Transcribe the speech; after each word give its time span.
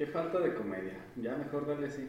Qué 0.00 0.06
falta 0.06 0.38
de 0.38 0.54
comedia. 0.54 0.98
Ya 1.16 1.36
mejor 1.36 1.66
dale 1.66 1.88
así. 1.88 2.08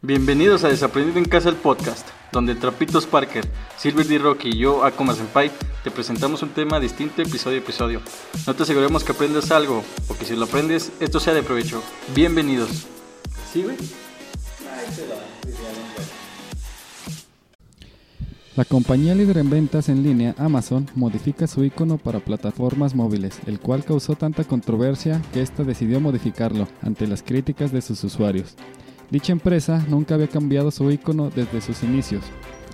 Bienvenidos 0.00 0.64
a 0.64 0.68
Desaprendido 0.68 1.18
en 1.18 1.26
Casa 1.26 1.50
el 1.50 1.56
podcast, 1.56 2.08
donde 2.32 2.54
Trapitos 2.54 3.04
Parker, 3.04 3.44
Silver 3.76 4.06
D. 4.06 4.16
Rocky 4.16 4.48
y 4.48 4.58
yo, 4.60 4.82
Akuma 4.82 5.12
Senpai, 5.12 5.50
te 5.84 5.90
presentamos 5.90 6.42
un 6.42 6.48
tema 6.54 6.80
distinto 6.80 7.20
episodio 7.20 7.58
a 7.58 7.60
episodio. 7.60 8.00
No 8.46 8.56
te 8.56 8.62
aseguramos 8.62 9.04
que 9.04 9.12
aprendas 9.12 9.50
algo, 9.50 9.84
o 10.08 10.16
que 10.16 10.24
si 10.24 10.36
lo 10.36 10.46
aprendes, 10.46 10.90
esto 11.00 11.20
sea 11.20 11.34
de 11.34 11.42
provecho. 11.42 11.82
Bienvenidos. 12.14 12.86
¿Sí, 13.52 13.62
güey? 13.62 13.76
Ahí 13.76 14.90
se 14.90 15.06
va, 15.06 15.16
La 18.58 18.64
compañía 18.64 19.14
líder 19.14 19.38
en 19.38 19.50
ventas 19.50 19.88
en 19.88 20.02
línea 20.02 20.34
Amazon 20.36 20.84
modifica 20.96 21.46
su 21.46 21.62
icono 21.62 21.96
para 21.96 22.18
plataformas 22.18 22.92
móviles, 22.92 23.38
el 23.46 23.60
cual 23.60 23.84
causó 23.84 24.16
tanta 24.16 24.42
controversia 24.42 25.22
que 25.32 25.42
ésta 25.42 25.62
decidió 25.62 26.00
modificarlo 26.00 26.66
ante 26.82 27.06
las 27.06 27.22
críticas 27.22 27.70
de 27.70 27.82
sus 27.82 28.02
usuarios. 28.02 28.56
Dicha 29.12 29.30
empresa 29.30 29.86
nunca 29.88 30.16
había 30.16 30.26
cambiado 30.26 30.72
su 30.72 30.90
icono 30.90 31.30
desde 31.30 31.60
sus 31.60 31.84
inicios, 31.84 32.24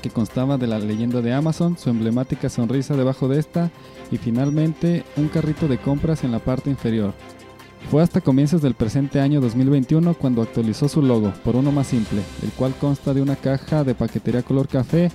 que 0.01 0.09
constaba 0.09 0.57
de 0.57 0.69
la 0.69 0.79
leyenda 0.79 1.21
de 1.21 1.35
Amazon, 1.35 1.77
su 1.77 1.91
emblemática 1.91 2.49
sonrisa 2.49 2.97
debajo 2.97 3.29
de 3.29 3.39
esta 3.41 3.71
y 4.11 4.17
finalmente 4.17 5.05
un 5.19 5.29
carrito 5.29 5.69
de 5.69 5.77
compras 5.77 6.25
en 6.25 6.33
la 6.33 6.39
parte 6.39 6.71
inferior. 6.71 7.13
Fue 7.91 8.03
hasta 8.03 8.23
comienzos 8.23 8.63
del 8.63 8.73
presente 8.73 9.21
año 9.21 9.43
2021 9.43 10.15
cuando 10.15 10.41
actualizó 10.41 10.89
su 10.89 11.03
logo 11.03 11.35
por 11.45 11.57
uno 11.57 11.73
más 11.73 11.89
simple, 11.89 12.23
el 12.43 12.53
cual 12.53 12.75
consta 12.81 13.13
de 13.13 13.21
una 13.21 13.37
caja 13.37 13.85
de 13.85 13.95
paquetería 13.95 14.43
color 14.43 14.67
café 14.67 15.11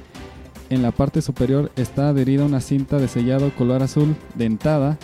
en 0.69 0.81
la 0.81 0.91
parte 0.91 1.21
superior 1.21 1.71
está 1.75 2.09
adherida 2.09 2.45
una 2.45 2.61
cinta 2.61 2.97
de 2.97 3.07
sellado 3.07 3.51
color 3.55 3.83
azul 3.83 4.15
dentada 4.35 4.97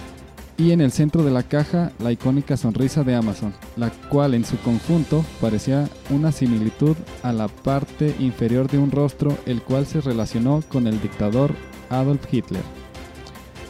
y 0.57 0.71
en 0.71 0.79
el 0.79 0.91
centro 0.91 1.23
de 1.23 1.31
la 1.31 1.43
caja 1.43 1.91
la 1.99 2.11
icónica 2.11 2.55
sonrisa 2.55 3.03
de 3.03 3.15
Amazon, 3.15 3.53
la 3.75 3.89
cual 4.09 4.33
en 4.33 4.45
su 4.45 4.57
conjunto 4.59 5.25
parecía 5.41 5.89
una 6.09 6.31
similitud 6.31 6.95
a 7.23 7.33
la 7.33 7.47
parte 7.47 8.15
inferior 8.19 8.69
de 8.69 8.77
un 8.77 8.91
rostro 8.91 9.37
el 9.45 9.61
cual 9.61 9.85
se 9.85 10.01
relacionó 10.01 10.63
con 10.69 10.87
el 10.87 11.01
dictador 11.01 11.53
Adolf 11.89 12.33
Hitler. 12.33 12.63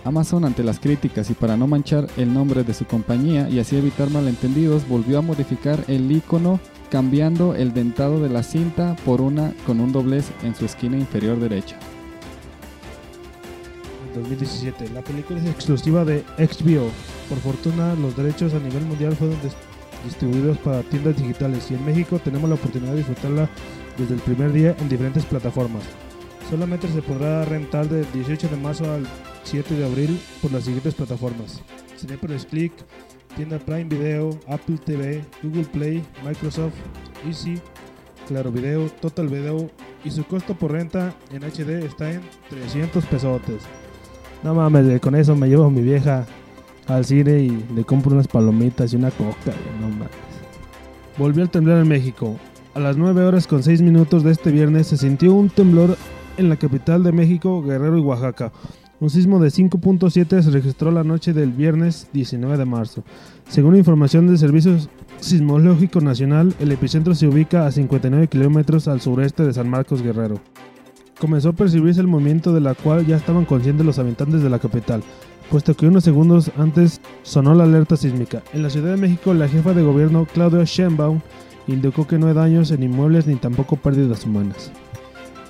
Amazon 0.04 0.46
ante 0.46 0.64
las 0.64 0.80
críticas 0.80 1.32
y 1.32 1.34
para 1.34 1.58
no 1.58 1.66
manchar 1.66 2.08
el 2.18 2.32
nombre 2.32 2.64
de 2.64 2.76
su 2.76 2.86
compañía 2.86 3.50
y 3.50 3.58
así 3.58 3.76
evitar 3.76 4.12
malentendidos 4.12 4.88
volvió 4.88 5.18
a 5.18 5.24
modificar 5.24 5.84
el 5.88 6.12
icono 6.12 6.60
cambiando 6.90 7.56
el 7.56 7.74
dentado 7.74 8.20
de 8.22 8.30
la 8.30 8.44
cinta 8.44 8.96
por 9.06 9.22
una 9.22 9.54
con 9.66 9.80
un 9.80 9.92
doblez 9.92 10.26
en 10.44 10.56
su 10.56 10.66
esquina 10.66 10.98
inferior 10.98 11.40
derecha. 11.40 11.78
2017. 14.16 14.90
La 14.90 15.02
película 15.02 15.40
es 15.40 15.46
exclusiva 15.50 16.06
de 16.06 16.24
HBO. 16.38 16.90
Por 17.30 17.40
fortuna, 17.40 17.96
los 17.96 18.16
derechos 18.16 18.54
a 18.54 18.60
nivel 18.60 18.86
mundial 18.86 19.16
fueron 19.16 19.36
dis- 19.42 19.56
distribuidos 20.06 20.58
para 20.60 20.84
tiendas 20.84 21.18
digitales 21.18 21.70
y 21.70 21.74
en 21.74 21.86
México 21.86 22.20
tenemos 22.20 22.48
la 22.50 22.56
oportunidad 22.56 22.92
de 22.92 22.98
disfrutarla 23.00 23.50
desde 23.98 24.14
el 24.14 24.22
primer 24.22 24.54
día 24.54 24.76
en 24.80 24.88
diferentes 24.88 25.26
plataformas. 25.26 25.84
Solamente 26.50 26.88
se 26.88 27.02
podrá 27.02 27.44
rentar 27.44 27.90
del 27.90 28.06
18 28.14 28.48
de 28.50 28.58
marzo 28.58 28.90
al 28.92 29.06
7 29.44 29.76
de 29.76 29.86
abril 29.86 30.20
por 30.42 30.52
las 30.54 30.64
siguientes 30.64 30.94
plataformas: 30.94 31.62
Cinepolis 31.98 32.46
Click, 32.46 32.72
Tienda 33.36 33.60
Prime 33.60 33.86
Video, 33.86 34.30
Apple 34.48 34.78
TV, 34.78 35.22
Google 35.44 35.66
Play, 35.66 36.04
Microsoft, 36.26 36.74
Easy, 37.28 37.60
Claro 38.28 38.52
Video, 38.52 38.88
Total 39.02 39.28
Video 39.28 39.70
y 40.04 40.12
su 40.12 40.24
costo 40.24 40.56
por 40.56 40.72
renta 40.72 41.14
en 41.32 41.44
HD 41.44 41.84
está 41.84 42.12
en 42.12 42.22
300 42.50 43.06
pesotes. 43.06 43.64
No 44.44 44.54
mames, 44.56 45.02
con 45.02 45.16
eso 45.16 45.36
me 45.36 45.48
llevo 45.48 45.66
a 45.66 45.70
mi 45.70 45.82
vieja 45.82 46.26
al 46.88 47.04
cine 47.04 47.40
y 47.40 47.66
le 47.76 47.84
compro 47.84 48.14
unas 48.14 48.28
palomitas 48.28 48.94
y 48.94 48.96
una 48.96 49.12
coca, 49.12 49.54
no 49.82 49.90
mames. 49.90 50.10
Volvió 51.18 51.44
el 51.44 51.50
temblor 51.50 51.80
en 51.80 51.88
México. 51.88 52.38
A 52.74 52.80
las 52.80 52.98
9 52.98 53.24
horas 53.24 53.48
con 53.48 53.64
6 53.64 53.82
minutos 53.82 54.24
de 54.24 54.32
este 54.32 54.52
viernes 54.52 54.88
se 54.88 54.98
sintió 54.98 55.34
un 55.34 55.50
temblor 55.50 55.98
en 56.38 56.50
la 56.50 56.58
capital 56.58 57.04
de 57.04 57.12
México, 57.12 57.62
Guerrero 57.62 57.98
y 57.98 58.02
Oaxaca. 58.02 58.52
Un 59.00 59.10
sismo 59.10 59.40
de 59.40 59.50
5.7 59.50 60.42
se 60.42 60.52
registró 60.52 60.92
la 60.92 61.04
noche 61.04 61.34
del 61.34 61.52
viernes 61.52 62.08
19 62.14 62.58
de 62.58 62.66
marzo. 62.66 63.04
Según 63.50 63.76
información 63.76 64.28
del 64.28 64.38
Servicio 64.38 64.78
Sismológico 65.20 66.00
Nacional, 66.02 66.54
el 66.60 66.72
epicentro 66.72 67.14
se 67.14 67.28
ubica 67.28 67.66
a 67.66 67.72
59 67.72 68.28
kilómetros 68.28 68.88
al 68.88 69.02
sureste 69.02 69.44
de 69.44 69.54
San 69.54 69.70
Marcos 69.70 70.02
Guerrero 70.02 70.40
comenzó 71.20 71.50
a 71.50 71.54
percibirse 71.54 72.02
el 72.02 72.08
movimiento 72.08 72.54
de 72.54 72.62
la 72.62 72.76
cual 72.76 73.06
ya 73.06 73.16
estaban 73.16 73.46
conscientes 73.46 73.86
los 73.86 74.00
habitantes 74.00 74.42
de 74.42 74.50
la 74.50 74.60
capital, 74.60 75.02
puesto 75.50 75.76
que 75.76 75.88
unos 75.88 76.04
segundos 76.04 76.52
antes 76.58 77.02
sonó 77.24 77.56
la 77.56 77.64
alerta 77.64 77.98
sísmica. 77.98 78.44
En 78.54 78.64
la 78.64 78.70
Ciudad 78.70 78.92
de 78.92 79.02
México, 79.02 79.34
la 79.34 79.48
jefa 79.48 79.74
de 79.74 79.84
gobierno, 79.84 80.28
Claudia 80.32 80.64
Sheinbaum, 80.64 81.22
indicó 81.68 82.06
que 82.06 82.18
no 82.18 82.28
hay 82.28 82.34
daños 82.34 82.72
en 82.72 82.84
inmuebles 82.84 83.28
ni 83.28 83.36
tampoco 83.36 83.76
pérdidas 83.78 84.26
humanas. 84.26 84.72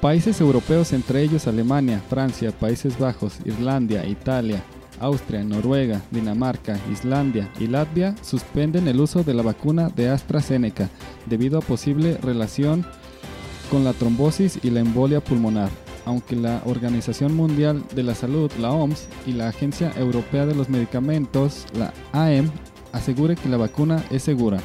Países 0.06 0.40
europeos, 0.40 0.94
entre 0.94 1.24
ellos 1.24 1.48
Alemania, 1.48 2.00
Francia, 2.08 2.52
Países 2.52 3.00
Bajos, 3.00 3.40
Irlanda, 3.44 4.06
Italia, 4.06 4.62
Austria, 5.00 5.44
Noruega, 5.44 6.00
Dinamarca, 6.12 6.80
Islandia 6.92 7.52
y 7.60 7.66
Latvia 7.66 8.14
suspenden 8.22 8.88
el 8.88 9.02
uso 9.02 9.24
de 9.24 9.34
la 9.34 9.42
vacuna 9.42 9.90
de 9.90 10.10
AstraZeneca 10.10 10.92
debido 11.26 11.58
a 11.58 11.64
posible 11.64 12.18
relación 12.18 12.86
con 13.72 13.84
la 13.84 13.94
trombosis 13.94 14.60
y 14.62 14.70
la 14.70 14.82
embolia 14.82 15.24
pulmonar, 15.24 15.72
aunque 16.06 16.36
la 16.36 16.62
Organización 16.68 17.36
Mundial 17.36 17.82
de 17.96 18.04
la 18.04 18.14
Salud, 18.14 18.52
la 18.62 18.74
OMS, 18.74 19.08
y 19.26 19.32
la 19.32 19.48
Agencia 19.48 19.92
Europea 19.98 20.46
de 20.46 20.54
los 20.54 20.70
Medicamentos, 20.70 21.66
la 21.74 21.92
AEM, 22.14 22.52
asegure 22.92 23.36
que 23.36 23.50
la 23.50 23.58
vacuna 23.58 24.06
es 24.12 24.22
segura. 24.22 24.60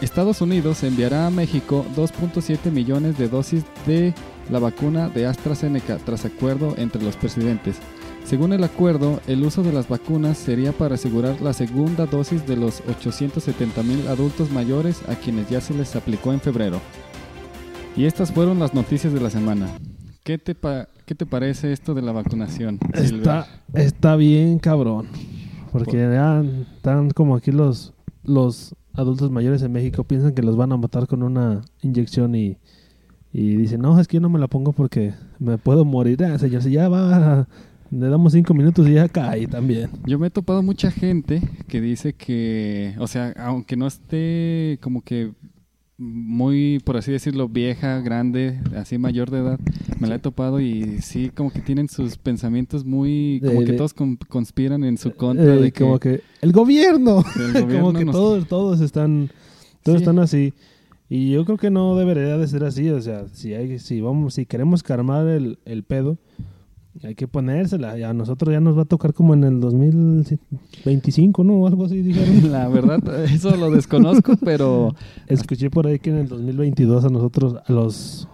Estados 0.00 0.40
Unidos 0.42 0.82
enviará 0.82 1.26
a 1.26 1.30
México 1.30 1.84
2.7 1.96 2.70
millones 2.70 3.16
de 3.18 3.28
dosis 3.28 3.64
de 3.86 4.12
la 4.50 4.58
vacuna 4.58 5.08
de 5.08 5.26
AstraZeneca 5.26 5.96
tras 5.98 6.24
acuerdo 6.24 6.74
entre 6.76 7.02
los 7.02 7.16
presidentes. 7.16 7.76
Según 8.24 8.52
el 8.52 8.64
acuerdo, 8.64 9.20
el 9.26 9.42
uso 9.44 9.62
de 9.62 9.72
las 9.72 9.88
vacunas 9.88 10.36
sería 10.36 10.72
para 10.72 10.96
asegurar 10.96 11.40
la 11.40 11.52
segunda 11.52 12.06
dosis 12.06 12.46
de 12.46 12.56
los 12.56 12.82
870 12.88 13.82
mil 13.84 14.06
adultos 14.08 14.50
mayores 14.50 15.00
a 15.08 15.14
quienes 15.14 15.48
ya 15.48 15.60
se 15.60 15.74
les 15.74 15.94
aplicó 15.96 16.32
en 16.32 16.40
febrero. 16.40 16.80
Y 17.96 18.04
estas 18.04 18.32
fueron 18.32 18.58
las 18.58 18.74
noticias 18.74 19.12
de 19.12 19.20
la 19.20 19.30
semana. 19.30 19.68
¿Qué 20.24 20.38
te, 20.38 20.54
pa- 20.56 20.88
qué 21.06 21.14
te 21.14 21.24
parece 21.24 21.72
esto 21.72 21.94
de 21.94 22.02
la 22.02 22.12
vacunación? 22.12 22.78
Está, 22.92 23.46
está 23.72 24.16
bien 24.16 24.58
cabrón, 24.58 25.06
porque 25.72 25.96
ya 25.96 26.42
están 26.76 27.10
como 27.10 27.36
aquí 27.36 27.52
los, 27.52 27.94
los 28.24 28.74
adultos 28.96 29.30
mayores 29.30 29.62
en 29.62 29.72
México 29.72 30.04
piensan 30.04 30.34
que 30.34 30.42
los 30.42 30.56
van 30.56 30.72
a 30.72 30.76
matar 30.76 31.06
con 31.06 31.22
una 31.22 31.62
inyección 31.82 32.34
y, 32.34 32.58
y 33.32 33.56
dicen, 33.56 33.80
no, 33.80 33.98
es 34.00 34.08
que 34.08 34.16
yo 34.16 34.20
no 34.20 34.28
me 34.28 34.38
la 34.38 34.48
pongo 34.48 34.72
porque 34.72 35.14
me 35.38 35.58
puedo 35.58 35.84
morir. 35.84 36.24
Ah, 36.24 36.38
señor, 36.38 36.62
si 36.62 36.72
ya 36.72 36.88
va, 36.88 37.46
le 37.90 38.08
damos 38.08 38.32
cinco 38.32 38.54
minutos 38.54 38.88
y 38.88 38.94
ya 38.94 39.08
cae 39.08 39.46
también. 39.46 39.90
Yo 40.06 40.18
me 40.18 40.28
he 40.28 40.30
topado 40.30 40.62
mucha 40.62 40.90
gente 40.90 41.42
que 41.68 41.80
dice 41.80 42.14
que, 42.14 42.94
o 42.98 43.06
sea, 43.06 43.32
aunque 43.38 43.76
no 43.76 43.86
esté 43.86 44.78
como 44.82 45.02
que 45.02 45.32
muy, 45.98 46.78
por 46.84 46.96
así 46.98 47.10
decirlo, 47.10 47.48
vieja, 47.48 48.00
grande, 48.00 48.60
así 48.76 48.98
mayor 48.98 49.30
de 49.30 49.38
edad, 49.38 49.58
me 49.98 50.06
la 50.08 50.16
he 50.16 50.18
topado 50.18 50.60
y 50.60 51.00
sí, 51.00 51.30
como 51.34 51.50
que 51.50 51.60
tienen 51.60 51.88
sus 51.88 52.18
pensamientos 52.18 52.84
muy, 52.84 53.40
como 53.42 53.60
De- 53.60 53.66
que 53.66 53.72
de- 53.72 53.78
todos 53.78 53.94
con- 53.94 54.16
conspiran 54.28 54.84
en 54.84 54.98
su 54.98 55.12
contra 55.14 55.54
Eh, 55.54 55.60
de 55.60 55.72
que, 55.72 55.84
como 55.84 55.98
que 55.98 56.20
el 56.42 56.52
gobierno, 56.52 57.24
el 57.38 57.52
como 57.82 57.92
que 57.94 58.04
nos- 58.04 58.14
todos, 58.14 58.46
todos 58.46 58.80
están, 58.82 59.30
todos 59.82 59.98
Sí. 59.98 60.02
están 60.02 60.18
así. 60.18 60.52
Y 61.08 61.30
yo 61.30 61.44
creo 61.44 61.56
que 61.56 61.70
no 61.70 61.96
debería 61.96 62.36
de 62.36 62.46
ser 62.48 62.64
así, 62.64 62.90
o 62.90 63.00
sea, 63.00 63.26
si 63.32 63.54
hay, 63.54 63.78
si 63.78 64.00
vamos, 64.00 64.34
si 64.34 64.44
queremos 64.44 64.82
calmar 64.82 65.26
el, 65.28 65.58
el 65.64 65.82
pedo, 65.84 66.18
hay 67.02 67.14
que 67.14 67.28
ponérsela. 67.28 67.92
A 68.08 68.14
nosotros 68.14 68.52
ya 68.52 68.60
nos 68.60 68.76
va 68.76 68.82
a 68.82 68.86
tocar 68.86 69.12
como 69.12 69.34
en 69.34 69.44
el 69.44 69.60
2025, 69.60 71.44
¿no? 71.44 71.54
O 71.54 71.66
algo 71.66 71.84
así 71.84 72.02
dijeron. 72.02 72.50
La 72.52 72.68
verdad, 72.68 73.24
eso 73.24 73.54
lo 73.56 73.70
desconozco, 73.70 74.36
pero 74.44 74.94
Escuché 75.26 75.70
por 75.70 75.86
ahí 75.86 75.98
que 75.98 76.10
en 76.10 76.18
el 76.18 76.28
2022 76.28 77.04
a 77.04 77.08
nosotros, 77.08 77.56
a 77.66 77.72
los 77.72 78.28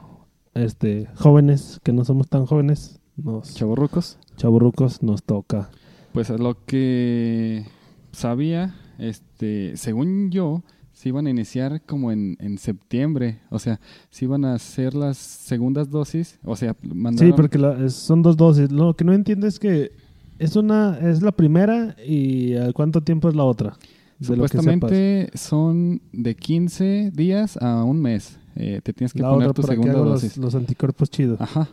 este 0.54 1.08
jóvenes, 1.14 1.80
que 1.82 1.92
no 1.92 2.04
somos 2.04 2.28
tan 2.28 2.46
jóvenes, 2.46 3.00
nos 3.16 3.54
chavorrucos, 3.54 4.18
chaburrucos, 4.36 5.02
nos 5.02 5.22
toca. 5.22 5.70
pues 6.12 6.30
a 6.30 6.36
lo 6.36 6.64
que 6.66 7.64
sabía, 8.12 8.74
este, 8.98 9.76
según 9.76 10.30
yo, 10.30 10.62
se 10.92 11.08
iban 11.08 11.26
a 11.26 11.30
iniciar 11.30 11.82
como 11.86 12.12
en, 12.12 12.36
en 12.40 12.58
septiembre, 12.58 13.40
o 13.50 13.58
sea, 13.58 13.80
se 14.10 14.24
iban 14.26 14.44
a 14.44 14.54
hacer 14.54 14.94
las 14.94 15.16
segundas 15.16 15.90
dosis, 15.90 16.38
o 16.44 16.54
sea, 16.56 16.76
mandaron... 16.82 17.30
Sí, 17.30 17.34
porque 17.36 17.58
la- 17.58 17.88
son 17.88 18.22
dos 18.22 18.36
dosis. 18.36 18.70
Lo 18.70 18.94
que 18.94 19.04
no 19.04 19.12
entiendo 19.12 19.46
es 19.46 19.58
que 19.58 19.92
es 20.38 20.56
una 20.56 20.98
es 21.00 21.22
la 21.22 21.32
primera 21.32 21.96
y 22.06 22.54
¿a 22.56 22.72
cuánto 22.72 23.00
tiempo 23.02 23.28
es 23.28 23.34
la 23.34 23.44
otra? 23.44 23.76
De. 24.18 24.26
Supuestamente 24.26 25.30
son 25.34 26.00
de 26.12 26.36
15 26.36 27.10
días 27.14 27.56
a 27.60 27.82
un 27.84 28.00
mes. 28.00 28.38
Eh, 28.54 28.80
te 28.84 28.92
tienes 28.92 29.12
que 29.12 29.22
la 29.22 29.30
poner 29.30 29.48
otra 29.48 29.62
tu 29.62 29.62
para 29.62 29.76
que 29.76 29.82
segunda 29.82 30.00
haga 30.00 30.10
los, 30.10 30.22
dosis. 30.22 30.36
los 30.38 30.54
anticuerpos 30.54 31.10
chidos. 31.10 31.40
Ajá. 31.40 31.68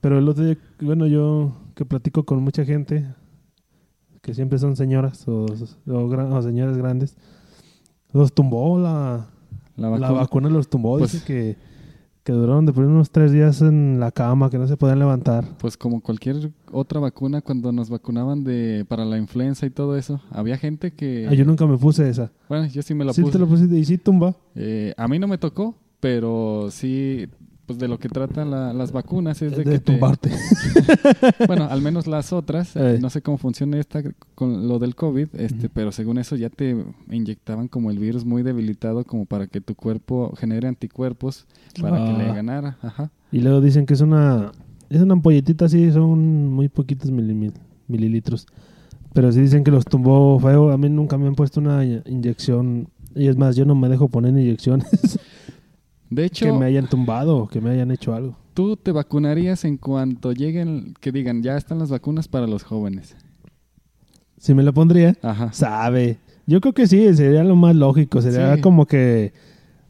Pero 0.00 0.18
el 0.18 0.28
otro 0.28 0.44
día, 0.44 0.58
bueno, 0.80 1.06
yo 1.06 1.56
que 1.74 1.84
platico 1.86 2.24
con 2.24 2.42
mucha 2.42 2.64
gente 2.64 3.06
que 4.22 4.34
siempre 4.34 4.58
son 4.58 4.76
señoras 4.76 5.26
o, 5.28 5.46
o 5.86 6.08
gran- 6.08 6.32
o 6.32 6.42
señoras 6.42 6.76
grandes, 6.76 7.16
los 8.12 8.32
tumbó 8.32 8.78
la, 8.78 9.26
La 9.76 9.88
la 9.90 9.98
vacuna. 9.98 10.10
vacuna, 10.20 10.48
los 10.50 10.68
tumbó. 10.68 10.98
Pues- 10.98 11.12
Dice 11.12 11.24
que, 11.24 11.56
que 12.24 12.32
duraron 12.32 12.66
de 12.66 12.72
por 12.72 12.84
unos 12.84 13.10
tres 13.10 13.30
días 13.32 13.62
en 13.62 14.00
la 14.00 14.10
cama, 14.10 14.50
que 14.50 14.58
no 14.58 14.66
se 14.66 14.76
podían 14.76 14.98
levantar. 14.98 15.44
Pues 15.58 15.76
como 15.76 16.00
cualquier 16.00 16.50
otra 16.72 16.98
vacuna, 16.98 17.40
cuando 17.40 17.70
nos 17.72 17.88
vacunaban 17.88 18.42
de 18.42 18.84
para 18.88 19.04
la 19.04 19.16
influenza 19.18 19.64
y 19.66 19.70
todo 19.70 19.96
eso, 19.96 20.20
había 20.30 20.56
gente 20.58 20.92
que... 20.92 21.28
Ah, 21.30 21.34
yo 21.34 21.44
nunca 21.44 21.66
me 21.66 21.78
puse 21.78 22.08
esa. 22.08 22.32
Bueno, 22.48 22.66
yo 22.66 22.82
sí 22.82 22.94
me 22.94 23.04
la 23.04 23.12
¿Sí 23.12 23.22
puse. 23.22 23.32
te 23.34 23.38
la 23.38 23.46
pusiste? 23.46 23.78
¿Y 23.78 23.84
sí 23.84 23.96
tumba? 23.98 24.34
Eh, 24.56 24.92
a 24.96 25.06
mí 25.08 25.18
no 25.20 25.28
me 25.28 25.38
tocó, 25.38 25.76
pero 26.00 26.68
sí, 26.70 27.28
pues 27.66 27.78
de 27.78 27.88
lo 27.88 27.98
que 27.98 28.08
tratan 28.08 28.50
la- 28.50 28.72
las 28.72 28.92
vacunas 28.92 29.42
es 29.42 29.50
de, 29.52 29.58
De, 29.58 29.64
que 29.64 29.78
te- 29.80 29.92
tumbarte. 29.92 30.30
bueno, 31.46 31.64
al 31.70 31.82
menos 31.82 32.06
las 32.06 32.32
otras, 32.32 32.76
Eh. 32.76 32.98
no 33.00 33.10
sé 33.10 33.22
cómo 33.22 33.38
funciona 33.38 33.78
esta 33.78 34.02
con 34.34 34.68
lo 34.68 34.78
del 34.78 34.94
COVID, 34.94 35.28
este, 35.34 35.68
pero 35.68 35.92
según 35.92 36.18
eso 36.18 36.36
ya 36.36 36.48
te 36.50 36.76
inyectaban 37.10 37.68
como 37.68 37.90
el 37.90 37.98
virus 37.98 38.24
muy 38.24 38.42
debilitado 38.42 39.04
como 39.04 39.26
para 39.26 39.46
que 39.46 39.60
tu 39.60 39.74
cuerpo 39.74 40.32
genere 40.36 40.68
anticuerpos 40.68 41.46
para 41.80 41.96
que 42.04 42.12
le 42.12 42.30
Ah. 42.30 42.34
ganara, 42.34 42.78
ajá. 42.82 43.10
Y 43.32 43.40
luego 43.40 43.60
dicen 43.60 43.86
que 43.86 43.94
es 43.94 44.00
una 44.00 44.52
es 44.88 45.00
una 45.02 45.14
ampolletita 45.14 45.64
así, 45.64 45.90
son 45.90 46.46
muy 46.52 46.68
poquitos 46.68 47.10
mili- 47.10 47.52
mililitros. 47.88 48.46
Pero 49.12 49.32
sí 49.32 49.40
dicen 49.40 49.64
que 49.64 49.70
los 49.70 49.84
tumbó 49.84 50.38
feo. 50.38 50.70
A 50.70 50.78
mí 50.78 50.88
nunca 50.90 51.16
me 51.18 51.26
han 51.26 51.34
puesto 51.34 51.58
una 51.58 51.82
inyección. 51.84 52.88
Y 53.14 53.28
es 53.28 53.36
más, 53.36 53.56
yo 53.56 53.64
no 53.64 53.74
me 53.74 53.88
dejo 53.88 54.08
poner 54.08 54.30
inyecciones 54.32 54.86
De 56.10 56.22
que 56.22 56.26
hecho, 56.26 56.58
me 56.58 56.66
hayan 56.66 56.88
tumbado 56.88 57.48
que 57.48 57.60
me 57.60 57.70
hayan 57.70 57.90
hecho 57.90 58.14
algo. 58.14 58.36
tú 58.54 58.76
te 58.76 58.92
vacunarías 58.92 59.64
en 59.64 59.76
cuanto 59.76 60.32
lleguen, 60.32 60.94
que 61.00 61.12
digan, 61.12 61.42
ya 61.42 61.56
están 61.56 61.78
las 61.78 61.90
vacunas 61.90 62.28
para 62.28 62.46
los 62.46 62.62
jóvenes. 62.62 63.16
Si 64.38 64.54
me 64.54 64.62
la 64.62 64.72
pondría, 64.72 65.16
Ajá. 65.22 65.52
sabe. 65.52 66.18
Yo 66.46 66.60
creo 66.60 66.72
que 66.74 66.86
sí, 66.86 67.14
sería 67.16 67.42
lo 67.42 67.56
más 67.56 67.74
lógico. 67.74 68.22
Sería 68.22 68.54
Sí. 68.56 68.60
como 68.60 68.86
que 68.86 69.32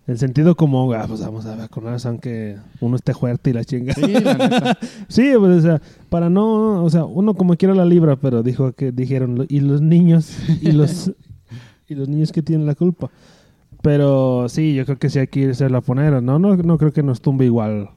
el 0.07 0.19
sentido 0.19 0.55
común, 0.57 0.95
ah, 0.95 1.05
pues 1.07 1.21
vamos 1.21 1.45
a 1.47 1.57
vacunarnos 1.57 2.07
aunque 2.07 2.57
uno 2.81 2.97
esté 2.97 3.13
fuerte 3.13 3.51
y 3.51 3.53
la 3.53 3.65
chinga. 3.65 3.93
Sí, 3.93 4.01
la 4.13 4.35
neta. 4.35 4.79
Sí, 5.09 5.33
pues, 5.39 5.59
o 5.59 5.61
sea, 5.61 5.83
para 6.09 6.31
no, 6.31 6.83
o 6.85 6.89
sea, 6.91 7.05
uno 7.05 7.35
como 7.35 7.57
quiera 7.57 7.75
la 7.75 7.85
libra, 7.85 8.17
pero 8.17 8.43
dijo 8.43 8.73
que 8.73 8.93
dijeron, 8.93 9.35
"Lo- 9.37 9.47
y 9.49 9.61
los 9.61 9.83
niños, 9.83 10.31
y 10.63 10.73
los, 10.73 11.13
y 11.89 11.95
los 11.95 12.09
niños 12.09 12.33
que 12.33 12.43
tienen 12.43 12.67
la 12.67 12.75
culpa. 12.75 13.11
Pero 13.87 14.49
sí, 14.49 14.75
yo 14.75 14.85
creo 14.85 14.99
que 14.99 15.09
sí 15.09 15.21
hay 15.21 15.29
que 15.29 15.39
irse 15.39 15.65
a 15.65 15.69
la 15.69 15.81
poner, 15.81 16.21
¿no? 16.21 16.41
No, 16.41 16.57
no 16.57 16.77
creo 16.77 16.93
que 16.93 17.05
nos 17.05 17.21
tumbe 17.21 17.45
igual 17.45 17.91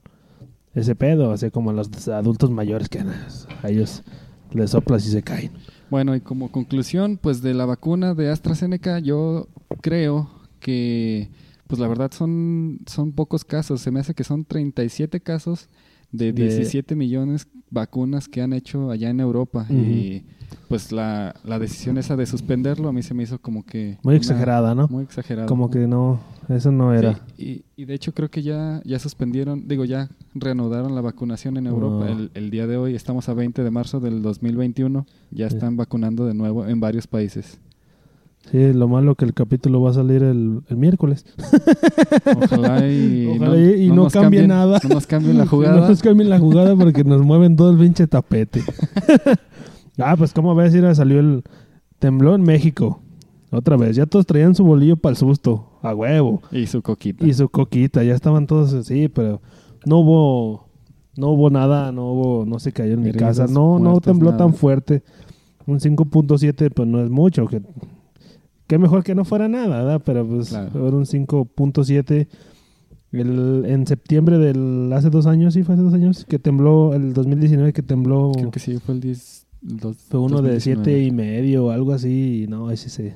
ese 0.75 0.93
pedo, 0.93 1.31
así 1.31 1.49
como 1.49 1.73
los 1.73 2.07
adultos 2.09 2.51
mayores 2.51 2.89
que 2.89 2.99
a 2.99 3.69
ellos 3.69 4.03
les 4.51 4.69
soplas 4.69 5.03
y 5.07 5.09
se 5.09 5.23
caen. 5.23 5.51
Bueno, 5.89 6.15
y 6.15 6.21
como 6.21 6.51
conclusión, 6.51 7.17
pues 7.19 7.41
de 7.41 7.55
la 7.55 7.65
vacuna 7.65 8.13
de 8.13 8.29
AstraZeneca, 8.29 8.99
yo 8.99 9.47
creo 9.81 10.29
que, 10.59 11.31
pues 11.65 11.81
la 11.81 11.87
verdad 11.87 12.11
son, 12.11 12.81
son 12.85 13.11
pocos 13.11 13.43
casos. 13.43 13.81
Se 13.81 13.89
me 13.89 14.01
hace 14.01 14.13
que 14.13 14.23
son 14.23 14.45
37 14.45 15.21
casos 15.21 15.69
de 16.11 16.33
De- 16.33 16.43
17 16.47 16.95
millones 16.95 17.47
vacunas 17.69 18.27
que 18.27 18.41
han 18.41 18.53
hecho 18.53 18.89
allá 18.91 19.09
en 19.09 19.19
Europa. 19.19 19.65
Y 19.69 20.23
pues 20.67 20.91
la, 20.91 21.35
la 21.43 21.59
decisión 21.59 21.97
esa 21.99 22.15
de 22.15 22.25
suspenderlo 22.25 22.89
a 22.89 22.93
mí 22.93 23.03
se 23.03 23.13
me 23.13 23.23
hizo 23.23 23.39
como 23.39 23.63
que... 23.63 23.97
Muy 24.03 24.13
una- 24.13 24.17
exagerada, 24.17 24.73
¿no? 24.73 24.87
Muy 24.87 25.03
exagerada. 25.03 25.47
Como 25.47 25.69
que 25.69 25.79
no, 25.87 26.19
eso 26.47 26.71
no 26.71 26.93
era. 26.93 27.19
Sí, 27.37 27.63
y, 27.77 27.81
y 27.83 27.85
de 27.85 27.93
hecho 27.93 28.13
creo 28.13 28.29
que 28.31 28.41
ya, 28.41 28.81
ya 28.85 28.97
suspendieron, 28.97 29.67
digo, 29.67 29.85
ya 29.85 30.09
reanudaron 30.33 30.95
la 30.95 31.01
vacunación 31.01 31.57
en 31.57 31.67
Europa. 31.67 32.09
El, 32.09 32.31
el 32.33 32.49
día 32.49 32.65
de 32.65 32.77
hoy, 32.77 32.95
estamos 32.95 33.29
a 33.29 33.33
20 33.35 33.63
de 33.63 33.69
marzo 33.71 33.99
del 33.99 34.21
2021, 34.23 35.05
ya 35.31 35.49
Sí. 35.49 35.55
están 35.55 35.77
vacunando 35.77 36.25
de 36.25 36.33
nuevo 36.33 36.65
en 36.65 36.79
varios 36.79 37.05
países. 37.05 37.59
Sí, 38.51 38.73
lo 38.73 38.87
malo 38.87 39.13
que 39.15 39.25
el 39.25 39.33
capítulo 39.33 39.79
va 39.81 39.91
a 39.91 39.93
salir 39.93 40.23
el, 40.23 40.61
el 40.67 40.77
miércoles. 40.77 41.23
Ojalá 42.43 42.87
y, 42.87 43.27
Ojalá 43.35 43.57
y- 43.57 43.83
y 43.85 43.89
no 43.89 43.95
nos 44.05 44.13
cambie 44.13 44.41
cambien- 44.41 44.47
nada. 44.47 44.79
No 44.87 44.95
nos 44.95 45.07
cambien 45.07 45.37
la 45.37 45.43
No 45.45 45.49
jugada. 45.51 45.87
nos 45.87 46.01
cambien 46.01 46.29
la 46.29 46.39
jugada 46.39 46.75
porque 46.75 47.03
nos 47.03 47.21
mueven 47.21 47.55
todo 47.55 47.69
el 47.71 47.77
pinche 47.77 48.07
tapete. 48.07 48.63
ah, 49.99 50.15
pues 50.17 50.33
como 50.33 50.55
ves, 50.55 50.73
mira, 50.73 50.93
salió 50.95 51.19
el... 51.19 51.43
Tembló 51.99 52.33
en 52.33 52.41
México. 52.43 53.01
Otra 53.51 53.75
vez. 53.75 53.95
Ya 53.97 54.05
todos 54.05 54.25
traían 54.25 54.55
su 54.55 54.63
bolillo 54.63 54.95
para 54.95 55.11
el 55.11 55.17
susto. 55.17 55.67
A 55.81 55.93
huevo. 55.93 56.41
Y 56.51 56.65
su 56.67 56.81
coquita. 56.81 57.25
Y 57.27 57.33
su 57.33 57.49
coquita. 57.49 58.03
Ya 58.03 58.15
estaban 58.15 58.47
todos 58.47 58.73
así, 58.73 59.09
pero 59.09 59.41
no 59.85 59.97
hubo... 59.99 60.65
No 61.17 61.29
hubo 61.31 61.49
nada, 61.49 61.91
no 61.91 62.13
hubo... 62.13 62.45
No 62.45 62.59
se 62.59 62.71
cayó 62.71 62.93
en 62.93 63.01
mi 63.01 63.11
casa. 63.11 63.47
No, 63.47 63.77
no 63.79 63.99
tembló 63.99 64.31
nada. 64.31 64.45
tan 64.45 64.53
fuerte. 64.53 65.03
Un 65.67 65.79
5.7 65.79 66.71
pues 66.73 66.87
no 66.87 67.01
es 67.03 67.09
mucho. 67.09 67.45
Que, 67.47 67.61
que 68.69 68.77
mejor 68.77 69.03
que 69.03 69.15
no 69.15 69.25
fuera 69.25 69.49
nada, 69.49 69.79
¿verdad? 69.79 70.01
Pero 70.05 70.25
pues 70.25 70.49
Claro. 70.49 70.87
era 70.87 70.95
un 70.95 71.05
5.7... 71.05 72.27
El, 73.11 73.65
en 73.65 73.87
septiembre 73.87 74.37
del 74.37 74.93
hace 74.93 75.09
dos 75.09 75.25
años, 75.25 75.55
sí, 75.55 75.63
fue 75.63 75.73
hace 75.73 75.81
dos 75.83 75.95
años, 75.95 76.25
que 76.25 76.37
tembló, 76.37 76.93
el 76.93 77.13
2019 77.13 77.73
que 77.73 77.81
tembló, 77.81 78.31
Creo 78.35 78.51
que 78.51 78.59
sí, 78.59 78.77
fue 78.77 78.93
el 78.93 79.01
10... 79.01 79.47
el 79.67 79.77
dos- 79.77 79.97
fue 79.97 80.19
uno 80.19 80.43
de 80.43 80.53
2019. 80.53 80.83
siete 80.85 81.03
y 81.03 81.09
medio 81.11 81.65
o 81.65 81.69
algo 81.71 81.91
así, 81.91 82.43
y 82.43 82.47
no, 82.47 82.69
ese 82.69 82.89
se, 82.89 83.15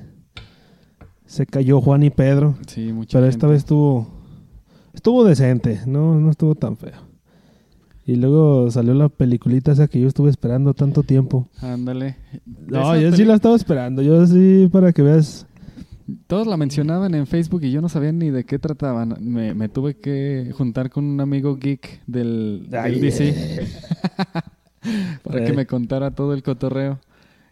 se 1.26 1.46
cayó 1.46 1.80
Juan 1.80 2.02
y 2.02 2.10
Pedro, 2.10 2.56
Sí, 2.66 2.92
mucha 2.92 3.18
pero 3.18 3.28
esta 3.30 3.46
vez 3.46 3.58
estuvo, 3.58 4.08
estuvo 4.92 5.22
decente, 5.24 5.78
no, 5.86 6.18
no 6.18 6.28
estuvo 6.30 6.56
tan 6.56 6.76
feo. 6.76 6.98
Y 8.06 8.16
luego 8.16 8.70
salió 8.70 8.92
la 8.94 9.08
peliculita 9.08 9.72
esa 9.72 9.88
que 9.88 9.98
yo 10.00 10.08
estuve 10.08 10.28
esperando 10.30 10.74
tanto 10.74 11.02
tiempo. 11.02 11.48
Ándale. 11.60 12.16
No, 12.66 12.98
yo 13.00 13.12
sí 13.12 13.24
la 13.24 13.34
estaba 13.34 13.56
esperando, 13.56 14.02
yo 14.02 14.26
sí, 14.26 14.68
para 14.70 14.92
que 14.92 15.00
veas. 15.02 15.46
Todos 16.26 16.46
la 16.46 16.58
mencionaban 16.58 17.14
en 17.14 17.26
Facebook 17.26 17.62
y 17.64 17.70
yo 17.70 17.80
no 17.80 17.88
sabía 17.88 18.12
ni 18.12 18.28
de 18.28 18.44
qué 18.44 18.58
trataban. 18.58 19.16
Me, 19.20 19.54
me 19.54 19.70
tuve 19.70 19.94
que 19.96 20.52
juntar 20.54 20.90
con 20.90 21.06
un 21.06 21.18
amigo 21.20 21.56
geek 21.56 22.02
del, 22.06 22.66
del 22.68 22.80
Ay, 22.80 23.00
DC 23.00 23.34
para 25.22 25.42
Eh. 25.42 25.46
que 25.46 25.52
me 25.54 25.66
contara 25.66 26.10
todo 26.10 26.34
el 26.34 26.42
cotorreo. 26.42 26.98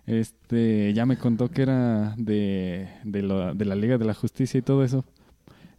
Este, 0.07 0.93
ya 0.95 1.07
me 1.07 1.17
contó 1.17 1.49
que 1.51 1.63
era 1.63 2.15
de, 2.19 2.89
de, 3.05 3.23
lo- 3.23 3.55
de 3.55 3.65
la 3.65 3.75
Liga 3.75 3.97
de 3.99 4.05
la 4.05 4.15
Justicia 4.15 4.59
y 4.59 4.63
todo 4.63 4.85
eso. 4.85 5.05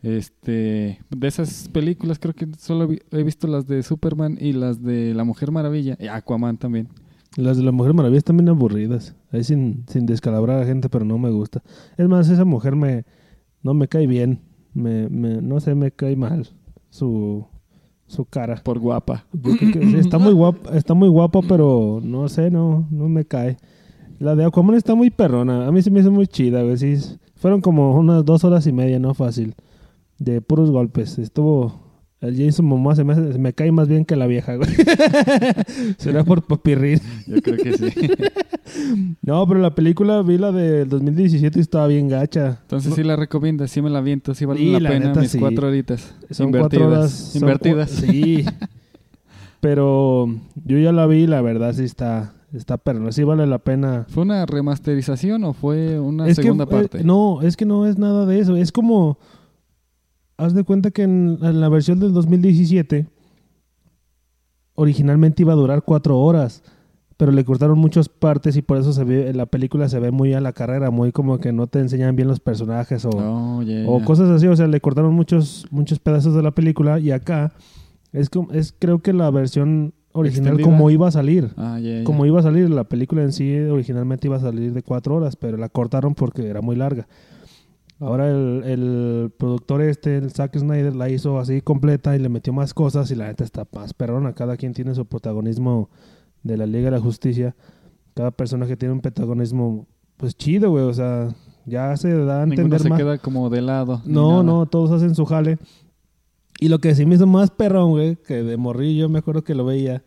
Este, 0.04 1.00
de 1.10 1.28
esas 1.28 1.70
películas 1.70 2.20
creo 2.20 2.34
que 2.36 2.48
solo 2.60 2.88
vi- 2.90 3.00
he 3.12 3.24
visto 3.24 3.48
las 3.48 3.68
de 3.68 3.82
Superman 3.84 4.38
y 4.40 4.52
las 4.54 4.84
de 4.84 5.14
La 5.14 5.24
Mujer 5.24 5.52
Maravilla 5.52 5.98
y 6.00 6.08
Aquaman 6.08 6.58
también. 6.58 6.90
Las 7.38 7.58
de 7.58 7.64
la 7.64 7.72
Mujer 7.72 7.94
Maravilla 7.94 8.20
están 8.20 8.38
bien 8.38 8.50
aburridas. 8.50 9.16
Ahí 9.32 9.44
sin, 9.44 9.86
sin 9.88 10.06
descalabrar 10.06 10.58
a 10.58 10.60
la 10.60 10.66
gente, 10.68 10.90
pero 10.90 11.06
no 11.06 11.18
me 11.18 11.32
gusta. 11.32 11.64
Es 11.98 12.08
más, 12.08 12.30
esa 12.30 12.46
mujer 12.46 12.76
me 12.76 13.06
no 13.64 13.74
me 13.74 13.88
cae 13.88 14.06
bien. 14.06 14.42
Me, 14.74 15.08
me, 15.10 15.42
no 15.42 15.60
sé, 15.62 15.74
me 15.74 15.92
cae 15.92 16.16
mal 16.18 16.48
su, 16.90 17.46
su 18.06 18.26
cara. 18.26 18.62
Por 18.64 18.80
guapa. 18.80 19.26
Yo 19.32 19.56
creo 19.58 19.72
que 19.72 19.82
sí, 19.88 19.96
está 19.98 20.20
muy 20.20 20.34
guapa, 20.34 20.76
está 20.76 20.94
muy 20.94 21.08
guapa, 21.08 21.40
pero 21.48 22.02
no 22.04 22.28
sé, 22.28 22.52
no, 22.52 22.88
no 22.92 23.08
me 23.08 23.24
cae. 23.26 23.58
La 24.20 24.36
de 24.36 24.44
Aquaman 24.46 24.76
está 24.76 24.96
muy 24.96 25.10
perrona. 25.10 25.66
A 25.66 25.72
mí 25.72 25.82
se 25.82 25.90
me 25.90 26.02
hizo 26.02 26.12
muy 26.12 26.28
chida, 26.28 26.62
güey. 26.62 26.78
Sí, 26.78 26.96
fueron 27.36 27.62
como 27.62 27.96
unas 27.98 28.26
dos 28.26 28.44
horas 28.44 28.68
y 28.68 28.74
media, 28.74 29.00
no 29.00 29.14
fácil. 29.14 29.56
De 30.20 30.42
puros 30.42 30.72
golpes. 30.72 31.18
Estuvo. 31.20 31.82
El 32.22 32.38
Jason 32.38 32.66
Momoa 32.66 32.96
se 32.96 33.04
me, 33.04 33.12
hace- 33.12 33.34
se 33.34 33.38
me 33.38 33.52
cae 33.52 33.70
más 33.74 33.90
bien 33.90 34.06
que 34.06 34.16
la 34.16 34.28
vieja, 34.28 34.56
güey. 34.56 34.70
Será 35.98 36.24
por 36.24 36.42
papirrín. 36.44 37.02
Yo 37.28 37.42
creo 37.42 37.58
que 37.58 37.74
sí. 37.78 37.86
No, 39.22 39.46
pero 39.46 39.60
la 39.60 39.76
película 39.76 40.22
vi 40.22 40.38
la 40.38 40.52
del 40.54 40.88
2017 40.88 41.60
y 41.60 41.62
estaba 41.62 41.86
bien 41.88 42.08
gacha. 42.08 42.60
Entonces 42.62 42.94
sí 42.96 43.04
la 43.04 43.16
recomiendas, 43.18 43.70
sí 43.72 43.82
me 43.82 43.90
la 43.90 44.00
viento, 44.02 44.34
sí 44.34 44.46
vale 44.46 44.60
Sí, 44.62 44.72
la, 44.72 44.80
la 44.80 44.90
pena 44.90 45.06
neta, 45.08 45.20
mis 45.20 45.32
sí. 45.32 45.38
cuatro 45.40 45.68
horitas. 45.68 46.16
Son 46.32 46.46
invertidas. 46.48 46.70
cuatro 46.80 46.88
horas. 46.88 47.12
son 47.12 47.42
invertidas. 47.42 47.90
sí. 47.92 48.46
Pero 49.60 50.28
yo 50.66 50.78
ya 50.78 50.92
la 50.92 51.06
vi 51.08 51.24
y 51.24 51.28
la 51.28 51.42
verdad 51.42 51.74
sí 51.74 51.84
está, 51.84 52.34
está 52.54 52.78
perrona. 52.78 53.12
Sí 53.12 53.24
vale 53.24 53.48
la 53.48 53.60
pena. 53.60 54.06
¿Fue 54.10 54.24
una 54.24 54.46
remasterización 54.46 55.44
o 55.46 55.54
fue 55.54 56.00
una 56.00 56.28
Es 56.28 56.38
que, 56.38 56.44
segunda 56.44 56.66
eh, 56.66 56.68
parte? 56.68 57.04
no, 57.04 57.42
es 57.42 57.56
que 57.56 57.66
no 57.66 57.86
es 57.86 57.98
nada 57.98 58.26
de 58.26 58.40
eso. 58.40 58.56
Es 58.56 58.72
como. 58.72 59.18
Haz 60.44 60.54
de 60.54 60.64
cuenta 60.64 60.92
que 60.92 61.04
en, 61.04 61.40
en 61.42 61.62
la 61.62 61.70
versión 61.70 62.00
del 62.00 62.14
2017 62.14 63.08
originalmente 64.76 65.44
iba 65.44 65.54
a 65.54 65.56
durar 65.56 65.84
cuatro 65.84 66.20
horas, 66.20 66.64
pero 67.18 67.32
le 67.32 67.46
cortaron 67.46 67.78
muchas 67.78 68.10
partes 68.10 68.56
y 68.58 68.62
por 68.62 68.78
eso 68.78 68.92
se 68.92 69.04
ve, 69.04 69.34
la 69.34 69.46
película 69.46 69.88
se 69.88 70.00
ve 70.00 70.12
muy 70.12 70.34
a 70.34 70.42
la 70.42 70.54
carrera, 70.54 70.90
muy 70.90 71.12
como 71.12 71.40
que 71.40 71.52
no 71.54 71.68
te 71.68 71.80
enseñan 71.80 72.16
bien 72.16 72.28
los 72.28 72.40
personajes 72.40 73.06
o, 73.06 73.12
Oh, 73.88 74.02
cosas 74.04 74.30
así. 74.30 74.48
O 74.48 74.56
sea, 74.56 74.68
le 74.68 74.82
cortaron 74.82 75.14
muchos, 75.14 75.68
muchos 75.72 76.00
pedazos 76.00 76.34
de 76.34 76.44
la 76.44 76.52
película 76.52 77.00
y 77.00 77.12
acá 77.12 77.54
es, 78.12 78.30
es 78.52 78.76
creo 78.78 79.00
que 79.00 79.14
la 79.14 79.30
versión 79.30 79.94
original 80.12 80.54
¿Extendida? 80.54 80.78
como 80.78 80.90
iba 80.90 81.08
a 81.08 81.12
salir. 81.12 81.52
Ah. 81.58 81.80
Como 82.04 82.26
iba 82.26 82.40
a 82.40 82.44
salir, 82.44 82.70
la 82.70 82.84
película 82.84 83.24
en 83.24 83.32
sí 83.32 83.56
originalmente 83.58 84.28
iba 84.28 84.38
a 84.38 84.42
salir 84.42 84.74
de 84.74 84.84
cuatro 84.84 85.16
horas, 85.16 85.36
pero 85.36 85.58
la 85.58 85.70
cortaron 85.70 86.16
porque 86.16 86.48
era 86.48 86.62
muy 86.62 86.76
larga. 86.76 87.08
Ahora 88.04 88.30
el, 88.30 88.64
el 88.66 89.32
productor 89.38 89.82
este, 89.82 90.18
el 90.18 90.32
Zack 90.32 90.58
Snyder, 90.58 90.96
la 90.96 91.10
hizo 91.10 91.40
así 91.40 91.62
completa 91.62 92.16
y 92.16 92.20
le 92.20 92.30
metió 92.30 92.52
más 92.54 92.74
cosas 92.74 93.10
y 93.12 93.16
la 93.16 93.28
neta 93.28 93.44
está 93.44 93.66
más 93.74 93.94
perrona. 93.94 94.34
Cada 94.34 94.58
quien 94.58 94.74
tiene 94.74 94.94
su 94.94 95.06
protagonismo 95.06 95.90
de 96.44 96.58
la 96.58 96.66
Liga 96.66 96.86
de 96.86 96.92
la 96.92 97.00
Justicia. 97.00 97.56
Cada 98.14 98.32
personaje 98.32 98.76
tiene 98.78 98.94
un 98.94 99.00
protagonismo 99.02 99.88
pues 100.18 100.36
chido, 100.36 100.70
güey. 100.72 100.84
O 100.84 100.94
sea, 100.94 101.30
ya 101.66 101.96
se 101.98 102.14
da 102.14 102.42
a 102.44 102.46
Ninguno 102.46 102.64
entender 102.76 102.82
se 102.82 102.90
más. 102.90 103.00
queda 103.00 103.18
como 103.20 103.50
de 103.50 103.62
lado. 103.62 104.02
No, 104.06 104.44
no, 104.44 104.66
todos 104.66 104.92
hacen 104.92 105.16
su 105.16 105.26
jale. 105.26 105.58
Y 106.60 106.70
lo 106.70 106.80
que 106.80 106.94
sí 106.96 107.06
me 107.06 107.16
hizo 107.16 107.26
más 107.28 107.52
perrón, 107.52 107.92
güey, 107.92 108.16
que 108.18 108.44
de 108.44 108.58
morrillo 108.58 109.10
me 109.10 109.20
acuerdo 109.20 109.44
que 109.44 109.56
lo 109.56 109.66
veía. 109.66 110.04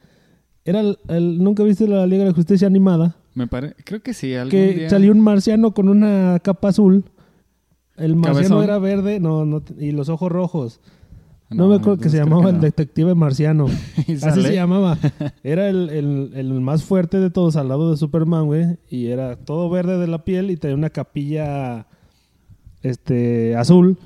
Era 0.64 0.80
el, 0.80 0.98
el- 1.08 1.42
¿Nunca 1.42 1.62
viste 1.62 1.88
la 1.88 2.06
Liga 2.06 2.24
de 2.24 2.30
la 2.30 2.34
Justicia 2.36 2.66
animada? 2.66 3.16
Me 3.34 3.46
pare... 3.46 3.74
Creo 3.84 4.02
que 4.02 4.14
sí. 4.14 4.34
Algún 4.34 4.50
Que 4.50 4.72
día... 4.74 4.90
salió 4.90 5.12
un 5.12 5.20
marciano 5.20 5.72
con 5.72 5.88
una 5.88 6.38
capa 6.42 6.68
azul. 6.68 7.04
El 7.96 8.16
marciano 8.16 8.56
Cabezón. 8.56 8.64
era 8.64 8.78
verde 8.78 9.20
no, 9.20 9.44
no, 9.44 9.62
y 9.78 9.92
los 9.92 10.08
ojos 10.08 10.30
rojos. 10.30 10.80
No, 11.48 11.68
me 11.68 11.76
acuerdo 11.76 11.98
que 12.02 12.08
se 12.08 12.16
llamaba 12.18 12.50
el 12.50 12.60
detective 12.60 13.14
marciano. 13.14 13.66
Y 14.08 14.12
Así 14.14 14.18
sale- 14.18 14.48
se 14.48 14.54
llamaba. 14.54 14.98
Era 15.44 15.68
el, 15.68 15.90
el- 15.90 16.32
el 16.34 16.52
más 16.60 16.82
fuerte 16.82 17.20
de 17.20 17.30
todos 17.30 17.54
al 17.56 17.68
lado 17.68 17.90
de 17.90 17.96
Superman, 17.96 18.46
güey. 18.46 18.78
Y 18.90 19.06
era 19.06 19.36
todo 19.36 19.70
verde 19.70 19.96
de 19.98 20.08
la 20.08 20.24
piel 20.24 20.50
y 20.50 20.56
tenía 20.56 20.74
una 20.76 20.90
capilla 20.90 21.86
este 22.82 23.56
azul. 23.56 23.96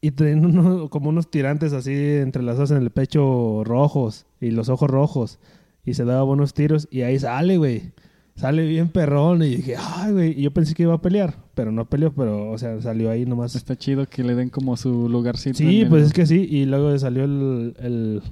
Y 0.00 0.10
tenía 0.12 0.88
como 0.90 1.08
unos 1.10 1.30
tirantes 1.30 1.72
así 1.72 1.92
entrelazados 1.94 2.70
en 2.70 2.78
el 2.78 2.90
pecho 2.90 3.62
rojos 3.64 4.26
y 4.40 4.50
los 4.50 4.68
ojos 4.68 4.90
rojos. 4.90 5.38
Y 5.84 5.94
se 5.94 6.04
daba 6.04 6.22
buenos 6.22 6.54
tiros. 6.54 6.88
Y 6.90 7.02
ahí 7.02 7.18
sale, 7.18 7.58
güey. 7.58 7.92
Sale 8.36 8.66
bien 8.66 8.88
perrón. 8.88 9.42
Y 9.42 9.56
dije, 9.56 9.76
ay, 9.78 10.12
güey. 10.12 10.38
Y 10.38 10.42
yo 10.42 10.50
pensé 10.50 10.74
que 10.74 10.82
iba 10.82 10.94
a 10.94 11.00
pelear. 11.00 11.34
Pero 11.54 11.70
no 11.70 11.84
peleó, 11.84 12.12
pero, 12.12 12.50
o 12.50 12.58
sea, 12.58 12.80
salió 12.82 13.10
ahí 13.10 13.24
nomás. 13.26 13.54
Está 13.54 13.76
chido 13.76 14.06
que 14.06 14.24
le 14.24 14.34
den 14.34 14.50
como 14.50 14.76
su 14.76 15.08
lugarcito. 15.08 15.56
Sí, 15.58 15.84
pues 15.88 16.02
el- 16.02 16.06
es 16.08 16.12
que 16.12 16.26
sí. 16.26 16.46
Y 16.50 16.64
luego 16.66 16.98
salió 16.98 17.24
el, 17.24 17.74
el- 17.78 18.22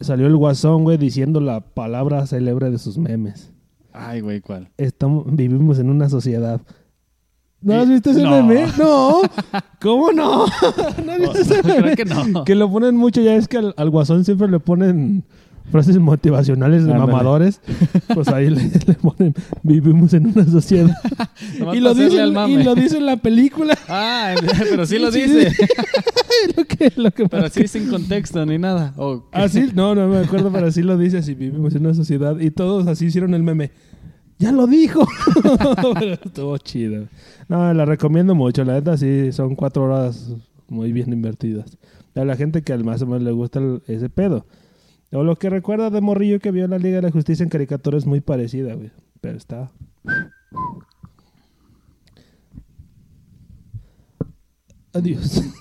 salió 0.00 0.26
el 0.26 0.36
guasón, 0.36 0.82
güey, 0.84 0.98
diciendo 0.98 1.40
la 1.40 1.60
palabra 1.60 2.26
célebre 2.26 2.70
de 2.70 2.78
sus 2.78 2.98
memes. 2.98 3.52
Ay, 3.92 4.20
güey, 4.20 4.40
¿cuál? 4.40 4.68
Estamos, 4.76 5.24
vivimos 5.28 5.78
en 5.78 5.88
una 5.88 6.08
sociedad. 6.08 6.60
¿No 7.60 7.74
has 7.74 7.88
visto 7.88 8.10
ese 8.10 8.22
no. 8.24 8.30
meme? 8.30 8.66
No. 8.78 9.22
¿Cómo 9.80 10.12
no? 10.12 10.46
¿No 11.06 11.12
has 11.12 11.18
visto 11.20 11.38
ese 11.40 11.62
Creo 11.62 11.80
meme? 11.80 11.96
que 11.96 12.04
no. 12.04 12.44
Que 12.44 12.54
lo 12.56 12.68
ponen 12.70 12.96
mucho, 12.96 13.20
ya 13.22 13.36
es 13.36 13.46
que 13.48 13.58
al, 13.58 13.72
al 13.76 13.90
guasón 13.90 14.24
siempre 14.24 14.48
le 14.48 14.58
ponen 14.58 15.22
frases 15.70 15.98
motivacionales 15.98 16.84
de 16.84 16.92
Ándale. 16.92 17.12
mamadores. 17.12 17.60
Pues 18.14 18.28
ahí 18.28 18.50
le, 18.50 18.62
le 18.86 18.94
ponen, 18.94 19.34
vivimos 19.62 20.12
en 20.14 20.26
una 20.26 20.44
sociedad. 20.44 20.90
Y, 21.74 21.80
lo 21.80 21.94
dice, 21.94 22.24
y 22.26 22.62
lo 22.62 22.74
dice 22.74 22.98
en 22.98 23.06
la 23.06 23.16
película. 23.16 23.76
Ah, 23.88 24.34
pero 24.70 24.86
sí 24.86 24.98
lo 24.98 25.10
dice. 25.10 25.50
sí. 25.50 25.62
lo 26.56 26.64
que, 26.64 26.92
lo 26.96 27.10
que 27.10 27.28
Pero 27.28 27.42
más 27.44 27.52
sí 27.52 27.66
sin 27.68 27.88
contexto 27.88 28.44
ni 28.46 28.58
nada. 28.58 28.94
Así, 29.32 29.70
no, 29.74 29.94
no 29.94 30.08
me 30.08 30.18
acuerdo, 30.18 30.50
pero 30.52 30.66
así 30.66 30.82
lo 30.82 30.96
dice, 30.98 31.18
así 31.18 31.34
vivimos 31.34 31.74
en 31.74 31.84
una 31.86 31.94
sociedad 31.94 32.38
y 32.40 32.50
todos 32.50 32.86
así 32.86 33.06
hicieron 33.06 33.34
el 33.34 33.42
meme. 33.42 33.72
Ya 34.38 34.52
lo 34.52 34.66
dijo. 34.66 35.06
pero 35.94 36.14
estuvo 36.14 36.58
chido. 36.58 37.06
No, 37.48 37.72
la 37.72 37.84
recomiendo 37.84 38.34
mucho, 38.34 38.64
la 38.64 38.74
neta 38.74 38.96
sí, 38.96 39.32
son 39.32 39.54
cuatro 39.54 39.84
horas 39.84 40.32
muy 40.68 40.92
bien 40.92 41.12
invertidas. 41.12 41.76
A 42.14 42.24
la 42.24 42.36
gente 42.36 42.62
que 42.62 42.72
al 42.72 42.84
más 42.84 43.02
o 43.02 43.06
menos 43.06 43.22
le 43.22 43.32
gusta 43.32 43.58
el- 43.60 43.82
ese 43.86 44.08
pedo. 44.08 44.46
O 45.14 45.22
lo 45.22 45.36
que 45.36 45.48
recuerda 45.48 45.90
de 45.90 46.00
Morrillo 46.00 46.40
que 46.40 46.50
vio 46.50 46.66
la 46.66 46.78
Liga 46.78 46.96
de 46.96 47.02
la 47.02 47.10
Justicia 47.12 47.44
en 47.44 47.48
caricatura 47.48 47.96
es 47.96 48.04
muy 48.04 48.20
parecida, 48.20 48.74
güey. 48.74 48.90
Pero 49.20 49.38
está... 49.38 49.70
Adiós. 54.92 55.42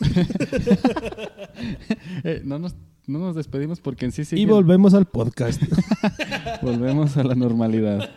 Eh, 2.24 2.42
no, 2.44 2.58
nos, 2.60 2.76
no 3.06 3.20
nos 3.20 3.36
despedimos 3.36 3.80
porque 3.80 4.06
en 4.06 4.12
sí 4.12 4.26
sí. 4.26 4.38
y 4.38 4.46
volvemos 4.46 4.94
al 4.94 5.06
podcast. 5.06 5.62
volvemos 6.62 7.16
a 7.16 7.24
la 7.24 7.36
normalidad. 7.36 8.10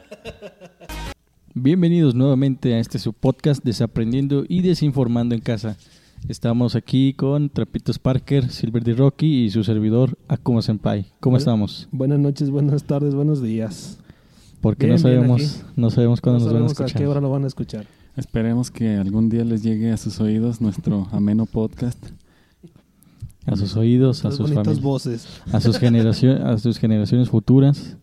Bienvenidos 1.55 2.15
nuevamente 2.15 2.75
a 2.75 2.81
este 2.81 2.99
su 2.99 3.13
podcast 3.13 3.63
Desaprendiendo 3.63 4.45
y 4.49 4.63
Desinformando 4.63 5.35
en 5.35 5.43
Casa. 5.43 5.77
Estamos 6.29 6.75
aquí 6.75 7.13
con 7.13 7.51
Trapitos 7.51 7.99
Parker, 7.99 8.51
Silver 8.51 8.83
D. 8.83 8.95
Rocky 8.95 9.45
y 9.45 9.51
su 9.51 9.63
servidor 9.63 10.19
Akuma 10.29 10.61
Senpai. 10.61 11.07
¿Cómo 11.21 11.35
Hola. 11.37 11.41
estamos? 11.41 11.89
Buenas 11.93 12.19
noches, 12.19 12.51
buenas 12.51 12.83
tardes, 12.85 13.15
buenos 13.15 13.41
días. 13.43 13.99
Porque 14.61 14.87
Bien, 14.87 14.97
no 14.97 15.03
sabemos, 15.03 15.65
no 15.77 15.91
sabemos 15.91 16.21
cuándo 16.21 16.41
No 16.41 16.45
nos 16.47 16.53
van 16.53 16.63
a 16.65 16.69
sabemos 16.69 16.81
a 16.81 16.85
escuchar. 16.85 17.01
qué 17.03 17.07
hora 17.07 17.21
lo 17.21 17.31
van 17.31 17.45
a 17.45 17.47
escuchar. 17.47 17.87
Esperemos 18.17 18.71
que 18.73 18.97
algún 18.97 19.29
día 19.29 19.45
les 19.45 19.63
llegue 19.63 19.93
a 19.93 19.97
sus 19.97 20.19
oídos 20.21 20.61
nuestro 20.61 21.07
ameno 21.13 21.47
podcast. 21.47 22.05
A 23.45 23.55
sus 23.55 23.77
oídos, 23.77 24.25
a 24.25 24.29
Las 24.29 24.37
sus 24.39 24.51
familias, 24.53 24.81
voces. 24.81 25.29
a 25.53 25.61
sus 25.61 25.79
generaciones, 25.79 26.43
a 26.43 26.59
sus 26.59 26.79
generaciones 26.79 27.29
futuras, 27.31 27.97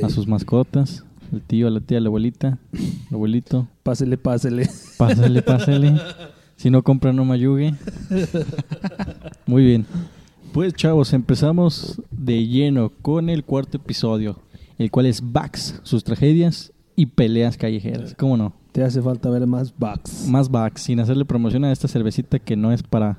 a 0.00 0.08
sus 0.08 0.28
mascotas, 0.28 1.04
el 1.32 1.42
tío, 1.42 1.68
la 1.68 1.80
tía, 1.80 1.98
la 1.98 2.06
abuelita, 2.06 2.58
el 2.72 3.14
abuelito. 3.16 3.66
Pásele, 3.82 4.16
pásele. 4.18 4.68
Pásale, 4.96 5.42
pásale. 5.42 6.00
Si 6.62 6.70
no 6.70 6.84
compra, 6.84 7.12
no 7.12 7.24
me 7.24 7.34
ayude. 7.34 7.74
Muy 9.46 9.64
bien. 9.64 9.84
Pues 10.52 10.72
chavos, 10.74 11.12
empezamos 11.12 12.00
de 12.12 12.46
lleno 12.46 12.92
con 13.02 13.28
el 13.28 13.42
cuarto 13.42 13.78
episodio, 13.78 14.38
el 14.78 14.88
cual 14.92 15.06
es 15.06 15.20
Bugs, 15.20 15.80
sus 15.82 16.04
tragedias 16.04 16.72
y 16.94 17.06
peleas 17.06 17.56
callejeras. 17.56 18.14
¿Cómo 18.16 18.36
no? 18.36 18.52
Te 18.70 18.84
hace 18.84 19.02
falta 19.02 19.28
ver 19.28 19.44
más 19.44 19.74
bugs. 19.76 20.28
Más 20.28 20.48
Bugs, 20.48 20.82
sin 20.82 21.00
hacerle 21.00 21.24
promoción 21.24 21.64
a 21.64 21.72
esta 21.72 21.88
cervecita 21.88 22.38
que 22.38 22.54
no 22.54 22.70
es 22.70 22.84
para, 22.84 23.18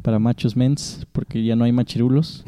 para 0.00 0.18
machos 0.18 0.56
mens, 0.56 1.06
porque 1.12 1.44
ya 1.44 1.56
no 1.56 1.64
hay 1.64 1.72
machirulos. 1.72 2.42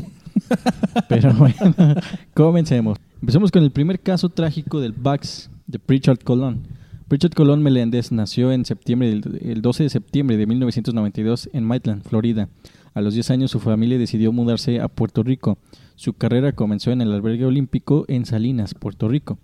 Pero 1.11 1.35
bueno, 1.35 1.75
comencemos. 2.33 2.97
Empecemos 3.21 3.51
con 3.51 3.63
el 3.63 3.73
primer 3.73 4.01
caso 4.01 4.31
trágico 4.31 4.81
del 4.81 4.93
Bugs 4.93 5.51
de 5.67 5.79
Pritchard 5.79 6.21
Colón. 6.21 6.80
Pritchard 7.11 7.33
Colón 7.33 7.61
Meléndez 7.65 8.13
nació 8.13 8.53
en 8.53 8.65
septiembre 8.65 9.09
del- 9.11 9.41
el 9.43 9.63
12 9.63 9.83
de 9.83 9.89
septiembre 9.91 10.37
de 10.37 10.47
1992 10.47 11.51
en 11.53 11.65
Maitland, 11.65 12.05
Florida. 12.05 12.49
A 12.95 13.01
los 13.01 13.15
10 13.15 13.33
años 13.33 13.51
su 13.51 13.59
familia 13.59 13.99
decidió 13.99 14.31
mudarse 14.31 14.79
a 14.81 14.87
Puerto 14.87 15.25
Rico. 15.25 15.59
Su 15.97 16.13
carrera 16.13 16.53
comenzó 16.53 16.93
en 16.93 17.01
el 17.01 17.11
albergue 17.13 17.47
olímpico 17.47 18.05
en 18.07 18.27
Salinas, 18.27 18.75
Puerto 18.75 19.09
Rico. 19.09 19.41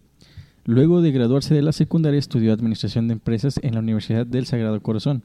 Luego 0.65 1.03
de 1.03 1.11
graduarse 1.11 1.57
de 1.57 1.63
la 1.63 1.73
secundaria 1.73 2.21
estudió 2.21 2.53
Administración 2.53 3.09
de 3.09 3.15
Empresas 3.15 3.59
en 3.61 3.75
la 3.75 3.81
Universidad 3.81 4.25
del 4.29 4.47
Sagrado 4.47 4.81
Corazón. 4.81 5.25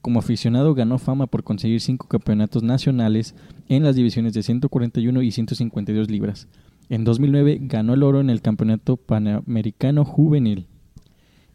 Como 0.00 0.20
aficionado 0.20 0.76
ganó 0.76 0.96
fama 0.98 1.26
por 1.26 1.42
conseguir 1.42 1.80
cinco 1.80 2.06
campeonatos 2.06 2.62
nacionales 2.62 3.34
en 3.68 3.82
las 3.82 3.96
divisiones 3.96 4.32
de 4.32 4.44
141 4.44 5.22
y 5.22 5.32
152 5.32 6.08
libras. 6.08 6.46
En 6.88 7.02
2009 7.02 7.58
ganó 7.62 7.94
el 7.94 8.04
oro 8.04 8.20
en 8.20 8.30
el 8.30 8.42
Campeonato 8.42 8.96
Panamericano 8.96 10.04
Juvenil. 10.04 10.66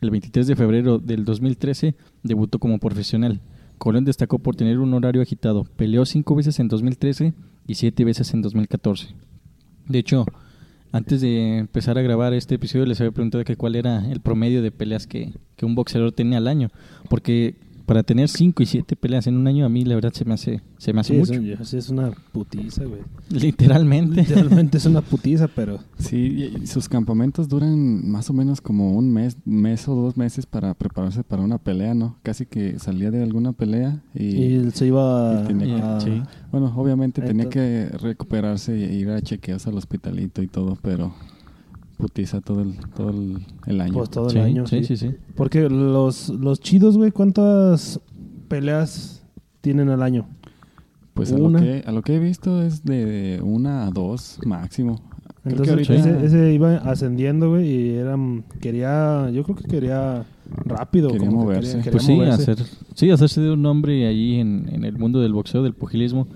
El 0.05 0.12
23 0.12 0.45
de 0.45 0.55
febrero 0.55 1.00
del 1.00 1.25
2013 1.25 1.95
debutó 2.21 2.59
como 2.59 2.77
profesional. 2.77 3.41
Colón 3.79 4.05
destacó 4.05 4.38
por 4.38 4.55
tener 4.55 4.77
un 4.77 4.93
horario 4.93 5.19
agitado. 5.19 5.63
Peleó 5.63 6.05
cinco 6.05 6.35
veces 6.35 6.59
en 6.59 6.67
2013 6.67 7.33
y 7.65 7.74
siete 7.74 8.05
veces 8.05 8.31
en 8.35 8.43
2014. 8.43 9.15
De 9.88 9.97
hecho, 9.97 10.27
antes 10.91 11.21
de 11.21 11.57
empezar 11.57 11.97
a 11.97 12.03
grabar 12.03 12.35
este 12.35 12.53
episodio 12.53 12.85
les 12.85 13.01
había 13.01 13.13
preguntado 13.13 13.43
que 13.43 13.55
cuál 13.55 13.75
era 13.75 14.07
el 14.12 14.19
promedio 14.19 14.62
de 14.62 14.69
peleas 14.69 15.07
que, 15.07 15.33
que 15.55 15.65
un 15.65 15.74
boxeador 15.74 16.12
tenía 16.12 16.38
al 16.38 16.47
año. 16.47 16.69
Porque 17.09 17.55
para 17.85 18.03
tener 18.03 18.27
5 18.29 18.63
y 18.63 18.65
7 18.65 18.95
peleas 18.95 19.27
en 19.27 19.37
un 19.37 19.47
año 19.47 19.65
a 19.65 19.69
mí 19.69 19.83
la 19.85 19.95
verdad 19.95 20.11
se 20.13 20.25
me 20.25 20.33
hace, 20.33 20.61
se 20.77 20.91
me 20.93 21.01
hace 21.01 21.13
Sí, 21.13 21.19
mucho. 21.19 21.33
es, 21.33 21.59
un- 21.59 21.65
sí, 21.65 21.77
es 21.77 21.89
una 21.89 22.11
putiza, 22.31 22.83
güey. 22.85 23.01
Literalmente. 23.29 24.21
Literalmente 24.21 24.77
es 24.77 24.85
una 24.85 25.01
putiza, 25.01 25.47
pero... 25.47 25.79
Sí, 25.97 26.51
y 26.61 26.67
sus 26.67 26.89
campamentos 26.89 27.47
duran 27.47 28.09
más 28.09 28.29
o 28.29 28.33
menos 28.33 28.61
como 28.61 28.91
un 28.93 29.11
mes, 29.11 29.37
mes 29.45 29.87
o 29.87 29.95
dos 29.95 30.17
meses 30.17 30.45
para 30.45 30.73
prepararse 30.73 31.23
para 31.23 31.41
una 31.43 31.57
pelea, 31.57 31.93
¿no? 31.93 32.17
Casi 32.23 32.45
que 32.45 32.79
salía 32.79 33.11
de 33.11 33.21
alguna 33.23 33.53
pelea 33.53 34.01
y, 34.13 34.23
Y, 34.35 34.53
él 34.55 34.73
se 34.73 34.87
iba 34.87 35.41
y 35.43 35.47
tenía 35.47 35.97
a... 35.97 35.99
Sí. 36.01 36.21
bueno, 36.51 36.73
obviamente 36.75 37.21
tenía 37.21 37.49
que 37.49 37.89
recuperarse 38.01 38.73
e 38.73 38.93
ir 38.95 39.09
a 39.09 39.21
chequeos 39.21 39.67
al 39.67 39.75
hospitalito 39.77 40.41
y 40.41 40.47
todo, 40.47 40.77
pero 40.81 41.13
putiza 41.97 42.41
todo 42.41 42.61
el, 42.61 42.75
todo 42.95 43.09
el, 43.09 43.37
el 43.67 43.81
año. 43.81 43.93
Pues 43.93 44.09
todo 44.09 44.29
Sí, 44.29 44.37
el 44.37 44.43
año. 44.43 44.67
sí, 44.67 44.79
sí. 44.83 44.97
sí, 44.97 45.09
sí. 45.09 45.15
Porque 45.35 45.69
los, 45.69 46.29
los 46.29 46.59
chidos, 46.59 46.97
güey, 46.97 47.11
¿cuántas 47.11 47.99
peleas 48.47 49.23
tienen 49.61 49.89
al 49.89 50.01
año? 50.03 50.27
Pues 51.13 51.31
a 51.31 51.37
lo, 51.37 51.45
Una. 51.45 51.61
que, 51.61 51.83
a 51.85 51.91
lo 51.91 52.01
que 52.01 52.15
he 52.15 52.19
visto 52.19 52.61
es 52.61 52.83
de 52.83 53.39
una 53.43 53.87
a 53.87 53.91
dos 53.91 54.37
máximo. 54.45 55.01
Creo 55.43 55.61
que 55.61 55.69
Entonces 55.71 55.89
ahorita 55.89 56.17
ese, 56.19 56.25
ese 56.25 56.53
iba 56.53 56.75
ascendiendo, 56.77 57.51
güey, 57.51 57.69
y 57.69 57.89
era, 57.91 58.17
quería, 58.59 59.29
yo 59.31 59.43
creo 59.43 59.55
que 59.55 59.63
quería 59.65 60.25
rápido. 60.65 61.09
Quería 61.11 61.27
como 61.27 61.41
que 61.41 61.45
moverse. 61.45 61.69
quería- 61.77 61.83
quería 61.83 61.91
Pues 61.91 62.03
sí, 62.03 62.15
moverse. 62.15 62.51
hacer, 62.51 62.65
sí, 62.95 63.11
hacerse 63.11 63.41
de 63.41 63.51
un 63.51 63.61
nombre 63.61 64.07
allí 64.07 64.39
en, 64.39 64.67
en 64.71 64.83
el 64.83 64.97
mundo 64.97 65.21
del 65.21 65.33
boxeo, 65.33 65.61
del 65.63 65.73
pugilismo. 65.73 66.27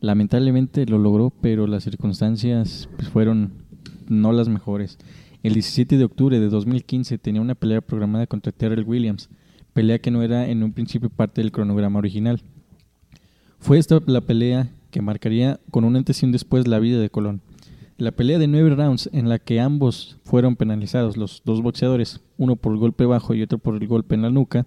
Lamentablemente 0.00 0.86
lo 0.86 0.98
logró, 0.98 1.30
pero 1.40 1.66
las 1.66 1.84
circunstancias 1.84 2.88
pues, 2.96 3.08
fueron 3.08 3.52
no 4.08 4.32
las 4.32 4.48
mejores. 4.48 4.98
El 5.42 5.54
17 5.54 5.96
de 5.96 6.04
octubre 6.04 6.40
de 6.40 6.48
2015 6.48 7.18
tenía 7.18 7.40
una 7.40 7.54
pelea 7.54 7.80
programada 7.80 8.26
contra 8.26 8.52
Terrell 8.52 8.84
Williams, 8.84 9.28
pelea 9.72 9.98
que 9.98 10.10
no 10.10 10.22
era 10.22 10.48
en 10.48 10.62
un 10.62 10.72
principio 10.72 11.10
parte 11.10 11.40
del 11.40 11.52
cronograma 11.52 11.98
original. 11.98 12.40
Fue 13.58 13.78
esta 13.78 14.00
la 14.06 14.20
pelea 14.20 14.70
que 14.90 15.02
marcaría 15.02 15.60
con 15.70 15.84
un 15.84 15.96
antes 15.96 16.22
y 16.22 16.26
un 16.26 16.32
después 16.32 16.66
la 16.66 16.78
vida 16.78 16.98
de 16.98 17.10
Colón. 17.10 17.42
La 17.98 18.12
pelea 18.12 18.38
de 18.38 18.46
nueve 18.46 18.74
rounds 18.74 19.08
en 19.12 19.28
la 19.28 19.38
que 19.38 19.60
ambos 19.60 20.18
fueron 20.24 20.56
penalizados, 20.56 21.16
los 21.16 21.42
dos 21.44 21.62
boxeadores, 21.62 22.20
uno 22.36 22.56
por 22.56 22.72
el 22.72 22.78
golpe 22.78 23.06
bajo 23.06 23.34
y 23.34 23.42
otro 23.42 23.58
por 23.58 23.74
el 23.74 23.86
golpe 23.86 24.14
en 24.14 24.22
la 24.22 24.30
nuca, 24.30 24.66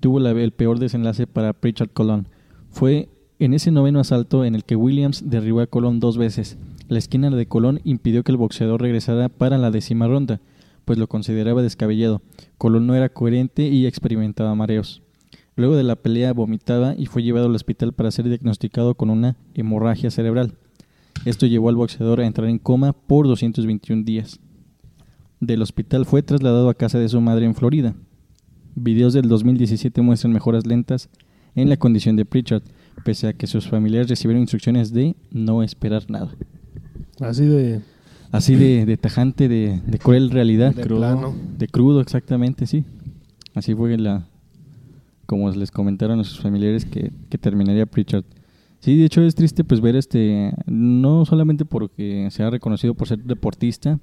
tuvo 0.00 0.18
el 0.18 0.52
peor 0.52 0.78
desenlace 0.78 1.26
para 1.26 1.52
Pritchard 1.52 1.90
Colón. 1.90 2.28
Fue 2.70 3.08
en 3.38 3.54
ese 3.54 3.70
noveno 3.70 4.00
asalto 4.00 4.44
en 4.44 4.54
el 4.54 4.64
que 4.64 4.76
Williams 4.76 5.28
derribó 5.28 5.60
a 5.60 5.66
Colón 5.66 6.00
dos 6.00 6.16
veces. 6.16 6.58
La 6.92 6.98
esquina 6.98 7.30
de 7.30 7.46
Colón 7.46 7.80
impidió 7.84 8.22
que 8.22 8.32
el 8.32 8.36
boxeador 8.36 8.82
regresara 8.82 9.30
para 9.30 9.56
la 9.56 9.70
décima 9.70 10.08
ronda, 10.08 10.42
pues 10.84 10.98
lo 10.98 11.06
consideraba 11.08 11.62
descabellado. 11.62 12.20
Colón 12.58 12.86
no 12.86 12.94
era 12.94 13.08
coherente 13.08 13.66
y 13.66 13.86
experimentaba 13.86 14.54
mareos. 14.54 15.00
Luego 15.56 15.74
de 15.74 15.84
la 15.84 15.96
pelea 15.96 16.34
vomitaba 16.34 16.94
y 16.94 17.06
fue 17.06 17.22
llevado 17.22 17.46
al 17.46 17.54
hospital 17.54 17.94
para 17.94 18.10
ser 18.10 18.28
diagnosticado 18.28 18.94
con 18.94 19.08
una 19.08 19.38
hemorragia 19.54 20.10
cerebral. 20.10 20.58
Esto 21.24 21.46
llevó 21.46 21.70
al 21.70 21.76
boxeador 21.76 22.20
a 22.20 22.26
entrar 22.26 22.46
en 22.50 22.58
coma 22.58 22.92
por 22.92 23.26
221 23.26 24.04
días. 24.04 24.38
Del 25.40 25.62
hospital 25.62 26.04
fue 26.04 26.22
trasladado 26.22 26.68
a 26.68 26.74
casa 26.74 26.98
de 26.98 27.08
su 27.08 27.22
madre 27.22 27.46
en 27.46 27.54
Florida. 27.54 27.94
Videos 28.74 29.14
del 29.14 29.30
2017 29.30 30.02
muestran 30.02 30.34
mejoras 30.34 30.66
lentas 30.66 31.08
en 31.54 31.70
la 31.70 31.78
condición 31.78 32.16
de 32.16 32.26
Pritchard, 32.26 32.64
pese 33.02 33.28
a 33.28 33.32
que 33.32 33.46
sus 33.46 33.66
familiares 33.66 34.10
recibieron 34.10 34.42
instrucciones 34.42 34.92
de 34.92 35.16
no 35.30 35.62
esperar 35.62 36.10
nada. 36.10 36.36
Así 37.22 37.44
de. 37.44 37.80
Así 38.30 38.54
de, 38.54 38.86
de 38.86 38.96
tajante, 38.96 39.48
de, 39.48 39.80
de 39.86 39.98
cruel 39.98 40.30
realidad. 40.30 40.74
De 40.74 40.82
crudo, 40.82 40.98
plano. 40.98 41.34
De 41.58 41.68
crudo, 41.68 42.00
exactamente, 42.00 42.66
sí. 42.66 42.84
Así 43.54 43.74
fue 43.74 43.98
la, 43.98 44.26
como 45.26 45.50
les 45.50 45.70
comentaron 45.70 46.18
a 46.20 46.24
sus 46.24 46.40
familiares 46.40 46.84
que, 46.84 47.12
que 47.28 47.38
terminaría 47.38 47.86
Pritchard. 47.86 48.24
Sí, 48.80 48.96
de 48.96 49.04
hecho 49.04 49.22
es 49.22 49.34
triste 49.34 49.62
pues 49.62 49.80
ver 49.80 49.94
este, 49.96 50.52
no 50.66 51.24
solamente 51.24 51.64
porque 51.64 52.28
sea 52.30 52.50
reconocido 52.50 52.94
por 52.94 53.06
ser 53.06 53.22
deportista 53.22 54.00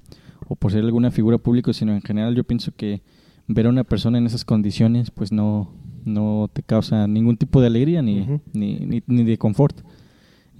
o 0.48 0.56
por 0.56 0.72
ser 0.72 0.84
alguna 0.84 1.10
figura 1.10 1.36
pública, 1.36 1.72
sino 1.72 1.92
en 1.92 2.00
general 2.00 2.34
yo 2.34 2.44
pienso 2.44 2.72
que 2.74 3.02
ver 3.46 3.66
a 3.66 3.70
una 3.70 3.84
persona 3.84 4.18
en 4.18 4.26
esas 4.26 4.44
condiciones 4.44 5.10
pues 5.10 5.32
no, 5.32 5.70
no 6.04 6.48
te 6.52 6.62
causa 6.62 7.06
ningún 7.06 7.36
tipo 7.36 7.60
de 7.60 7.66
alegría 7.66 8.00
ni, 8.00 8.26
ni, 8.52 8.78
ni, 8.78 9.02
ni 9.06 9.24
de 9.24 9.36
confort. 9.36 9.76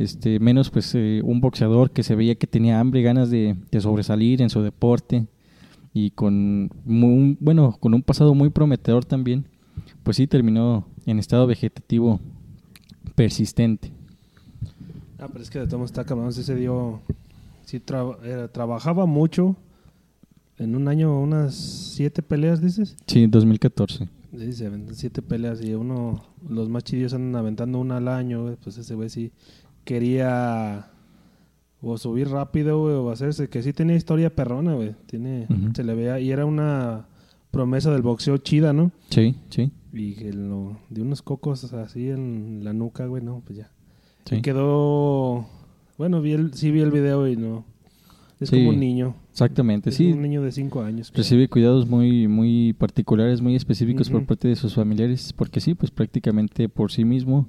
Este, 0.00 0.40
menos 0.40 0.70
pues 0.70 0.94
eh, 0.94 1.20
un 1.22 1.42
boxeador 1.42 1.90
que 1.90 2.02
se 2.02 2.14
veía 2.14 2.34
que 2.34 2.46
tenía 2.46 2.80
hambre 2.80 3.00
y 3.00 3.02
ganas 3.02 3.28
de, 3.28 3.54
de 3.70 3.80
sobresalir 3.82 4.40
en 4.40 4.48
su 4.48 4.62
deporte 4.62 5.26
y 5.92 6.10
con 6.12 6.70
muy- 6.86 7.36
bueno, 7.38 7.76
con 7.78 7.92
un 7.92 8.00
pasado 8.02 8.34
muy 8.34 8.48
prometedor 8.48 9.04
también, 9.04 9.44
pues 10.02 10.16
sí 10.16 10.26
terminó 10.26 10.86
en 11.04 11.18
estado 11.18 11.46
vegetativo 11.46 12.18
persistente. 13.14 13.92
Ah, 15.18 15.28
pero 15.30 15.42
es 15.42 15.50
que 15.50 15.58
de 15.58 15.66
modos 15.76 15.90
está 15.90 16.04
cabrón. 16.04 16.32
Sí 16.32 16.42
se 16.44 16.54
dio. 16.54 17.00
Sí 17.66 17.78
tra- 17.78 18.16
era- 18.24 18.48
trabajaba 18.48 19.04
mucho. 19.06 19.56
En 20.58 20.76
un 20.76 20.88
año, 20.88 21.20
unas 21.20 21.54
siete 21.54 22.22
peleas, 22.22 22.60
dices. 22.62 22.96
Sí, 23.06 23.26
2014. 23.26 24.08
Sí, 24.38 24.52
se 24.52 24.66
aventan 24.66 24.94
siete 24.94 25.20
peleas 25.22 25.62
y 25.62 25.74
uno, 25.74 26.22
los 26.48 26.68
más 26.68 26.84
chidillos 26.84 27.12
andan 27.14 27.36
aventando 27.40 27.78
una 27.78 27.96
al 27.96 28.08
año, 28.08 28.56
pues 28.62 28.78
ese 28.78 28.94
güey 28.94 29.08
sí 29.10 29.32
quería 29.84 30.86
o 31.82 31.96
subir 31.96 32.28
rápido, 32.28 32.80
güey, 32.82 32.94
o 32.94 33.10
hacerse, 33.10 33.48
que 33.48 33.62
sí 33.62 33.72
tenía 33.72 33.96
historia 33.96 34.34
perrona, 34.34 34.74
güey, 34.74 34.94
tiene, 35.06 35.46
se 35.74 35.82
le 35.82 35.94
veía, 35.94 36.20
y 36.20 36.30
era 36.30 36.44
una 36.44 37.06
promesa 37.50 37.90
del 37.90 38.02
boxeo 38.02 38.36
chida, 38.38 38.72
¿no? 38.72 38.92
Sí, 39.08 39.34
sí, 39.48 39.72
Y 39.92 40.12
que 40.14 40.32
lo, 40.32 40.76
de 40.90 41.00
unos 41.02 41.22
cocos 41.22 41.72
así 41.72 42.10
en 42.10 42.60
la 42.64 42.72
nuca, 42.74 43.06
güey, 43.06 43.22
no, 43.22 43.42
pues 43.46 43.58
ya. 43.58 43.70
sí. 44.26 44.36
Y 44.36 44.42
quedó, 44.42 45.46
bueno, 45.96 46.20
vi 46.20 46.32
el, 46.32 46.52
sí 46.54 46.70
vi 46.70 46.80
el 46.80 46.90
video 46.90 47.26
y 47.26 47.36
no, 47.36 47.64
es 48.40 48.50
Sí, 48.50 48.56
como 48.58 48.70
un 48.70 48.80
niño, 48.80 49.14
Exactamente, 49.32 49.88
es 49.88 49.96
sí. 49.96 50.12
un 50.12 50.20
niño 50.20 50.42
de 50.42 50.52
cinco 50.52 50.82
años. 50.82 51.10
creo. 51.10 51.22
Recibe 51.22 51.48
cuidados 51.48 51.88
muy 51.88 52.28
muy 52.28 52.74
particulares, 52.74 53.40
muy 53.40 53.56
específicos 53.56 54.10
por 54.10 54.26
parte 54.26 54.48
de 54.48 54.56
sus 54.56 54.74
familiares, 54.74 55.32
porque 55.32 55.60
sí, 55.60 55.74
pues 55.74 55.90
prácticamente 55.90 56.68
por 56.68 56.92
sí 56.92 57.04
mismo 57.06 57.46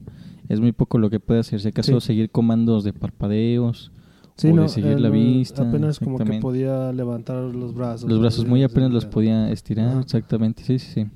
es 0.52 0.60
muy 0.60 0.72
poco 0.72 0.98
lo 0.98 1.10
que 1.10 1.20
puede 1.20 1.40
hacer. 1.40 1.60
Si 1.62 1.68
acaso 1.70 2.00
Sí. 2.02 2.08
seguir 2.08 2.30
comandos 2.30 2.84
de 2.84 2.94
parpadeos 2.94 3.92
Sí, 4.38 4.48
o 4.50 4.54
no, 4.56 4.62
de 4.64 4.70
seguir 4.70 5.00
la 5.00 5.10
vista. 5.10 5.68
Apenas 5.68 6.00
como 6.00 6.18
que 6.18 6.40
podía 6.40 6.92
levantar 6.92 7.44
los 7.44 7.74
brazos. 7.74 8.10
Los 8.10 8.20
brazos 8.20 8.46
muy 8.46 8.64
apenas 8.64 8.92
los 8.92 9.06
podía 9.06 9.52
estirar, 9.52 9.90
Ajá. 9.90 10.00
exactamente, 10.02 10.64
sí, 10.64 10.80
sí, 10.80 10.92
sí. 10.94 11.08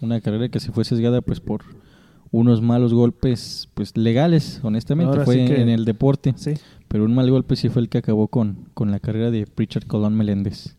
Una 0.00 0.20
carrera 0.20 0.48
que 0.48 0.58
se 0.58 0.72
fue 0.72 0.84
sesgada 0.84 1.20
pues 1.20 1.38
por 1.40 1.62
unos 2.32 2.60
malos 2.62 2.92
golpes 2.94 3.68
pues 3.74 3.96
legales, 3.96 4.60
honestamente, 4.64 5.10
Ahora 5.10 5.24
fue 5.24 5.46
sí 5.46 5.54
que- 5.54 5.60
en 5.62 5.68
el 5.68 5.84
deporte, 5.84 6.32
Sí, 6.36 6.54
pero 6.88 7.04
un 7.04 7.14
mal 7.14 7.30
golpe 7.30 7.56
sí 7.56 7.68
fue 7.68 7.82
el 7.82 7.88
que 7.88 7.98
acabó 7.98 8.26
con, 8.28 8.68
con 8.74 8.90
la 8.90 8.98
carrera 9.00 9.30
de 9.30 9.46
Richard 9.56 9.86
Colón 9.86 10.14
Meléndez. 10.16 10.76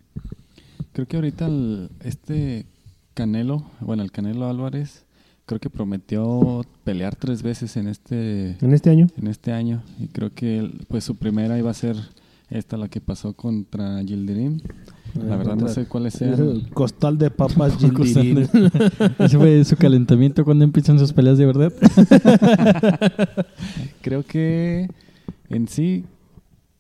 Creo 0.94 1.08
que 1.08 1.16
ahorita 1.18 1.46
el- 1.48 1.90
este 2.04 2.66
Canelo, 3.14 3.64
bueno, 3.80 4.02
el 4.04 4.12
Canelo 4.12 4.48
Álvarez, 4.50 5.03
creo 5.46 5.60
que 5.60 5.70
prometió 5.70 6.66
pelear 6.84 7.16
tres 7.16 7.44
veces 7.44 7.76
en 7.78 7.88
este 7.88 8.58
en 8.62 8.74
este 8.74 8.90
año. 8.90 9.08
en 9.18 9.28
este 9.28 9.52
año 9.52 9.84
y 10.00 10.08
creo 10.08 10.34
que 10.34 10.72
pues 10.88 11.04
su 11.04 11.16
primera 11.16 11.58
iba 11.58 11.70
a 11.72 11.74
ser 11.74 11.98
esta 12.50 12.78
la 12.78 12.88
que 12.88 13.02
pasó 13.02 13.34
contra 13.34 14.04
Gildirim. 14.04 14.60
La 15.16 15.38
verdad 15.38 15.56
no 15.56 15.68
sé 15.68 15.86
cuáles 15.86 16.14
sean. 16.16 16.34
El 16.34 16.70
costal 16.70 17.18
de 17.18 17.32
papas 17.32 17.78
Gildirín. 17.80 18.48
Ese 19.20 19.38
fue 19.38 19.64
su 19.64 19.76
calentamiento 19.76 20.44
cuando 20.44 20.64
empiezan 20.64 21.00
sus 21.00 21.14
peleas 21.14 21.38
de 21.38 21.46
verdad. 21.46 21.74
Creo 24.02 24.24
que 24.24 24.88
en 25.50 25.68
sí, 25.68 26.06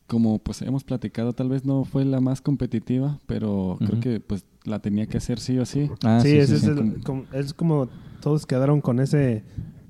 como 0.07 0.39
pues 0.39 0.61
hemos 0.61 0.83
platicado, 0.83 1.33
tal 1.33 1.49
vez 1.49 1.65
no 1.65 1.85
fue 1.85 2.05
la 2.05 2.21
más 2.21 2.41
competitiva, 2.41 3.19
pero 3.25 3.77
creo 3.79 3.99
que 3.99 4.19
pues 4.19 4.45
la 4.65 4.79
tenía 4.79 5.07
que 5.07 5.17
hacer 5.17 5.39
sí 5.39 5.57
o 5.59 5.65
sí. 5.65 5.89
Ah, 6.03 6.19
sí, 6.21 6.29
ese 6.37 6.59
sí. 6.59 6.65
es, 6.65 6.77
el- 6.77 7.01
como, 7.03 7.25
es 7.33 7.53
como 7.53 7.87
todos 8.21 8.45
quedaron 8.45 8.81
con 8.81 8.99
ese 8.99 9.43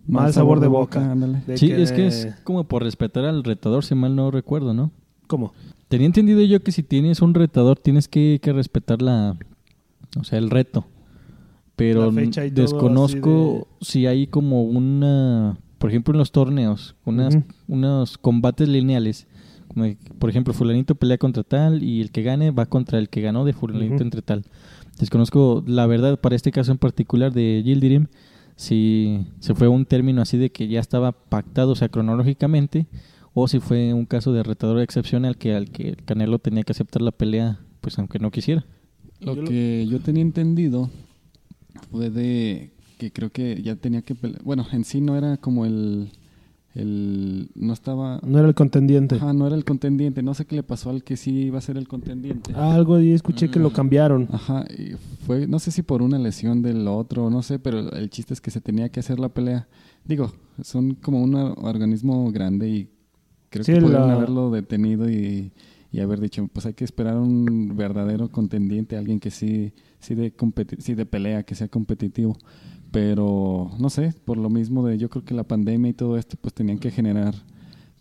mal, 0.08 0.24
Mal 0.24 0.34
sabor 0.34 0.60
de 0.60 0.68
boca. 0.68 1.16
De 1.48 1.58
Sí, 1.58 1.68
que- 1.68 1.82
es 1.82 1.92
que 1.92 2.08
es 2.08 2.28
como 2.44 2.64
por 2.66 2.84
respetar 2.84 3.26
al 3.26 3.44
retador, 3.44 3.84
si 3.86 3.96
mal 3.96 4.16
no 4.16 4.32
recuerdo, 4.32 4.74
¿no? 4.74 4.92
¿Cómo? 5.28 5.54
Tenía 5.88 6.08
entendido 6.08 6.42
yo 6.42 6.62
que 6.64 6.72
si 6.72 6.82
tienes 6.84 7.22
un 7.22 7.34
retador 7.34 7.78
tienes 7.80 8.08
que, 8.08 8.40
que 8.42 8.52
respetar 8.52 9.02
la, 9.02 9.38
o 10.20 10.24
sea, 10.24 10.40
el 10.40 10.50
reto. 10.50 10.86
Pero 11.76 12.12
desconozco 12.12 13.68
si 13.82 14.06
hay 14.08 14.28
como 14.28 14.64
una, 14.64 15.58
por 15.78 15.90
ejemplo 15.90 16.14
en 16.14 16.20
los 16.20 16.32
torneos, 16.32 16.96
unas, 17.06 17.38
unos 17.68 18.18
combates 18.18 18.68
lineales. 18.70 19.28
Por 20.20 20.30
ejemplo, 20.30 20.54
fulanito 20.54 20.96
pelea 20.96 21.18
contra 21.18 21.44
tal 21.44 21.84
y 21.84 22.02
el 22.02 22.12
que 22.12 22.22
gane 22.24 22.52
va 22.52 22.66
contra 22.66 23.00
el 23.00 23.10
que 23.10 23.22
ganó 23.22 23.44
de 23.46 23.54
fulanito 23.54 24.04
entre 24.04 24.22
tal. 24.22 24.44
Desconozco 25.00 25.64
la 25.66 25.88
verdad 25.88 26.20
para 26.20 26.36
este 26.36 26.52
caso 26.52 26.72
en 26.72 26.78
particular 26.78 27.34
de 27.34 27.62
Gildirim 27.66 28.08
si 28.56 29.26
se 29.40 29.56
fue 29.56 29.68
un 29.68 29.86
término 29.86 30.22
así 30.22 30.38
de 30.38 30.52
que 30.52 30.68
ya 30.68 30.80
estaba 30.80 31.12
pactado, 31.12 31.72
o 31.72 31.76
sea, 31.76 31.90
cronológicamente, 31.90 32.86
o 33.34 33.48
si 33.48 33.60
fue 33.60 33.94
un 33.96 34.06
caso 34.06 34.32
de 34.32 34.44
retador 34.44 34.80
excepcional 34.80 35.38
que 35.38 35.56
al 35.56 35.72
que 35.72 35.90
el 35.90 35.96
Canelo 36.04 36.38
tenía 36.38 36.62
que 36.64 36.72
aceptar 36.72 37.02
la 37.02 37.12
pelea, 37.12 37.60
pues 37.82 37.98
aunque 37.98 38.20
no 38.20 38.30
quisiera. 38.30 38.64
Lo 39.22 39.34
Yo 39.36 39.42
lo- 39.42 39.48
que 39.48 39.88
yo 39.90 40.00
tenía 40.02 40.22
entendido 40.22 40.92
fue 41.92 42.12
de 42.12 42.72
que 43.00 43.12
creo 43.12 43.32
que 43.32 43.60
ya 43.64 43.76
tenía 43.76 44.04
que 44.04 44.14
pelear. 44.14 44.44
Bueno, 44.44 44.68
en 44.72 44.84
sí 44.84 45.02
no 45.02 45.18
era 45.18 45.38
como 45.38 45.66
el. 45.66 46.10
El 46.76 47.50
no 47.56 47.74
estaba. 47.74 48.20
No 48.26 48.40
era 48.40 48.48
el 48.48 48.56
contendiente. 48.56 49.16
Ajá, 49.16 49.34
no 49.34 49.46
era 49.48 49.56
el 49.56 49.64
contendiente. 49.66 50.24
No 50.24 50.34
sé 50.34 50.46
qué 50.46 50.56
le 50.56 50.64
pasó 50.64 50.90
al 50.90 51.04
que 51.04 51.18
sí 51.18 51.32
iba 51.44 51.58
a 51.60 51.62
ser 51.62 51.78
el 51.78 51.88
contendiente. 51.88 52.54
Algo 52.54 53.00
y 53.00 53.12
escuché 53.12 53.50
que 53.50 53.60
lo 53.60 53.70
Mm. 53.70 53.74
cambiaron. 53.74 54.28
Ajá, 54.32 54.66
y 54.76 54.94
fue, 55.26 55.46
no 55.48 55.60
sé 55.60 55.72
si 55.72 55.84
por 55.84 56.02
una 56.02 56.18
lesión 56.18 56.62
del 56.62 56.88
otro, 56.88 57.30
no 57.30 57.44
sé, 57.44 57.60
pero 57.60 57.80
el 57.92 58.10
chiste 58.10 58.34
es 58.34 58.42
que 58.42 58.52
se 58.52 58.62
tenía 58.62 58.90
que 58.90 59.00
hacer 59.00 59.20
la 59.20 59.30
pelea. 59.30 59.68
Digo, 60.06 60.32
son 60.62 60.96
como 60.96 61.22
un 61.22 61.36
or- 61.36 61.56
organismo 61.62 62.32
grande 62.32 62.70
y 62.70 62.90
creo 63.50 63.64
Sí, 63.64 63.74
que 63.74 63.82
pudieron 63.82 64.08
la- 64.08 64.16
haberlo 64.16 64.50
detenido 64.50 65.10
y, 65.10 65.52
y 65.92 66.00
haber 66.00 66.20
dicho, 66.20 66.48
pues 66.52 66.66
hay 66.66 66.74
que 66.74 66.84
esperar 66.86 67.18
un 67.18 67.76
verdadero 67.78 68.30
contendiente, 68.30 68.98
alguien 68.98 69.20
que 69.20 69.30
sí, 69.30 69.74
sí 70.00 70.16
de 70.16 70.34
sí 70.80 70.96
de 70.96 71.06
pelea, 71.06 71.44
que 71.44 71.54
sea 71.54 71.68
competitivo. 71.68 72.36
Pero 72.94 73.72
no 73.80 73.90
sé, 73.90 74.14
por 74.24 74.38
lo 74.38 74.50
mismo 74.52 74.86
de 74.86 75.00
yo 75.00 75.10
creo 75.10 75.26
que 75.26 75.34
la 75.34 75.44
pandemia 75.44 75.90
y 75.90 75.94
todo 75.94 76.16
esto, 76.16 76.38
pues 76.40 76.54
tenían 76.54 76.78
que 76.78 76.92
generar 76.92 77.34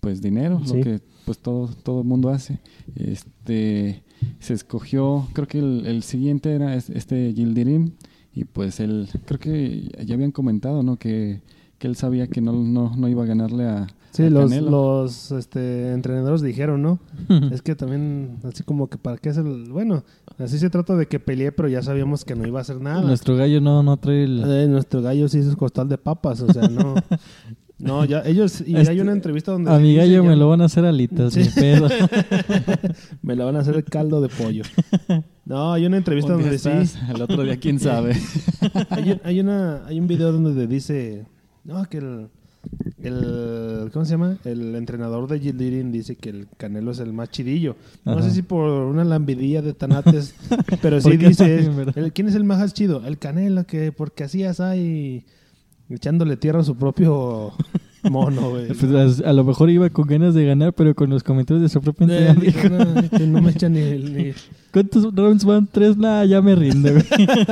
pues 0.01 0.21
dinero, 0.21 0.61
Sí. 0.67 0.77
lo 0.77 0.85
que 0.85 1.01
pues 1.25 1.39
todo 1.39 1.69
todo 1.83 2.03
el 2.03 2.07
mundo 2.07 2.29
hace. 2.29 2.59
Este 2.95 4.03
se 4.39 4.53
escogió, 4.55 5.27
creo 5.33 5.49
que 5.49 5.59
el, 5.61 5.87
el 5.87 6.03
siguiente 6.03 6.53
era 6.53 6.75
es- 6.77 6.91
este 6.91 7.33
Gildirim 7.35 7.93
y 8.35 8.45
pues 8.45 8.81
él 8.81 9.09
creo 9.25 9.41
que 9.41 9.89
ya 10.05 10.15
habían 10.15 10.31
comentado, 10.31 10.83
¿no? 10.83 10.97
Que, 10.99 11.41
que 11.79 11.87
él 11.87 11.97
sabía 11.97 12.27
que 12.27 12.41
no, 12.43 12.53
no, 12.53 12.95
no 12.95 13.09
iba 13.09 13.23
a 13.23 13.27
ganarle 13.27 13.65
a, 13.65 13.87
Sí, 14.13 14.29
los, 14.29 14.51
los 14.55 15.33
este, 15.33 15.93
entrenadores 15.93 16.43
dijeron, 16.43 16.83
¿no? 16.83 16.99
Es 17.51 17.63
que 17.63 17.75
también, 17.75 18.39
así 18.45 18.63
como 18.63 18.89
que 18.89 18.99
para 18.99 19.17
qué 19.17 19.31
hacer. 19.31 19.47
el- 19.47 19.71
Bueno, 19.73 20.05
así 20.39 20.59
se 20.59 20.69
trata 20.71 20.95
de 20.97 21.07
que 21.07 21.19
peleé, 21.19 21.51
pero 21.51 21.69
ya 21.69 21.83
sabíamos 21.83 22.25
que 22.25 22.35
no 22.37 22.47
iba 22.47 22.59
a 22.59 22.63
hacer 22.63 22.81
nada. 22.81 23.01
Nuestro 23.03 23.37
gallo 23.37 23.61
no, 23.63 23.83
no 23.83 23.97
trae 23.97 24.25
el... 24.25 24.45
Eh, 24.47 24.69
nuestro 24.69 25.01
gallo 25.03 25.29
sí 25.29 25.39
es 25.39 25.57
costal 25.57 25.89
de 25.89 25.97
papas, 25.99 26.43
o 26.43 26.53
sea, 26.53 26.69
no. 26.69 26.95
No, 27.79 28.05
ya 28.05 28.21
ellos. 28.25 28.63
Y 28.65 28.77
Este, 28.77 28.93
hay 28.93 29.01
una 29.01 29.11
entrevista 29.11 29.51
donde. 29.51 29.69
A 29.75 29.77
mi 29.81 29.97
gallo 29.97 30.23
me 30.23 30.37
lo 30.37 30.49
van 30.49 30.61
a 30.61 30.67
hacer 30.67 30.85
alitas, 30.85 31.33
Sí. 31.33 31.41
ni 31.41 31.49
pedo. 31.49 31.89
Me 33.23 33.35
la 33.35 33.45
van 33.45 33.57
a 33.57 33.61
hacer 33.61 33.75
el 33.75 33.83
caldo 33.85 34.21
de 34.21 34.29
pollo. 34.29 34.63
No, 35.45 35.73
hay 35.73 35.87
una 35.87 35.97
entrevista 35.97 36.37
Un 36.37 36.43
donde 36.43 36.59
sí. 36.59 36.69
estás, 36.69 36.97
el 37.13 37.21
otro 37.21 37.43
día 37.43 37.57
quién 37.57 37.81
sabe. 37.81 38.15
Hay, 38.91 39.13
un- 39.13 39.21
hay 39.25 39.41
una, 39.41 39.85
hay 39.87 39.99
un 39.99 40.07
video 40.07 40.31
donde 40.31 40.67
dice. 40.69 41.27
No, 41.65 41.85
que 41.87 41.99
el. 41.99 42.29
El 43.03 43.91
¿Cómo 43.93 44.05
se 44.05 44.13
llama? 44.13 44.37
El 44.45 44.75
entrenador 44.75 45.29
de 45.29 45.41
Gildirin 45.41 45.91
dice 45.93 46.17
que 46.17 46.31
el 46.31 46.49
Canelo 46.57 46.91
es 46.93 46.99
el 47.01 47.13
más 47.13 47.31
chidillo. 47.31 47.77
No 48.05 48.13
Ajá. 48.13 48.23
sé 48.23 48.31
si 48.31 48.43
por 48.43 48.69
una 48.71 49.05
lambidilla 49.05 49.61
de 49.63 49.75
tanates, 49.75 50.35
pero 50.83 51.01
sí 51.01 51.17
dice. 51.17 51.69
¿Quién 52.15 52.29
es 52.29 52.35
el 52.35 52.45
más 52.45 52.73
chido? 52.75 53.03
El 53.07 53.19
Canelo, 53.19 53.65
que 53.67 53.93
porque 53.93 54.25
así 54.25 54.43
hay 54.45 55.25
echándole 55.91 56.37
tierra 56.37 56.61
a 56.61 56.65
su 56.65 56.77
propio 56.77 57.53
mono, 58.11 58.51
güey. 58.51 58.69
Pues, 58.69 59.21
a, 59.23 59.29
a 59.29 59.33
lo 59.33 59.45
mejor 59.45 59.69
iba 59.71 59.91
con 59.91 60.07
ganas 60.07 60.35
de 60.35 60.47
ganar, 60.47 60.73
pero 60.73 60.95
con 60.95 61.11
los 61.11 61.23
comentarios 61.23 61.63
de 61.63 61.69
su 61.69 61.81
propio 61.81 62.09
Eh, 62.09 62.29
entrenador 62.29 62.43
dijo, 62.43 62.69
no, 62.69 63.19
que 63.19 63.27
no 63.27 63.43
me 63.43 63.51
echan 63.51 63.73
ni, 63.75 63.81
ni- 63.99 64.33
¿Cuántos 64.73 65.15
rounds 65.15 65.45
van? 65.45 65.67
Tres, 65.71 65.97
nada, 65.99 66.25
ya 66.25 66.41
me 66.41 66.55
rindo, 66.55 66.91
güey. 66.93 67.05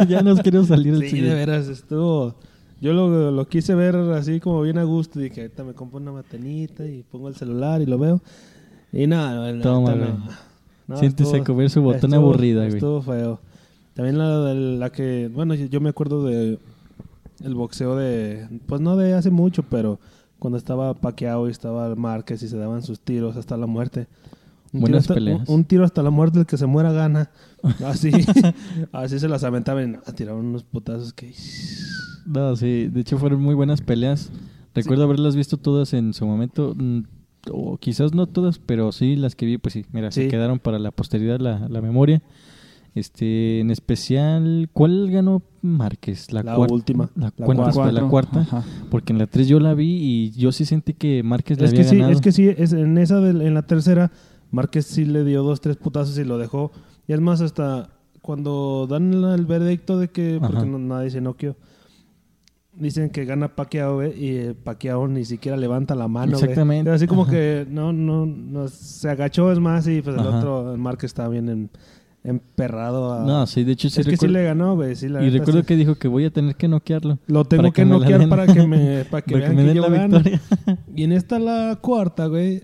ya 0.08 0.22
no 0.22 0.36
quiero 0.36 0.64
salir 0.64 0.94
el 0.94 1.08
Sí, 1.10 1.20
de 1.20 1.34
veras, 1.34 1.68
estuvo. 1.68 2.34
Yo 2.80 2.92
lo, 2.94 3.30
lo 3.30 3.48
quise 3.48 3.74
ver 3.74 3.94
así 3.96 4.40
como 4.40 4.62
bien 4.62 4.78
a 4.78 4.84
gusto. 4.84 5.20
Dije, 5.20 5.42
ahorita 5.42 5.64
me 5.64 5.74
compro 5.74 5.98
una 5.98 6.12
matenita 6.12 6.86
y 6.86 7.02
pongo 7.02 7.28
el 7.28 7.34
celular 7.34 7.82
y 7.82 7.86
lo 7.86 7.98
veo. 7.98 8.20
Y 8.92 9.06
nada, 9.06 9.52
no, 9.52 9.62
Toma, 9.62 9.94
no, 9.94 10.06
no, 10.88 10.96
Siéntese 10.96 11.24
estuvo- 11.30 11.42
a 11.42 11.44
comer 11.44 11.70
su 11.70 11.82
botana 11.82 12.16
estuvo- 12.16 12.30
aburrida, 12.30 12.62
güey. 12.64 12.74
Estuvo 12.74 13.02
feo. 13.02 13.38
También 13.94 14.16
la, 14.18 14.54
la 14.54 14.90
que, 14.90 15.30
bueno, 15.32 15.54
yo 15.54 15.80
me 15.80 15.90
acuerdo 15.90 16.24
de 16.24 16.58
el 17.44 17.54
boxeo 17.54 17.96
de, 17.96 18.48
pues 18.66 18.80
no 18.80 18.96
de 18.96 19.14
hace 19.14 19.30
mucho, 19.30 19.62
pero 19.62 19.98
cuando 20.38 20.56
estaba 20.56 20.94
Pacquiao 20.94 21.48
y 21.48 21.50
estaba 21.50 21.94
Márquez 21.96 22.42
y 22.42 22.48
se 22.48 22.56
daban 22.56 22.82
sus 22.82 23.00
tiros 23.00 23.36
hasta 23.36 23.56
la 23.58 23.66
muerte. 23.66 24.06
Un 24.72 24.80
tiro, 24.80 24.80
Buenas 24.82 25.02
hasta, 25.02 25.14
peleas. 25.14 25.48
un, 25.48 25.54
un 25.56 25.64
tiro 25.64 25.84
hasta 25.84 26.02
la 26.02 26.10
muerte, 26.10 26.38
el 26.38 26.46
que 26.46 26.56
se 26.56 26.66
muera 26.66 26.92
gana. 26.92 27.30
Así, 27.84 28.10
así 28.92 29.18
se 29.18 29.28
las 29.28 29.44
aventaban 29.44 30.00
y 30.06 30.12
tiraban 30.12 30.46
unos 30.46 30.62
putazos 30.62 31.12
que... 31.12 31.34
No, 32.32 32.54
sí, 32.56 32.88
de 32.88 33.00
hecho 33.00 33.18
fueron 33.18 33.40
muy 33.42 33.54
buenas 33.54 33.80
peleas. 33.80 34.30
Recuerdo 34.74 35.04
haberlas 35.04 35.34
visto 35.36 35.56
todas 35.56 35.92
en 35.94 36.14
su 36.14 36.26
momento, 36.26 36.74
mm, 36.76 37.00
o 37.50 37.76
quizás 37.78 38.14
no 38.14 38.26
todas, 38.26 38.58
pero 38.58 38.92
sí 38.92 39.16
las 39.16 39.34
que 39.34 39.46
vi, 39.46 39.58
pues 39.58 39.72
sí, 39.74 39.84
mira, 39.92 40.10
se 40.12 40.24
Sí. 40.24 40.28
quedaron 40.28 40.58
para 40.60 40.78
la 40.78 40.90
posteridad, 40.92 41.40
la, 41.40 41.68
la 41.68 41.80
memoria. 41.80 42.22
Este, 42.94 43.60
en 43.60 43.70
especial, 43.70 44.68
¿cuál 44.72 45.10
ganó 45.10 45.42
Márquez? 45.62 46.32
La 46.32 46.42
cuar- 46.42 46.72
última, 46.72 47.08
La, 47.14 47.32
la 47.36 47.46
cuarta, 47.46 47.72
cuarta. 47.72 47.92
la 47.92 48.08
cuarta, 48.08 48.40
Ajá. 48.40 48.64
porque 48.90 49.12
en 49.12 49.18
la 49.20 49.26
3 49.28 49.46
yo 49.46 49.60
la 49.60 49.74
vi 49.74 49.86
y 50.00 50.30
yo 50.32 50.50
sí 50.50 50.64
sentí 50.64 50.94
que 50.94 51.22
Márquez 51.22 51.58
le 51.60 51.66
Es 51.66 51.70
había 51.70 51.82
que 51.84 51.88
sí, 51.88 51.96
ganado. 51.96 52.12
es 52.12 52.20
que 52.20 52.32
sí, 52.32 52.48
es, 52.48 52.72
en 52.72 52.98
esa 52.98 53.20
del- 53.20 53.42
en 53.42 53.54
la 53.54 53.62
tercera, 53.62 54.10
Márquez 54.50 54.86
sí 54.86 55.04
le 55.04 55.22
dio 55.24 55.44
dos, 55.44 55.60
tres 55.60 55.76
putazos 55.76 56.18
y 56.18 56.24
lo 56.24 56.36
dejó. 56.36 56.72
Y 57.06 57.12
es 57.12 57.20
más, 57.20 57.40
hasta 57.40 57.90
cuando 58.22 58.88
dan 58.90 59.22
la- 59.22 59.36
el 59.36 59.46
veredicto 59.46 59.96
de 59.98 60.08
que, 60.08 60.38
porque 60.40 60.66
no- 60.66 60.78
nadie 60.80 61.10
se 61.10 61.20
noqueó, 61.20 61.54
dicen 62.72 63.11
que 63.11 63.24
gana 63.24 63.54
Pacquiao, 63.54 63.96
güey, 63.96 64.12
y 64.24 64.37
eh, 64.37 64.54
Pacquiao 64.54 65.06
ni 65.09 65.24
siquiera 65.24 65.56
levanta 65.56 65.94
la 65.94 66.09
mano, 66.09 66.33
güey. 66.33 66.42
Exactamente. 66.44 66.85
Pero 66.85 66.96
Así 66.96 67.06
como 67.06 67.26
que 67.26 67.66
no, 67.68 67.92
no, 67.92 68.26
no, 68.26 68.68
se 68.68 69.09
agachó, 69.11 69.50
es 69.52 69.59
más, 69.59 69.87
y 69.88 70.02
pues 70.02 70.16
el 70.16 70.26
Ajá. 70.26 70.38
otro, 70.38 70.72
el 70.72 70.78
Márquez 70.78 71.09
estaba 71.11 71.28
bien 71.28 71.48
en- 71.48 71.70
emperrado. 72.22 73.14
A, 73.14 73.24
No, 73.24 73.46
sí, 73.46 73.64
de 73.64 73.72
hecho 73.72 73.88
sí 73.88 74.00
es 74.02 74.06
que 74.06 74.16
sí 74.16 74.28
le 74.28 74.44
ganó, 74.44 74.74
güey. 74.76 74.94
Sí, 74.94 75.06
y 75.06 75.30
recuerdo 75.30 75.61
sí. 75.61 75.66
que 75.66 75.76
dijo 75.76 75.94
que 75.94 76.06
voy 76.09 76.24
a 76.26 76.30
tener 76.30 76.54
que 76.56 76.68
noquearlo. 76.68 77.18
Lo 77.26 77.44
tengo 77.44 77.64
que, 77.64 77.72
que 77.83 77.85
noquear 77.87 78.28
para 78.28 78.46
que 78.46 78.66
me, 78.66 79.04
para 79.11 79.22
que 79.22 79.33
para 79.33 79.48
que 79.48 79.54
vean 79.54 79.56
me 79.56 79.64
den 79.64 79.80
la 79.80 79.88
gano. 79.88 80.18
victoria. 80.20 80.40
Y 80.94 81.04
en 81.04 81.12
esta 81.12 81.38
la 81.38 81.78
cuarta, 81.80 82.26
güey, 82.26 82.62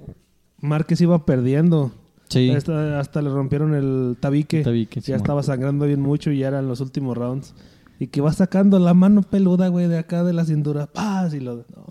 Márquez 0.60 1.00
iba 1.00 1.24
perdiendo. 1.24 1.90
sí, 2.28 2.50
Esta- 2.50 3.00
hasta 3.00 3.22
le 3.22 3.30
rompieron 3.30 3.74
el 3.74 4.16
tabique. 4.20 4.58
El 4.58 4.64
tabique, 4.64 5.00
ya 5.00 5.16
estaba 5.16 5.42
sangrando 5.42 5.86
bien 5.86 6.00
mucho 6.02 6.30
y 6.30 6.38
ya 6.40 6.48
eran 6.48 6.68
los 6.68 6.80
últimos 6.80 7.16
rounds. 7.16 7.54
Y 7.98 8.08
que 8.08 8.20
va 8.20 8.32
sacando 8.32 8.78
la 8.78 8.94
mano 8.94 9.22
peluda, 9.22 9.68
güey, 9.68 9.88
de 9.88 9.98
acá 9.98 10.22
de 10.24 10.32
la 10.32 10.44
cintura. 10.44 10.86
¡Paz! 10.86 11.32
Y 11.34 11.40
lo... 11.40 11.56
No. 11.56 11.86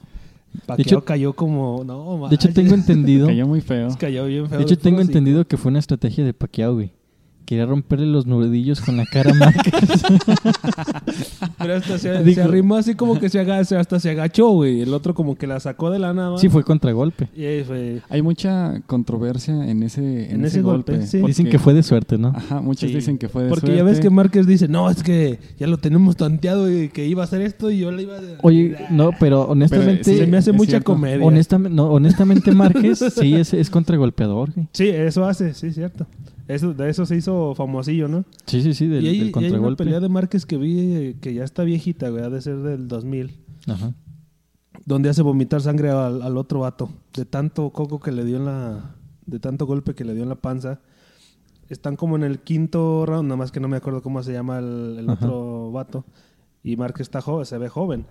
Pacquiao 0.65 1.00
hecho- 1.00 1.06
cayó 1.06 1.34
como... 1.34 1.84
No, 1.86 2.30
de 2.30 2.36
hecho 2.36 2.54
tengo 2.54 2.74
entendido. 2.76 3.28
Cayó 3.28 3.46
muy 3.48 3.62
feo. 3.62 3.89
Cayó 4.00 4.26
bien 4.26 4.48
feo. 4.48 4.58
De 4.58 4.63
hecho, 4.63 4.78
tengo 4.78 5.02
entendido 5.02 5.46
que 5.48 5.58
fue 5.58 5.70
una 5.70 5.80
estrategia 5.80 6.24
de 6.24 6.34
Pacquiao, 6.34 6.76
güey. 6.76 6.91
Quería 7.45 7.65
romperle 7.67 8.08
los 8.08 8.25
nudillos 8.25 8.81
con 8.81 8.97
la 8.97 9.05
cara 9.05 9.31
a 9.31 9.34
Márquez. 9.36 9.73
Pero 11.58 11.75
hasta 11.75 11.97
se, 11.97 12.23
Digo- 12.23 12.36
se 12.36 12.41
arrimó 12.41 12.75
así 12.75 12.95
como 12.95 13.19
que 13.19 13.29
se 13.29 13.39
agachó, 13.39 13.77
hasta 13.77 13.99
se 13.99 14.10
agachó, 14.10 14.49
güey. 14.49 14.81
El 14.81 14.93
otro 14.93 15.13
como 15.13 15.36
que 15.36 15.45
la 15.47 15.60
sacó 15.60 15.89
de 15.91 15.99
la 15.99 16.13
nada. 16.13 16.38
sí, 16.38 16.49
fue 16.49 16.63
contragolpe. 16.63 17.29
Y 17.36 17.45
ahí 17.45 17.63
fue... 17.63 18.01
Hay 18.10 18.21
mucha 18.21 18.81
controversia 18.88 19.53
en 19.69 19.84
ese, 19.84 20.25
en 20.25 20.36
En 20.36 20.45
ese, 20.45 20.47
ese 20.58 20.62
golpe. 20.62 20.93
golpe, 20.93 21.08
sí. 21.08 21.17
Dicen 21.19 21.45
porque- 21.45 21.51
que 21.51 21.60
fue 21.60 21.73
de 21.73 21.84
suerte, 21.84 22.17
¿no? 22.17 22.29
Ajá, 22.29 22.62
muchos 22.62 22.89
Sí. 22.89 22.95
dicen 22.95 23.17
que 23.17 23.29
fue 23.29 23.43
de 23.43 23.49
Porque 23.49 23.67
suerte. 23.67 23.77
ya 23.77 23.84
ves 23.84 23.99
que 23.99 24.10
Márquez 24.10 24.47
dice, 24.47 24.67
no, 24.67 24.89
es 24.89 25.03
que 25.03 25.39
ya 25.60 25.67
lo 25.67 25.77
tenemos 25.77 26.15
tanteado 26.17 26.71
y 26.71 26.89
que 26.89 27.05
iba 27.08 27.21
a 27.21 27.25
hacer 27.25 27.41
esto 27.41 27.69
y 27.71 27.79
yo 27.79 27.91
le 27.91 28.03
iba 28.03 28.15
a... 28.17 28.21
Oye, 28.41 28.75
no, 28.89 29.12
pero 29.19 29.43
honestamente... 29.43 30.03
sí, 30.03 30.17
se 30.17 30.27
me 30.27 30.38
hace 30.38 30.51
mucha 30.51 30.71
cierto. 30.71 30.93
comedia. 30.93 31.25
honestamente, 31.25 31.75
no, 31.75 31.86
honestamente 31.91 32.51
Márquez 32.51 33.03
sí 33.19 33.36
es, 33.36 33.53
es 33.53 33.69
contragolpeador, 33.69 34.51
güey. 34.53 34.67
Sí, 34.73 34.88
eso 34.89 35.25
hace, 35.25 35.53
sí, 35.53 35.71
cierto. 35.71 36.08
Eso, 36.47 36.73
de 36.73 36.89
eso 36.89 37.05
se 37.05 37.15
hizo 37.15 37.55
famosillo, 37.55 38.08
¿no? 38.08 38.23
Sí, 38.45 38.62
sí, 38.62 38.73
sí, 38.73 38.88
del, 38.88 39.03
y, 39.03 39.08
hay, 39.08 39.17
del 39.19 39.27
y 39.27 39.29
hay 39.29 39.29
una 39.29 39.41
contragolpe. 39.43 39.84
pelea 39.84 39.99
de 39.99 40.10
Márquez 40.10 40.45
que 40.45 40.58
vi 40.58 40.79
eh, 40.79 41.17
que 41.19 41.34
ya 41.34 41.43
está 41.43 41.63
viejita, 41.63 42.10
güey, 42.10 42.23
ha 42.23 42.29
de 42.29 42.41
ser 42.41 42.58
del 42.58 42.88
2000, 42.88 43.36
Ajá. 43.67 43.93
donde 44.86 45.10
hace 45.10 45.21
vomitar 45.23 45.62
sangre 45.62 45.89
al, 45.89 46.21
al 46.21 46.38
otro 46.38 46.60
vato, 46.60 46.89
de 47.15 47.25
tanto 47.25 47.69
coco 47.71 47.99
que 47.99 48.12
le 48.12 48.23
dio 48.25 48.38
en 48.38 48.45
la... 48.45 48.95
de 49.25 49.39
tanto 49.39 49.65
golpe 49.65 49.95
que 49.95 50.05
le 50.05 50.13
dio 50.13 50.21
en 50.23 50.29
la 50.29 50.36
panza. 50.36 50.81
Están 51.67 51.95
como 51.95 52.15
en 52.15 52.23
el 52.23 52.39
quinto 52.41 53.08
round, 53.08 53.27
nada 53.27 53.38
más 53.38 53.51
que 53.51 53.60
no 53.60 53.67
me 53.67 53.77
acuerdo 53.77 54.03
cómo 54.03 54.21
se 54.21 54.31
llama 54.34 54.60
el, 54.60 54.97
el 54.99 55.10
otro 55.10 55.71
vato. 55.71 56.05
Y 56.63 56.75
Márquez 56.77 57.01
está 57.08 57.21
joven, 57.21 57.45
se 57.47 57.58
ve 57.58 57.69
joven. 57.69 58.05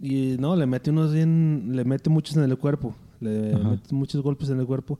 Y 0.00 0.36
no, 0.40 0.56
le 0.56 0.66
mete 0.66 0.90
unos 0.90 1.12
bien, 1.12 1.68
le 1.76 1.84
mete 1.84 2.10
muchos 2.10 2.36
en 2.36 2.42
el 2.42 2.58
cuerpo. 2.58 2.96
Le 3.20 3.54
Ajá. 3.54 3.70
mete 3.70 3.94
muchos 3.94 4.20
golpes 4.20 4.50
en 4.50 4.58
el 4.58 4.66
cuerpo. 4.66 4.98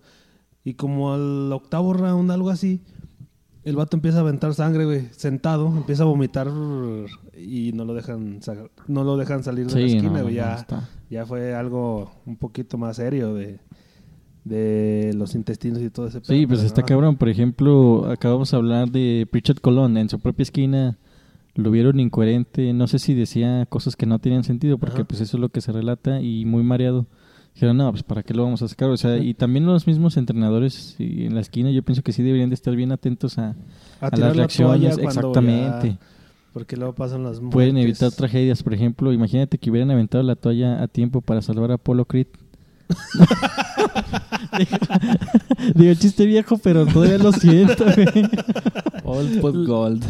Y 0.67 0.75
como 0.75 1.15
al 1.15 1.53
octavo 1.53 1.93
round, 1.95 2.29
algo 2.33 2.51
así, 2.51 2.81
el 3.63 3.77
vato 3.77 3.97
empieza 3.97 4.19
a 4.19 4.21
aventar 4.23 4.53
sangre, 4.53 4.85
güey, 4.85 5.07
sentado, 5.13 5.69
empieza 5.69 6.03
a 6.03 6.07
vomitar 6.07 6.49
y 7.39 7.71
no 7.73 7.85
lo 7.85 7.95
dejan 7.95 8.41
no 8.89 9.05
lo 9.05 9.17
dejan 9.17 9.43
salir 9.45 9.67
de 9.69 9.73
la 9.81 9.89
Sí, 9.89 9.97
esquina, 9.97 10.19
no, 10.19 10.23
güey. 10.25 10.35
ya, 10.35 11.25
fue 11.27 11.55
algo 11.55 12.11
un 12.27 12.37
poquito 12.37 12.79
más 12.79 12.97
serio 12.97 13.33
de, 13.35 13.61
de 14.45 15.13
los 15.17 15.35
intestinos 15.35 15.81
y 15.83 15.91
todo 15.91 16.07
ese 16.09 16.19
Sí, 16.21 16.25
pedo, 16.41 16.49
pues 16.49 16.59
pero 16.61 16.67
está 16.67 16.81
no. 16.83 16.87
cabrón. 16.87 17.17
Por 17.17 17.29
ejemplo, 17.29 18.11
acabamos 18.11 18.51
de 18.51 18.57
hablar 18.57 18.91
de 18.91 19.27
Pritchard 19.31 19.59
Colón. 19.59 19.97
En 19.97 20.09
su 20.09 20.19
propia 20.21 20.43
esquina 20.45 20.99
lo 21.55 21.71
vieron 21.71 22.01
incoherente. 22.01 22.73
No 22.73 22.87
sé 22.87 22.99
si 22.99 23.15
decía 23.15 23.67
cosas 23.67 23.97
que 23.97 24.07
no 24.07 24.19
tenían 24.19 24.45
sentido, 24.45 24.79
porque 24.79 24.99
Ajá. 24.99 25.05
pues 25.09 25.21
eso 25.21 25.37
es 25.37 25.41
lo 25.41 25.49
que 25.49 25.61
se 25.61 25.73
relata 25.73 26.21
y 26.21 26.45
muy 26.45 26.63
mareado. 26.63 27.07
Dijeron, 27.57 27.79
no, 27.79 27.91
pues 27.91 28.03
para 28.03 28.23
qué 28.23 28.35
lo 28.35 28.45
vamos 28.45 28.61
a 28.61 28.69
sacar. 28.69 28.91
O 28.91 28.97
sea, 28.99 29.17
y 29.17 29.33
también 29.33 29.65
los 29.65 29.87
mismos 29.87 30.17
entrenadores 30.19 30.95
y 30.99 31.25
en 31.25 31.35
la 31.35 31.41
esquina 31.41 31.71
yo 31.71 31.83
pienso 31.83 32.03
que 32.03 32.13
sí 32.13 32.23
deberían 32.23 32.51
de 32.51 32.55
estar 32.55 32.77
bien 32.77 32.93
atentos 32.93 33.39
a, 33.39 33.57
A 34.01 34.15
las 34.17 34.37
reacciones. 34.37 34.99
Exactamente. 34.99 35.89
ya- 35.93 35.99
porque 36.53 36.77
luego 36.77 36.95
pasan 36.95 37.23
las 37.23 37.39
Pueden 37.41 37.75
muertes. 37.75 38.01
evitar 38.03 38.13
tragedias. 38.17 38.63
Por 38.63 38.73
ejemplo, 38.75 39.13
imagínate 39.13 39.59
que 39.59 39.71
hubieran 39.71 39.91
aventado 39.91 40.23
la 40.23 40.37
toalla 40.37 40.83
a 40.83 40.87
tiempo 40.89 41.21
para 41.23 41.41
salvar 41.43 41.71
a 41.71 41.75
Apolo 41.75 42.05
Creed. 42.07 42.29
Digo, 45.75 45.95
chiste 45.95 46.27
viejo, 46.27 46.59
pero 46.59 46.87
todavía 46.87 47.19
lo 47.19 47.33
siento, 47.33 47.85
güey. 47.85 48.07
Old 49.05 49.67
Gold. 49.67 50.05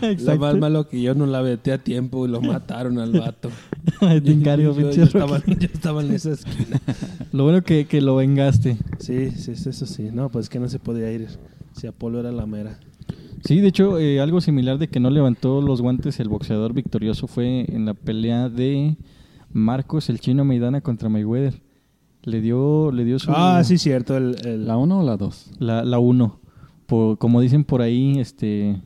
Lo 0.00 0.08
Exacto. 0.08 0.40
más 0.40 0.56
malo 0.56 0.88
que 0.88 1.00
yo 1.00 1.14
no 1.14 1.26
la 1.26 1.40
veté 1.40 1.72
a 1.72 1.78
tiempo 1.78 2.26
y 2.26 2.30
lo 2.30 2.40
mataron 2.40 2.98
al 2.98 3.12
vato. 3.12 3.50
Ay, 4.00 4.20
te 4.24 4.32
encargo, 4.32 4.74
yo, 4.74 4.80
yo 4.80 4.88
pinche 4.90 5.02
estaba, 5.02 5.38
Rocky. 5.38 5.56
yo 5.58 5.68
estaba 5.72 6.02
en 6.02 6.12
esa 6.12 6.32
esquina. 6.32 6.80
Lo 7.32 7.44
bueno 7.44 7.62
que, 7.62 7.86
que 7.86 8.00
lo 8.00 8.16
vengaste. 8.16 8.76
Sí, 8.98 9.30
sí, 9.30 9.56
sí, 9.56 9.68
eso 9.70 9.86
sí. 9.86 10.10
No, 10.12 10.28
pues 10.28 10.48
que 10.48 10.58
no 10.58 10.68
se 10.68 10.78
podía 10.78 11.10
ir. 11.12 11.28
Si 11.72 11.86
Apolo 11.86 12.20
era 12.20 12.32
la 12.32 12.46
mera. 12.46 12.78
Sí, 13.44 13.60
de 13.60 13.68
hecho, 13.68 13.98
eh, 13.98 14.20
algo 14.20 14.40
similar 14.40 14.78
de 14.78 14.88
que 14.88 14.98
no 15.00 15.10
levantó 15.10 15.62
los 15.62 15.80
guantes 15.80 16.18
el 16.18 16.28
boxeador 16.28 16.72
victorioso 16.74 17.28
fue 17.28 17.66
en 17.68 17.84
la 17.86 17.94
pelea 17.94 18.48
de 18.48 18.96
Marcos, 19.52 20.08
el 20.10 20.18
chino 20.20 20.44
Maidana 20.44 20.80
contra 20.80 21.08
Mayweather. 21.08 21.60
Le 22.24 22.40
dio, 22.40 22.90
le 22.92 23.04
dio 23.04 23.18
su... 23.18 23.30
Ah, 23.34 23.62
sí, 23.64 23.78
cierto. 23.78 24.16
El, 24.16 24.36
el- 24.44 24.66
¿La 24.66 24.76
1 24.76 25.00
o 25.00 25.02
la 25.02 25.16
2? 25.16 25.50
La, 25.60 25.84
la 25.84 25.98
uno. 25.98 26.40
Por, 26.86 27.18
como 27.18 27.40
dicen 27.40 27.64
por 27.64 27.80
ahí, 27.82 28.18
este... 28.18 28.80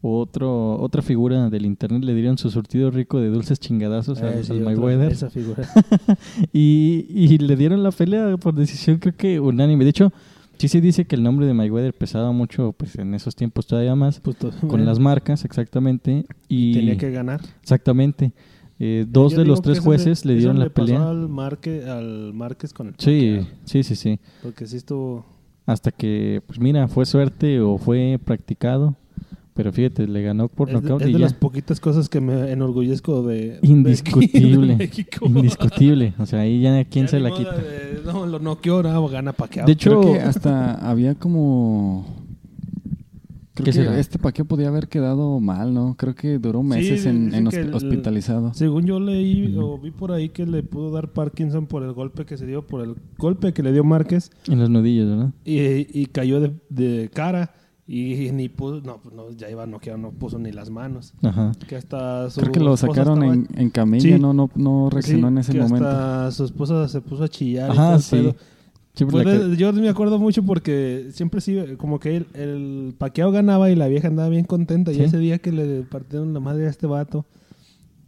Otro, 0.00 0.80
otra 0.80 1.02
figura 1.02 1.50
del 1.50 1.66
internet 1.66 2.04
le 2.04 2.14
dieron 2.14 2.38
su 2.38 2.50
surtido 2.50 2.88
rico 2.92 3.18
de 3.20 3.30
dulces 3.30 3.58
chingadazos 3.58 4.22
al, 4.22 4.28
Eh, 4.34 4.44
sí, 4.44 4.52
al 4.52 4.58
otra- 4.62 4.70
Mayweather. 4.70 5.10
Esa 5.12 5.28
figura. 5.28 5.68
y, 6.52 7.06
y 7.10 7.38
le 7.38 7.56
dieron 7.56 7.82
la 7.82 7.90
pelea 7.90 8.36
por 8.36 8.54
decisión 8.54 8.98
creo 8.98 9.16
que 9.16 9.40
unánime. 9.40 9.82
De 9.82 9.90
hecho, 9.90 10.12
sí 10.56 10.68
se 10.68 10.80
dice 10.80 11.04
que 11.06 11.16
el 11.16 11.24
nombre 11.24 11.46
de 11.46 11.54
Mayweather 11.54 11.92
pesaba 11.94 12.30
mucho 12.30 12.72
pues 12.78 12.94
en 12.96 13.12
esos 13.14 13.34
tiempos 13.34 13.66
todavía 13.66 13.96
más. 13.96 14.20
Pues, 14.20 14.36
to- 14.36 14.52
Con 14.60 14.68
bueno, 14.68 14.84
las 14.84 15.00
marcas, 15.00 15.44
exactamente. 15.44 16.26
Y 16.48 16.74
Tenía 16.74 16.96
que 16.96 17.10
ganar. 17.10 17.40
Exactamente. 17.60 18.32
Eh, 18.80 19.06
dos 19.08 19.32
Yo 19.32 19.38
de 19.38 19.44
los 19.44 19.60
tres 19.62 19.80
jueces 19.80 20.24
le 20.24 20.34
dieron 20.36 20.58
la 20.58 20.68
pasó 20.68 20.86
pelea. 20.86 21.08
Al, 21.10 21.28
Marque, 21.28 21.84
al 21.84 22.32
Márquez 22.34 22.72
con 22.72 22.88
el 22.88 22.94
Sí, 22.98 23.40
sí, 23.64 23.82
sí, 23.82 23.96
sí. 23.96 24.20
Porque 24.42 24.66
sí 24.66 24.76
estuvo. 24.76 25.24
Hasta 25.66 25.90
que, 25.90 26.42
pues 26.46 26.58
mira, 26.60 26.88
fue 26.88 27.04
suerte 27.04 27.60
o 27.60 27.76
fue 27.78 28.18
practicado. 28.24 28.94
Pero 29.54 29.72
fíjate, 29.72 30.06
le 30.06 30.22
ganó 30.22 30.48
por 30.48 30.68
Es 30.68 30.76
de, 30.76 30.80
nocaut 30.82 31.02
es 31.02 31.08
y 31.08 31.12
de 31.12 31.18
ya. 31.18 31.24
las 31.24 31.34
poquitas 31.34 31.80
cosas 31.80 32.08
que 32.08 32.20
me 32.20 32.52
enorgullezco 32.52 33.22
de. 33.24 33.58
de 33.58 33.60
Indiscutible. 33.62 34.76
México. 34.78 35.26
Indiscutible. 35.26 36.14
O 36.18 36.26
sea, 36.26 36.42
ahí 36.42 36.60
ya 36.60 36.84
quién 36.84 37.06
Ya 37.06 37.10
se 37.10 37.18
la 37.20 37.32
quita. 37.32 37.56
de, 37.56 38.00
no, 38.06 38.24
lo 38.26 38.38
noqueó, 38.38 38.84
no, 38.84 39.08
gana 39.08 39.32
Pacquiao. 39.32 39.66
De 39.66 39.72
hecho, 39.72 40.00
Creo 40.00 40.12
que 40.12 40.20
hasta 40.20 40.74
había 40.88 41.16
como... 41.16 42.06
Creo 43.58 43.64
¿Qué 43.64 43.70
que 43.70 43.84
será? 43.84 43.98
este 43.98 44.18
paquete 44.18 44.44
podía 44.48 44.68
haber 44.68 44.88
quedado 44.88 45.40
mal, 45.40 45.74
¿no? 45.74 45.94
Creo 45.96 46.14
que 46.14 46.38
duró 46.38 46.62
meses 46.62 47.02
Sí, 47.02 47.08
en, 47.08 47.34
en 47.34 47.46
hosp- 47.46 47.56
el- 47.58 47.74
hospitalizado. 47.74 48.54
Según 48.54 48.84
yo 48.86 49.00
leí 49.00 49.54
Ujú. 49.56 49.66
o 49.66 49.78
vi 49.78 49.90
por 49.90 50.12
ahí 50.12 50.28
que 50.28 50.46
le 50.46 50.62
pudo 50.62 50.90
dar 50.90 51.12
Parkinson 51.12 51.66
por 51.66 51.82
el 51.82 51.92
golpe 51.92 52.24
que 52.24 52.36
se 52.36 52.46
dio, 52.46 52.66
por 52.66 52.82
el 52.82 52.94
golpe 53.18 53.52
que 53.52 53.62
le 53.62 53.72
dio 53.72 53.84
Márquez 53.84 54.30
en 54.48 54.58
los 54.60 54.70
nudillos, 54.70 55.08
¿verdad? 55.08 55.32
y, 55.44 56.00
y 56.00 56.06
cayó 56.06 56.40
de, 56.40 56.52
de 56.68 57.10
cara 57.12 57.52
y 57.90 58.30
ni 58.32 58.50
puso, 58.50 58.82
no, 58.82 58.98
pues 59.00 59.14
no, 59.14 59.30
ya 59.30 59.50
iba 59.50 59.64
noqueado, 59.66 59.96
no 59.98 60.10
puso 60.10 60.38
ni 60.38 60.52
las 60.52 60.68
manos. 60.68 61.14
Ajá. 61.22 61.52
Que 61.66 61.74
hasta 61.76 62.28
su 62.28 62.40
Creo 62.40 62.52
que 62.52 62.60
lo 62.60 62.76
sacaron 62.76 63.22
estaba- 63.22 63.32
en, 63.34 63.48
en 63.56 63.70
camilla, 63.70 64.02
Sí. 64.16 64.20
no, 64.20 64.34
no, 64.34 64.50
no 64.56 64.90
reaccionó 64.90 65.28
Sí, 65.28 65.32
en 65.32 65.38
ese 65.38 65.52
que 65.52 65.60
momento. 65.60 65.88
Hasta 65.88 66.30
su 66.32 66.44
esposa 66.44 66.86
se 66.86 67.00
puso 67.00 67.24
a 67.24 67.28
chillar. 67.28 67.70
y 67.70 67.72
Ajá, 67.72 67.86
todo 67.86 67.96
el 67.96 68.02
sí. 68.02 68.16
pedo. 68.16 68.36
Pues 69.06 69.24
de- 69.50 69.56
yo 69.56 69.72
me 69.72 69.88
acuerdo 69.88 70.18
mucho 70.18 70.42
porque 70.42 71.08
siempre 71.12 71.40
sí, 71.40 71.56
como 71.76 72.00
que 72.00 72.16
el, 72.16 72.26
el 72.34 72.94
paqueado 72.98 73.30
ganaba 73.32 73.70
y 73.70 73.76
la 73.76 73.88
vieja 73.88 74.08
andaba 74.08 74.28
bien 74.28 74.44
contenta. 74.44 74.92
Sí. 74.92 75.00
Y 75.00 75.02
ese 75.04 75.18
día 75.18 75.38
que 75.38 75.52
le 75.52 75.82
partieron 75.82 76.32
la 76.34 76.40
madre 76.40 76.66
a 76.66 76.70
este 76.70 76.86
vato, 76.86 77.24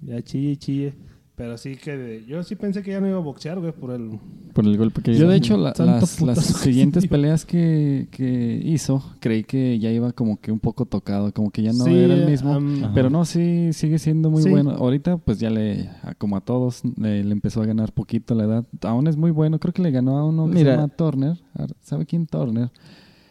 ya 0.02 0.20
chille 0.22 0.56
chille. 0.56 0.94
Pero 1.40 1.56
sí 1.56 1.76
que 1.76 1.96
de- 1.96 2.24
yo 2.26 2.42
sí 2.42 2.54
pensé 2.54 2.82
que 2.82 2.90
ya 2.90 3.00
no 3.00 3.08
iba 3.08 3.16
a 3.16 3.20
boxear, 3.20 3.58
güey, 3.58 3.72
por 3.72 3.92
el... 3.92 4.18
por 4.52 4.66
el 4.66 4.76
golpe 4.76 5.00
que 5.00 5.14
Yo 5.14 5.26
de 5.26 5.36
hecho 5.36 5.56
la- 5.56 5.72
las, 5.78 6.20
las 6.20 6.38
siguientes 6.44 7.06
peleas 7.06 7.46
que, 7.46 8.08
que 8.10 8.60
hizo, 8.62 9.02
creí 9.20 9.44
que 9.44 9.78
ya 9.78 9.90
iba 9.90 10.12
como 10.12 10.38
que 10.38 10.52
un 10.52 10.58
poco 10.60 10.84
tocado, 10.84 11.32
como 11.32 11.50
que 11.50 11.62
ya 11.62 11.72
no 11.72 11.84
Sí, 11.84 11.94
era 11.96 12.12
el 12.12 12.26
mismo. 12.26 12.58
Pero 12.94 13.08
no, 13.08 13.24
sí, 13.24 13.70
sigue 13.72 13.98
siendo 13.98 14.28
muy 14.30 14.42
Sí. 14.42 14.50
bueno. 14.50 14.72
Ahorita 14.72 15.16
pues 15.16 15.38
ya 15.40 15.48
le, 15.48 15.88
a- 16.02 16.14
como 16.14 16.36
a 16.36 16.42
todos, 16.42 16.82
le, 16.98 17.24
le 17.24 17.32
empezó 17.32 17.62
a 17.62 17.66
ganar 17.66 17.92
poquito 17.92 18.34
la 18.34 18.44
edad. 18.44 18.66
Aún 18.82 19.06
es 19.06 19.16
muy 19.16 19.30
bueno, 19.30 19.58
creo 19.58 19.72
que 19.72 19.80
le 19.80 19.90
ganó 19.92 20.18
a 20.18 20.26
uno 20.26 20.46
que 20.46 20.56
Mira. 20.56 20.72
se 20.72 20.76
llama 20.76 20.88
Turner. 20.88 21.38
¿Sabe 21.80 22.04
quién 22.04 22.26
Turner? 22.26 22.70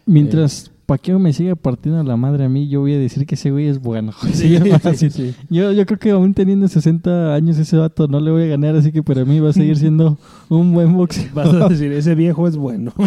Mientras 0.08 0.72
Paqueo 0.90 1.20
me 1.20 1.32
siga 1.34 1.56
partiendo 1.56 2.04
la 2.04 2.18
madre 2.18 2.46
a 2.46 2.50
mí, 2.50 2.68
yo 2.68 2.80
voy 2.82 2.94
a 2.96 2.98
decir 3.00 3.26
que 3.28 3.36
ese 3.36 3.52
güey 3.52 3.68
es 3.68 3.80
bueno. 3.80 4.12
Sí, 4.34 4.34
Sí, 4.34 4.56
es 4.56 4.64
sí, 4.64 4.70
fácil. 4.72 5.12
sí. 5.12 5.36
Yo, 5.50 5.72
yo 5.72 5.86
creo 5.86 6.00
que 6.00 6.10
aún 6.12 6.34
teniendo 6.34 6.68
60 6.68 7.34
años 7.36 7.58
ese 7.60 7.78
vato 7.78 8.08
no 8.08 8.20
le 8.20 8.32
voy 8.32 8.44
a 8.44 8.48
ganar, 8.48 8.76
así 8.76 8.92
que 8.92 9.04
para 9.04 9.24
mí 9.24 9.40
va 9.40 9.52
a 9.52 9.54
seguir 9.54 9.78
siendo 9.78 10.18
un 10.50 10.74
buen 10.74 10.92
boxeador. 10.98 11.34
Vas 11.34 11.54
a 11.54 11.70
decir, 11.70 11.92
ese 11.94 12.16
viejo 12.16 12.48
es 12.48 12.58
bueno. 12.58 12.92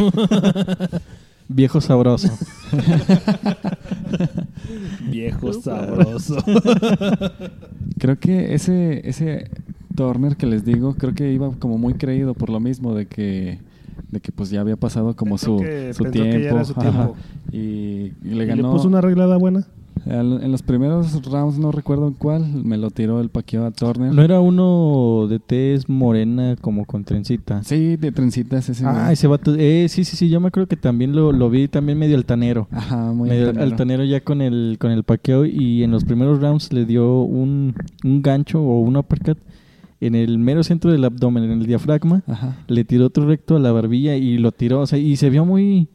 Viejo 1.48 1.80
sabroso. 1.82 2.28
viejo 5.10 5.52
sabroso. 5.52 6.36
Creo 7.98 8.18
que 8.18 8.54
ese, 8.54 9.06
ese 9.08 9.50
Turner 9.94 10.36
que 10.36 10.46
les 10.46 10.64
digo, 10.64 10.94
creo 10.94 11.14
que 11.14 11.30
iba 11.32 11.50
como 11.58 11.76
muy 11.78 11.94
creído 11.94 12.32
por 12.34 12.48
lo 12.48 12.60
mismo 12.60 12.94
de 12.94 13.06
que, 13.06 13.58
de 14.10 14.20
que 14.20 14.32
pues 14.32 14.48
ya 14.50 14.60
había 14.62 14.76
pasado 14.76 15.14
como 15.14 15.32
Pensó 15.36 15.58
su, 15.58 15.62
que- 15.62 15.92
que 15.98 16.10
tiempo. 16.10 16.64
su 16.64 16.72
ajá. 16.72 16.80
tiempo. 16.80 17.16
Y, 17.52 17.58
y 17.58 18.14
le 18.22 18.30
¿Y 18.32 18.34
le 18.34 18.46
ganó. 18.46 18.72
puso 18.72 18.88
una 18.88 18.98
arreglada 18.98 19.36
buena? 19.36 19.66
al- 20.06 20.42
en 20.42 20.50
los 20.50 20.62
primeros 20.62 21.22
rounds, 21.30 21.58
no 21.58 21.70
recuerdo 21.70 22.08
en 22.08 22.14
cuál, 22.14 22.44
me 22.64 22.76
lo 22.78 22.90
tiró 22.90 23.20
el 23.20 23.28
paqueo 23.28 23.64
a 23.66 23.70
Turner. 23.70 24.12
¿No 24.12 24.22
era 24.22 24.40
uno 24.40 25.26
de 25.28 25.38
tez 25.38 25.88
morena 25.88 26.56
como 26.60 26.86
con 26.86 27.04
trencita? 27.04 27.62
Sí, 27.62 27.96
de 27.96 28.10
trencitas 28.10 28.68
ese. 28.68 28.84
Ah, 28.86 29.02
güey. 29.02 29.12
ese 29.12 29.26
vato. 29.28 29.54
Eh, 29.56 29.86
sí, 29.88 30.04
sí, 30.04 30.16
sí, 30.16 30.28
yo 30.30 30.40
me 30.40 30.48
acuerdo 30.48 30.66
que 30.66 30.76
también 30.76 31.14
lo, 31.14 31.30
lo 31.30 31.50
vi 31.50 31.68
también 31.68 31.98
medio 31.98 32.16
altanero. 32.16 32.66
Ajá, 32.72 33.12
muy 33.12 33.28
medio 33.28 33.48
altanero. 33.50 33.70
altanero 33.70 34.04
ya 34.04 34.20
con 34.22 34.40
el 34.40 34.76
con 34.80 34.90
el 34.90 35.04
paqueo 35.04 35.44
y 35.44 35.84
en 35.84 35.90
los 35.92 36.04
primeros 36.04 36.40
rounds 36.40 36.72
le 36.72 36.84
dio 36.86 37.20
un, 37.22 37.74
un 38.02 38.22
gancho 38.22 38.60
o 38.62 38.80
un 38.80 38.96
uppercut 38.96 39.38
en 40.00 40.16
el 40.16 40.38
mero 40.40 40.64
centro 40.64 40.90
del 40.90 41.04
abdomen, 41.04 41.44
en 41.44 41.52
el 41.52 41.66
diafragma. 41.66 42.22
Ajá. 42.26 42.56
Le 42.66 42.82
tiró 42.84 43.06
otro 43.06 43.24
recto 43.26 43.54
a 43.56 43.60
la 43.60 43.70
barbilla 43.70 44.16
y 44.16 44.38
lo 44.38 44.50
tiró, 44.50 44.80
o 44.80 44.86
sea, 44.86 44.98
y 44.98 45.14
se 45.16 45.30
vio 45.30 45.44
muy... 45.44 45.88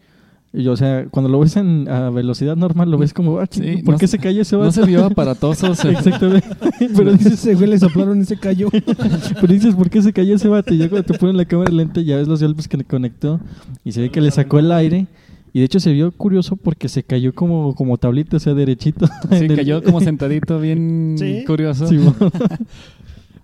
y, 0.53 0.67
o 0.67 0.75
sea, 0.77 1.05
cuando 1.11 1.29
lo 1.29 1.39
ves 1.39 1.55
en, 1.57 1.87
a 1.89 2.09
velocidad 2.09 2.55
normal, 2.55 2.89
lo 2.89 2.97
ves 2.97 3.13
como, 3.13 3.39
ah, 3.39 3.45
Sí, 3.49 3.77
¿por 3.83 3.93
no 3.95 3.97
qué 3.99 4.07
se- 4.07 4.11
se 4.17 4.19
cayó 4.19 4.41
ese 4.41 4.55
No 4.55 4.61
vato? 4.61 4.71
se 4.71 4.85
vio 4.85 5.05
aparatoso. 5.05 5.75
se- 5.75 5.89
Exactamente. 5.91 6.47
Pero 6.79 6.93
Pero 6.95 7.11
dice, 7.11 7.29
dices, 7.29 7.39
ese 7.45 7.55
güey 7.55 7.69
le 7.69 7.79
soplaron 7.79 8.21
y 8.21 8.25
se 8.25 8.37
cayó. 8.37 8.69
pero 9.41 9.53
dices, 9.53 9.75
¿por 9.75 9.89
qué 9.89 10.01
se 10.01 10.13
cayó 10.13 10.35
ese 10.35 10.47
vato? 10.47 10.73
Y 10.73 10.77
ya 10.77 10.89
cuando 10.89 11.05
te 11.11 11.17
ponen 11.19 11.37
la 11.37 11.45
cámara 11.45 11.71
lenta, 11.71 12.01
ya 12.01 12.17
ves 12.17 12.27
los 12.27 12.41
golpes 12.41 12.67
que 12.67 12.77
le 12.77 12.83
conectó 12.85 13.39
y 13.83 13.91
se 13.91 14.01
ve 14.01 14.09
que 14.09 14.21
le 14.21 14.31
sacó 14.31 14.57
el 14.59 14.71
aire. 14.71 15.07
Y 15.53 15.59
de 15.59 15.65
hecho 15.65 15.79
se 15.79 15.91
vio 15.91 16.11
curioso 16.11 16.55
porque 16.55 16.87
se 16.87 17.03
cayó 17.03 17.33
como, 17.33 17.73
como 17.73 17.97
tablita, 17.97 18.37
o 18.37 18.39
sea, 18.39 18.53
derechito. 18.53 19.07
Sí, 19.29 19.35
el- 19.45 19.55
cayó 19.55 19.81
como 19.83 20.01
sentadito, 20.01 20.59
bien 20.59 21.15
Sí. 21.17 21.43
curioso. 21.47 21.87
Sí, 21.87 21.97
bueno. 21.97 22.31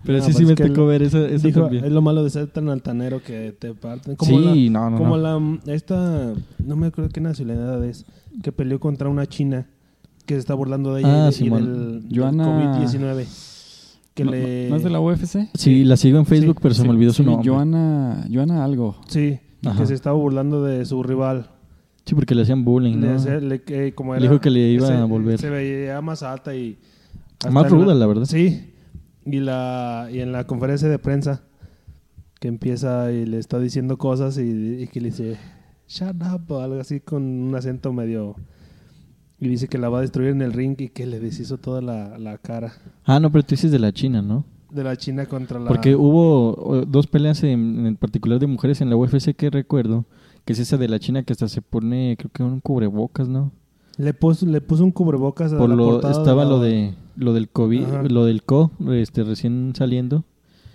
Pero 0.04 0.18
No, 0.18 0.24
sí, 0.24 0.32
pues 0.32 0.36
sí 0.36 0.42
es 0.42 0.48
me 0.50 0.54
que 0.54 0.68
tocó 0.68 0.86
ver 0.86 1.02
esa 1.02 1.20
Dijo, 1.22 1.62
también. 1.62 1.84
es 1.84 1.92
lo 1.92 2.02
malo 2.02 2.22
de 2.24 2.30
ser 2.30 2.46
tan 2.48 2.68
altanero 2.68 3.22
que 3.22 3.54
te 3.58 3.72
parten. 3.74 4.16
Como 4.16 4.38
Sí, 4.54 4.68
la, 4.68 4.80
no, 4.80 4.90
no, 4.90 4.98
Como 4.98 5.16
no. 5.16 5.58
la, 5.64 5.72
esta, 5.72 6.34
no 6.64 6.76
me 6.76 6.88
acuerdo 6.88 7.10
qué 7.10 7.20
nacionalidad 7.20 7.82
es, 7.84 8.04
que 8.42 8.52
peleó 8.52 8.78
contra 8.80 9.08
una 9.08 9.26
china 9.26 9.66
que 10.26 10.34
se 10.34 10.40
está 10.40 10.54
burlando 10.54 10.94
de 10.94 11.00
ella 11.00 11.08
Ah, 11.14 11.18
y, 11.20 11.22
de- 11.24 11.28
y 11.30 11.32
Simón. 11.32 11.64
del, 11.64 12.08
del 12.08 12.18
Joana- 12.18 12.46
COVID-19. 12.82 13.26
Que 14.14 14.24
¿No, 14.24 14.30
le... 14.30 14.68
¿no 14.70 14.76
es 14.76 14.84
de 14.84 14.90
la 14.90 15.00
UFC? 15.00 15.48
Sí, 15.54 15.84
la 15.84 15.96
sigo 15.96 16.18
en 16.18 16.26
Facebook, 16.26 16.56
Sí, 16.56 16.60
pero 16.62 16.74
se 16.74 16.82
Sí, 16.82 16.86
me 16.86 16.94
olvidó 16.94 17.12
su 17.12 17.22
sí, 17.22 17.28
nombre. 17.28 17.50
Joana, 17.50 18.26
Joana 18.32 18.64
algo. 18.64 18.96
Sí, 19.08 19.38
Ajá. 19.64 19.80
que 19.80 19.86
se 19.86 19.94
estaba 19.94 20.16
burlando 20.16 20.62
de 20.62 20.84
su 20.84 21.02
rival. 21.02 21.50
Sí, 22.04 22.14
porque 22.14 22.34
le 22.34 22.42
hacían 22.42 22.64
bullying, 22.64 22.98
Le 23.00 23.08
¿no? 23.08 23.14
hacía- 23.16 23.40
le- 23.40 23.62
que 23.62 23.92
como 23.94 24.12
Le 24.14 24.18
era- 24.20 24.30
dijo 24.30 24.40
que 24.40 24.50
le 24.50 24.68
iba 24.70 24.86
se- 24.86 24.92
a 24.92 25.04
volver. 25.04 25.40
Se 25.40 25.50
veía 25.50 26.00
más 26.00 26.22
alta 26.22 26.54
y... 26.54 26.78
Más 27.50 27.70
ruda, 27.70 27.94
la 27.94 28.06
verdad. 28.06 28.24
Sí. 28.26 28.70
Y, 29.26 29.40
la, 29.40 30.08
y 30.12 30.20
en 30.20 30.32
la 30.32 30.46
conferencia 30.46 30.88
de 30.88 30.98
prensa 30.98 31.42
que 32.40 32.48
empieza 32.48 33.10
y 33.12 33.24
le 33.24 33.38
está 33.38 33.58
diciendo 33.58 33.96
cosas 33.96 34.36
y, 34.38 34.82
y 34.82 34.86
que 34.88 35.00
le 35.00 35.06
dice 35.10 35.38
shut 35.88 36.16
up 36.32 36.50
o 36.52 36.60
algo 36.60 36.78
así 36.80 37.00
con 37.00 37.22
un 37.22 37.54
acento 37.54 37.92
medio 37.92 38.36
y 39.40 39.48
dice 39.48 39.68
que 39.68 39.78
la 39.78 39.88
va 39.88 39.98
a 39.98 40.00
destruir 40.02 40.30
en 40.30 40.42
el 40.42 40.52
ring 40.52 40.74
y 40.78 40.88
que 40.88 41.06
le 41.06 41.20
deshizo 41.20 41.58
toda 41.58 41.80
la, 41.80 42.18
la 42.18 42.38
cara 42.38 42.72
Ah, 43.04 43.18
no, 43.20 43.30
pero 43.32 43.42
tú 43.44 43.50
dices 43.54 43.70
de 43.72 43.78
la 43.78 43.92
China, 43.92 44.20
¿no? 44.22 44.44
de 44.70 44.82
la 44.82 44.96
China 44.96 45.26
contra 45.26 45.60
la 45.60 45.68
Porque 45.68 45.94
hubo 45.94 46.84
dos 46.86 47.06
peleas 47.06 47.42
en, 47.44 47.86
en 47.86 47.96
particular 47.96 48.40
de 48.40 48.46
mujeres 48.48 48.80
en 48.80 48.90
la 48.90 48.96
UFC 48.96 49.32
que 49.36 49.48
recuerdo, 49.48 50.04
que 50.44 50.52
es 50.52 50.58
esa 50.58 50.76
de 50.76 50.88
la 50.88 50.98
China 50.98 51.22
que 51.22 51.32
hasta 51.32 51.46
se 51.48 51.62
pone, 51.62 52.16
creo 52.18 52.30
que 52.32 52.42
un 52.42 52.58
cubrebocas, 52.60 53.28
¿no? 53.28 53.52
le 53.96 54.12
puso 54.12 54.44
le 54.46 54.60
puso 54.60 54.82
un 54.82 54.90
cubrebocas 54.90 55.52
a 55.52 55.58
Por 55.58 55.68
la 55.70 55.76
lo 55.76 55.96
estaba 56.10 56.42
la- 56.44 56.50
lo 56.50 56.58
de 56.60 56.94
lo 57.16 57.32
del 57.32 57.48
COVID, 57.48 57.84
Ajá. 57.84 58.02
lo 58.04 58.24
del 58.24 58.42
CO, 58.42 58.70
este 58.92 59.22
recién 59.24 59.72
saliendo. 59.76 60.24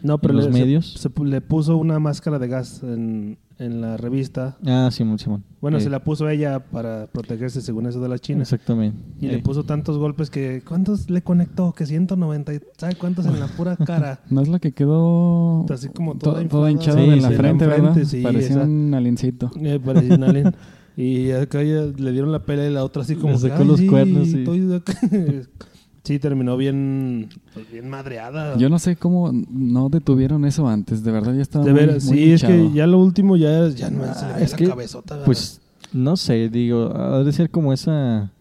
no 0.01 0.17
pero 0.19 0.31
en 0.33 0.37
los 0.37 0.45
le, 0.47 0.53
se- 0.53 0.59
medios. 0.59 0.93
se 0.93 1.09
pu- 1.09 1.25
le 1.25 1.41
puso 1.41 1.75
una 1.77 1.99
máscara 1.99 2.39
de 2.39 2.47
gas 2.47 2.81
en, 2.83 3.37
en 3.57 3.81
la 3.81 3.97
revista 3.97 4.57
Ah, 4.65 4.87
Simón, 4.93 5.19
Simón. 5.19 5.43
bueno 5.59 5.77
Eh, 5.77 5.81
se 5.81 5.89
la 5.89 6.01
puso 6.05 6.29
ella 6.29 6.63
para 6.71 7.07
protegerse 7.07 7.59
según 7.61 7.85
eso 7.87 7.99
de 7.99 8.07
la 8.07 8.17
China 8.17 8.43
Exactamente. 8.43 8.97
Y 9.19 9.25
Eh, 9.27 9.31
le 9.33 9.39
puso 9.39 9.63
tantos 9.65 9.97
golpes 9.97 10.29
que... 10.29 10.63
¿Cuántos 10.65 11.09
le 11.09 11.21
conectó? 11.21 11.73
Que 11.73 11.85
190. 11.85 12.53
y- 12.53 12.59
¿Sabe 12.77 12.95
cuántos 12.95 13.25
en 13.25 13.37
la 13.41 13.47
pura 13.47 13.75
cara? 13.85 14.21
¿No 14.29 14.39
es 14.39 14.47
la 14.47 14.59
que 14.59 14.71
quedó 14.71 15.65
Así 15.69 15.89
como 15.89 16.13
to- 16.13 16.19
toda 16.19 16.33
toda, 16.35 16.43
inflada. 16.43 16.71
hinchada 16.71 17.01
Sí, 17.03 17.09
de 17.09 17.15
la 17.17 17.29
sí, 17.29 17.35
frente, 17.35 17.63
en 17.65 17.69
la 17.69 17.75
verdad? 17.75 17.91
frente, 17.93 18.09
sí, 18.09 18.21
Parecía 18.23 18.49
esa. 18.51 18.63
un 18.63 18.93
aliencito. 18.93 19.51
Eh, 19.59 19.79
parecía 19.83 20.15
un 20.15 20.23
alien. 20.23 20.55
Y 20.95 21.31
acá 21.31 21.61
ya 21.63 21.81
le 21.95 22.11
dieron 22.13 22.31
la 22.31 22.43
pelea 22.45 22.69
y 22.69 22.73
la 22.73 22.83
otra 22.85 23.01
así 23.03 23.15
como... 23.15 23.33
Le 23.33 23.39
sacó 23.39 23.55
que, 23.57 23.61
"Ay, 23.63 23.67
los 23.67 23.81
cuernos, 23.81 24.27
sí. 24.29 24.37
estoy 24.39 24.73
acá". 24.73 24.93
Sí, 26.03 26.17
terminó 26.19 26.57
bien... 26.57 27.29
pues, 27.53 27.71
bien 27.71 27.89
madreada. 27.89 28.57
Yo 28.57 28.69
no 28.69 28.79
sé 28.79 28.95
cómo 28.95 29.31
no 29.31 29.89
detuvieron 29.89 30.45
eso 30.45 30.67
antes. 30.67 31.03
De 31.03 31.11
verdad 31.11 31.33
ya 31.35 31.41
estaba 31.41 31.65
de 31.65 31.71
muy, 31.71 31.79
veras, 31.79 32.05
muy 32.05 32.17
sí, 32.17 32.31
es 32.31 32.43
que 32.43 32.71
ya 32.73 32.87
lo 32.87 32.99
último 32.99 33.37
ya, 33.37 33.67
ya 33.69 33.89
no 33.89 34.03
Ah, 34.03 34.37
es 34.39 34.51
la 34.51 34.57
que, 34.57 34.67
cabezota. 34.67 35.23
Pues 35.25 35.61
no 35.91 36.17
sé, 36.17 36.49
digo, 36.49 36.95
ha 36.95 37.23
de 37.23 37.31
ser 37.31 37.49
como 37.49 37.73
esa 37.73 38.31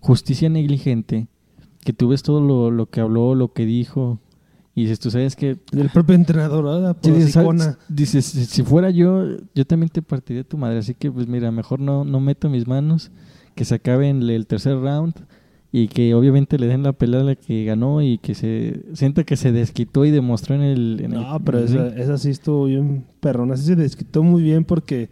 justicia 0.00 0.48
negligente 0.48 1.28
que 1.84 1.92
tú 1.92 2.08
ves 2.08 2.22
todo 2.22 2.40
lo, 2.40 2.70
lo 2.70 2.86
que 2.86 3.00
habló, 3.00 3.34
lo 3.34 3.52
que 3.52 3.64
dijo 3.64 4.18
y 4.74 4.82
dices, 4.82 4.98
tú 4.98 5.10
sabes 5.10 5.36
que 5.36 5.58
el 5.72 5.88
propio 5.90 6.16
entrenador, 6.16 6.64
¿verdad? 6.64 6.96
Por 6.96 7.14
dices. 7.14 7.78
Dices, 7.88 8.24
si 8.24 8.44
si 8.44 8.62
fuera 8.64 8.90
yo, 8.90 9.24
yo 9.54 9.64
también 9.64 9.88
te 9.88 10.02
partiría 10.02 10.42
tu 10.42 10.58
madre. 10.58 10.78
Así 10.78 10.94
que, 10.94 11.12
pues 11.12 11.28
mira, 11.28 11.52
mejor 11.52 11.78
no, 11.78 12.04
no 12.04 12.18
meto 12.18 12.50
mis 12.50 12.66
manos, 12.66 13.12
que 13.54 13.64
se 13.64 13.76
acabe 13.76 14.08
en 14.08 14.28
el 14.28 14.46
tercer 14.48 14.76
round 14.80 15.14
y 15.76 15.88
que 15.88 16.14
obviamente 16.14 16.56
le 16.56 16.68
den 16.68 16.84
la 16.84 16.92
pelea 16.92 17.22
a 17.22 17.24
la 17.24 17.34
que 17.34 17.64
ganó 17.64 18.00
y 18.00 18.18
que 18.18 18.36
se 18.36 18.84
sienta 18.92 19.24
que 19.24 19.34
se 19.34 19.50
desquitó 19.50 20.04
y 20.04 20.12
demostró 20.12 20.54
en 20.54 20.60
el. 20.62 21.00
en 21.02 21.10
No, 21.10 21.36
el- 21.36 21.42
pero 21.42 21.58
el 21.58 21.64
esa, 21.64 21.88
esa 21.88 22.16
sí 22.16 22.30
estuvo 22.30 22.66
bien 22.66 23.04
perrona. 23.18 23.54
Así 23.54 23.64
se 23.64 23.74
desquitó 23.74 24.22
muy 24.22 24.40
bien 24.40 24.64
porque 24.64 25.10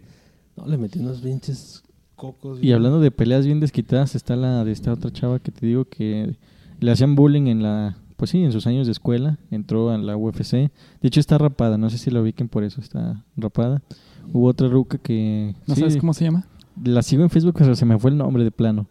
no 0.55 0.65
le 0.65 0.77
metió 0.77 1.01
unos 1.01 1.19
pinches 1.19 1.83
cocos. 2.15 2.63
Y 2.63 2.71
hablando 2.71 3.01
de 3.01 3.11
peleas 3.11 3.45
bien 3.45 3.59
desquitadas, 3.59 4.15
está 4.15 4.37
la 4.37 4.63
de 4.63 4.71
esta 4.71 4.93
otra 4.93 5.11
chava 5.11 5.39
que 5.39 5.51
te 5.51 5.65
digo 5.65 5.83
que 5.83 6.37
le 6.79 6.91
hacían 6.91 7.15
bullying 7.15 7.47
en 7.47 7.61
la 7.61 7.97
pues 8.15 8.31
sí, 8.31 8.41
en 8.41 8.53
sus 8.53 8.65
años 8.65 8.85
de 8.85 8.93
escuela, 8.93 9.39
entró 9.51 9.89
a 9.89 9.97
la 9.97 10.15
UFC. 10.15 10.51
De 10.53 10.71
hecho 11.01 11.19
está 11.19 11.37
rapada, 11.37 11.77
no 11.77 11.89
sé 11.89 11.97
si 11.97 12.09
la 12.09 12.21
ubiquen 12.21 12.47
por 12.47 12.63
eso, 12.63 12.79
está 12.79 13.25
rapada. 13.35 13.81
Hubo 14.31 14.47
otra 14.47 14.69
ruca 14.69 14.97
que... 14.97 15.55
¿No 15.67 15.75
sí, 15.75 15.81
sabes 15.81 15.97
cómo 15.97 16.13
se 16.13 16.23
llama? 16.23 16.47
La 16.81 17.01
sigo 17.01 17.23
en 17.23 17.29
Facebook, 17.29 17.55
pero 17.57 17.75
se 17.75 17.85
me 17.85 17.99
fue 17.99 18.11
el 18.11 18.17
nombre 18.17 18.45
de 18.45 18.51
plano. 18.51 18.87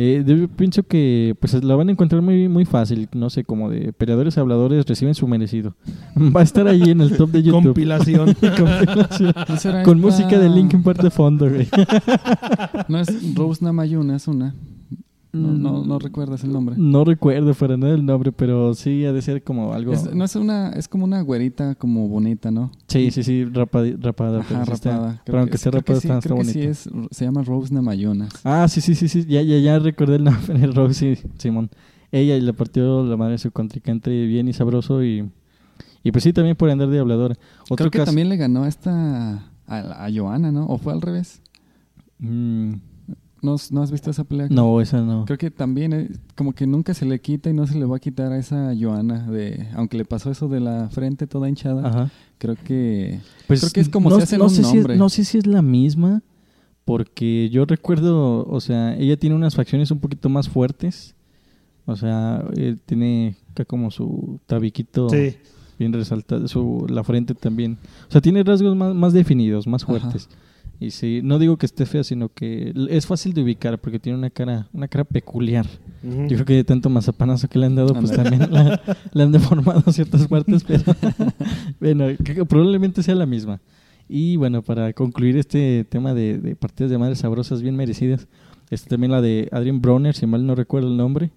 Eh, 0.00 0.22
yo 0.24 0.46
pienso 0.46 0.84
que 0.84 1.34
pues 1.40 1.54
la 1.64 1.74
van 1.74 1.88
a 1.88 1.92
encontrar 1.92 2.22
muy 2.22 2.48
muy 2.48 2.64
fácil, 2.64 3.08
no 3.14 3.30
sé, 3.30 3.42
como 3.42 3.68
de 3.68 3.92
peleadores 3.92 4.38
habladores 4.38 4.86
reciben 4.86 5.12
su 5.16 5.26
merecido. 5.26 5.74
Va 6.36 6.40
a 6.40 6.44
estar 6.44 6.68
ahí 6.68 6.82
en 6.90 7.00
el 7.00 7.16
top 7.16 7.30
de 7.30 7.42
YouTube. 7.42 7.64
Compilación. 7.64 8.32
Compilación. 8.40 9.34
¿No 9.48 9.56
será 9.58 9.82
Con 9.82 9.98
esta- 9.98 10.06
música 10.08 10.38
de 10.38 10.48
Linkin 10.50 10.84
Park 10.84 11.02
de 11.02 11.10
fondo, 11.10 11.48
güey. 11.50 11.66
No 12.86 12.98
es 13.00 13.34
Rose 13.34 13.64
Namayuna, 13.64 14.14
es 14.16 14.28
una. 14.28 14.54
No, 15.30 15.52
no, 15.52 15.84
no 15.84 15.98
recuerdas 15.98 16.42
el 16.42 16.52
nombre. 16.52 16.74
No 16.78 17.04
recuerdo 17.04 17.52
para 17.52 17.76
nada 17.76 17.92
el 17.94 18.04
nombre, 18.06 18.32
pero 18.32 18.72
sí 18.74 19.04
ha 19.04 19.12
de 19.12 19.20
ser 19.20 19.42
como 19.44 19.74
algo. 19.74 19.92
Es, 19.92 20.12
no 20.14 20.24
es 20.24 20.34
una, 20.36 20.70
es 20.70 20.88
como 20.88 21.04
una 21.04 21.20
güerita 21.20 21.74
como 21.74 22.08
bonita, 22.08 22.50
¿no? 22.50 22.72
Sí, 22.86 23.10
sí, 23.10 23.22
sí, 23.22 23.44
rapada. 23.44 23.84
pero 24.00 24.10
Ajá, 24.40 24.62
está- 24.72 24.90
rapada. 24.96 25.22
Pero 25.26 25.38
aunque 25.40 25.58
que- 25.58 25.62
que 25.64 25.70
rapada, 25.70 26.00
sí, 26.00 26.08
está, 26.08 26.20
que 26.26 26.32
bonito. 26.34 26.52
sí 26.52 26.62
es, 26.62 26.88
se 27.10 27.24
llama 27.26 27.42
Rose 27.42 27.74
Namayunas. 27.74 28.30
Ah, 28.42 28.66
sí, 28.68 28.80
sí, 28.80 28.94
sí, 28.94 29.06
sí. 29.08 29.26
Ya, 29.26 29.42
ya, 29.42 29.58
ya 29.58 29.78
recordé 29.78 30.16
el 30.16 30.24
nombre 30.24 30.58
de 30.58 30.66
Roxy 30.68 31.18
Simón. 31.36 31.68
Ella 32.10 32.34
y 32.36 32.40
le 32.40 32.54
partió 32.54 33.04
la 33.04 33.16
madre 33.18 33.32
de 33.32 33.38
su 33.38 33.50
contrincante 33.52 34.10
bien 34.26 34.48
y 34.48 34.54
sabroso 34.54 35.04
y, 35.04 35.30
y 36.02 36.10
pues 36.10 36.24
sí, 36.24 36.32
también 36.32 36.56
por 36.56 36.70
andar 36.70 36.88
de 36.88 37.00
habladora. 37.00 37.36
Otro 37.64 37.76
Creo 37.76 37.90
que 37.90 37.98
caso- 37.98 38.06
también 38.06 38.30
le 38.30 38.38
ganó 38.38 38.62
a 38.64 38.68
esta, 38.68 39.34
a, 39.66 40.06
a 40.06 40.08
Joana, 40.10 40.50
¿no? 40.50 40.64
¿O 40.68 40.78
fue 40.78 40.94
al 40.94 41.02
revés? 41.02 41.42
Mm, 42.18 42.72
¿No, 43.42 43.56
¿No 43.70 43.82
has 43.82 43.90
visto 43.92 44.10
esa 44.10 44.24
pelea? 44.24 44.48
no, 44.50 44.80
esa 44.80 45.00
no. 45.02 45.24
Creo 45.24 45.38
que 45.38 45.50
también, 45.50 45.92
eh, 45.92 46.08
como 46.36 46.52
que 46.52 46.66
nunca 46.66 46.92
se 46.94 47.04
le 47.04 47.20
quita 47.20 47.50
y 47.50 47.52
no 47.52 47.66
se 47.66 47.78
le 47.78 47.84
va 47.86 47.96
a 47.96 48.00
quitar 48.00 48.32
a 48.32 48.38
esa 48.38 48.72
Joana. 48.78 49.30
De, 49.30 49.68
aunque 49.74 49.96
le 49.96 50.04
pasó 50.04 50.30
eso 50.30 50.48
de 50.48 50.60
la 50.60 50.88
frente 50.90 51.26
toda 51.26 51.48
hinchada, 51.48 51.86
Ajá. 51.88 52.10
creo 52.38 52.56
que... 52.56 53.20
Pues 53.46 53.60
Creo 53.60 53.72
que 53.72 53.80
es 53.80 53.88
como 53.88 54.10
no, 54.10 54.16
se 54.16 54.22
hacen 54.24 54.38
no 54.40 54.44
un 54.46 54.50
sé 54.50 54.64
si 54.64 54.78
es- 54.78 54.88
no 54.98 55.08
sé 55.08 55.24
si 55.24 55.38
es 55.38 55.46
la 55.46 55.62
misma, 55.62 56.22
porque 56.84 57.48
yo 57.50 57.64
recuerdo, 57.64 58.44
o 58.46 58.60
sea, 58.60 58.96
ella 58.96 59.16
tiene 59.18 59.36
unas 59.36 59.54
facciones 59.54 59.90
un 59.90 59.98
poquito 60.00 60.28
más 60.28 60.48
fuertes. 60.48 61.14
O 61.86 61.96
sea, 61.96 62.44
eh, 62.56 62.76
tiene 62.86 63.36
acá 63.52 63.64
como 63.64 63.90
su 63.90 64.40
tabiquito 64.46 65.08
Sí. 65.08 65.36
bien 65.78 65.92
resaltado, 65.92 66.46
su, 66.48 66.86
la 66.88 67.02
frente 67.04 67.34
también. 67.34 67.78
O 68.08 68.12
sea, 68.12 68.20
tiene 68.20 68.42
rasgos 68.42 68.76
más, 68.76 68.94
más 68.94 69.12
definidos, 69.12 69.66
más 69.66 69.84
Ajá. 69.84 69.92
Y 70.80 70.92
sí, 70.92 71.20
no 71.24 71.40
digo 71.40 71.56
que 71.56 71.66
esté 71.66 71.86
fea, 71.86 72.04
sino 72.04 72.28
que 72.28 72.72
es 72.88 73.04
fácil 73.06 73.32
de 73.34 73.42
ubicar 73.42 73.78
porque 73.80 73.98
tiene 73.98 74.16
una 74.16 74.30
cara, 74.30 74.68
una 74.72 74.86
cara 74.86 75.02
peculiar. 75.04 75.66
Yo 76.04 76.28
creo 76.36 76.44
que 76.44 76.54
de 76.54 76.64
tanto 76.64 76.88
mazapanazo 76.88 77.48
que 77.48 77.58
le 77.58 77.66
han 77.66 77.74
dado, 77.74 77.94
pues 77.94 78.12
también 78.12 78.52
la- 78.52 78.80
le 79.12 79.22
han 79.24 79.32
deformado 79.32 79.90
ciertas 79.92 80.26
partes, 80.28 80.62
pero 80.64 80.84
bueno, 81.80 82.06
que 82.24 82.44
probablemente 82.44 83.02
sea 83.02 83.14
la 83.16 83.26
misma. 83.26 83.60
Y 84.08 84.36
bueno, 84.36 84.62
para 84.62 84.92
concluir 84.92 85.36
este 85.36 85.84
tema 85.84 86.14
de, 86.14 86.38
de 86.38 86.54
partidas 86.56 86.90
de 86.90 86.98
madres 86.98 87.18
sabrosas 87.18 87.60
bien 87.60 87.74
merecidas, 87.76 88.28
este 88.70 88.88
también 88.88 89.10
la 89.10 89.20
de 89.20 89.48
Adrian 89.50 89.80
Bronner, 89.80 90.14
si 90.14 90.26
mal 90.26 90.46
no 90.46 90.54
recuerdo 90.54 90.88
el 90.88 90.96
nombre, 90.96 91.30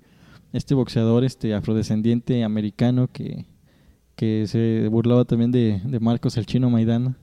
este 0.53 0.75
boxeador 0.75 1.23
este 1.23 1.53
afrodescendiente 1.55 2.43
americano 2.43 3.09
que, 3.11 3.45
que 4.15 4.45
se 4.47 4.87
burlaba 4.89 5.25
también 5.25 5.51
de, 5.51 5.81
de 5.83 5.99
Marcos 5.99 6.37
el 6.37 6.45
chino 6.45 6.69
Maidana, 6.69 7.17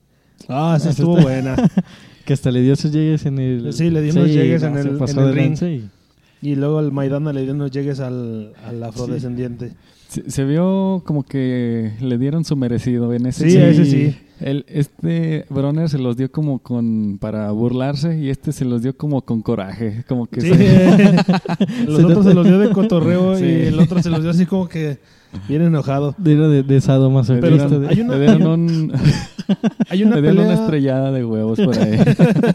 Ah, 0.49 0.75
esa 0.77 0.91
Esa 0.91 1.03
estuvo 1.03 1.17
buena. 1.21 1.57
que 2.25 2.33
hasta 2.33 2.51
le 2.51 2.61
dio 2.63 2.77
sus 2.77 2.93
llegues 2.93 3.27
en 3.27 3.39
el... 3.39 3.73
Sí, 3.73 3.91
le 3.91 4.03
dio 4.03 4.13
unos 4.13 4.29
llegues 4.29 4.63
en 4.63 4.75
se 4.75 4.81
el- 4.83 4.89
en 5.11 5.19
el 5.19 5.35
ring. 5.35 5.63
y- 5.63 6.51
Y 6.51 6.55
luego 6.57 6.79
el 6.81 6.93
Maidana 6.93 7.33
le 7.33 7.43
dio 7.43 7.53
unos 7.53 7.71
llegues 7.71 8.01
al, 8.01 8.53
al 8.65 8.83
afrodescendiente. 8.83 9.73
Se, 10.09 10.31
se 10.31 10.45
vio 10.45 11.03
como 11.05 11.23
que 11.25 11.93
le 12.01 12.19
dieron 12.19 12.45
su 12.45 12.55
merecido 12.57 13.13
en 13.13 13.27
ese. 13.27 13.51
Sí, 13.51 13.57
ese 13.57 13.85
sí. 13.85 14.17
El, 14.41 14.65
este 14.69 15.47
Bronner 15.51 15.89
se 15.89 15.99
los 15.99 16.17
dio 16.17 16.31
como 16.31 16.61
con 16.61 17.19
para 17.21 17.51
burlarse 17.51 18.19
y 18.19 18.31
este 18.31 18.53
se 18.53 18.65
los 18.65 18.83
dio 18.83 18.97
como 18.97 19.23
con 19.23 19.43
coraje, 19.43 20.05
como 20.09 20.27
que 20.27 20.41
Sí. 20.41 20.53
se- 20.55 21.87
los 21.87 22.05
otros 22.05 22.25
se 22.25 22.35
los 22.35 22.47
dio 22.47 22.59
de 22.59 22.71
cotorreo 22.71 23.37
Sí. 23.37 23.45
y 23.45 23.49
el 23.67 23.79
otro 23.81 24.01
se 24.03 24.11
los 24.11 24.23
dio 24.23 24.31
así 24.31 24.47
como 24.47 24.69
que 24.69 24.99
bien 25.49 25.63
enojado. 25.63 26.15
Era 26.25 26.47
de, 26.49 26.63
de 26.63 26.81
sadomasoquista. 26.81 27.69
de- 27.81 27.89
hay 27.89 28.01
una- 28.01 28.15
le 28.17 28.21
dieron 28.21 28.47
un- 28.47 28.93
Hay 29.91 30.03
una 30.05 30.17
le 30.17 30.23
dieron 30.23 30.39
una 30.39 30.47
pelea, 30.49 30.63
estrellada 30.65 31.11
de 31.13 31.25
huevos 31.25 31.59
por 31.59 31.77
ahí. 31.79 31.99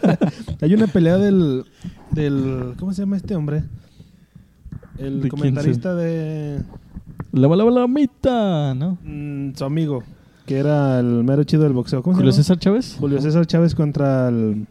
hay 0.62 0.74
una 0.74 0.86
pelea 0.86 1.18
del, 1.18 1.64
del 2.12 2.74
¿cómo 2.78 2.92
se 2.94 3.02
llama 3.02 3.16
este 3.16 3.34
hombre? 3.34 3.64
¿De 4.96 5.06
El 5.08 5.28
comentarista 5.28 5.94
de 5.94 6.60
La 7.32 7.48
bala 7.48 7.64
bala 7.64 7.86
mita, 7.88 8.74
¿no? 8.74 8.96
mm, 9.04 9.54
su 9.56 9.64
amigo, 9.64 10.04
que 10.46 10.56
era 10.58 11.00
el 11.00 11.24
mero 11.24 11.44
chido 11.44 11.62
del 11.64 11.72
boxeo. 11.72 12.02
¿Cómo 12.02 12.14
se 12.14 12.18
Julio 12.18 12.30
llama? 12.32 12.42
César 12.42 12.58
Chávez. 12.58 12.96
Julio 12.98 13.20
César 13.20 13.46
Chávez 13.46 13.74
contra 13.74 14.28
el 14.28 14.66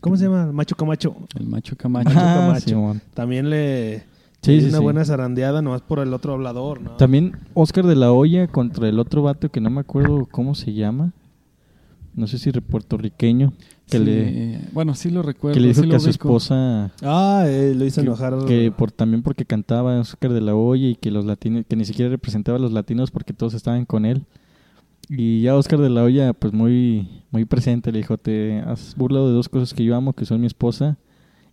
¿Cómo 0.00 0.16
se 0.16 0.24
llama? 0.24 0.50
Macho 0.52 0.74
Camacho. 0.76 1.14
El 1.38 1.46
macho 1.46 1.76
camacho. 1.76 2.10
Ah, 2.14 2.36
Ah, 2.36 2.46
Camacho. 2.46 2.68
Simón. 2.70 3.02
También 3.14 3.50
le 3.50 4.04
Sí, 4.42 4.58
sí, 4.62 4.68
una 4.68 4.78
sí. 4.78 4.82
buena 4.82 5.04
zarandeada 5.04 5.60
nomás 5.60 5.82
por 5.82 5.98
el 5.98 6.14
otro 6.14 6.32
hablador, 6.32 6.80
¿no? 6.80 6.92
También 6.92 7.36
Oscar 7.52 7.86
de 7.86 7.94
la 7.96 8.10
Hoya 8.10 8.46
contra 8.48 8.88
el 8.88 8.98
otro 8.98 9.22
vato 9.22 9.50
que 9.50 9.60
no 9.60 9.68
me 9.68 9.80
acuerdo 9.80 10.26
cómo 10.30 10.54
se 10.54 10.72
llama. 10.72 11.12
No 12.14 12.26
sé 12.26 12.38
si 12.38 12.50
puertorriqueño. 12.50 13.52
Que, 13.86 13.98
Sí, 13.98 14.04
le, 14.04 14.60
bueno, 14.72 14.94
sí 14.94 15.10
lo 15.10 15.22
recuerdo. 15.22 15.54
que 15.54 15.60
le 15.60 15.68
dijo 15.68 15.82
sí 15.82 15.88
que 15.88 15.96
a 15.96 16.00
su 16.00 16.10
esposa... 16.10 16.92
Ah, 17.02 17.44
eh, 17.46 17.74
lo 17.76 17.84
hizo 17.84 18.00
Que, 18.00 18.06
enojar. 18.06 18.44
que 18.46 18.72
por, 18.72 18.92
también 18.92 19.22
porque 19.22 19.44
cantaba 19.44 19.98
Oscar 20.00 20.32
de 20.32 20.40
la 20.40 20.54
Hoya 20.54 20.88
y 20.88 20.94
que 20.94 21.10
los 21.10 21.24
latinos, 21.26 21.64
que 21.68 21.76
ni 21.76 21.84
siquiera 21.84 22.08
representaba 22.10 22.56
a 22.56 22.60
los 22.60 22.72
latinos 22.72 23.10
porque 23.10 23.32
todos 23.32 23.52
estaban 23.54 23.84
con 23.84 24.04
él. 24.06 24.22
Y 25.12 25.42
ya 25.42 25.56
Oscar 25.56 25.80
de 25.80 25.90
la 25.90 26.04
Hoya, 26.04 26.32
pues 26.34 26.52
muy, 26.52 27.24
muy 27.32 27.44
presente, 27.44 27.90
le 27.90 27.98
dijo, 27.98 28.16
te 28.16 28.60
has 28.60 28.94
burlado 28.94 29.26
de 29.26 29.34
dos 29.34 29.48
cosas 29.48 29.74
que 29.74 29.82
yo 29.82 29.96
amo, 29.96 30.12
que 30.12 30.24
son 30.24 30.40
mi 30.40 30.46
esposa 30.46 30.98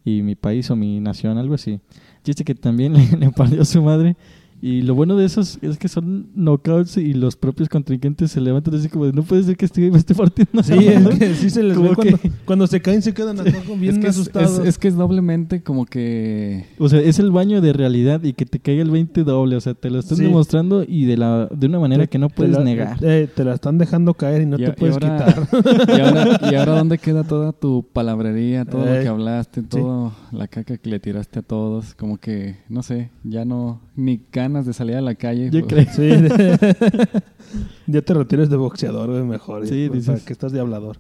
y 0.05 0.21
mi 0.21 0.35
país 0.35 0.69
o 0.69 0.75
mi 0.75 0.99
nación, 0.99 1.39
algo 1.39 1.55
así. 1.55 1.79
Chiste 2.23 2.43
que 2.43 2.53
también 2.53 2.93
le, 3.17 3.17
le 3.17 3.61
a 3.61 3.65
su 3.65 3.81
madre. 3.81 4.15
Y 4.61 4.81
lo 4.81 4.95
bueno 4.95 5.15
de 5.15 5.25
esos 5.25 5.59
es 5.61 5.77
que 5.77 5.87
son 5.87 6.27
knockouts 6.35 6.97
y 6.97 7.13
los 7.13 7.35
propios 7.35 7.69
contrincantes 7.69 8.31
se 8.31 8.41
levantan 8.41 8.73
así 8.75 8.89
como 8.89 9.05
de, 9.05 9.13
no 9.13 9.21
puede 9.23 9.43
ser 9.43 9.55
que 9.55 9.65
este 9.65 9.87
esté 9.87 10.15
partiendo. 10.15 10.63
Sí, 10.63 10.73
es 10.87 11.01
madre". 11.01 11.19
que 11.19 11.35
sí 11.35 11.49
se 11.51 11.61
les 11.61 11.77
Como 11.77 11.89
ve 11.89 11.95
cuando, 11.95 12.17
que- 12.17 12.31
cuando 12.45 12.67
se 12.67 12.81
caen 12.81 13.01
se 13.03 13.13
quedan 13.13 13.37
como 13.37 13.79
bien 13.79 13.95
es 13.97 14.01
que 14.01 14.07
asustados. 14.07 14.59
es- 14.59 14.65
es 14.69 14.77
que 14.79 14.87
es 14.87 14.95
doblemente 14.95 15.61
como 15.61 15.85
que 15.85 16.65
O 16.79 16.89
sea, 16.89 16.99
es 17.01 17.19
el 17.19 17.31
baño 17.31 17.61
de 17.61 17.71
realidad 17.73 18.23
y 18.23 18.33
que 18.33 18.45
te 18.45 18.59
caiga 18.59 18.81
el 18.81 18.89
20 18.89 19.23
doble. 19.23 19.55
O 19.57 19.61
sea, 19.61 19.73
te 19.75 19.89
lo 19.91 19.99
están 19.99 20.17
Sí. 20.17 20.23
demostrando 20.23 20.83
y 20.87 21.05
de 21.05 21.17
la 21.17 21.45
de 21.47 21.67
una 21.67 21.79
manera 21.79 22.03
Te- 22.03 22.09
que 22.09 22.17
no 22.17 22.29
te 22.29 22.35
puedes 22.35 22.57
la- 22.57 22.63
negar. 22.63 22.97
eh, 23.01 23.27
te 23.33 23.43
la 23.43 23.53
están 23.53 23.77
dejando 23.77 24.13
caer 24.15 24.41
y 24.41 24.45
no 24.47 24.57
Y- 24.57 24.63
te 24.65 24.69
y 24.69 24.73
puedes 24.73 24.95
ahora- 24.95 25.17
quitar. 25.17 25.47
y 25.97 26.01
ahora, 26.01 26.51
y 26.51 26.55
ahora 26.55 26.75
dónde 26.77 26.97
queda 26.97 27.23
toda 27.23 27.51
tu 27.51 27.85
palabrería, 27.93 28.65
todo 28.65 28.85
lo 28.85 28.93
Ey, 28.95 29.03
que 29.03 29.07
hablaste, 29.09 29.61
todo 29.61 30.13
la 30.31 30.47
caca 30.47 30.77
que 30.77 30.89
le 30.89 30.99
tiraste 30.99 31.39
a 31.39 31.41
todos, 31.43 31.93
como 31.93 32.17
que 32.17 32.57
no 32.69 32.81
sé, 32.81 33.11
ya 33.23 33.45
no 33.45 33.81
ni 33.95 34.17
ganas 34.47 34.65
de 34.65 34.73
salir 34.73 34.95
a 34.95 35.01
la 35.01 35.15
calle. 35.15 35.49
Yo 35.51 35.65
creo. 35.67 35.85
Sí. 35.95 36.09
ya 37.87 38.01
te 38.01 38.13
retires 38.13 38.49
de 38.49 38.57
boxeador, 38.57 39.09
güey, 39.09 39.23
mejor. 39.23 39.65
Sí, 39.67 39.85
pues, 39.87 40.01
dices. 40.01 40.15
¿para 40.15 40.25
qué 40.25 40.33
estás 40.33 40.51
de 40.51 40.59
hablador? 40.59 40.97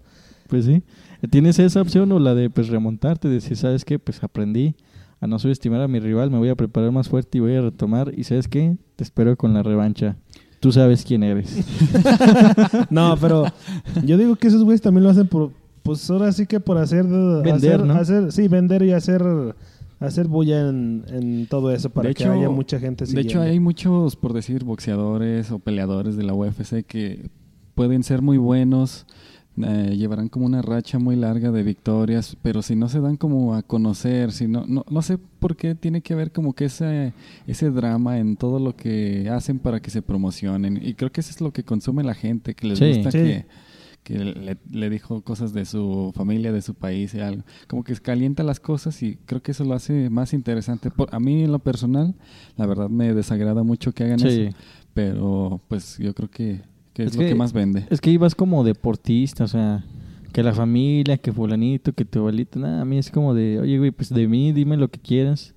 Pues 0.47 0.65
sí. 0.65 0.83
Tienes 1.29 1.59
esa 1.59 1.81
opción 1.81 2.11
o 2.11 2.19
la 2.19 2.35
de 2.35 2.49
pues 2.49 2.69
remontarte, 2.69 3.27
decir, 3.27 3.57
¿sabes 3.57 3.83
qué? 3.85 3.99
Pues 3.99 4.23
aprendí 4.23 4.75
a 5.19 5.27
no 5.27 5.39
subestimar 5.39 5.81
a 5.81 5.87
mi 5.87 5.99
rival, 5.99 6.29
me 6.29 6.37
voy 6.37 6.49
a 6.49 6.55
preparar 6.55 6.91
más 6.91 7.09
fuerte 7.09 7.39
y 7.39 7.41
voy 7.41 7.55
a 7.55 7.61
retomar. 7.61 8.13
¿Y 8.15 8.23
sabes 8.23 8.47
qué? 8.47 8.77
Te 8.95 9.03
espero 9.03 9.35
con 9.35 9.53
la 9.53 9.63
revancha. 9.63 10.15
Tú 10.59 10.71
sabes 10.71 11.03
quién 11.05 11.23
eres. 11.23 11.57
No, 12.89 13.15
pero 13.19 13.45
yo 14.05 14.17
digo 14.17 14.35
que 14.35 14.47
esos 14.47 14.63
güeyes 14.63 14.81
también 14.81 15.03
lo 15.03 15.09
hacen 15.09 15.27
por, 15.27 15.51
pues 15.83 16.09
ahora 16.09 16.31
sí 16.31 16.45
que 16.45 16.59
por 16.59 16.77
hacer, 16.77 17.03
Vender, 17.05 17.53
hacer, 17.53 17.85
¿no? 17.85 17.93
hacer- 17.95 18.31
sí, 18.31 18.47
vender 18.47 18.83
y 18.83 18.91
hacer, 18.93 19.21
hacer 19.99 20.27
bulla 20.27 20.69
en, 20.69 21.03
en 21.09 21.47
todo 21.47 21.71
eso 21.71 21.89
para 21.89 22.09
De 22.09 22.15
que 22.15 22.23
hecho- 22.23 22.31
haya 22.33 22.49
mucha 22.49 22.79
gente 22.79 23.05
De 23.05 23.11
hecho, 23.21 23.29
siguiendo. 23.29 23.43
hay 23.51 23.59
muchos, 23.59 24.15
por 24.15 24.33
decir, 24.33 24.63
boxeadores 24.63 25.51
o 25.51 25.59
peleadores 25.59 26.15
de 26.15 26.23
la 26.23 26.33
UFC 26.33 26.83
que 26.85 27.29
pueden 27.75 28.03
ser 28.03 28.21
muy 28.21 28.37
buenos, 28.37 29.05
eh, 29.59 29.95
llevarán 29.97 30.29
como 30.29 30.45
una 30.45 30.61
racha 30.61 30.99
muy 30.99 31.15
larga 31.15 31.51
de 31.51 31.63
victorias, 31.63 32.37
pero 32.43 32.61
si 32.61 32.75
no 32.75 32.89
se 32.89 32.99
dan 33.01 33.17
como 33.17 33.55
a 33.55 33.63
conocer, 33.63 34.31
si 34.31 34.47
no, 34.47 34.65
no, 34.67 34.85
no 34.87 35.01
sé 35.01 35.17
por 35.17 35.55
qué 35.55 35.73
tiene 35.73 36.01
que 36.01 36.13
haber 36.13 36.31
como 36.31 36.53
que 36.53 36.65
ese, 36.65 37.13
ese 37.47 37.71
drama 37.71 38.19
en 38.19 38.35
todo 38.37 38.59
lo 38.59 38.75
que 38.75 39.29
hacen 39.31 39.57
para 39.57 39.79
que 39.81 39.89
se 39.89 40.03
promocionen. 40.03 40.79
Y 40.83 40.93
creo 40.93 41.11
que 41.11 41.21
eso 41.21 41.31
es 41.31 41.41
lo 41.41 41.51
que 41.51 41.63
consume 41.63 42.03
la 42.03 42.13
gente, 42.13 42.53
que 42.53 42.67
les 42.67 42.77
Sí. 42.77 42.87
gusta 42.93 43.09
Sí. 43.11 43.17
que 43.17 43.45
que 44.07 44.17
le, 44.23 44.57
le 44.71 44.89
dijo 44.89 45.21
cosas 45.21 45.51
de 45.51 45.65
su 45.65 46.13
familia, 46.15 46.53
de 46.53 46.61
su 46.61 46.75
país 46.75 47.13
y 47.13 47.19
algo. 47.19 47.43
Como 47.67 47.83
que 47.83 47.93
calienta 47.97 48.41
las 48.41 48.61
cosas 48.61 49.03
y 49.03 49.17
creo 49.25 49.41
que 49.43 49.51
eso 49.51 49.65
lo 49.65 49.73
hace 49.73 50.09
más 50.09 50.31
interesante. 50.33 50.89
Por, 50.91 51.13
a 51.13 51.19
mí 51.19 51.43
en 51.43 51.51
lo 51.51 51.59
personal, 51.59 52.15
la 52.55 52.65
verdad 52.65 52.87
me 52.89 53.13
desagrada 53.13 53.63
mucho 53.63 53.91
que 53.91 54.05
hagan 54.05 54.19
Sí. 54.19 54.27
eso, 54.27 54.57
pero 54.93 55.59
pues 55.67 55.97
yo 55.97 56.13
creo 56.15 56.29
que, 56.29 56.61
que 56.93 57.03
es, 57.03 57.09
Es 57.11 57.15
lo 57.17 57.23
que- 57.23 57.29
que 57.29 57.35
más 57.35 57.51
vende. 57.51 57.85
Es 57.89 57.99
que 57.99 58.09
ibas 58.09 58.33
como 58.33 58.63
deportista, 58.63 59.43
o 59.43 59.47
sea, 59.49 59.83
que 60.31 60.41
la 60.41 60.53
familia, 60.53 61.17
que 61.17 61.33
fulanito, 61.33 61.91
que 61.91 62.05
tu 62.05 62.19
abuelito, 62.19 62.59
nada, 62.59 62.81
a 62.81 62.85
mí 62.85 62.97
es 62.97 63.11
como 63.11 63.33
de, 63.33 63.59
oye, 63.59 63.77
güey, 63.77 63.91
pues 63.91 64.07
de 64.09 64.25
mí 64.27 64.53
dime 64.53 64.77
lo 64.77 64.87
que 64.89 64.99
quieras. 64.99 65.53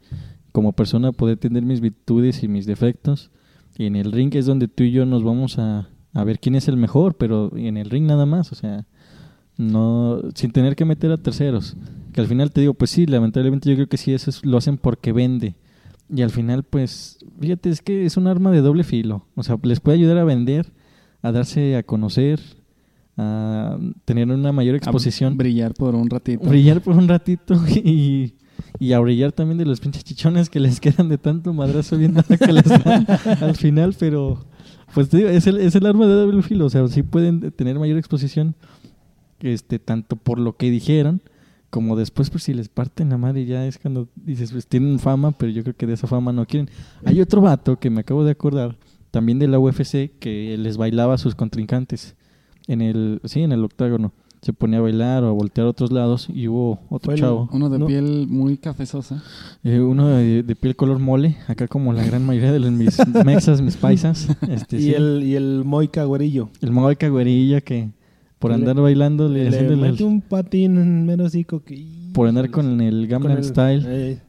Como 0.50 0.72
persona 0.72 1.12
poder 1.12 1.36
tener 1.36 1.62
mis 1.62 1.80
virtudes 1.80 2.42
y 2.42 2.48
mis 2.48 2.66
defectos. 2.66 3.30
Y 3.78 3.86
en 3.86 3.94
el 3.94 4.10
ring 4.10 4.34
es 4.34 4.46
donde 4.46 4.66
tú 4.66 4.82
y 4.82 4.90
yo 4.90 5.06
nos 5.06 5.22
vamos 5.22 5.58
a, 5.60 5.88
a 6.12 6.24
ver 6.24 6.38
quién 6.40 6.54
es 6.54 6.68
el 6.68 6.76
mejor, 6.76 7.14
pero 7.16 7.50
en 7.56 7.76
el 7.76 7.88
ring 7.90 8.06
nada 8.06 8.26
más, 8.26 8.50
o 8.52 8.54
sea, 8.54 8.86
no 9.56 10.20
sin 10.34 10.50
tener 10.52 10.76
que 10.76 10.84
meter 10.84 11.10
a 11.12 11.18
terceros. 11.18 11.76
Que 12.12 12.20
al 12.20 12.26
final 12.26 12.50
te 12.50 12.60
digo, 12.62 12.74
pues 12.74 12.90
sí, 12.90 13.06
lamentablemente 13.06 13.68
yo 13.68 13.76
creo 13.76 13.88
que 13.88 13.96
sí, 13.96 14.12
eso 14.12 14.30
es- 14.30 14.44
lo 14.44 14.56
hacen 14.58 14.78
porque 14.78 15.12
vende. 15.12 15.54
Y 16.12 16.22
al 16.22 16.30
final, 16.30 16.64
pues, 16.64 17.18
fíjate, 17.40 17.70
es 17.70 17.82
que 17.82 18.04
es 18.04 18.16
un 18.16 18.26
arma 18.26 18.50
de 18.50 18.60
doble 18.62 18.82
filo. 18.82 19.26
O 19.36 19.42
sea, 19.44 19.56
les 19.62 19.78
puede 19.78 19.98
ayudar 19.98 20.18
a 20.18 20.24
vender, 20.24 20.72
a 21.22 21.30
darse 21.30 21.76
a 21.76 21.84
conocer, 21.84 22.40
a 23.16 23.78
tener 24.04 24.28
una 24.28 24.50
mayor 24.50 24.74
A 24.74 24.78
exposición, 24.78 25.36
brillar 25.36 25.74
por 25.74 25.94
un 25.94 26.10
ratito. 26.10 26.48
brillar 26.48 26.80
por 26.80 26.96
un 26.96 27.06
ratito 27.06 27.54
y, 27.84 28.34
y 28.80 28.92
a 28.92 28.98
brillar 28.98 29.30
también 29.32 29.58
de 29.58 29.66
los 29.66 29.78
pinches 29.80 30.02
chichones 30.02 30.48
que 30.50 30.58
les 30.58 30.80
quedan 30.80 31.08
de 31.08 31.18
tanto 31.18 31.52
madrazo 31.52 31.96
bien 31.96 32.14
dado 32.14 32.36
que 32.36 32.52
les 32.52 32.64
dan 32.64 33.06
al 33.40 33.54
final, 33.56 33.94
pero 33.98 34.44
pues 34.94 35.08
te 35.08 35.18
digo, 35.18 35.28
es 35.28 35.46
el, 35.46 35.58
es 35.58 35.74
el 35.74 35.86
arma 35.86 36.06
de 36.06 36.14
doble 36.14 36.42
filo, 36.42 36.66
o 36.66 36.70
sea, 36.70 36.86
sí 36.88 37.02
pueden 37.02 37.50
tener 37.52 37.78
mayor 37.78 37.98
exposición 37.98 38.54
este 39.40 39.78
tanto 39.78 40.16
por 40.16 40.38
lo 40.38 40.56
que 40.56 40.70
dijeron 40.70 41.22
como 41.70 41.96
después 41.96 42.30
por 42.30 42.40
si 42.40 42.52
les 42.52 42.68
parten 42.68 43.10
la 43.10 43.16
madre 43.16 43.46
ya 43.46 43.64
es 43.66 43.78
cuando 43.78 44.08
dices 44.16 44.52
pues 44.52 44.66
tienen 44.66 44.98
fama 44.98 45.32
pero 45.32 45.52
yo 45.52 45.62
creo 45.62 45.76
que 45.76 45.86
de 45.86 45.94
esa 45.94 46.06
fama 46.06 46.32
no 46.32 46.46
quieren. 46.46 46.68
Hay 47.04 47.20
otro 47.20 47.40
vato 47.40 47.78
que 47.78 47.90
me 47.90 48.00
acabo 48.00 48.24
de 48.24 48.32
acordar 48.32 48.76
también 49.10 49.38
de 49.38 49.48
la 49.48 49.58
UFC 49.58 50.10
que 50.18 50.56
les 50.58 50.76
bailaba 50.76 51.14
a 51.14 51.18
sus 51.18 51.34
contrincantes 51.34 52.16
en 52.66 52.82
el 52.82 53.20
sí 53.24 53.42
en 53.42 53.52
el 53.52 53.64
octágono 53.64 54.12
se 54.42 54.52
ponía 54.54 54.78
a 54.78 54.82
bailar 54.82 55.22
o 55.24 55.28
a 55.28 55.32
voltear 55.32 55.66
a 55.66 55.70
otros 55.70 55.92
lados 55.92 56.28
y 56.32 56.48
hubo 56.48 56.80
otro 56.88 57.06
Fue 57.08 57.14
el- 57.14 57.20
chavo 57.20 57.48
Uno 57.52 57.68
de 57.68 57.78
No. 57.78 57.86
piel 57.86 58.26
muy 58.28 58.56
cafezosa. 58.56 59.22
eh, 59.64 59.80
uno 59.80 60.08
de, 60.08 60.42
de 60.42 60.56
piel 60.56 60.76
color 60.76 60.98
mole 60.98 61.36
acá 61.46 61.68
como 61.68 61.92
la 61.92 62.04
gran 62.04 62.24
mayoría 62.24 62.52
de 62.52 62.60
los 62.60 62.70
mis 62.72 62.96
mexas 63.26 63.60
mis 63.60 63.76
paisas 63.76 64.28
este 64.48 64.78
y, 64.78 64.82
sí. 64.82 64.94
el, 64.94 65.22
y 65.24 65.34
el 65.34 65.62
Moica 65.64 66.04
Güerillo. 66.04 66.48
el 66.62 66.70
modo 66.72 66.88
de 66.88 66.96
cagüerilla 66.96 67.60
que 67.60 67.90
por 68.38 68.50
le- 68.50 68.54
andar 68.54 68.76
bailando 68.76 69.28
le, 69.28 69.42
Le 69.42 69.48
haciéndole 69.48 69.86
el- 69.86 69.92
mete 69.92 70.04
un 70.04 70.20
patín 70.22 70.78
en 70.78 71.04
mero 71.04 71.24
hocico 71.26 71.62
que... 71.62 71.84
por 72.14 72.26
andar 72.26 72.50
con 72.50 72.80
el 72.80 73.06
el- 73.38 73.44
Style 73.44 73.84
eh, 73.86 74.22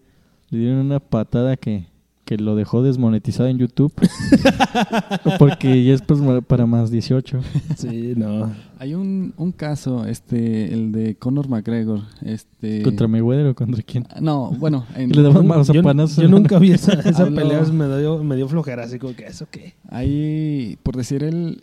Le 0.50 0.58
dieron 0.60 0.80
una 0.80 1.00
patada 1.00 1.56
que, 1.56 1.86
que 2.32 2.38
lo 2.38 2.56
dejó 2.56 2.82
desmonetizado 2.82 3.50
en 3.50 3.58
YouTube. 3.58 3.92
porque 5.38 5.84
ya 5.84 5.94
es 5.94 6.02
pues 6.02 6.22
para 6.48 6.66
más 6.66 6.90
18. 6.90 7.42
sí, 7.76 8.14
no. 8.16 8.50
Hay 8.80 8.94
un, 8.94 9.34
un 9.36 9.52
caso, 9.52 10.06
este, 10.06 10.74
el 10.74 10.94
de 10.94 11.16
Conor 11.16 11.50
McGregor. 11.50 12.04
Este, 12.24 12.84
¿Contra 12.84 13.10
Mayweather 13.10 13.48
o 13.48 13.56
contra 13.56 13.84
quién? 13.84 14.08
No, 14.22 14.50
bueno, 14.52 14.86
en- 14.96 15.10
le 15.10 15.22
daban 15.22 15.44
Yo, 15.44 15.50
mazapanazos 15.50 16.16
yo 16.16 16.24
la- 16.24 16.30
nunca 16.30 16.58
vi 16.58 16.72
esa, 16.72 16.96
pelea, 17.36 17.62
me 17.64 17.98
dio, 18.00 18.24
me 18.24 18.38
dio 18.38 18.48
flojera, 18.48 18.84
así 18.86 18.98
como 18.98 19.14
que 19.14 19.26
eso 19.26 19.48
qué. 19.52 19.74
Ahí, 19.90 20.78
por 20.84 20.96
decir 20.96 21.26
él, 21.26 21.62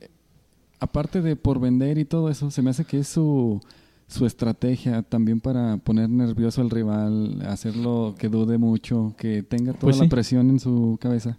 aparte 0.81 1.23
de 1.23 1.35
por 1.35 1.61
vender 1.61 1.97
y 1.97 2.05
todo 2.05 2.29
eso, 2.29 2.51
se 2.51 2.61
me 2.61 2.69
hace 2.69 2.85
que 2.85 2.99
es 2.99 3.09
su, 3.09 3.63
su 4.09 4.25
estrategia 4.25 5.03
también 5.03 5.41
para 5.41 5.77
poner 5.77 6.09
nervioso 6.09 6.63
al 6.63 6.71
rival, 6.71 7.43
hacerlo 7.47 8.15
que 8.19 8.29
dude 8.29 8.57
mucho, 8.57 9.15
que 9.19 9.43
tenga 9.43 9.75
toda 9.75 9.93
Pues 9.93 9.99
la 9.99 10.09
presión 10.09 10.49
en 10.49 10.59
su 10.59 10.99
cabeza. 11.01 11.37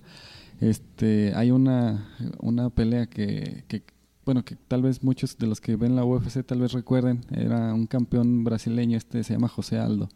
Este, 0.62 1.34
hay 1.36 1.50
una, 1.52 2.08
una 2.40 2.70
pelea 2.70 3.08
que, 3.08 3.64
que, 3.68 3.84
bueno, 4.24 4.46
que 4.46 4.56
tal 4.56 4.84
vez 4.84 5.04
muchos 5.04 5.38
de 5.38 5.48
los 5.48 5.60
que 5.62 5.76
ven 5.78 5.96
la 5.96 6.06
UFC 6.06 6.46
tal 6.46 6.62
vez 6.62 6.74
recuerden, 6.74 7.22
era 7.32 7.74
un 7.74 7.88
campeón 7.88 8.44
brasileño, 8.44 8.98
este 8.98 9.24
se 9.24 9.34
llama 9.34 9.48
José 9.48 9.80
Aldo. 9.80 10.10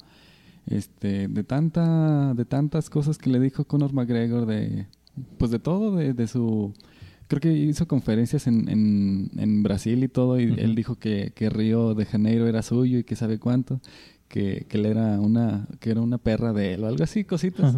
Este, 0.67 1.27
de 1.27 1.43
tanta, 1.43 2.33
de 2.35 2.45
tantas 2.45 2.89
cosas 2.89 3.17
que 3.17 3.31
le 3.31 3.39
dijo 3.39 3.65
Conor 3.65 3.93
McGregor, 3.93 4.45
de, 4.45 4.85
pues 5.39 5.49
de 5.49 5.59
todo, 5.59 5.95
de, 5.95 6.13
de 6.13 6.27
su, 6.27 6.73
creo 7.27 7.41
que 7.41 7.51
hizo 7.53 7.87
conferencias 7.87 8.47
en, 8.47 8.69
en, 8.69 9.31
en 9.37 9.63
Brasil 9.63 10.03
y 10.03 10.07
todo, 10.07 10.39
y 10.39 10.53
él 10.57 10.75
dijo 10.75 10.95
que, 10.95 11.31
que 11.35 11.49
Río 11.49 11.93
de 11.93 12.05
Janeiro 12.05 12.47
era 12.47 12.61
suyo 12.61 12.99
y 12.99 13.03
que 13.03 13.15
sabe 13.15 13.39
cuánto, 13.39 13.81
que, 14.27 14.65
que 14.69 14.77
él 14.77 14.85
era 14.85 15.19
una, 15.19 15.67
que 15.79 15.91
era 15.91 16.01
una 16.01 16.17
perra 16.17 16.53
de 16.53 16.73
él 16.73 16.83
o 16.83 16.87
algo 16.87 17.03
así, 17.03 17.23
cositas. 17.23 17.75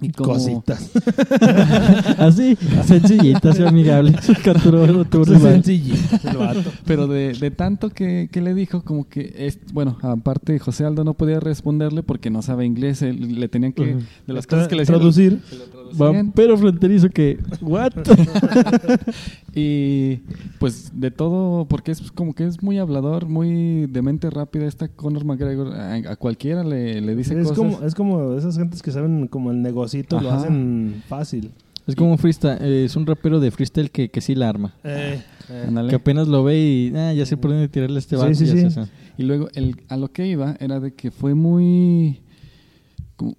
Y 0.00 0.10
como- 0.10 0.34
Cositas. 0.34 0.90
Así, 2.18 2.56
sencillitas 2.84 3.58
y 3.58 3.62
amigables. 3.62 4.16
Capturó 4.44 5.04
tu. 5.04 5.24
Sencillito. 5.24 5.96
Pero 6.86 7.06
de, 7.06 7.32
de 7.32 7.50
tanto 7.50 7.90
que, 7.90 8.28
que 8.30 8.40
le 8.42 8.54
dijo, 8.54 8.82
como 8.82 9.08
que, 9.08 9.32
es, 9.38 9.58
bueno, 9.72 9.96
aparte 10.02 10.58
José 10.58 10.84
Aldo 10.84 11.04
no 11.04 11.14
podía 11.14 11.40
responderle 11.40 12.02
porque 12.02 12.28
no 12.28 12.42
sabe 12.42 12.66
inglés, 12.66 13.02
él- 13.02 13.38
le 13.40 13.48
tenían 13.48 13.72
que, 13.72 13.96
de 14.26 14.32
las 14.32 14.46
cosas 14.46 14.68
que 14.68 14.74
le 14.74 14.82
decían, 14.82 14.98
Traducir. 14.98 15.40
Vampiro 15.96 16.58
fronterizo 16.58 17.08
que... 17.08 17.38
¿What? 17.60 17.92
Y 19.54 20.16
pues 20.58 20.90
de 20.94 21.10
todo, 21.12 21.66
porque 21.66 21.92
es 21.92 22.10
como 22.10 22.34
que 22.34 22.44
es 22.46 22.62
muy 22.62 22.78
hablador, 22.78 23.26
muy 23.26 23.86
de 23.86 24.02
mente 24.02 24.28
rápida. 24.30 24.66
Esta 24.66 24.88
Conor 24.88 25.24
McGregor 25.24 25.72
a, 25.72 25.94
a 25.94 26.16
cualquiera 26.16 26.64
le, 26.64 27.00
le 27.00 27.14
dice 27.14 27.34
Es 27.40 27.48
cosas. 27.48 27.56
como, 27.56 27.82
es 27.86 27.94
como 27.94 28.34
esas 28.34 28.56
gentes 28.58 28.82
que 28.82 28.90
saben 28.90 29.28
como 29.28 29.52
el 29.52 29.62
negocito, 29.84 30.20
lo 30.20 30.30
hacen 30.30 31.02
fácil. 31.08 31.52
Es 31.86 31.94
como 31.96 32.12
un 32.12 32.18
freestyle, 32.18 32.58
eh, 32.62 32.84
es 32.86 32.96
un 32.96 33.04
rapero 33.06 33.40
de 33.40 33.50
freestyle 33.50 33.90
que, 33.90 34.08
que 34.08 34.20
sí 34.22 34.34
la 34.34 34.48
arma. 34.48 34.74
Eh, 34.84 35.22
eh. 35.50 35.86
Que 35.90 35.96
apenas 35.96 36.28
lo 36.28 36.42
ve 36.42 36.58
y 36.58 36.92
ah, 36.96 37.12
ya 37.12 37.26
sé 37.26 37.36
por 37.36 37.50
dónde 37.50 37.68
tirarle 37.68 37.96
a 37.96 37.98
este 37.98 38.16
Sí, 38.16 38.22
vato. 38.22 38.34
sí, 38.34 38.46
ya 38.46 38.52
sí. 38.54 38.70
sea. 38.70 38.88
Y 39.18 39.24
luego 39.24 39.48
el, 39.54 39.76
a 39.88 39.96
lo 39.98 40.10
que 40.10 40.26
iba 40.26 40.56
era 40.60 40.80
de 40.80 40.94
que 40.94 41.10
fue 41.10 41.34
muy, 41.34 42.20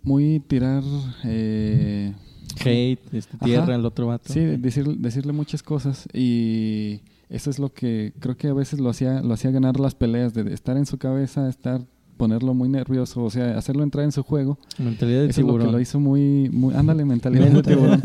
muy 0.04 0.40
tirar, 0.42 0.84
eh, 1.24 2.14
Hate, 2.60 3.00
este, 3.14 3.38
tierra 3.40 3.74
al 3.76 3.86
otro 3.86 4.08
vato. 4.08 4.32
sí, 4.32 4.40
decir, 4.40 4.86
decirle 4.98 5.34
muchas 5.34 5.64
cosas 5.64 6.08
y 6.14 7.02
eso 7.30 7.50
es 7.50 7.58
lo 7.58 7.74
que 7.74 8.14
creo 8.20 8.38
que 8.38 8.48
a 8.48 8.54
veces 8.54 8.80
lo 8.80 8.90
hacía, 8.92 9.22
lo 9.22 9.34
hacía 9.34 9.50
ganar 9.52 9.80
las 9.80 9.96
peleas, 9.96 10.34
de 10.36 10.54
estar 10.54 10.78
en 10.78 10.86
su 10.86 10.98
cabeza, 11.00 11.50
estar 11.50 11.82
ponerlo 12.18 12.54
muy 12.54 12.70
nervioso, 12.70 13.24
o 13.24 13.30
sea, 13.30 13.58
hacerlo 13.58 13.84
entrar 13.84 14.06
en 14.06 14.12
su 14.12 14.24
juego. 14.24 14.58
Mentalidad 14.78 15.22
de 15.22 15.28
es 15.28 15.38
lo 15.38 15.46
que 15.46 15.52
tiburón. 15.52 15.72
lo 15.72 15.80
hizo 15.80 16.00
muy, 16.00 16.50
muy 16.50 16.74
ándale, 16.74 17.06
mentalidad 17.06 17.48
de 17.48 17.62
tiburón. 17.62 18.02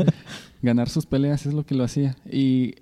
Ganar 0.62 0.88
sus 0.88 1.06
peleas 1.06 1.46
es 1.46 1.54
lo 1.54 1.64
que 1.64 1.74
lo 1.74 1.84
hacía. 1.84 2.16
Y 2.30 2.74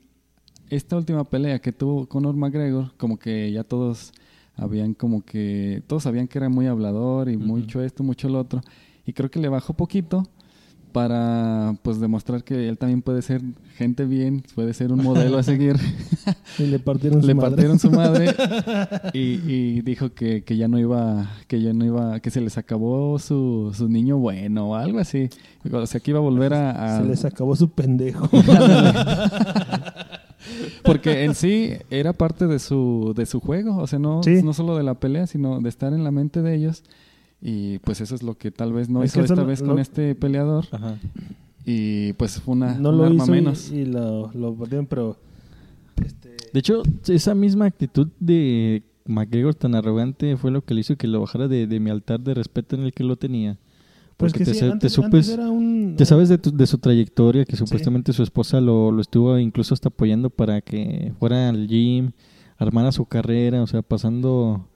esta 0.71 0.97
última 0.97 1.25
pelea 1.25 1.59
que 1.61 1.73
tuvo 1.73 2.07
Conor 2.07 2.37
McGregor, 2.37 2.93
como 2.97 3.19
que 3.19 3.51
ya 3.53 3.65
todos 3.65 4.13
habían 4.57 4.95
como 4.95 5.25
que, 5.25 5.83
todos 5.87 6.03
sabían 6.03 6.29
que 6.29 6.39
era 6.39 6.49
muy 6.49 6.67
hablador 6.67 7.29
y 7.29 7.37
mucho 7.37 7.83
esto, 7.83 8.03
mucho 8.03 8.29
lo 8.29 8.41
otro. 8.41 8.61
Y 9.07 9.13
creo 9.13 9.31
que 9.31 9.39
le 9.39 9.49
bajó 9.49 9.75
poquito 9.75 10.25
para 10.93 11.75
pues 11.83 12.01
demostrar 12.01 12.43
que 12.45 12.69
él 12.69 12.79
también 12.79 13.03
puede 13.03 13.23
ser 13.23 13.41
gente 13.77 14.05
bien, 14.05 14.43
puede 14.55 14.75
ser 14.75 14.93
un 14.93 15.03
modelo 15.03 15.39
a 15.39 15.43
seguir. 15.43 15.77
Y 16.59 16.65
le 16.65 16.79
partieron 16.79 17.21
su 17.23 17.27
le 17.29 17.35
madre. 17.35 17.51
partieron 17.51 17.79
su 17.79 17.91
madre 17.91 18.35
y, 19.15 19.41
y 19.47 19.81
dijo 19.83 20.13
que, 20.13 20.43
que 20.43 20.57
ya 20.57 20.67
no 20.67 20.79
iba, 20.79 21.31
que 21.47 21.61
ya 21.63 21.73
no 21.73 21.85
iba, 21.85 22.19
que 22.21 22.31
se 22.31 22.41
les 22.41 22.59
acabó 22.59 23.19
su, 23.19 23.73
su 23.75 23.89
niño 23.89 24.19
bueno 24.19 24.71
o 24.71 24.75
algo 24.75 24.99
así. 24.99 25.29
O 25.71 25.87
sea 25.87 26.01
que 26.01 26.11
iba 26.11 26.19
a 26.19 26.23
volver 26.23 26.55
a, 26.55 26.97
a- 26.99 27.03
Se 27.03 27.09
les 27.09 27.25
acabó 27.25 27.55
su 27.55 27.69
pendejo. 27.71 28.29
porque 30.85 31.25
en 31.25 31.35
sí 31.35 31.73
era 31.91 32.13
parte 32.13 32.47
de 32.47 32.59
su, 32.59 33.13
de 33.17 33.27
su 33.27 33.41
juego, 33.41 33.77
o 33.77 33.87
sea 33.87 33.99
no, 33.99 34.23
Sí. 34.23 34.43
no 34.43 34.53
solo 34.53 34.77
de 34.77 34.83
la 34.83 34.95
pelea, 34.95 35.27
sino 35.27 35.61
de 35.61 35.69
estar 35.69 35.93
en 35.93 36.05
la 36.05 36.11
mente 36.11 36.43
de 36.43 36.55
ellos. 36.55 36.83
Y 37.41 37.79
pues 37.81 38.01
eso 38.01 38.15
es 38.15 38.23
lo 38.23 38.37
que 38.37 38.51
tal 38.51 38.73
vez 38.73 38.89
no 38.89 39.03
Es 39.03 39.13
hizo 39.13 39.23
esta 39.23 39.45
vez 39.45 39.61
lo- 39.61 39.69
con 39.69 39.79
este 39.79 40.15
peleador. 40.15 40.67
Ajá. 40.73 40.97
Y 41.65 42.13
pues 42.15 42.41
fue 42.41 42.55
una, 42.55 42.75
no 42.79 42.91
un 42.91 42.97
lo 42.99 43.05
arma 43.05 43.23
hizo 43.25 43.33
menos. 43.33 43.71
y, 43.71 43.85
lo, 43.85 44.31
lo 44.33 44.55
partieron, 44.55 44.87
pero... 44.87 45.17
Este, 46.05 46.37
De 46.53 46.61
hecho, 46.61 46.83
esa 47.09 47.35
misma 47.35 47.67
actitud 47.67 48.09
de 48.21 48.83
McGregor 49.05 49.55
tan 49.55 49.75
arrogante 49.75 50.37
fue 50.37 50.51
lo 50.51 50.63
que 50.65 50.75
le 50.75 50.81
hizo 50.81 50.97
que 50.97 51.07
lo 51.09 51.21
bajara 51.21 51.49
de, 51.49 51.67
de 51.67 51.81
mi 51.81 51.91
altar 51.91 52.21
de 52.21 52.35
respeto 52.35 52.77
en 52.77 52.83
el 52.83 52.93
que 52.93 53.05
lo 53.05 53.17
tenía. 53.17 53.57
pues 54.17 54.33
Porque 54.33 54.45
que 54.45 54.51
te, 54.51 54.55
sí, 54.55 54.61
sa- 54.61 54.67
te 54.67 54.73
antes, 54.73 54.93
supes- 54.99 55.05
antes 55.05 55.29
era 55.31 55.51
un... 55.51 55.95
te 55.97 56.07
sabes 56.07 56.29
de, 56.29 56.39
tu- 56.39 56.57
de 56.57 56.67
su 56.67 56.79
trayectoria, 56.79 57.45
que 57.45 57.57
supuestamente 57.57 58.13
su 58.13 58.23
esposa 58.23 58.61
lo, 58.61 58.91
lo 58.91 59.01
estuvo 59.01 59.39
incluso 59.39 59.75
hasta 59.75 59.89
apoyando 59.89 60.31
para 60.31 60.61
que 60.61 61.13
fuera 61.19 61.49
al 61.49 61.67
gym, 61.69 62.13
armara 62.57 62.93
su 62.93 63.05
carrera, 63.05 63.63
o 63.63 63.67
sea, 63.67 63.83
pasando 63.83 64.67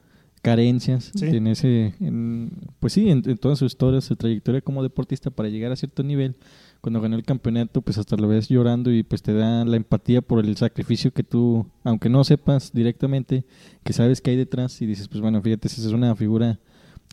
carencias 0.42 1.12
Sí. 1.14 1.26
en 1.26 1.46
ese, 1.46 1.94
en- 2.00 2.50
pues 2.80 2.92
sí, 2.92 3.08
en, 3.10 3.22
en 3.28 3.38
toda 3.38 3.56
su 3.56 3.64
historia, 3.64 4.00
su 4.00 4.16
trayectoria 4.16 4.60
como 4.60 4.82
deportista 4.82 5.30
para 5.30 5.48
llegar 5.48 5.72
a 5.72 5.76
cierto 5.76 6.02
nivel. 6.02 6.34
Cuando 6.80 7.00
ganó 7.00 7.14
el 7.14 7.22
campeonato, 7.22 7.80
pues 7.80 7.96
hasta 7.98 8.16
lo 8.16 8.26
ves 8.26 8.48
llorando 8.48 8.90
y 8.92 9.04
pues 9.04 9.22
te 9.22 9.32
da 9.32 9.64
la 9.64 9.76
empatía 9.76 10.20
por 10.20 10.44
el 10.44 10.56
sacrificio 10.56 11.12
que 11.12 11.22
tú, 11.22 11.64
aunque 11.84 12.08
no 12.08 12.24
sepas 12.24 12.72
directamente, 12.72 13.44
que 13.84 13.92
sabes 13.92 14.20
que 14.20 14.32
hay 14.32 14.36
detrás 14.36 14.82
y 14.82 14.86
dices, 14.86 15.06
pues 15.06 15.20
bueno, 15.20 15.40
fíjate, 15.40 15.68
esa 15.68 15.80
es 15.80 15.92
una 15.92 16.16
figura 16.16 16.58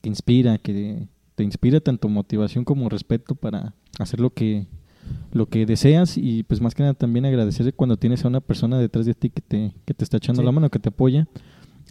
que 0.02 0.10
inspira, 0.10 0.58
que 0.58 1.08
te 1.36 1.44
inspira 1.44 1.80
tanto 1.82 2.10
motivación 2.10 2.66
como 2.66 2.90
respeto 2.90 3.36
para 3.36 3.76
hacer 4.00 4.20
lo 4.20 4.32
que 4.34 4.66
lo 5.32 5.48
que 5.48 5.66
deseas 5.66 6.18
y 6.18 6.44
pues 6.44 6.62
más 6.62 6.76
que 6.76 6.84
nada 6.84 6.94
también 6.94 7.26
agradecer 7.26 7.74
cuando 7.74 7.98
tienes 7.98 8.26
a 8.26 8.28
una 8.28 8.42
persona 8.42 8.78
detrás 8.78 9.06
de 9.08 9.16
ti 9.16 9.30
que 9.32 9.42
te, 9.42 9.74
que 9.86 9.94
te 9.96 10.04
está 10.04 10.18
echando 10.18 10.42
Sí. 10.42 10.46
la 10.46 10.52
mano, 10.52 10.70
que 10.70 10.78
te 10.78 10.90
apoya 10.90 11.28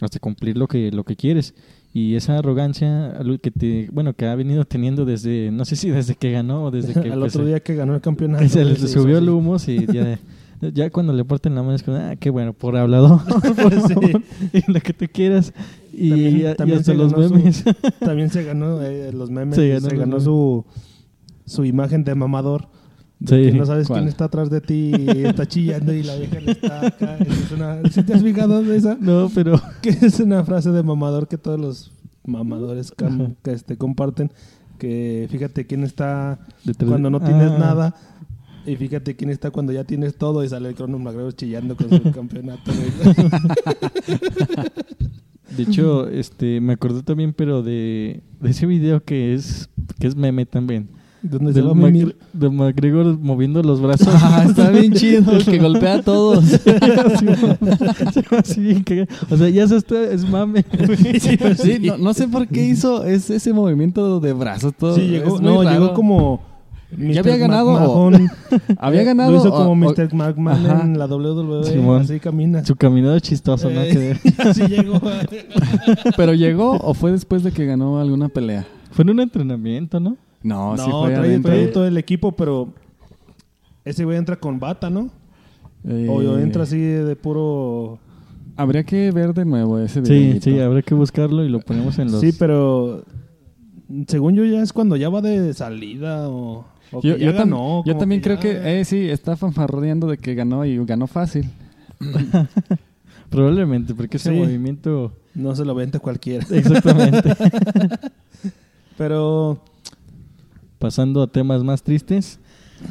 hasta 0.01 0.19
cumplir 0.19 0.57
lo 0.57 0.67
que, 0.67 0.91
lo 0.91 1.03
que 1.03 1.15
quieres. 1.15 1.53
Y 1.93 2.15
esa 2.15 2.37
arrogancia 2.37 3.17
que 3.41 3.49
te, 3.51 3.89
bueno, 3.91 4.13
que 4.13 4.25
ha 4.27 4.35
venido 4.35 4.63
teniendo 4.65 5.05
desde, 5.05 5.49
no 5.51 5.65
sé 5.65 5.75
si 5.75 5.89
desde 5.89 6.15
que 6.15 6.31
ganó 6.31 6.65
o 6.65 6.71
desde 6.71 6.93
que 6.93 7.09
Al 7.11 7.19
pues, 7.19 7.35
otro 7.35 7.47
día 7.47 7.59
que 7.61 7.75
ganó 7.75 7.95
el 7.95 8.01
campeonato. 8.01 8.43
que 8.43 8.49
se 8.49 8.63
le 8.63 8.75
se 8.75 8.87
subió 8.87 9.17
el 9.17 9.27
humo 9.29 9.57
y 9.65 9.85
ya, 9.91 10.19
ya 10.73 10.89
cuando 10.91 11.13
le 11.13 11.25
porten 11.25 11.55
la 11.55 11.63
mano 11.63 11.73
es 11.75 11.81
como, 11.83 11.97
ah, 11.97 12.15
qué 12.19 12.29
bueno, 12.29 12.53
por 12.53 12.77
hablador, 12.77 13.21
por 13.55 13.73
Sí. 13.87 13.95
y 14.53 14.71
lo 14.71 14.79
que 14.81 14.93
te 14.93 15.07
quieras. 15.07 15.51
Y, 15.91 16.09
También- 16.09 16.37
y 16.51 16.55
también 16.55 16.79
hasta 16.79 16.91
se 16.91 16.97
los 16.97 17.11
ganó 17.11 17.27
su- 17.27 17.35
memes. 17.35 17.63
También 17.99 18.29
se 18.29 18.43
ganó 18.43 18.81
eh, 18.83 19.11
los 19.11 19.31
memes. 19.31 19.55
Se 19.55 19.61
Se 19.61 19.69
ganó 19.69 19.99
ganó, 19.99 20.15
los 20.17 20.23
memes. 20.23 20.23
su, 20.23 20.65
su 21.45 21.65
imagen 21.65 22.03
de 22.03 22.13
mamador. 22.13 22.67
Sí. 23.25 23.51
No 23.51 23.65
sabes 23.65 23.87
¿Cuál? 23.87 23.99
quién 23.99 24.07
está 24.09 24.25
atrás 24.25 24.49
de 24.49 24.61
ti 24.61 24.93
y 24.97 25.25
está 25.25 25.45
chillando 25.45 25.91
y 25.93 26.03
la 26.03 26.15
vieja 26.15 26.39
le 26.39 26.51
está 26.53 26.87
acá. 26.87 27.17
Es 27.17 27.51
una, 27.51 27.81
¿Sí 27.91 28.01
te 28.03 28.13
has 28.13 28.23
fijado 28.23 28.63
de 28.63 28.77
esa? 28.77 28.97
No, 28.99 29.29
pero 29.35 29.61
Que 29.81 29.89
es 29.89 30.19
una 30.21 30.43
frase 30.45 30.71
de 30.71 30.81
mamador 30.83 31.27
que 31.27 31.37
todos 31.37 31.59
los 31.59 31.91
mamadores 32.25 32.93
que 33.43 33.51
este, 33.51 33.75
comparten. 33.77 34.31
Que 34.77 35.27
fíjate 35.29 35.65
quién 35.67 35.83
está 35.83 36.39
detrás- 36.63 36.89
cuando 36.89 37.09
no 37.09 37.19
tienes 37.19 37.51
Ah, 37.51 37.57
nada. 37.59 37.95
Y 38.65 38.75
fíjate 38.77 39.15
quién 39.17 39.29
está 39.31 39.51
cuando 39.51 39.73
ya 39.73 39.83
tienes 39.83 40.15
todo 40.15 40.43
y 40.43 40.49
sale 40.49 40.69
el 40.69 40.75
Crono 40.75 40.97
McGregor 40.99 41.33
chillando 41.33 41.75
con 41.75 41.89
su 41.89 42.11
campeonato. 42.13 42.71
De 45.57 45.63
hecho, 45.63 46.07
este, 46.07 46.61
me 46.61 46.73
acordé 46.73 47.01
también, 47.03 47.33
pero 47.33 47.63
de, 47.63 48.21
de 48.39 48.49
ese 48.49 48.65
video 48.65 49.03
que 49.03 49.33
es, 49.33 49.69
que 49.99 50.07
es 50.07 50.15
meme 50.15 50.45
también. 50.45 50.89
¿Dónde 51.21 51.51
se 51.53 51.59
Del 51.59 51.67
va 51.67 51.71
a 51.71 51.75
mimir? 51.75 52.05
Mac- 52.05 52.15
de 52.33 52.49
McGregor 52.49 53.17
moviendo 53.19 53.61
los 53.61 53.81
brazos. 53.81 54.07
Ah, 54.21 54.45
está 54.47 54.69
bien 54.69 54.93
chido, 54.93 55.31
el 55.33 55.43
que 55.45 55.57
golpea 55.59 55.95
a 55.95 56.01
todos. 56.01 56.43
Sí, 58.43 58.83
cagado. 58.83 59.07
o 59.29 59.37
sea, 59.37 59.49
ya 59.49 59.67
se 59.67 59.77
está, 59.77 60.01
es 60.03 60.27
mame. 60.29 60.63
güey. 60.85 61.19
Sí, 61.19 61.79
no, 61.81 61.97
no 61.97 62.13
sé 62.13 62.27
por 62.27 62.47
qué 62.47 62.65
hizo 62.65 63.03
es, 63.05 63.29
ese 63.29 63.53
movimiento 63.53 64.19
de 64.19 64.33
brazos 64.33 64.73
todo. 64.77 64.95
Sí, 64.95 65.01
llegó, 65.07 65.35
es 65.35 65.41
no, 65.41 65.63
raro. 65.63 65.79
llegó 65.79 65.93
como. 65.93 66.41
¿Ya 66.91 66.97
Mr. 66.97 67.19
había 67.19 67.37
ganado. 67.37 68.11
Había 68.79 69.01
Eh, 69.01 69.05
ganado. 69.05 69.31
Lo 69.31 69.37
hizo 69.37 69.51
como 69.51 69.71
o- 69.71 69.75
Mr. 69.75 70.11
McMahon 70.13 70.65
Ajá. 70.65 70.81
en 70.85 70.97
la 70.97 71.05
WWE. 71.05 71.63
Simón. 71.65 72.01
Así 72.01 72.19
camina. 72.19 72.65
Su 72.65 72.75
caminado 72.75 73.19
chistoso, 73.19 73.69
¿no? 73.69 73.81
Eh, 73.81 74.17
Que- 74.23 74.41
así 74.41 74.63
llegó. 74.67 74.99
pero 76.17 76.33
llegó 76.33 76.71
o 76.77 76.93
fue 76.95 77.11
después 77.11 77.43
de 77.43 77.51
que 77.51 77.65
ganó 77.65 77.99
alguna 77.99 78.29
pelea. 78.29 78.65
fue 78.91 79.03
en 79.03 79.11
un 79.11 79.19
entrenamiento, 79.19 79.99
¿no? 79.99 80.17
No, 80.43 80.75
no, 80.75 80.83
sí 80.85 80.89
fue 80.91 81.39
trae, 81.41 81.67
todo 81.67 81.85
el 81.85 81.97
equipo, 81.97 82.31
pero. 82.31 82.69
Ese 83.85 84.05
güey 84.05 84.17
entra 84.17 84.35
con 84.37 84.59
bata, 84.59 84.89
¿no? 84.89 85.09
Eh, 85.87 86.07
O 86.09 86.37
entra 86.37 86.63
así 86.63 86.79
de 86.79 87.15
puro. 87.15 87.99
Habría 88.55 88.83
que 88.83 89.11
ver 89.11 89.33
de 89.33 89.45
nuevo 89.45 89.79
ese 89.79 90.03
Sí, 90.05 90.11
videíto. 90.11 90.41
sí, 90.43 90.59
habrá 90.59 90.81
que 90.81 90.93
buscarlo 90.93 91.45
y 91.45 91.49
lo 91.49 91.61
ponemos 91.61 91.97
en 91.99 92.11
los... 92.11 92.19
Sí, 92.21 92.33
pero. 92.37 93.03
Según 94.07 94.35
yo, 94.35 94.43
ya 94.45 94.61
es 94.61 94.73
cuando 94.73 94.95
ya 94.97 95.09
va 95.09 95.21
de 95.21 95.53
salida 95.53 96.27
o. 96.29 96.65
o 96.91 97.01
Yo, 97.01 97.15
que 97.15 97.19
ya 97.21 97.25
yo 97.27 97.31
tam- 97.33 97.37
ganó. 97.37 97.83
yo 97.85 97.95
también 97.97 98.21
creo 98.21 98.35
ya- 98.35 98.41
que, 98.41 98.79
eh, 98.81 98.85
sí, 98.85 99.09
está 99.09 99.35
fanfarroneando 99.37 100.07
de 100.07 100.17
que 100.17 100.35
ganó 100.35 100.65
y 100.65 100.77
ganó 100.85 101.07
fácil. 101.07 101.49
Probablemente, 103.29 103.93
porque 103.93 104.17
ese 104.17 104.31
Sí. 104.31 104.35
movimiento... 104.37 105.13
No 105.35 105.55
se 105.55 105.63
lo 105.63 105.75
vente 105.75 105.99
cualquiera. 105.99 106.45
Exactamente. 106.51 107.33
Pero. 108.97 109.61
Pasando 110.79 111.21
a 111.21 111.27
temas 111.27 111.63
más 111.63 111.83
tristes, 111.83 112.39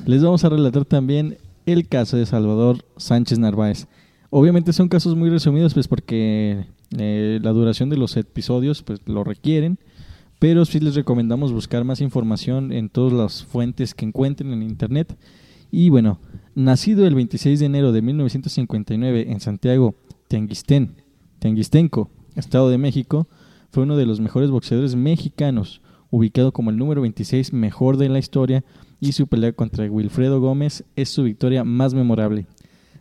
les 0.07 0.23
vamos 0.23 0.45
a 0.45 0.51
relatar 0.51 0.85
también 0.85 1.39
el 1.67 1.89
caso 1.89 2.17
de 2.17 2.27
Salvador 2.27 2.85
Sánchez 2.97 3.39
Narváez. 3.39 3.89
Obviamente 4.31 4.73
son 4.73 4.89
casos 4.89 5.17
muy 5.17 5.31
resumidos, 5.31 5.73
pues 5.73 5.89
porque 5.89 6.67
eh, 6.99 7.39
la 7.43 7.51
duración 7.51 7.89
de 7.89 7.97
los 7.97 8.17
episodios 8.17 8.83
pues 8.83 9.01
lo 9.07 9.25
requieren, 9.25 9.79
pero 10.39 10.65
sí 10.65 10.81
les 10.81 10.95
recomendamos 10.95 11.53
buscar 11.53 11.85
más 11.85 12.01
información 12.01 12.73
en 12.73 12.91
todas 12.91 13.13
las 13.13 13.45
fuentes 13.45 13.95
que 13.95 14.05
encuentren 14.05 14.53
en 14.53 14.63
internet. 14.63 15.17
Y 15.71 15.89
bueno, 15.89 16.19
nacido 16.55 17.07
el 17.07 17.15
26 17.15 17.59
de 17.61 17.67
enero 17.67 17.93
de 17.93 18.03
1959 18.03 19.33
en 19.33 19.41
Santiago, 19.41 19.95
Tianguistén, 20.29 20.97
Tianguistenco, 21.39 22.11
Estado 22.37 22.69
de 22.69 22.79
México, 22.79 23.29
fue 23.71 23.83
uno 23.83 23.97
de 23.97 24.07
los 24.07 24.21
mejores 24.21 24.51
boxeadores 24.51 24.95
mexicanos, 24.95 25.81
ubicado 26.11 26.53
como 26.53 26.71
el 26.71 26.77
número 26.77 27.03
26 27.03 27.53
mejor 27.53 27.97
de 27.97 28.09
la 28.09 28.19
historia 28.19 28.65
y 29.01 29.13
su 29.13 29.27
pelea 29.27 29.53
contra 29.53 29.85
Wilfredo 29.91 30.41
Gómez 30.41 30.85
es 30.97 31.09
su 31.09 31.23
victoria 31.25 31.65
más 31.65 31.95
memorable. 31.95 32.47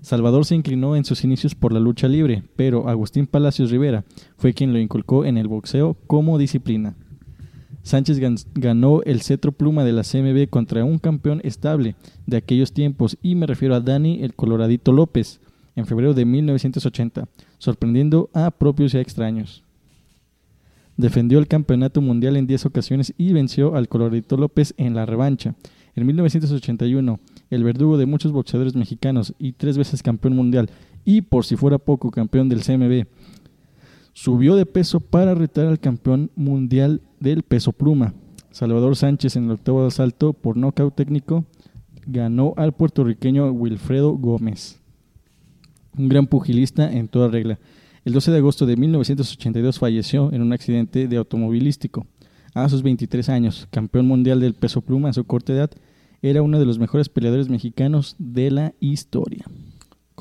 Salvador 0.01 0.45
se 0.45 0.55
inclinó 0.55 0.95
en 0.95 1.05
sus 1.05 1.23
inicios 1.23 1.55
por 1.55 1.73
la 1.73 1.79
lucha 1.79 2.07
libre, 2.07 2.43
pero 2.55 2.87
Agustín 2.87 3.25
Palacios 3.27 3.71
Rivera 3.71 4.03
fue 4.37 4.53
quien 4.53 4.71
lo 4.71 4.79
inculcó 4.79 5.25
en 5.25 5.37
el 5.37 5.47
boxeo 5.47 5.97
como 6.05 6.37
disciplina. 6.37 6.95
Sánchez 7.81 8.19
gan- 8.19 8.45
ganó 8.53 9.01
el 9.03 9.21
cetro 9.21 9.51
pluma 9.53 9.83
de 9.85 9.93
la 9.93 10.03
CMB 10.03 10.49
contra 10.49 10.83
un 10.83 10.99
campeón 10.99 11.39
estable 11.43 11.95
de 12.25 12.37
aquellos 12.37 12.73
tiempos 12.73 13.17
y 13.21 13.35
me 13.35 13.47
refiero 13.47 13.75
a 13.75 13.79
Dani 13.79 14.23
el 14.23 14.33
Coloradito 14.35 14.91
López 14.91 15.39
en 15.75 15.85
febrero 15.85 16.13
de 16.13 16.25
1980, 16.25 17.27
sorprendiendo 17.59 18.29
a 18.33 18.51
propios 18.51 18.93
y 18.93 18.97
a 18.97 19.01
extraños. 19.01 19.63
Defendió 20.97 21.39
el 21.39 21.47
campeonato 21.47 22.01
mundial 22.01 22.37
en 22.37 22.47
10 22.47 22.65
ocasiones 22.65 23.13
y 23.17 23.31
venció 23.31 23.75
al 23.75 23.87
Coloradito 23.87 24.35
López 24.35 24.73
en 24.77 24.95
la 24.95 25.05
revancha. 25.05 25.55
En 25.95 26.05
1981, 26.05 27.19
el 27.49 27.63
verdugo 27.63 27.97
de 27.97 28.05
muchos 28.05 28.31
boxeadores 28.31 28.75
mexicanos 28.75 29.33
y 29.39 29.53
tres 29.53 29.77
veces 29.77 30.03
campeón 30.03 30.35
mundial 30.35 30.69
y 31.05 31.21
por 31.21 31.45
si 31.45 31.55
fuera 31.55 31.77
poco 31.77 32.11
campeón 32.11 32.49
del 32.49 32.63
CMB, 32.63 33.07
subió 34.13 34.55
de 34.55 34.65
peso 34.65 34.99
para 34.99 35.35
retar 35.35 35.67
al 35.67 35.79
campeón 35.79 36.31
mundial 36.35 37.01
del 37.19 37.43
peso 37.43 37.71
pluma. 37.71 38.13
Salvador 38.51 38.95
Sánchez 38.95 39.35
en 39.35 39.45
el 39.45 39.51
octavo 39.51 39.85
asalto 39.85 40.33
por 40.33 40.57
nocaut 40.57 40.95
técnico 40.95 41.45
ganó 42.07 42.53
al 42.57 42.73
puertorriqueño 42.73 43.51
Wilfredo 43.51 44.13
Gómez, 44.13 44.79
un 45.97 46.09
gran 46.09 46.25
pugilista 46.25 46.91
en 46.91 47.07
toda 47.07 47.27
regla. 47.27 47.59
El 48.07 48.13
12 48.13 48.31
de 48.31 48.37
agosto 48.37 48.65
de 48.65 48.77
1982 48.77 49.79
falleció 49.79 50.31
en 50.31 50.41
un 50.41 50.53
accidente 50.53 51.09
de 51.09 51.17
automovilístico. 51.17 52.07
A 52.53 52.69
sus 52.69 52.81
23 52.81 53.27
años, 53.27 53.67
campeón 53.69 54.07
mundial 54.07 54.39
del 54.39 54.53
peso 54.53 54.79
pluma 54.79 55.09
a 55.09 55.13
su 55.13 55.25
corta 55.25 55.51
edad, 55.51 55.71
era 56.21 56.41
uno 56.41 56.57
de 56.57 56.65
los 56.65 56.79
mejores 56.79 57.09
peleadores 57.09 57.49
mexicanos 57.49 58.15
de 58.17 58.49
la 58.49 58.73
historia. 58.79 59.43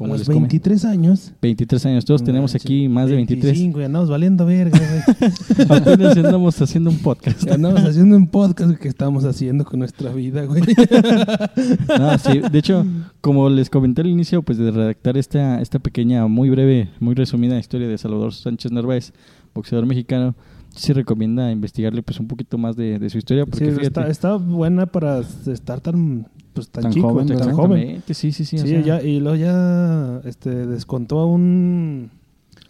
A 0.04 0.08
los 0.08 0.18
les 0.20 0.26
come- 0.28 0.40
23 0.40 0.84
años. 0.84 1.32
23 1.40 1.86
años, 1.86 2.04
todos 2.04 2.20
No 2.20 2.26
tenemos 2.26 2.52
manches, 2.52 2.64
aquí 2.66 2.88
más 2.88 3.08
de 3.08 3.16
23. 3.16 3.44
25, 3.52 3.80
y 3.80 3.84
andamos 3.84 4.10
valiendo 4.10 4.44
verga, 4.44 4.78
güey. 4.78 5.32
Apenas 5.80 6.16
andamos 6.16 6.60
haciendo 6.60 6.90
un 6.90 6.98
podcast. 6.98 7.50
Andamos 7.50 7.80
haciendo 7.82 8.16
un 8.16 8.28
podcast 8.28 8.76
que 8.78 8.88
estamos 8.88 9.24
haciendo 9.24 9.64
con 9.64 9.78
nuestra 9.78 10.12
vida, 10.12 10.44
güey. 10.44 10.62
No, 11.98 12.18
sí, 12.18 12.40
de 12.50 12.58
hecho, 12.58 12.84
como 13.20 13.48
les 13.48 13.70
comenté 13.70 14.02
al 14.02 14.08
inicio, 14.08 14.42
pues 14.42 14.58
de 14.58 14.70
redactar 14.70 15.16
esta, 15.16 15.60
esta 15.60 15.78
pequeña, 15.78 16.26
muy 16.26 16.50
breve, 16.50 16.90
muy 17.00 17.14
resumida 17.14 17.58
historia 17.58 17.88
de 17.88 17.96
Salvador 17.98 18.32
Sánchez 18.34 18.72
Narváez, 18.72 19.12
boxeador 19.54 19.86
mexicano, 19.86 20.34
sí 20.76 20.92
recomienda 20.92 21.50
investigarle 21.50 22.02
pues 22.02 22.20
un 22.20 22.28
poquito 22.28 22.56
más 22.58 22.76
de, 22.76 22.98
de 22.98 23.10
su 23.10 23.18
historia, 23.18 23.44
Sí, 23.44 23.50
porque 23.50 23.66
fíjate, 23.70 23.86
está, 23.86 24.08
está 24.08 24.36
buena 24.36 24.86
para 24.86 25.18
estar 25.18 25.80
tan, 25.80 26.28
pues, 26.52 26.68
tan, 26.70 26.84
Tan 26.84 26.92
chico, 26.92 27.08
joven, 27.10 27.26
tan 27.26 27.52
joven. 27.52 28.02
sí, 28.08 28.30
sí, 28.32 28.44
sí, 28.44 28.56
o 28.56 28.60
Sí, 28.62 28.68
sea, 28.68 28.80
ya, 28.82 29.02
y 29.02 29.18
luego 29.20 29.36
ya 29.36 30.20
este, 30.24 30.50
descontó 30.66 31.18
a 31.20 31.26
un, 31.26 32.10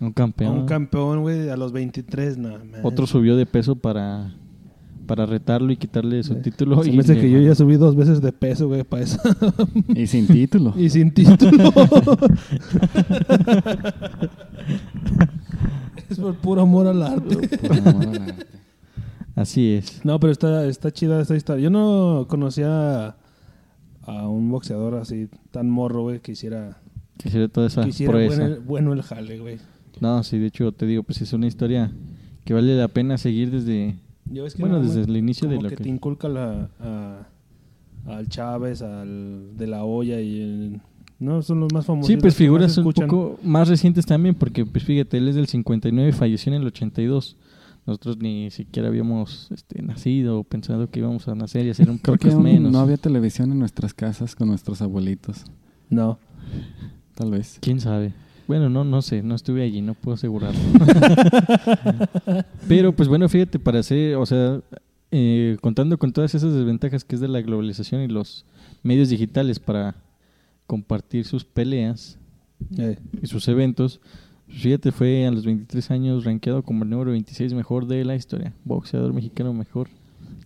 un 0.00 0.08
a 0.08 0.12
campeón. 0.12 0.58
un 0.60 0.66
campeón, 0.66 1.20
güey, 1.22 1.48
a 1.50 1.56
los 1.56 1.72
23. 1.72 2.38
No, 2.38 2.48
man. 2.50 2.80
Otro 2.82 3.06
subió 3.06 3.36
de 3.36 3.46
peso 3.46 3.76
para, 3.76 4.32
para 5.06 5.24
retarlo 5.26 5.72
y 5.72 5.76
quitarle 5.76 6.22
su 6.22 6.34
Sí. 6.34 6.40
título. 6.42 6.82
Se 6.82 6.90
y 6.90 6.92
me 6.96 7.00
hace 7.00 7.16
que 7.18 7.30
yo 7.30 7.40
ya 7.40 7.54
subí 7.54 7.76
dos 7.76 7.94
veces 7.96 8.20
de 8.22 8.32
peso, 8.32 8.68
güey, 8.68 8.82
para 8.84 9.02
eso. 9.04 9.18
Y 9.94 10.06
sin 10.06 10.26
título. 10.26 10.74
y 10.78 10.90
sin 10.90 11.12
título. 11.12 11.72
es 16.10 16.18
por 16.18 16.34
puro 16.36 16.62
amor 16.62 16.86
al 16.86 17.02
arte. 17.02 17.36
Así 19.34 19.72
es. 19.74 20.04
No, 20.04 20.18
pero 20.18 20.32
está, 20.32 20.66
está 20.66 20.90
chida 20.90 21.20
esta 21.20 21.36
historia. 21.36 21.64
Yo 21.64 21.70
no 21.70 22.26
conocía 22.28 23.16
a 24.02 24.28
un 24.28 24.50
boxeador 24.50 24.94
así 24.94 25.28
tan 25.50 25.68
morro, 25.68 26.02
güey, 26.02 26.20
que 26.20 26.32
hiciera, 26.32 26.78
Quisiera 27.18 27.48
toda 27.48 27.66
esa 27.66 27.82
que 27.82 27.90
hiciera 27.90 28.12
proeza. 28.12 28.40
bueno, 28.42 28.56
bueno 28.66 28.92
el 28.94 29.02
jale, 29.02 29.38
güey. 29.38 29.58
No, 30.00 30.22
sí, 30.22 30.38
de 30.38 30.46
hecho 30.46 30.72
te 30.72 30.86
digo, 30.86 31.02
pues 31.02 31.20
es 31.20 31.32
una 31.32 31.46
historia 31.46 31.90
que 32.44 32.54
vale 32.54 32.76
la 32.76 32.88
pena 32.88 33.18
seguir 33.18 33.50
desde... 33.50 33.96
Yo 34.26 34.44
es 34.46 34.54
que 34.54 34.60
Bueno, 34.62 34.78
no, 34.78 34.84
desde 34.84 35.02
el 35.02 35.16
inicio 35.16 35.48
de 35.48 35.56
lo 35.60 35.68
que, 35.68 35.76
que- 35.76 35.82
te 35.84 35.88
inculca 35.88 36.28
la, 36.28 36.70
a- 36.80 37.26
al 38.06 38.28
Chávez, 38.28 38.82
al 38.82 39.56
de 39.56 39.66
la 39.66 39.84
olla 39.84 40.20
y 40.20 40.40
el... 40.40 40.80
No, 41.18 41.40
son 41.42 41.60
los 41.60 41.72
más 41.72 41.86
famosos. 41.86 42.08
Sí, 42.08 42.16
pues 42.16 42.34
figuras 42.34 42.76
un 42.76 42.92
poco 42.92 43.38
más 43.42 43.68
recientes 43.68 44.04
también, 44.04 44.34
porque 44.34 44.66
pues 44.66 44.84
fíjate, 44.84 45.16
él 45.16 45.28
es 45.28 45.34
del 45.34 45.46
59 45.46 46.10
y 46.10 46.12
falleció 46.12 46.52
en 46.52 46.60
el 46.60 46.66
82. 46.66 47.36
Nosotros 47.86 48.18
ni 48.18 48.50
siquiera 48.50 48.88
habíamos 48.88 49.48
este, 49.52 49.80
nacido 49.80 50.40
o 50.40 50.44
pensado 50.44 50.90
que 50.90 50.98
íbamos 50.98 51.28
a 51.28 51.34
nacer 51.34 51.66
y 51.66 51.70
hacer 51.70 51.88
un 51.88 51.98
Creo 52.02 52.18
que 52.18 52.30
aún 52.32 52.42
menos. 52.42 52.72
no 52.72 52.80
había 52.80 52.96
televisión 52.96 53.50
en 53.52 53.58
nuestras 53.58 53.94
casas 53.94 54.34
con 54.34 54.48
nuestros 54.48 54.82
abuelitos. 54.82 55.44
No. 55.88 56.18
Tal 57.14 57.30
vez. 57.30 57.58
¿Quién 57.60 57.80
sabe? 57.80 58.12
Bueno, 58.46 58.68
no, 58.68 58.84
no 58.84 59.02
sé, 59.02 59.22
no 59.22 59.34
estuve 59.34 59.62
allí, 59.62 59.80
no 59.82 59.94
puedo 59.94 60.14
asegurarlo. 60.14 60.60
Pero 62.68 62.94
pues 62.94 63.08
bueno, 63.08 63.28
fíjate, 63.28 63.58
para 63.58 63.80
hacer, 63.80 64.16
o 64.16 64.26
sea, 64.26 64.60
eh, 65.10 65.56
contando 65.60 65.98
con 65.98 66.12
todas 66.12 66.34
esas 66.34 66.52
desventajas 66.52 67.04
que 67.04 67.14
es 67.16 67.20
de 67.20 67.28
la 67.28 67.40
globalización 67.40 68.02
y 68.02 68.08
los 68.08 68.44
medios 68.82 69.08
digitales 69.08 69.58
para 69.58 69.96
compartir 70.66 71.24
sus 71.24 71.44
peleas 71.44 72.18
Eh, 72.78 72.96
y 73.22 73.26
sus 73.26 73.46
eventos, 73.48 74.00
fíjate, 74.48 74.90
fue 74.90 75.26
a 75.26 75.30
los 75.30 75.44
23 75.44 75.90
años 75.90 76.24
rankeado 76.24 76.62
como 76.62 76.84
el 76.84 76.90
número 76.90 77.10
26 77.10 77.52
mejor 77.54 77.86
de 77.86 78.02
la 78.04 78.14
historia. 78.16 78.54
Boxeador 78.64 79.12
mexicano 79.12 79.52
mejor, 79.52 79.88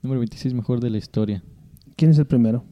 número 0.03 0.19
26 0.21 0.53
mejor 0.55 0.81
de 0.81 0.91
la 0.91 0.99
historia. 0.99 1.43
¿Quién 1.97 2.11
es 2.11 2.19
el 2.19 2.27
primero? 2.27 2.65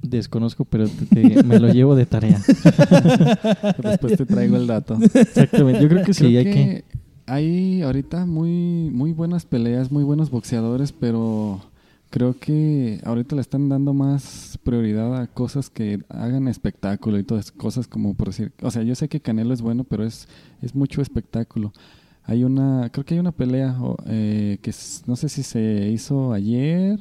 Desconozco, 0.00 0.64
pero 0.64 0.86
te- 0.86 1.06
te- 1.06 1.42
me 1.42 1.58
lo 1.58 1.72
llevo 1.72 1.96
de 1.96 2.06
tarea. 2.06 2.40
Después 3.82 4.16
te 4.16 4.26
traigo 4.26 4.56
el 4.56 4.66
dato. 4.66 4.96
Exactamente, 5.14 5.82
yo 5.82 5.88
creo 5.88 6.04
que 6.04 6.14
sí, 6.14 6.24
Creo 6.26 6.38
hay 6.38 6.44
que... 6.44 6.84
hay 7.26 7.82
ahorita 7.82 8.26
muy, 8.26 8.90
muy 8.92 9.12
buenas 9.12 9.44
peleas, 9.46 9.90
muy 9.90 10.04
buenos 10.04 10.30
boxeadores, 10.30 10.92
pero 10.92 11.60
creo 12.14 12.38
que 12.38 13.00
ahorita 13.02 13.34
le 13.34 13.40
están 13.40 13.68
dando 13.68 13.92
más 13.92 14.56
prioridad 14.62 15.20
a 15.20 15.26
cosas 15.26 15.68
que 15.68 15.98
hagan 16.08 16.46
espectáculo 16.46 17.18
y 17.18 17.24
todas 17.24 17.50
cosas 17.50 17.88
como 17.88 18.14
por 18.14 18.28
decir, 18.28 18.52
o 18.62 18.70
sea, 18.70 18.84
yo 18.84 18.94
sé 18.94 19.08
que 19.08 19.18
Canelo 19.18 19.52
es 19.52 19.60
bueno, 19.60 19.82
pero 19.82 20.06
es, 20.06 20.28
es 20.62 20.76
mucho 20.76 21.02
espectáculo. 21.02 21.72
Hay 22.22 22.44
una, 22.44 22.88
creo 22.92 23.04
que 23.04 23.14
hay 23.14 23.20
una 23.20 23.32
pelea 23.32 23.76
eh, 24.06 24.58
que 24.62 24.72
no 25.06 25.16
sé 25.16 25.28
si 25.28 25.42
se 25.42 25.90
hizo 25.90 26.32
ayer 26.32 27.00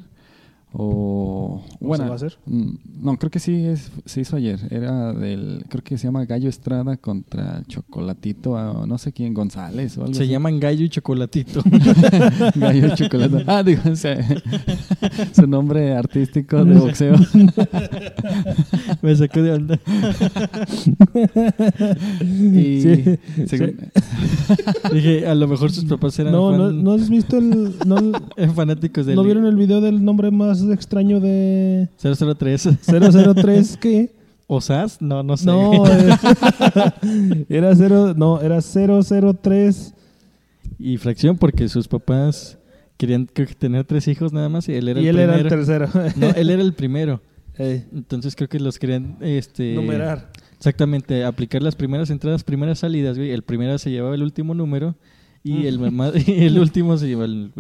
o 0.76 1.62
¿O 1.80 1.88
bueno, 1.88 2.04
se 2.04 2.08
va 2.10 2.14
a 2.14 2.16
hacer? 2.16 2.38
Mm, 2.46 2.72
No, 3.04 3.18
creo 3.18 3.30
que 3.32 3.40
sí 3.40 3.66
es, 3.66 3.92
se 4.06 4.22
hizo 4.22 4.36
ayer. 4.38 4.60
Era 4.72 5.14
del, 5.14 5.66
creo 5.70 5.84
que 5.84 5.98
se 5.98 6.08
llama 6.08 6.26
Gallo 6.26 6.50
Estrada 6.50 6.98
contra 6.98 7.64
Chocolatito, 7.68 8.52
o 8.54 8.86
no 8.88 8.98
sé 8.98 9.12
quién, 9.14 9.34
González 9.34 9.98
o 9.98 10.02
algo 10.02 10.14
Se 10.14 10.24
así. 10.24 10.32
llaman 10.32 10.60
gallo 10.60 10.84
y 10.86 10.90
chocolatito. 10.90 11.62
Gallo 12.56 12.96
Chocolatito. 12.96 13.44
Ah, 13.48 13.62
digo, 13.64 13.82
o 13.92 13.96
sea, 13.96 14.18
su 15.34 15.46
nombre 15.48 15.94
artístico 15.96 16.64
de 16.66 16.74
boxeo. 16.80 17.16
me 19.02 19.16
sacó 19.16 19.42
de 19.42 19.52
onda. 19.54 19.80
y 22.22 22.82
Sí, 22.82 23.20
según- 23.48 23.78
Dije, 24.92 25.28
a 25.28 25.36
lo 25.36 25.48
mejor 25.48 25.72
sus 25.72 25.86
papás 25.86 26.18
eran 26.20 26.34
No, 26.34 26.52
no, 26.52 26.66
fan- 26.68 26.84
¿no 26.84 26.92
has 26.94 27.10
visto 27.10 27.38
el... 27.38 27.76
No, 27.86 27.96
fanáticos 28.54 29.06
del 29.06 29.16
¿No 29.16 29.24
vieron 29.24 29.46
el 29.46 29.56
video 29.56 29.82
del 29.82 30.04
nombre 30.04 30.32
más 30.32 30.63
extraño 30.72 31.20
de 31.20 31.90
003. 31.98 32.70
003 32.86 33.78
qué? 33.82 34.16
¿Osas? 34.48 35.02
No, 35.02 35.24
no 35.24 35.38
sé. 35.38 35.46
No, 35.46 35.86
eh, 35.88 37.46
era 37.50 37.76
cero, 37.76 38.14
no, 38.16 38.42
era 38.42 38.60
003. 38.62 39.94
Y 40.80 40.98
fracción 40.98 41.38
porque 41.38 41.70
sus 41.70 41.88
papás 41.88 42.58
querían 42.98 43.26
creo 43.32 43.48
que 43.48 43.56
tener 43.56 43.86
tres 43.86 44.08
hijos 44.08 44.34
nada 44.34 44.50
más 44.50 44.68
y 44.70 44.74
él 44.74 44.88
era 44.88 45.02
y 45.02 45.08
el 45.08 45.18
él 45.18 45.28
primero. 45.28 45.34
era 45.34 45.42
el 45.42 45.50
tercero. 45.50 45.90
No, 46.16 46.30
él 46.30 46.50
era 46.50 46.62
el 46.62 46.74
primero. 46.74 47.22
Entonces 47.58 48.36
creo 48.36 48.50
que 48.50 48.60
los 48.60 48.80
querían 48.80 49.18
este 49.22 49.76
numerar. 49.76 50.32
Exactamente, 50.58 51.24
aplicar 51.24 51.62
las 51.62 51.76
primeras 51.76 52.10
entradas, 52.10 52.44
primeras 52.44 52.80
salidas, 52.80 53.18
güey. 53.18 53.32
El 53.32 53.44
primero 53.44 53.78
se 53.78 53.92
llevaba 53.92 54.16
el 54.16 54.24
último 54.24 54.54
número 54.54 54.96
y 55.44 55.68
el 55.68 55.78
mamá, 55.80 56.12
y 56.26 56.46
el 56.46 56.58
último 56.60 56.98
se 56.98 57.08
lleva 57.08 57.26
el, 57.26 57.52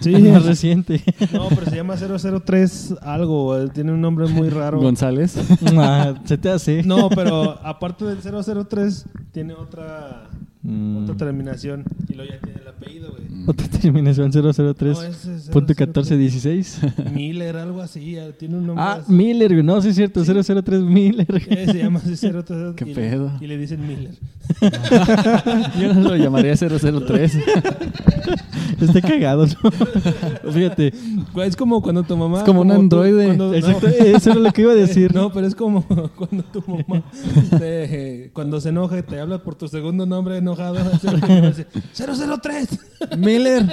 Sí. 0.00 0.14
el 0.14 0.32
más 0.32 0.44
reciente. 0.44 1.02
No, 1.32 1.48
pero 1.48 1.64
se 1.66 1.76
llama 1.76 1.96
003 1.96 2.94
algo. 3.02 3.58
eh, 3.58 3.68
Tiene 3.72 3.92
un 3.92 4.00
nombre 4.00 4.26
muy 4.28 4.48
raro. 4.50 4.80
González. 4.80 5.36
Ah, 5.76 6.14
se 6.24 6.36
te 6.38 6.50
hace. 6.50 6.82
No, 6.82 7.08
pero 7.08 7.58
aparte 7.66 8.04
del 8.04 8.18
003, 8.20 9.06
tiene 9.32 9.54
otra, 9.54 10.28
Mm. 10.62 11.04
otra 11.04 11.16
terminación. 11.16 11.84
Y 12.08 12.14
luego 12.14 12.32
ya 12.32 12.38
tiene 12.40 12.60
el 12.60 12.68
apellido, 12.68 13.10
güey. 13.10 13.22
Otra 13.46 13.66
terminación 13.66 14.30
003. 14.30 14.38
No, 14.38 15.52
punto 15.52 15.74
003. 15.74 15.78
1416. 15.78 16.80
Miller, 17.12 17.56
algo 17.56 17.80
así. 17.82 18.16
Tiene 18.38 18.58
un 18.58 18.66
nombre. 18.68 18.84
Ah, 18.84 18.92
así. 19.02 19.12
Miller, 19.12 19.52
güey. 19.52 19.64
No, 19.64 19.80
sí 19.82 19.88
es 19.88 19.96
cierto, 19.96 20.22
003 20.24 20.80
Miller. 20.82 21.26
Eh, 21.50 21.66
se 21.66 21.78
llama 21.82 21.98
así 21.98 22.14
003. 22.16 22.74
¿Qué 22.76 22.84
y 22.84 22.88
le- 22.88 22.94
pedo? 22.94 23.32
Y 23.40 23.46
le 23.48 23.58
dicen 23.58 23.86
Miller. 23.86 24.14
Yo 25.80 25.94
no 25.94 26.00
lo 26.10 26.16
llamaría 26.16 26.54
003. 26.56 27.38
Está 28.80 29.00
cagado, 29.00 29.46
¿no? 29.46 30.50
Fíjate. 30.52 30.92
Güey, 31.32 31.48
Es 31.48 31.56
como 31.56 31.82
cuando 31.82 32.02
tu 32.02 32.16
mamá. 32.16 32.38
Es 32.38 32.44
como 32.44 32.60
un 32.62 32.68
tú- 32.68 32.74
androide. 32.74 33.26
cuando- 33.26 33.54
Exacto, 33.54 33.88
no. 33.88 33.92
eso 33.94 34.30
era 34.30 34.40
lo 34.40 34.52
que 34.52 34.62
iba 34.62 34.72
a 34.72 34.76
decir. 34.76 35.14
No, 35.14 35.32
pero 35.32 35.46
es 35.46 35.54
como 35.54 35.82
cuando 36.16 36.42
tu 36.44 36.62
mamá, 36.66 37.02
te- 37.58 38.30
cuando 38.32 38.60
se 38.60 38.68
enoja 38.70 38.98
y 38.98 39.02
te 39.02 39.18
habla 39.20 39.38
por 39.42 39.54
tu 39.54 39.68
segundo 39.68 40.06
nombre 40.06 40.40
enojado, 40.52 40.90
es 40.92 41.04
lo 41.04 41.12
que 41.20 41.26
te 41.26 41.48
dice, 41.48 41.66
003. 42.42 42.68
Miller. 43.18 43.66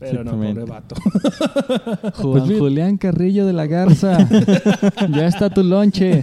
Pero 0.00 0.24
no, 0.24 0.32
pobre 0.32 0.64
vato. 0.64 0.94
Juan 2.14 2.32
Pues 2.32 2.48
bien. 2.48 2.58
Julián 2.58 2.96
Carrillo 2.96 3.44
de 3.46 3.52
la 3.52 3.66
Garza. 3.66 4.16
ya 5.10 5.26
está 5.26 5.50
tu 5.50 5.62
lonche. 5.62 6.22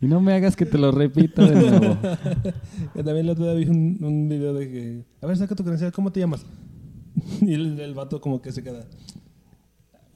y 0.00 0.06
no 0.06 0.20
me 0.20 0.32
hagas 0.32 0.54
que 0.54 0.64
te 0.64 0.78
lo 0.78 0.92
repita 0.92 1.42
de 1.44 1.56
nuevo. 1.56 1.98
Que 2.94 3.02
También 3.02 3.26
el 3.26 3.30
otro 3.30 3.44
día 3.44 3.54
vi 3.54 3.68
un, 3.68 3.98
un 4.00 4.28
video 4.28 4.54
de 4.54 4.70
que, 4.70 5.04
a 5.20 5.26
ver, 5.26 5.36
saca 5.36 5.56
tu 5.56 5.62
credencial, 5.64 5.90
¿cómo 5.92 6.12
te 6.12 6.20
llamas? 6.20 6.46
Y 7.40 7.52
el, 7.54 7.78
el 7.80 7.94
vato 7.94 8.20
como 8.20 8.40
que 8.40 8.52
se 8.52 8.62
queda. 8.62 8.84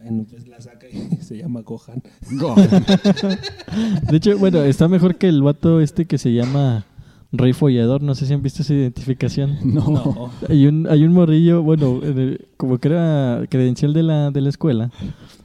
Bueno, 0.03 0.27
pues 0.29 0.49
la 0.49 0.61
saca 0.61 0.87
y 0.89 1.17
se 1.23 1.37
llama 1.39 1.63
Gohan. 1.63 2.03
De 4.11 4.17
hecho, 4.17 4.37
bueno, 4.39 4.63
está 4.63 4.89
mejor 4.89 5.17
que 5.17 5.29
el 5.29 5.43
vato 5.43 5.81
este 5.81 6.07
que 6.07 6.19
se 6.19 6.33
llama 6.33 6.85
Rey 7.33 7.53
Follador. 7.53 8.03
No 8.03 8.15
sé 8.15 8.27
si 8.27 8.35
han 8.35 8.43
visto 8.43 8.63
esa 8.63 8.75
identificación. 8.75 9.57
No. 9.65 10.31
Hay 10.49 10.67
un, 10.67 10.87
hay 10.89 11.05
un 11.05 11.13
morrillo, 11.13 11.63
bueno, 11.63 12.01
en 12.03 12.19
el- 12.19 12.49
como 12.57 12.79
que 12.79 12.89
era 12.89 13.43
credencial 13.49 13.93
de 13.93 14.03
la, 14.03 14.31
de 14.31 14.41
la 14.41 14.49
escuela. 14.49 14.91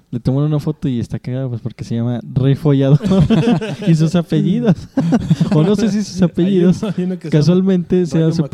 Le 0.09 0.21
tomaron 0.21 0.47
una 0.47 0.59
foto 0.61 0.87
y 0.87 1.01
está 1.01 1.19
cagado 1.19 1.49
pues 1.49 1.59
porque 1.61 1.83
se 1.83 1.95
llama 1.95 2.21
Rey 2.33 2.55
Follador. 2.55 2.99
y 3.87 3.93
sus 3.95 4.15
apellidos. 4.15 4.87
o 5.53 5.63
no 5.63 5.75
sé 5.75 5.89
si 5.89 6.01
sus 6.03 6.21
apellidos. 6.21 6.81
Hay 6.83 6.89
uno- 6.89 6.95
hay 6.97 7.03
uno 7.05 7.19
que 7.19 7.27
se 7.27 7.29
Casualmente 7.37 8.05
sea 8.05 8.31
su 8.31 8.47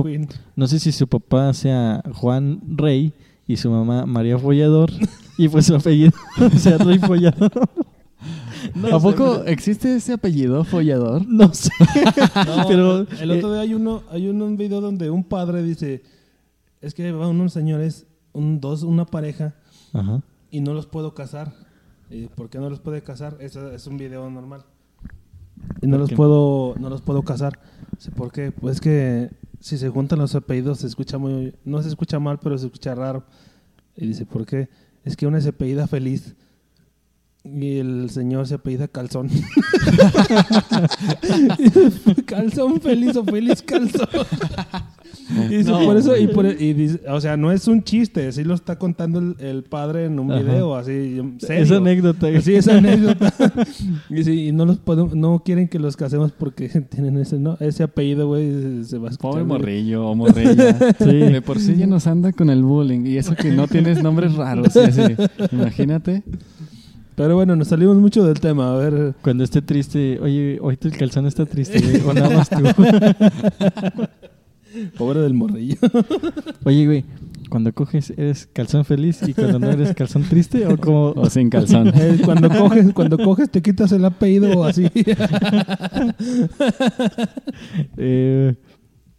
no 0.56 0.68
sé 0.68 0.80
si 0.80 0.92
su 0.92 1.08
papá 1.08 1.54
sea 1.54 2.02
Juan 2.14 2.60
Rey 2.68 3.14
y 3.48 3.58
su 3.58 3.70
mamá 3.70 4.06
María 4.06 4.38
Follador 4.38 4.92
y 5.38 5.50
pues 5.50 5.66
su 5.66 5.76
apellido 5.76 6.12
sea 6.58 6.78
Rey 6.78 7.00
Follador. 7.00 7.52
No 8.76 8.88
¿A 8.88 9.00
sé, 9.00 9.06
poco 9.06 9.40
pero- 9.40 9.46
existe 9.48 9.96
ese 9.96 10.14
apellido, 10.14 10.64
follador? 10.64 11.28
No 11.28 11.54
sé. 11.54 11.70
No, 12.48 12.64
pero 12.68 13.00
el 13.20 13.32
otro 13.32 13.50
eh, 13.50 13.54
día 13.54 13.62
hay 13.62 13.74
uno, 13.74 14.04
hay 14.10 14.28
un, 14.30 14.42
un 14.42 14.56
video 14.56 14.80
donde 14.80 15.10
un 15.10 15.24
padre 15.26 15.62
dice, 15.64 16.02
es 16.80 16.94
que 16.94 17.12
van 17.12 17.30
unos 17.30 17.52
señores, 17.52 18.08
un, 18.32 18.62
dos, 18.62 18.84
una 18.84 19.06
pareja, 19.06 19.56
Ajá. 19.92 20.22
y 20.50 20.62
no 20.62 20.74
los 20.74 20.88
puedo 20.88 21.14
casar. 21.14 21.54
¿Y 22.10 22.28
¿Por 22.28 22.50
qué 22.50 22.60
no 22.60 22.70
los 22.70 22.80
puede 22.80 23.02
casar? 23.02 23.36
Eso 23.42 23.72
es 23.72 23.86
un 23.88 23.98
video 23.98 24.30
normal. 24.30 24.64
Y 25.82 25.88
no 25.88 25.94
¿Por 25.94 26.00
los 26.02 26.10
qué? 26.10 26.16
puedo, 26.16 26.76
no 26.80 26.90
los 26.90 27.02
puedo 27.02 27.24
casar. 27.24 27.60
¿Por 28.16 28.32
qué? 28.32 28.52
Pues 28.52 28.80
que 28.80 29.30
si 29.64 29.78
se 29.78 29.88
juntan 29.88 30.20
los 30.20 30.36
apellidos 30.36 30.80
se 30.80 30.88
escucha 30.88 31.18
muy, 31.18 31.56
no 31.64 31.82
se 31.82 31.88
escucha 31.88 32.20
mal, 32.20 32.38
pero 32.38 32.58
se 32.58 32.66
escucha 32.66 32.94
raro. 32.96 33.24
Y 33.96 34.08
dice, 34.08 34.26
¿por 34.26 34.46
qué? 34.46 34.68
Es 35.06 35.16
que 35.16 35.26
una 35.26 35.40
se 35.40 35.50
apellida 35.50 35.88
feliz 35.88 36.36
y 37.46 37.78
el 37.78 38.10
señor 38.10 38.48
se 38.48 38.56
apellida 38.56 38.88
calzón. 38.88 39.30
Calzón 42.26 42.82
feliz 42.82 43.16
o 43.16 43.24
feliz 43.24 43.62
calzón. 43.62 44.08
Y 45.50 45.58
dice, 45.58 45.72
No. 45.72 45.80
por 45.86 45.98
eso, 45.98 46.18
y 46.18 46.28
por- 46.28 46.46
y 46.46 46.74
dice, 46.74 47.00
o 47.10 47.20
sea, 47.22 47.38
no 47.38 47.52
es 47.52 47.68
un 47.68 47.84
chiste, 47.84 48.28
así 48.28 48.44
lo 48.44 48.54
está 48.54 48.78
contando 48.78 49.20
el, 49.20 49.36
el 49.40 49.64
padre 49.64 50.06
en 50.06 50.20
un 50.20 50.32
Ajá. 50.32 50.42
video, 50.42 50.76
así, 50.76 51.22
serio. 51.40 51.64
Esa 51.64 51.78
anécdota. 51.78 52.42
Sí, 52.42 52.56
esa 52.56 52.78
anécdota. 52.78 53.34
y, 54.10 54.24
sí, 54.24 54.48
y 54.48 54.52
no 54.52 54.66
los 54.66 54.78
podemos, 54.80 55.16
no 55.16 55.42
quieren 55.44 55.68
que 55.70 55.80
los 55.80 55.96
casemos 55.96 56.32
porque 56.32 56.68
tienen 56.90 57.18
ese, 57.18 57.40
no, 57.40 57.58
ese 57.60 57.84
apellido, 57.84 58.28
güey, 58.28 58.84
se 58.84 58.98
va 58.98 59.08
a 59.08 59.12
escuchar. 59.12 59.32
Pobre 59.32 59.44
morrillo 59.46 60.08
o 60.08 60.16
morrilla. 60.16 60.78
Sí. 61.00 61.06
De 61.06 61.42
por 61.42 61.60
sí 61.60 61.76
ya 61.78 61.88
nos 61.88 62.06
anda 62.08 62.32
con 62.34 62.50
el 62.50 62.64
bullying. 62.64 63.06
Y 63.06 63.18
eso 63.18 63.36
que 63.36 63.52
no 63.52 63.68
tienes 63.68 64.04
nombres 64.04 64.36
raros. 64.36 64.68
Imagínate. 65.52 66.24
Pero 67.16 67.36
bueno, 67.36 67.56
nos 67.56 67.68
salimos 67.68 67.98
mucho 67.98 68.26
del 68.26 68.40
tema, 68.40 68.74
a 68.74 68.78
ver. 68.78 69.14
Cuando 69.22 69.44
esté 69.44 69.62
triste, 69.62 70.20
oye, 70.20 70.58
hoy 70.62 70.78
el 70.82 70.98
calzón 70.98 71.28
está 71.28 71.46
triste, 71.46 71.80
güey, 71.80 72.02
o 72.02 72.14
nada 72.14 72.30
más 72.30 72.50
tú. 72.50 72.58
Pobre 74.98 75.22
del 75.22 75.34
morrillo. 75.34 75.76
Oye, 76.64 76.86
güey, 76.86 77.06
cuando 77.50 77.74
coges, 77.74 78.12
¿eres 78.18 78.48
calzón 78.52 78.86
feliz 78.86 79.22
y 79.28 79.34
cuando 79.34 79.60
no 79.60 79.70
eres 79.70 79.94
calzón 79.94 80.24
triste? 80.24 80.66
¿O 80.66 80.78
como 80.78 81.10
O 81.10 81.30
sin 81.30 81.50
calzón. 81.50 81.88
Eh, 81.96 82.20
cuando 82.26 82.50
coges, 82.50 82.92
cuando 82.94 83.18
coges 83.18 83.52
te 83.52 83.62
quitas 83.62 83.92
el 83.92 84.04
apellido 84.04 84.60
o 84.60 84.64
así. 84.64 84.90
Eh, 87.98 88.56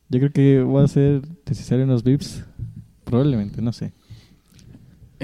yo 0.09 0.19
creo 0.19 0.33
que 0.33 0.63
va 0.63 0.85
a 0.85 0.89
ser 0.89 1.23
necesario 1.47 1.85
unos 1.85 2.03
VIPs. 2.03 2.45
Probablemente, 3.05 3.63
no 3.63 3.73
sé. 3.73 3.93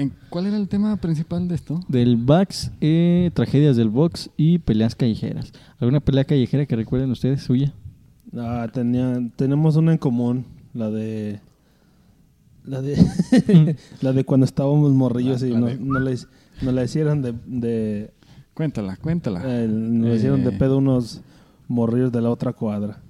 ¿En 0.01 0.13
¿Cuál 0.29 0.47
era 0.47 0.57
el 0.57 0.67
tema 0.67 0.95
principal 0.97 1.47
de 1.47 1.55
esto? 1.55 1.79
Del 1.87 2.17
box, 2.17 2.71
eh, 2.81 3.31
tragedias 3.33 3.75
del 3.77 3.89
box 3.89 4.29
y 4.37 4.57
peleas 4.59 4.95
callejeras. 4.95 5.51
¿Alguna 5.79 5.99
pelea 5.99 6.23
callejera 6.25 6.65
que 6.65 6.75
recuerden 6.75 7.11
ustedes 7.11 7.41
suya? 7.43 7.73
Ah, 8.35 8.67
tenía, 8.73 9.19
tenemos 9.35 9.75
una 9.75 9.91
en 9.91 9.97
común, 9.97 10.45
la 10.73 10.89
de... 10.89 11.39
La 12.63 12.81
de, 12.81 12.95
la 14.01 14.13
de 14.13 14.23
cuando 14.23 14.45
estábamos 14.45 14.91
morrillos 14.93 15.41
Ah, 15.41 15.47
y 15.47 15.51
la 15.51 15.59
no, 15.59 15.65
de- 15.67 15.77
no 15.79 15.99
hic- 15.99 16.27
nos 16.61 16.73
la 16.73 16.83
hicieron 16.83 17.21
de, 17.23 17.33
de 17.47 18.11
Cuéntala, 18.53 18.97
cuéntala. 18.97 19.41
eh, 19.45 19.67
nos 19.67 20.09
la 20.09 20.15
hicieron 20.15 20.43
de 20.43 20.49
Eh. 20.51 20.57
pedo 20.59 20.77
unos 20.77 21.21
morrillos 21.67 22.11
de 22.11 22.21
la 22.21 22.29
otra 22.29 22.53
cuadra. 22.53 23.01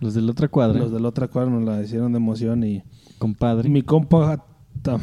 Los 0.00 0.14
de 0.14 0.22
la 0.22 0.30
otra 0.30 0.46
cuadra. 0.48 0.78
Los 0.78 0.92
de 0.92 1.00
la 1.00 1.08
otra 1.08 1.26
cuadra 1.28 1.50
nos 1.50 1.64
la 1.64 1.82
hicieron 1.82 2.12
de 2.12 2.18
emoción 2.18 2.62
y 2.64 2.82
Compadre. 3.18 3.68
mi 3.68 3.82
compa 3.82 4.44
tan, 4.82 5.00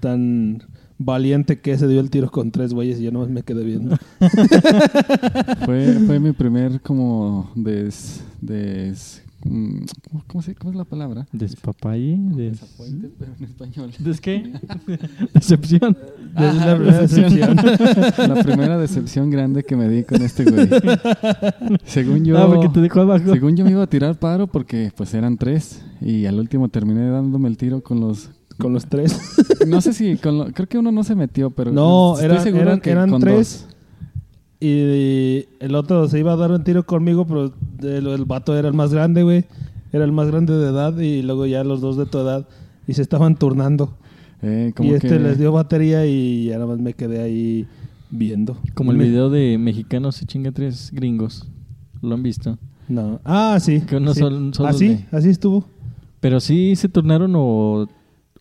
tan 0.00 0.62
valiente 0.98 1.60
que 1.60 1.76
se 1.78 1.88
dio 1.88 2.00
el 2.00 2.10
tiro 2.10 2.30
con 2.30 2.50
tres 2.50 2.72
güeyes 2.74 3.00
y 3.00 3.04
yo 3.04 3.12
nomás 3.12 3.28
me 3.28 3.42
quedé 3.42 3.64
viendo. 3.64 3.96
Fue, 5.64 5.94
fue 6.06 6.20
mi 6.20 6.32
primer 6.32 6.80
como 6.80 7.50
des... 7.54 8.22
des 8.40 9.22
mm, 9.44 9.78
¿cómo, 10.10 10.24
cómo 10.26 10.42
se, 10.42 10.54
¿Cómo 10.54 10.70
es 10.72 10.76
la 10.76 10.84
palabra? 10.84 11.26
Despapalle. 11.32 12.16
Des... 12.36 12.60
Desapuente, 12.60 13.10
pero 13.18 13.32
en 13.38 13.44
español. 13.44 13.90
¿Des 13.98 14.20
qué? 14.20 14.52
Decepción. 15.34 15.96
Es 16.36 16.54
la 16.56 16.76
primera 16.76 17.00
decepción. 17.00 17.56
decepción. 17.56 18.12
La 18.36 18.42
primera 18.42 18.78
decepción 18.78 19.30
grande 19.30 19.64
que 19.64 19.76
me 19.76 19.88
di 19.88 20.02
con 20.04 20.22
este 20.22 20.44
güey. 20.44 20.68
Según 21.84 22.24
yo, 22.24 22.38
Ah, 22.38 22.46
porque 22.46 22.68
te 22.68 22.80
dejó 22.80 23.00
abajo. 23.00 23.32
según 23.32 23.56
yo 23.56 23.64
me 23.64 23.72
iba 23.72 23.82
a 23.82 23.86
tirar 23.86 24.18
paro 24.18 24.46
porque 24.46 24.92
pues 24.96 25.12
eran 25.14 25.36
tres 25.36 25.82
y 26.00 26.26
al 26.26 26.38
último 26.38 26.68
terminé 26.68 27.08
dándome 27.08 27.48
el 27.48 27.56
tiro 27.56 27.82
con 27.82 28.00
los 28.00 28.30
Con 28.58 28.72
los 28.72 28.86
tres. 28.86 29.18
no 29.66 29.80
sé 29.80 29.92
si 29.92 30.16
con 30.16 30.38
lo- 30.38 30.46
creo 30.52 30.68
que 30.68 30.78
uno 30.78 30.92
no 30.92 31.04
se 31.04 31.14
metió, 31.14 31.50
pero 31.50 31.72
No, 31.72 32.12
estoy 32.14 32.24
eran, 32.26 32.42
seguro 32.42 32.62
eran, 32.62 32.80
que 32.80 32.90
eran 32.90 33.10
con 33.10 33.20
tres. 33.20 33.66
Y 34.60 35.46
el 35.58 35.74
otro 35.74 36.08
se 36.08 36.18
iba 36.20 36.32
a 36.32 36.36
dar 36.36 36.52
un 36.52 36.62
tiro 36.62 36.84
conmigo, 36.86 37.26
pero 37.26 37.52
el, 37.82 38.06
el 38.06 38.24
vato 38.24 38.56
era 38.56 38.68
el 38.68 38.74
más 38.74 38.92
grande, 38.92 39.22
güey. 39.24 39.44
Era 39.92 40.04
el 40.04 40.12
más 40.12 40.28
grande 40.28 40.56
de 40.56 40.68
edad 40.70 40.96
y 40.98 41.22
luego 41.22 41.46
ya 41.46 41.64
los 41.64 41.80
dos 41.80 41.96
de 41.96 42.06
tu 42.06 42.18
edad. 42.18 42.46
Y 42.86 42.94
se 42.94 43.02
estaban 43.02 43.36
turnando. 43.36 43.96
Eh, 44.40 44.72
como 44.76 44.90
Y 44.90 44.94
este 44.94 45.08
que- 45.08 45.18
les 45.18 45.38
dio 45.38 45.52
batería 45.52 46.06
y 46.06 46.46
ya 46.46 46.54
nada 46.54 46.66
más 46.66 46.78
me 46.78 46.94
quedé 46.94 47.20
ahí 47.22 47.66
viendo. 48.10 48.56
Como 48.74 48.92
el 48.92 48.98
Me- 48.98 49.04
video 49.08 49.30
de 49.30 49.58
mexicanos 49.58 50.16
se 50.16 50.26
chinga 50.26 50.52
tres 50.52 50.90
gringos. 50.92 51.46
¿Lo 52.00 52.14
han 52.14 52.22
visto? 52.22 52.58
No. 52.88 53.20
Ah, 53.24 53.58
sí. 53.60 53.80
Que 53.80 53.96
uno 53.96 54.14
sí. 54.14 54.20
son- 54.20 54.54
son 54.54 54.66
así, 54.66 54.88
de- 54.88 55.04
así 55.10 55.28
estuvo. 55.28 55.64
Pero 56.20 56.38
sí 56.40 56.76
se 56.76 56.88
turnaron 56.88 57.32
o, 57.36 57.88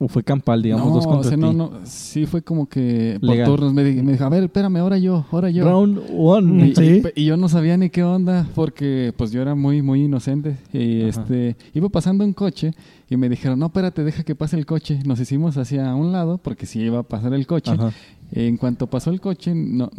o 0.04 0.08
fue 0.08 0.24
campal, 0.24 0.64
digamos, 0.64 0.88
no, 0.88 0.94
dos 0.96 1.06
o 1.06 1.10
contra 1.10 1.30
sea, 1.30 1.36
ti. 1.38 1.42
no, 1.42 1.54
no, 1.54 1.72
sí 1.84 2.26
fue 2.26 2.42
como 2.42 2.68
que 2.68 3.18
por 3.20 3.30
Legal. 3.30 3.46
turnos 3.46 3.74
me, 3.74 3.84
di- 3.84 4.02
me 4.02 4.14
dijo, 4.14 4.24
a 4.26 4.30
ver, 4.30 4.44
espérame, 4.46 4.78
ahora 4.78 4.98
yo, 4.98 5.26
ahora 5.32 5.50
yo. 5.52 5.64
Round 5.64 6.02
one. 6.18 6.70
Y, 6.70 6.76
Sí. 6.76 7.04
y 7.16 7.26
yo 7.26 7.38
no 7.38 7.48
sabía 7.50 7.78
ni 7.78 7.90
qué 7.92 8.04
onda 8.04 8.48
porque 8.56 9.14
pues 9.16 9.32
yo 9.32 9.42
era 9.42 9.54
muy 9.54 9.82
muy 9.84 10.04
inocente 10.06 10.58
y 10.74 11.02
Ajá. 11.08 11.22
este 11.22 11.56
iba 11.74 11.88
pasando 11.90 12.24
un 12.26 12.34
coche 12.34 12.72
y 13.10 13.18
me 13.18 13.30
dijeron 13.30 13.60
no 13.60 13.68
espérate 13.68 14.04
deja 14.04 14.24
que 14.24 14.34
pase 14.36 14.58
el 14.58 14.66
coche 14.66 15.00
nos 15.06 15.20
hicimos 15.20 15.58
hacia 15.58 15.94
un 15.94 16.12
lado 16.12 16.38
porque 16.40 16.66
sí 16.66 16.80
iba 16.80 17.00
a 17.00 17.04
pasar 17.04 17.34
el 17.34 17.46
coche 17.46 17.72
Ajá. 17.72 17.92
en 18.32 18.58
cuanto 18.58 18.88
pasó 18.88 19.12
el 19.12 19.20
coche 19.22 19.54
no 19.54 19.92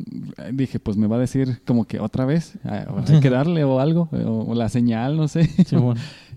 dije 0.52 0.80
pues 0.80 0.96
me 0.96 1.06
va 1.06 1.16
a 1.16 1.20
decir 1.20 1.60
como 1.66 1.84
que 1.84 2.00
otra 2.00 2.24
vez 2.24 2.54
ah, 2.64 2.86
o 2.90 2.98
hay 3.12 3.20
que 3.20 3.30
darle 3.38 3.62
o 3.64 3.78
algo 3.80 4.08
o, 4.12 4.46
o 4.50 4.54
la 4.54 4.68
señal 4.68 5.16
no 5.16 5.28
sé. 5.28 5.48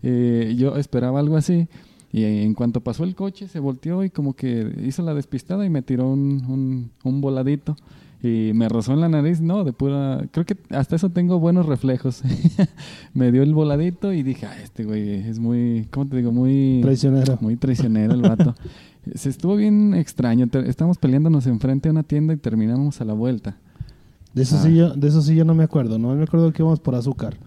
Eh, 0.07 0.53
yo 0.57 0.75
esperaba 0.77 1.19
algo 1.19 1.35
así 1.37 1.67
y 2.21 2.23
en 2.23 2.53
cuanto 2.53 2.79
pasó 2.81 3.03
el 3.03 3.13
coche 3.13 3.47
se 3.47 3.59
volteó 3.59 4.03
y 4.03 4.09
como 4.09 4.33
que 4.35 4.73
hizo 4.85 5.03
la 5.03 5.13
despistada 5.13 5.65
y 5.65 5.69
me 5.69 5.81
tiró 5.81 6.07
un, 6.09 6.45
un, 6.47 6.91
un 7.03 7.21
voladito 7.21 7.75
y 8.23 8.53
me 8.53 8.69
rozó 8.69 8.93
en 8.93 9.01
la 9.01 9.09
nariz, 9.09 9.41
no, 9.41 9.63
de 9.63 9.73
pura... 9.73 10.25
Creo 10.31 10.45
que 10.45 10.57
hasta 10.69 10.95
eso 10.95 11.09
tengo 11.09 11.39
buenos 11.39 11.65
reflejos. 11.65 12.23
me 13.13 13.31
dio 13.31 13.43
el 13.43 13.53
voladito 13.53 14.13
y 14.13 14.23
dije, 14.23 14.45
ah, 14.45 14.55
este 14.63 14.83
güey 14.85 15.27
es 15.27 15.39
muy, 15.39 15.87
¿cómo 15.91 16.07
te 16.07 16.17
digo? 16.17 16.31
Muy... 16.31 16.79
Traicionero. 16.81 17.37
Muy 17.41 17.55
traicionero 17.57 18.13
el 18.13 18.21
vato. 18.21 18.55
Se 19.13 19.29
estuvo 19.29 19.55
bien 19.55 19.93
extraño. 19.93 20.47
Estábamos 20.65 20.97
peleándonos 20.97 21.45
enfrente 21.45 21.89
a 21.89 21.91
una 21.91 22.03
tienda 22.03 22.33
y 22.33 22.37
terminamos 22.37 22.99
a 23.01 23.05
la 23.05 23.13
vuelta. 23.13 23.57
De 24.33 24.41
eso, 24.43 24.55
Ah. 24.57 24.63
sí 24.63 24.75
yo, 24.75 24.93
de 24.93 25.07
eso 25.07 25.21
sí 25.21 25.35
yo 25.35 25.45
no 25.45 25.53
me 25.53 25.63
acuerdo. 25.63 25.99
No 25.99 26.15
me 26.15 26.23
acuerdo 26.23 26.51
que 26.51 26.63
íbamos 26.63 26.79
por 26.79 26.95
azúcar. 26.95 27.37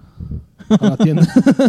A 0.69 0.89
la 0.91 0.97
tienda. 0.99 1.27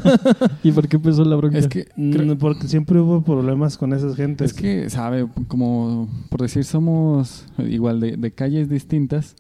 ¿Y 0.64 0.72
por 0.74 0.88
qué 0.88 0.98
empezó 0.98 1.24
la 1.24 1.36
bronca? 1.38 1.58
Es 1.58 1.68
que... 1.68 1.86
creo- 1.86 2.36
Mm, 2.36 2.38
Porque 2.38 2.68
siempre 2.68 3.00
hubo 3.00 3.22
problemas 3.22 3.78
con 3.78 3.94
esas 3.94 4.16
gentes. 4.16 4.52
Es 4.52 4.58
que, 4.58 4.90
sabe, 4.90 5.28
como 5.48 6.10
por 6.30 6.42
decir, 6.42 6.66
somos 6.66 7.46
igual 7.60 8.00
de, 8.02 8.18
de 8.18 8.32
calles 8.32 8.70
distintas. 8.70 9.36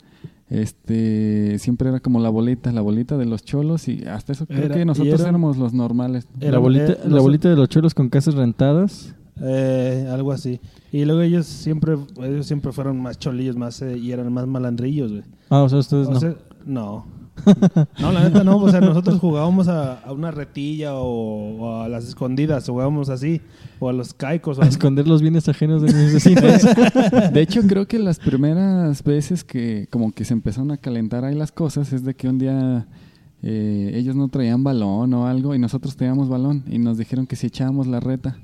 Este, 0.49 1.59
siempre 1.59 1.89
era 1.89 1.99
como 1.99 2.19
la 2.19 2.29
bolita, 2.29 2.71
la 2.71 2.81
bolita 2.81 3.17
de 3.17 3.25
los 3.25 3.43
cholos 3.43 3.87
y 3.87 4.03
hasta 4.05 4.33
eso 4.33 4.47
creo 4.47 4.63
Era- 4.65 4.75
que 4.75 4.83
nosotros 4.85 5.19
era- 5.19 5.29
éramos 5.29 5.57
los 5.57 5.73
normales. 5.73 6.27
era- 6.39 6.53
la 6.53 6.57
bolita, 6.57 6.93
eh, 6.93 6.99
la 7.05 7.21
bolita 7.21 7.49
de 7.49 7.55
los 7.55 7.69
cholos 7.69 7.93
con 7.93 8.09
casas 8.09 8.33
rentadas. 8.35 9.13
Eh, 9.41 10.07
algo 10.11 10.31
así. 10.31 10.59
Y 10.91 11.05
luego 11.05 11.21
ellos 11.21 11.45
siempre, 11.45 11.95
ellos 12.21 12.45
siempre 12.45 12.71
fueron 12.71 12.99
más 13.01 13.17
cholillos, 13.19 13.55
más 13.55 13.81
eh, 13.81 13.97
y 13.97 14.11
eran 14.11 14.33
más 14.33 14.47
malandrillos, 14.47 15.11
güey. 15.11 15.23
Ah, 15.49 15.61
o 15.61 15.69
sea, 15.69 15.79
ustedes 15.79 16.07
O 16.07 16.11
no. 16.13 16.19
sea, 16.19 16.35
no. 16.65 17.05
no, 17.99 18.11
la 18.11 18.23
neta 18.23 18.43
no. 18.43 18.57
O 18.57 18.69
sea, 18.69 18.81
nosotros 18.81 19.19
jugábamos 19.19 19.67
a, 19.67 19.99
a 19.99 20.11
una 20.11 20.31
retilla 20.31 20.95
o, 20.95 21.57
o 21.57 21.81
a 21.81 21.89
las 21.89 22.07
escondidas, 22.07 22.67
jugábamos 22.67 23.09
así. 23.09 23.41
O 23.79 23.89
a 23.89 23.93
los 23.93 24.13
caicos. 24.13 24.57
o 24.59 24.63
a 24.63 24.67
esconder 24.67 25.07
los 25.07 25.21
bienes 25.21 25.47
ajenos 25.47 25.81
de 25.81 25.93
mis 25.93 26.13
vecinos. 26.13 26.63
De 27.33 27.41
hecho, 27.41 27.61
creo 27.61 27.87
que 27.87 27.99
las 27.99 28.19
primeras 28.19 29.03
veces 29.03 29.43
que 29.43 29.87
como 29.89 30.11
que 30.11 30.25
se 30.25 30.33
empezaron 30.33 30.71
a 30.71 30.77
calentar 30.77 31.25
ahí 31.25 31.35
las 31.35 31.51
cosas 31.51 31.93
es 31.93 32.03
de 32.03 32.13
que 32.13 32.27
un 32.27 32.39
día 32.39 32.87
eh, 33.41 33.91
ellos 33.95 34.15
no 34.15 34.27
traían 34.27 34.63
balón 34.63 35.13
o 35.13 35.27
algo 35.27 35.55
y 35.55 35.59
nosotros 35.59 35.95
teníamos 35.95 36.27
balón 36.27 36.63
y 36.67 36.77
nos 36.77 36.97
dijeron 36.97 37.25
que 37.25 37.35
si 37.35 37.47
echábamos 37.47 37.87
la 37.87 37.99
reta. 37.99 38.37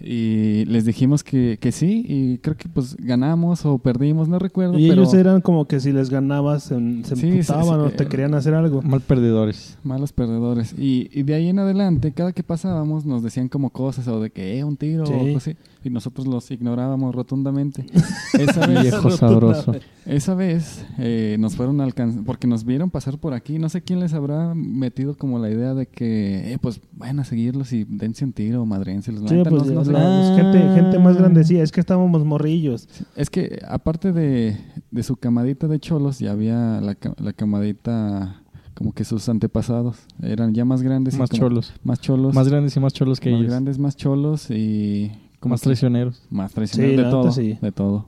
Y 0.00 0.64
les 0.66 0.84
dijimos 0.84 1.24
que, 1.24 1.58
que 1.60 1.72
sí 1.72 2.04
y 2.08 2.38
creo 2.38 2.56
que 2.56 2.68
pues 2.68 2.96
ganamos 2.98 3.64
o 3.66 3.78
perdimos, 3.78 4.28
no 4.28 4.38
recuerdo. 4.38 4.78
Y 4.78 4.88
pero 4.88 5.02
ellos 5.02 5.14
eran 5.14 5.40
como 5.40 5.64
que 5.66 5.80
si 5.80 5.92
les 5.92 6.08
ganabas 6.10 6.62
se, 6.64 6.76
se 7.04 7.16
Sí, 7.16 7.28
emputaban 7.30 7.64
sí, 7.64 7.70
o 7.86 7.90
te 7.96 8.04
eh, 8.04 8.06
querían 8.06 8.34
hacer 8.34 8.54
algo. 8.54 8.80
Mal 8.82 9.00
perdedores. 9.00 9.76
Malos 9.82 10.12
perdedores. 10.12 10.74
Y, 10.78 11.08
y 11.12 11.22
de 11.24 11.34
ahí 11.34 11.48
en 11.48 11.58
adelante, 11.58 12.12
cada 12.12 12.32
que 12.32 12.42
pasábamos, 12.42 13.04
nos 13.06 13.22
decían 13.22 13.48
como 13.48 13.70
cosas 13.70 14.06
o 14.08 14.20
de 14.20 14.30
que, 14.30 14.58
eh, 14.58 14.64
un 14.64 14.76
tiro 14.76 15.04
Sí. 15.06 15.12
o 15.12 15.20
algo 15.20 15.36
así. 15.38 15.56
Y 15.84 15.90
nosotros 15.90 16.26
los 16.26 16.50
ignorábamos 16.50 17.14
rotundamente. 17.14 17.86
Esa 18.38 18.66
vez, 18.66 18.82
Viejo 18.82 19.10
sabroso. 19.10 19.74
esa 20.06 20.34
vez 20.34 20.84
eh, 20.98 21.36
nos 21.38 21.54
fueron 21.56 21.80
a 21.80 21.84
alcanzar, 21.84 22.24
porque 22.24 22.46
nos 22.46 22.64
vieron 22.64 22.90
pasar 22.90 23.18
por 23.18 23.32
aquí. 23.32 23.58
No 23.58 23.68
sé 23.68 23.82
quién 23.82 24.00
les 24.00 24.12
habrá 24.12 24.54
metido 24.54 25.16
como 25.16 25.38
la 25.38 25.50
idea 25.50 25.74
de 25.74 25.86
que, 25.86 26.52
eh, 26.52 26.58
pues 26.60 26.80
vayan 26.92 27.20
a 27.20 27.24
seguirlos 27.24 27.72
y 27.72 27.84
dense 27.84 28.24
un 28.24 28.32
tiro 28.32 28.62
o 28.62 28.66
madrénselos. 28.66 29.22
La 29.22 29.28
Sí, 29.28 29.36
pues, 29.48 29.66
no- 29.66 29.74
no 29.74 29.84
sé. 29.84 29.87
La- 29.92 30.36
gente, 30.36 30.58
gente 30.74 30.98
más 30.98 31.16
grande, 31.16 31.44
sí, 31.44 31.58
es 31.58 31.72
que 31.72 31.80
estábamos 31.80 32.24
morrillos. 32.24 32.88
Es 33.16 33.30
que 33.30 33.60
aparte 33.68 34.12
de, 34.12 34.56
de 34.90 35.02
su 35.02 35.16
camadita 35.16 35.68
de 35.68 35.78
cholos, 35.80 36.18
ya 36.18 36.32
había 36.32 36.80
la, 36.80 36.96
la 37.18 37.32
camadita 37.32 38.42
como 38.74 38.92
que 38.92 39.04
sus 39.04 39.28
antepasados 39.28 39.98
eran 40.22 40.54
ya 40.54 40.64
más 40.64 40.82
grandes. 40.82 41.14
y 41.14 41.18
Más 41.18 41.30
como- 41.30 41.40
cholos. 41.42 41.72
Más 41.82 42.00
cholos. 42.00 42.34
Más 42.34 42.48
grandes 42.48 42.76
y 42.76 42.80
más 42.80 42.92
cholos 42.92 43.18
que 43.20 43.30
más 43.30 43.40
ellos. 43.40 43.50
grandes, 43.50 43.78
más 43.78 43.96
cholos 43.96 44.46
y 44.50 45.10
como 45.40 45.52
Más 45.54 45.60
que- 45.60 45.64
traicioneros. 45.64 46.22
más 46.30 46.52
traicioneros 46.52 46.96
Sí, 46.96 47.04
de 47.04 47.10
todo, 47.10 47.32
sí. 47.32 47.58
de 47.60 47.72
todo. 47.72 48.06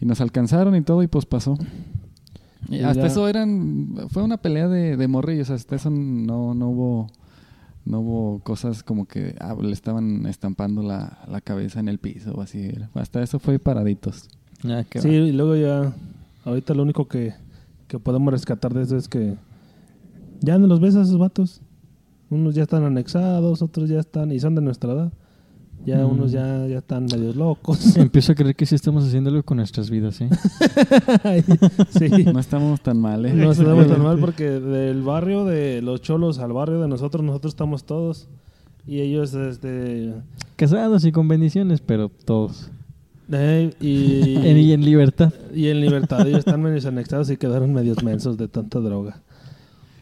Y 0.00 0.04
nos 0.06 0.20
alcanzaron 0.20 0.76
y 0.76 0.82
todo 0.82 1.02
y 1.02 1.06
pues 1.06 1.24
pasó. 1.24 1.56
Y 2.68 2.76
Y 2.76 2.80
hasta 2.82 3.02
ya- 3.02 3.06
eso 3.06 3.28
eran 3.28 3.94
fue 4.10 4.22
una 4.22 4.36
pelea 4.38 4.68
de, 4.68 4.96
de 4.96 5.08
morrillos, 5.08 5.50
hasta 5.50 5.76
eso 5.76 5.88
no 5.88 6.52
no 6.52 6.68
hubo 6.68 7.06
no 7.86 8.00
hubo 8.00 8.40
cosas 8.40 8.82
como 8.82 9.06
que 9.06 9.34
ah, 9.40 9.56
le 9.60 9.72
estaban 9.72 10.26
estampando 10.26 10.82
la, 10.82 11.18
la 11.28 11.40
cabeza 11.40 11.80
en 11.80 11.88
el 11.88 11.98
piso 11.98 12.32
o 12.34 12.42
así. 12.42 12.72
Hasta 12.94 13.22
eso 13.22 13.38
fue 13.38 13.58
paraditos. 13.58 14.28
Ah, 14.64 14.84
qué 14.88 15.00
Sí, 15.00 15.08
va. 15.08 15.14
y 15.14 15.32
luego 15.32 15.56
ya, 15.56 15.94
ahorita 16.44 16.74
lo 16.74 16.82
único 16.82 17.06
que, 17.08 17.32
que 17.88 17.98
podemos 17.98 18.32
rescatar 18.32 18.74
de 18.74 18.82
eso 18.82 18.96
es 18.96 19.08
que 19.08 19.36
ya 20.40 20.58
no 20.58 20.66
los 20.66 20.80
ves 20.80 20.96
a 20.96 21.02
esos 21.02 21.16
vatos. 21.18 21.62
Unos 22.28 22.54
ya 22.56 22.64
están 22.64 22.82
anexados, 22.84 23.62
otros 23.62 23.88
ya 23.88 24.00
están, 24.00 24.32
y 24.32 24.40
son 24.40 24.54
de 24.56 24.60
nuestra 24.60 24.92
edad. 24.92 25.12
Ya 25.86 26.04
Mm. 26.04 26.10
unos 26.10 26.32
ya, 26.32 26.66
ya 26.66 26.78
están 26.78 27.04
medio 27.06 27.32
locos. 27.32 27.96
Empiezo 27.96 28.32
a 28.32 28.34
creer 28.34 28.56
que 28.56 28.66
sí 28.66 28.74
estamos 28.74 29.04
haciendo 29.06 29.30
algo 29.30 29.42
con 29.44 29.58
nuestras 29.58 29.88
vidas, 29.88 30.20
¿eh? 30.20 30.28
sí. 31.90 32.08
No 32.32 32.40
estamos 32.40 32.80
tan 32.80 32.98
mal, 33.00 33.24
¿eh? 33.26 33.32
No 33.34 33.52
estamos 33.52 33.86
tan 33.86 34.02
mal 34.02 34.18
porque 34.18 34.44
del 34.50 35.02
barrio 35.02 35.44
de 35.44 35.82
los 35.82 36.02
cholos 36.02 36.38
al 36.38 36.52
barrio 36.52 36.80
de 36.80 36.88
nosotros, 36.88 37.22
nosotros 37.24 37.52
estamos 37.52 37.84
todos. 37.84 38.28
Y 38.86 39.00
ellos, 39.00 39.34
este. 39.34 40.14
Casados 40.56 41.04
y 41.04 41.12
con 41.12 41.28
bendiciones, 41.28 41.80
pero 41.80 42.08
todos. 42.24 42.70
eh, 43.32 43.72
y, 43.80 44.36
En- 44.46 44.56
y 44.58 44.72
en 44.72 44.84
libertad. 44.84 45.32
y 45.54 45.68
en 45.68 45.80
libertad, 45.80 46.26
ellos 46.26 46.40
están 46.40 46.62
medio 46.62 46.86
anexados 46.88 47.30
y 47.30 47.36
quedaron 47.36 47.72
medios 47.72 48.02
mensos 48.04 48.36
de 48.36 48.48
tanta 48.48 48.78
droga. 48.80 49.22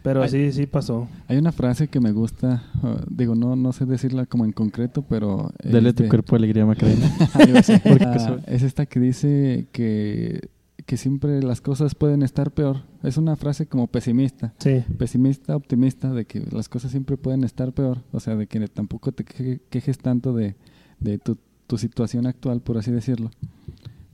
Pero 0.05 0.23
Ay. 0.23 0.29
sí, 0.29 0.53
sí 0.53 0.67
pasó. 0.67 1.09
Hay 1.29 1.39
una 1.39 1.51
frase 1.51 1.89
que 1.89 1.99
me 1.99 2.13
gusta, 2.13 2.63
uh, 2.83 3.03
digo, 3.09 3.35
no, 3.35 3.57
no 3.57 3.73
sé 3.73 3.87
decirla 3.87 4.27
como 4.27 4.45
en 4.45 4.53
concreto, 4.53 5.01
pero... 5.09 5.51
Dale 5.65 5.89
este, 5.89 6.03
tu 6.05 6.11
cuerpo 6.11 6.37
alegría, 6.37 6.67
Macarena. 6.67 7.11
Ah, 7.35 8.37
es 8.47 8.63
esta 8.63 8.85
que 8.85 9.01
dice 9.01 9.67
que, 9.73 10.51
que 10.85 10.99
siempre 10.99 11.43
las 11.43 11.63
cosas 11.63 11.95
pueden 11.95 12.23
estar 12.23 12.51
peor. 12.51 12.83
Es 13.03 13.17
una 13.17 13.35
frase 13.37 13.65
como 13.67 13.87
pesimista. 13.87 14.53
Sí. 14.59 14.85
Pesimista, 14.99 15.57
optimista, 15.57 16.13
de 16.13 16.27
que 16.27 16.45
las 16.53 16.69
cosas 16.69 16.91
siempre 16.91 17.17
pueden 17.17 17.43
estar 17.43 17.73
peor. 17.73 18.03
O 18.13 18.21
sea, 18.21 18.37
de 18.37 18.47
que 18.47 18.69
tampoco 18.69 19.11
te 19.13 19.25
queje- 19.25 19.63
quejes 19.71 19.97
tanto 19.97 20.35
de, 20.35 20.55
de 21.01 21.17
tu, 21.17 21.39
tu 21.67 21.79
situación 21.79 22.27
actual, 22.27 22.61
por 22.61 22.77
así 22.77 22.91
decirlo. 22.91 23.31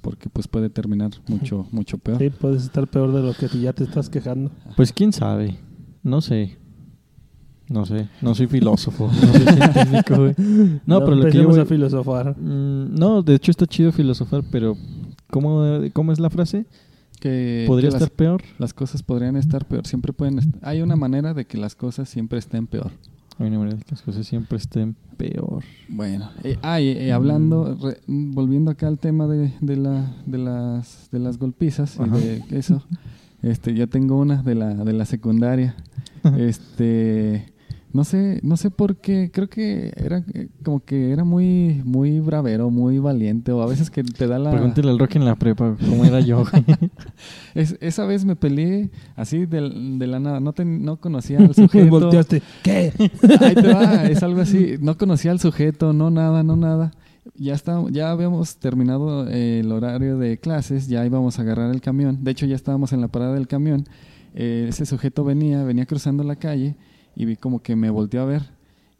Porque 0.02 0.28
pues 0.30 0.46
puede 0.46 0.70
terminar 0.70 1.10
mucho, 1.26 1.66
mucho 1.72 1.98
peor. 1.98 2.18
Sí, 2.18 2.30
puedes 2.30 2.62
estar 2.62 2.86
peor 2.86 3.12
de 3.12 3.22
lo 3.22 3.34
que 3.34 3.48
ya 3.58 3.72
te 3.72 3.82
estás 3.82 4.08
quejando. 4.08 4.52
Pues 4.76 4.92
quién 4.92 5.12
sabe. 5.12 5.58
No 6.02 6.20
sé. 6.20 6.56
No 7.68 7.86
sé. 7.86 8.08
No 8.20 8.34
soy 8.34 8.46
filósofo. 8.48 9.08
no 9.22 9.32
soy 9.32 9.42
científico, 9.54 10.16
güey. 10.16 10.34
No, 10.86 11.00
pero 11.04 11.14
lo 11.14 11.24
que 11.30 11.38
yo 11.38 11.48
voy- 11.48 11.60
a 11.60 11.64
filosofar. 11.66 12.36
Mm, 12.38 12.94
no, 12.98 13.22
de 13.22 13.34
hecho 13.34 13.50
está 13.50 13.66
chido 13.66 13.92
filosofar, 13.92 14.42
pero 14.50 14.76
¿cómo, 15.30 15.62
cómo 15.92 16.12
es 16.12 16.18
la 16.18 16.30
frase? 16.30 16.66
Que, 17.20 17.64
¿Podría 17.66 17.90
que 17.90 17.96
estar 17.96 18.08
las, 18.08 18.10
peor? 18.10 18.42
las 18.58 18.72
cosas 18.74 19.02
podrían 19.02 19.36
estar 19.36 19.66
peor. 19.66 19.86
Siempre 19.86 20.12
pueden 20.12 20.38
est- 20.38 20.54
Hay 20.62 20.80
una 20.82 20.96
manera 20.96 21.34
de 21.34 21.44
que 21.44 21.58
las 21.58 21.74
cosas 21.76 22.08
siempre 22.08 22.38
estén 22.38 22.66
peor. 22.66 22.90
Hay 23.38 23.46
una 23.46 23.58
manera 23.58 23.76
de 23.76 23.84
que 23.84 23.90
las 23.92 24.02
cosas 24.02 24.26
siempre 24.26 24.58
estén 24.58 24.96
peor. 25.16 25.62
Bueno, 25.88 26.30
eh, 26.44 26.58
ah, 26.62 26.80
y, 26.80 26.88
y 26.92 27.10
hablando, 27.10 27.76
re- 27.80 28.00
volviendo 28.06 28.70
acá 28.70 28.88
al 28.88 28.98
tema 28.98 29.26
de, 29.26 29.52
de, 29.60 29.76
la, 29.76 30.14
de, 30.26 30.38
las, 30.38 31.08
de 31.12 31.18
las 31.20 31.38
golpizas 31.38 31.98
y 32.04 32.08
de 32.10 32.42
eso, 32.58 32.82
este, 33.42 33.74
yo 33.74 33.88
tengo 33.88 34.18
una 34.18 34.42
de 34.42 34.54
la, 34.54 34.74
de 34.74 34.92
la 34.92 35.04
secundaria. 35.04 35.74
este, 36.38 37.46
no 37.92 38.04
sé, 38.04 38.38
no 38.44 38.56
sé 38.56 38.70
por 38.70 38.96
qué, 38.98 39.30
creo 39.32 39.48
que 39.48 39.92
era 39.96 40.22
eh, 40.32 40.46
como 40.62 40.78
que 40.78 41.10
era 41.10 41.24
muy, 41.24 41.82
muy 41.84 42.20
bravero, 42.20 42.70
muy 42.70 42.98
valiente, 43.00 43.50
o 43.50 43.62
a 43.62 43.66
veces 43.66 43.90
que 43.90 44.04
te 44.04 44.28
da 44.28 44.38
la... 44.38 44.52
Pregúntale 44.52 44.90
al 44.90 44.98
Rock 44.98 45.16
en 45.16 45.24
la 45.24 45.34
prepa 45.34 45.76
cómo 45.88 46.04
era 46.04 46.20
yo. 46.20 46.44
Es- 47.54 47.76
esa 47.80 48.04
vez 48.06 48.24
me 48.24 48.36
peleé 48.36 48.90
así 49.16 49.44
de, 49.46 49.60
de 49.98 50.06
la 50.06 50.20
nada, 50.20 50.38
no, 50.38 50.52
ten- 50.52 50.84
no 50.84 50.98
conocía 50.98 51.38
al 51.38 51.52
sujeto. 51.54 51.86
Volteaste. 51.90 52.42
¿Qué? 52.62 52.92
Ahí 53.40 53.54
te 53.56 53.74
va, 53.74 54.04
es 54.06 54.22
algo 54.22 54.40
así. 54.40 54.76
No 54.80 54.96
conocía 54.96 55.32
al 55.32 55.40
sujeto, 55.40 55.92
no 55.92 56.10
nada, 56.10 56.44
no 56.44 56.54
nada. 56.54 56.92
Ya 57.34 57.54
está, 57.54 57.82
ya 57.90 58.10
habíamos 58.10 58.56
terminado 58.56 59.28
eh, 59.28 59.60
el 59.60 59.70
horario 59.72 60.16
de 60.18 60.38
clases, 60.38 60.88
ya 60.88 61.04
íbamos 61.04 61.38
a 61.38 61.42
agarrar 61.42 61.70
el 61.74 61.80
camión. 61.80 62.24
De 62.24 62.30
hecho, 62.30 62.46
ya 62.46 62.56
estábamos 62.56 62.92
en 62.92 63.00
la 63.00 63.08
parada 63.08 63.34
del 63.34 63.46
camión. 63.46 63.86
Eh, 64.34 64.66
ese 64.68 64.86
sujeto 64.86 65.22
venía, 65.24 65.62
venía 65.64 65.86
cruzando 65.86 66.24
la 66.24 66.36
calle 66.36 66.76
y 67.14 67.24
vi 67.26 67.36
como 67.36 67.62
que 67.62 67.76
me 67.76 67.90
volteó 67.90 68.22
a 68.22 68.24
ver. 68.24 68.42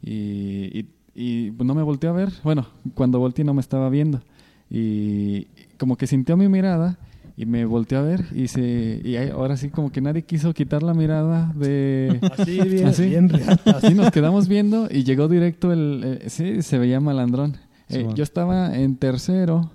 Y, 0.01 0.79
y- 0.79 0.89
y 1.13 1.51
no 1.63 1.73
me 1.75 1.81
volteó 1.83 2.09
a 2.11 2.13
ver. 2.13 2.31
Bueno, 2.43 2.67
cuando 2.93 3.19
volteé 3.19 3.43
no 3.43 3.53
me 3.53 3.61
estaba 3.61 3.89
viendo. 3.89 4.21
Y 4.69 5.47
como 5.77 5.97
que 5.97 6.07
sintió 6.07 6.37
mi 6.37 6.47
mirada 6.47 6.97
y 7.35 7.45
me 7.45 7.65
volteó 7.65 7.99
a 7.99 8.01
ver 8.03 8.25
y 8.33 8.47
se 8.47 9.01
y 9.03 9.15
ahora 9.17 9.57
sí 9.57 9.69
como 9.69 9.91
que 9.91 9.99
nadie 10.01 10.21
quiso 10.23 10.53
quitar 10.53 10.83
la 10.83 10.93
mirada 10.93 11.51
de 11.55 12.19
Así, 12.37 12.59
bien, 12.61 12.87
Así. 12.87 13.05
bien 13.09 13.29
reata. 13.29 13.71
Así 13.77 13.93
nos 13.93 14.11
quedamos 14.11 14.47
viendo 14.47 14.87
y 14.91 15.03
llegó 15.03 15.27
directo 15.27 15.73
el... 15.73 16.01
eh, 16.21 16.29
sí, 16.29 16.61
se 16.61 16.77
veía 16.77 16.99
malandrón. 17.01 17.57
Eh, 17.99 18.07
yo 18.15 18.23
estaba 18.23 18.75
en 18.77 18.95
tercero 18.97 19.69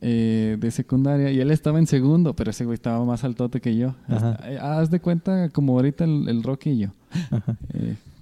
eh, 0.00 0.56
de 0.58 0.70
secundaria 0.70 1.30
y 1.30 1.40
él 1.40 1.50
estaba 1.50 1.78
en 1.78 1.86
segundo, 1.86 2.34
pero 2.34 2.50
ese 2.50 2.64
güey 2.64 2.74
estaba 2.74 3.04
más 3.04 3.22
altote 3.24 3.60
que 3.60 3.76
yo. 3.76 3.94
Hasta- 4.08 4.50
eh, 4.50 4.58
haz 4.58 4.90
de 4.90 5.00
cuenta 5.00 5.48
como 5.50 5.74
ahorita 5.74 6.04
el, 6.04 6.28
el 6.28 6.42
Rocky 6.42 6.70
y 6.70 6.78
yo. 6.78 6.88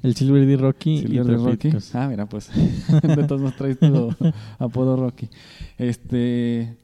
El 0.03 0.15
Silver 0.15 0.47
D 0.47 0.57
Rocky 0.57 0.99
Silver 0.99 1.15
y 1.27 1.29
de 1.29 1.37
Rocky. 1.37 1.71
Ah, 1.95 2.07
mira, 2.09 2.27
pues. 2.27 2.51
de 3.03 3.25
todos 3.25 3.41
nos 3.41 3.57
traes 3.57 3.79
tu 3.79 4.15
apodo 4.59 4.97
Rocky. 4.97 5.29
Este. 5.77 6.77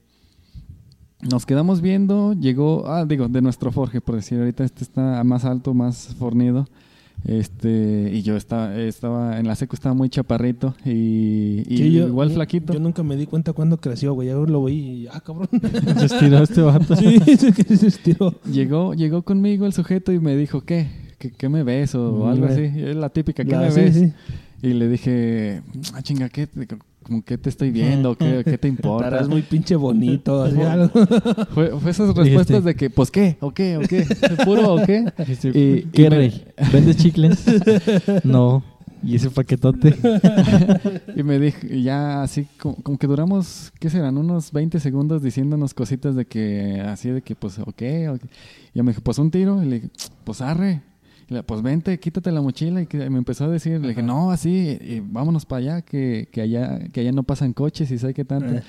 Nos 1.31 1.47
quedamos 1.47 1.81
viendo, 1.81 2.35
llegó, 2.35 2.87
ah, 2.87 3.07
digo, 3.07 3.29
de 3.29 3.41
nuestro 3.41 3.73
forje, 3.73 4.03
por 4.03 4.15
decir, 4.17 4.39
ahorita 4.39 4.63
este 4.63 4.85
está 4.85 5.25
más 5.25 5.45
alto, 5.47 5.73
más 5.73 6.15
fornido. 6.19 6.67
Este, 7.27 8.11
y 8.13 8.23
yo 8.23 8.37
estaba, 8.37 8.77
estaba 8.79 9.39
en 9.39 9.47
la 9.49 9.55
seco, 9.57 9.75
estaba 9.75 9.95
muy 9.95 10.11
chaparrito 10.11 10.75
y, 10.85 11.63
y 11.67 11.77
Sí, 11.79 11.93
yo- 11.93 12.09
igual 12.09 12.29
yo- 12.29 12.35
flaquito. 12.35 12.73
Yo 12.75 12.81
nunca 12.81 13.03
me 13.03 13.17
di 13.17 13.27
cuenta 13.27 13.53
cuándo 13.55 13.79
creció, 13.79 14.13
güey. 14.13 14.29
Yo 14.29 14.45
lo 14.45 14.63
vi 14.65 14.75
y, 14.75 15.07
ah, 15.07 15.21
cabrón. 15.25 15.49
Se 15.99 16.05
estiró 16.07 16.43
este 16.43 16.61
vato. 16.61 16.95
sí, 16.97 17.19
se 17.19 17.87
estiró. 17.87 18.35
Llegó, 18.51 18.93
llegó 18.95 19.23
conmigo 19.23 19.65
el 19.67 19.73
sujeto 19.73 20.13
y 20.13 20.21
me 20.21 20.37
dijo, 20.37 20.61
¿qué? 20.63 20.87
¿Qué, 21.19 21.31
qué 21.33 21.49
me 21.49 21.63
ves? 21.63 21.95
O, 21.95 22.13
o 22.25 22.29
algo 22.29 22.45
así. 22.47 22.63
Es 22.63 22.95
la 22.97 23.09
típica, 23.09 23.45
¿qué 23.45 23.57
me 23.57 23.71
sí, 23.71 23.81
ves? 23.81 23.95
sí. 23.95 24.13
Y 24.63 24.75
le 24.75 24.89
dije, 24.89 25.63
ah, 25.95 26.03
chinga, 26.03 26.29
¿qué, 26.29 26.47
como 27.05 27.23
que 27.23 27.39
te 27.39 27.49
estoy 27.49 27.71
viendo? 27.71 28.17
¿Qué, 28.17 28.43
qué 28.45 28.59
te 28.59 28.67
importa? 28.67 29.07
Estarás 29.07 29.29
muy 29.29 29.43
pinche 29.43 29.77
bonito. 29.77 30.43
así, 30.45 30.61
algo. 30.61 30.89
Fue, 31.55 31.71
fue 31.79 31.91
esas 31.93 32.11
Y 32.11 32.13
respuestas 32.15 32.57
este- 32.57 32.61
de 32.63 32.75
que, 32.75 32.91
pues, 32.91 33.11
¿qué? 33.13 33.37
¿O 33.41 33.53
qué? 33.53 33.77
¿O 33.77 33.81
qué? 33.83 34.05
¿Puro 34.45 34.75
o 34.75 34.85
qué? 34.85 35.05
Este, 35.29 35.49
Y- 35.51 35.83
¿Qué, 35.93 36.03
y 36.03 36.11
me- 36.11 36.17
rey? 36.17 36.45
¿Vendes 36.73 36.97
chicles? 36.97 37.45
no. 38.25 38.65
¿Y 39.07 39.17
ese 39.17 39.29
paquetote? 39.29 39.95
Y 41.15 41.23
me 41.23 41.39
dijo, 41.39 41.59
y 41.69 41.83
ya 41.83 42.23
así, 42.23 42.47
como, 42.59 42.77
como 42.77 42.97
que 42.97 43.07
duramos, 43.07 43.71
¿qué 43.79 43.91
serán? 43.91 44.17
Unos 44.17 44.51
20 44.51 44.81
segundos 44.81 45.23
diciéndonos 45.23 45.75
cositas 45.75 46.17
de 46.17 46.25
que, 46.25 46.81
así 46.81 47.11
de 47.11 47.21
que, 47.21 47.35
pues, 47.35 47.59
ok. 47.59 47.67
ok. 47.69 48.23
Y 48.73 48.79
yo 48.79 48.83
me 48.83 48.93
dijo, 48.93 49.03
pues, 49.03 49.19
un 49.19 49.31
tiro. 49.31 49.63
Y 49.63 49.67
le 49.67 49.75
dije, 49.77 49.91
pues, 50.25 50.41
arre. 50.41 50.81
Pues, 51.43 51.63
vente, 51.63 51.99
quítate 51.99 52.31
la 52.33 52.41
mochila. 52.41 52.83
Y 52.83 52.87
que 52.87 53.11
me 53.11 53.19
empezó 53.19 53.45
a 53.45 53.49
decir, 53.49 53.81
le 53.81 53.89
dije, 53.89 54.03
no, 54.03 54.31
así, 54.31 54.79
y 54.81 55.01
vámonos 55.01 55.47
para 55.47 55.59
allá, 55.59 55.83
que, 55.83 56.29
que 56.31 56.41
allá 56.41 56.89
que 56.93 57.01
allá 57.01 57.13
no 57.13 57.23
pasan 57.23 57.53
coches 57.53 57.91
y 57.91 57.99
sabe 57.99 58.15
qué 58.15 58.25
tanto. 58.25 58.55
Eh. 58.55 58.63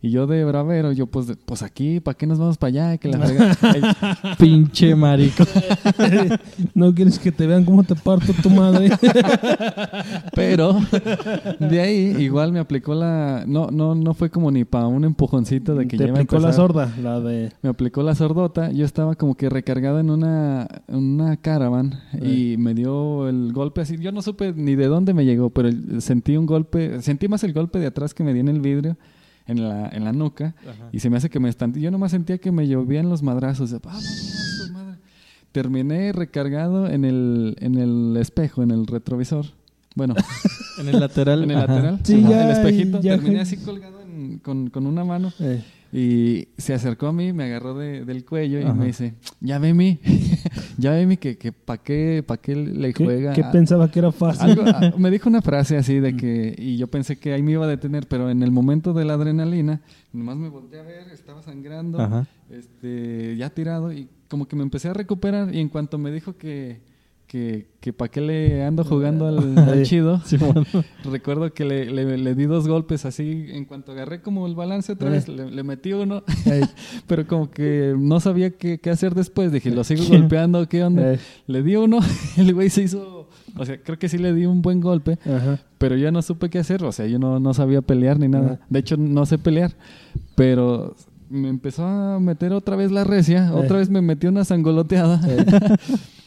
Y 0.00 0.10
yo 0.10 0.28
de 0.28 0.44
bravero, 0.44 0.92
yo, 0.92 1.06
pues, 1.06 1.26
pues 1.44 1.62
aquí, 1.62 1.98
¿para 1.98 2.16
qué 2.16 2.26
nos 2.26 2.38
vamos 2.38 2.56
para 2.56 2.68
allá? 2.68 2.98
Que 2.98 3.08
la 3.08 3.18
fregada. 3.18 4.36
Pinche 4.38 4.94
marico. 4.94 5.44
no 6.74 6.94
quieres 6.94 7.18
que 7.18 7.32
te 7.32 7.46
vean 7.48 7.64
cómo 7.64 7.82
te 7.82 7.96
parto 7.96 8.32
tu 8.40 8.48
madre. 8.48 8.90
Pero 10.34 10.76
de 11.58 11.80
ahí 11.80 12.16
igual 12.20 12.52
me 12.52 12.60
aplicó 12.60 12.94
la... 12.94 13.42
No, 13.46 13.70
no, 13.72 13.96
no 13.96 14.14
fue 14.14 14.30
como 14.30 14.52
ni 14.52 14.64
para 14.64 14.86
un 14.86 15.04
empujoncito 15.04 15.74
de 15.74 15.88
que 15.88 15.96
te 15.96 16.06
ya 16.06 16.12
aplicó 16.12 16.36
la 16.36 16.50
empezar. 16.50 16.54
sorda, 16.54 16.94
la 17.02 17.20
de. 17.20 17.52
Me 17.62 17.70
aplicó 17.70 18.02
la 18.04 18.14
sordota. 18.14 18.70
Yo 18.70 18.84
estaba 18.84 19.16
como 19.16 19.34
que 19.34 19.48
recargado 19.48 19.98
en 19.98 20.10
una, 20.10 20.68
una 20.86 21.36
caravan 21.38 22.00
y 22.22 22.56
me 22.56 22.74
dio 22.74 23.28
el 23.28 23.52
golpe 23.52 23.80
así. 23.80 23.96
Yo 23.98 24.12
no 24.12 24.22
supe 24.22 24.52
ni 24.54 24.76
de 24.76 24.86
dónde 24.86 25.12
me 25.12 25.24
llegó, 25.24 25.50
pero 25.50 25.70
sentí 25.98 26.36
un 26.36 26.46
golpe. 26.46 27.02
Sentí 27.02 27.26
más 27.26 27.42
el 27.42 27.52
golpe 27.52 27.80
de 27.80 27.86
atrás 27.86 28.14
que 28.14 28.22
me 28.22 28.32
di 28.32 28.40
en 28.40 28.48
el 28.48 28.60
vidrio, 28.60 28.96
en 29.48 29.68
la, 29.68 29.88
en 29.88 30.04
la 30.04 30.12
nuca. 30.12 30.54
Y 30.92 31.00
se 31.00 31.10
me 31.10 31.16
hace 31.16 31.28
que 31.30 31.40
me 31.40 31.48
están... 31.48 31.74
Yo 31.74 31.90
nomás 31.90 32.12
sentía 32.12 32.38
que 32.38 32.52
me 32.52 32.68
llovían 32.68 33.08
los 33.08 33.22
madrazos. 33.24 33.70
De, 33.70 33.78
"Ah, 33.78 33.80
madrazos, 33.86 34.70
madre". 34.72 34.98
Terminé 35.50 36.12
recargado 36.12 36.88
en 36.88 37.04
el, 37.04 37.56
en 37.60 37.74
el 37.76 38.16
espejo, 38.18 38.62
en 38.62 38.70
el 38.70 38.86
retrovisor. 38.86 39.46
Bueno, 39.96 40.14
En 40.78 40.88
el 40.88 41.00
lateral. 41.00 41.42
en 41.42 41.50
el 41.50 41.56
ajá. 41.58 41.66
lateral. 41.66 42.00
Sí, 42.04 42.20
Ajá, 42.22 42.30
ya, 42.30 42.44
el 42.44 42.50
espejito. 42.56 43.00
ya 43.00 43.16
terminé 43.16 43.40
así 43.40 43.56
colgado 43.56 44.00
en- 44.02 44.38
con, 44.38 44.70
con 44.70 44.86
una 44.86 45.02
mano. 45.04 45.32
eh, 45.40 45.64
Y 45.90 46.48
se 46.58 46.74
acercó 46.74 47.06
a 47.06 47.12
mí, 47.14 47.32
me 47.32 47.44
agarró 47.44 47.74
de- 47.74 48.04
del 48.04 48.24
cuello 48.26 48.60
y 48.60 48.64
me 48.74 48.86
dice, 48.86 49.14
ya 49.40 49.58
ve 49.58 49.72
mi, 49.72 49.98
ya 50.76 50.90
ve 50.92 51.06
mi 51.06 51.16
que, 51.16 51.38
que 51.38 51.50
pa' 51.50 51.78
qué, 51.78 52.22
pa' 52.26 52.36
qué 52.36 52.54
le 52.56 52.92
¿Qué, 52.92 53.04
juega. 53.04 53.32
qué 53.32 53.42
Ah, 53.42 53.50
pensaba 53.50 53.90
que 53.90 54.00
era 54.00 54.12
fácil? 54.12 54.50
algo- 54.50 54.62
ah, 54.66 54.92
me 54.98 55.10
dijo 55.10 55.30
una 55.30 55.40
frase 55.40 55.78
así 55.78 55.98
de 55.98 56.14
que, 56.14 56.54
y 56.58 56.76
yo 56.76 56.88
pensé 56.88 57.18
que 57.18 57.32
ahí 57.32 57.42
me 57.42 57.52
iba 57.52 57.64
a 57.64 57.68
detener, 57.68 58.06
pero 58.06 58.28
en 58.28 58.42
el 58.42 58.50
momento 58.50 58.92
de 58.92 59.06
la 59.06 59.14
adrenalina, 59.14 59.80
nomás 60.12 60.36
me 60.36 60.50
volteé 60.50 60.80
a 60.80 60.82
ver, 60.82 61.08
estaba 61.10 61.42
sangrando, 61.42 61.98
Ajá. 62.00 62.26
este, 62.50 63.36
ya 63.38 63.48
tirado, 63.50 63.90
y 63.90 64.08
como 64.28 64.46
que 64.46 64.56
me 64.56 64.62
empecé 64.64 64.88
a 64.88 64.92
recuperar, 64.92 65.54
y 65.54 65.58
en 65.60 65.70
cuanto 65.70 65.96
me 65.96 66.10
dijo 66.12 66.36
que, 66.36 66.80
que, 67.28 67.68
que 67.80 67.92
pa' 67.92 68.08
qué 68.08 68.20
le 68.22 68.64
ando 68.64 68.82
jugando 68.84 69.26
al, 69.28 69.56
al 69.58 69.82
chido, 69.84 70.18
Simón. 70.24 70.66
recuerdo 71.04 71.52
que 71.52 71.64
le, 71.64 71.84
le- 71.90 72.16
le 72.18 72.34
di 72.34 72.46
dos 72.46 72.66
golpes 72.66 73.04
así, 73.04 73.46
en 73.50 73.66
cuanto 73.66 73.92
agarré 73.92 74.22
como 74.22 74.46
el 74.46 74.54
balance 74.54 74.92
otra 74.92 75.08
Eh. 75.08 75.12
vez, 75.12 75.28
le, 75.28 75.50
le 75.50 75.62
metí 75.62 75.92
uno, 75.92 76.24
Eh, 76.46 76.62
pero 77.06 77.26
como 77.26 77.50
que 77.50 77.94
no 77.96 78.18
sabía 78.18 78.50
qué, 78.50 78.78
qué 78.80 78.90
hacer 78.90 79.14
después. 79.14 79.52
Dije, 79.52 79.70
¿lo 79.70 79.84
sigo 79.84 80.04
golpeando? 80.08 80.66
¿Qué 80.68 80.82
onda? 80.82 81.12
eh, 81.14 81.18
Le 81.46 81.62
di 81.62 81.76
uno, 81.76 82.00
el 82.38 82.54
güey 82.54 82.70
se 82.70 82.82
hizo... 82.82 83.28
O 83.56 83.64
sea, 83.66 83.80
creo 83.82 83.98
que 83.98 84.08
sí 84.08 84.18
le 84.18 84.32
di 84.34 84.46
un 84.46 84.62
buen 84.62 84.80
golpe, 84.80 85.18
ajá. 85.24 85.58
pero 85.78 85.96
yo 85.96 86.10
no 86.12 86.22
supe 86.22 86.48
qué 86.48 86.58
hacer. 86.60 86.82
O 86.84 86.92
sea, 86.92 87.06
yo 87.06 87.18
no, 87.18 87.40
no 87.40 87.52
sabía 87.54 87.82
pelear 87.82 88.18
ni 88.18 88.28
nada. 88.28 88.58
Ah. 88.62 88.66
De 88.70 88.78
hecho, 88.78 88.96
no 88.96 89.26
sé 89.26 89.36
pelear. 89.38 89.72
Pero 90.34 90.94
me 91.28 91.48
empezó 91.48 91.84
a 91.84 92.20
meter 92.20 92.52
otra 92.52 92.76
vez 92.76 92.90
la 92.90 93.04
recia. 93.04 93.52
Otra 93.54 93.76
Eh. 93.76 93.80
vez 93.80 93.90
me 93.90 94.00
metió 94.00 94.30
una 94.30 94.44
sangoloteada. 94.44 95.20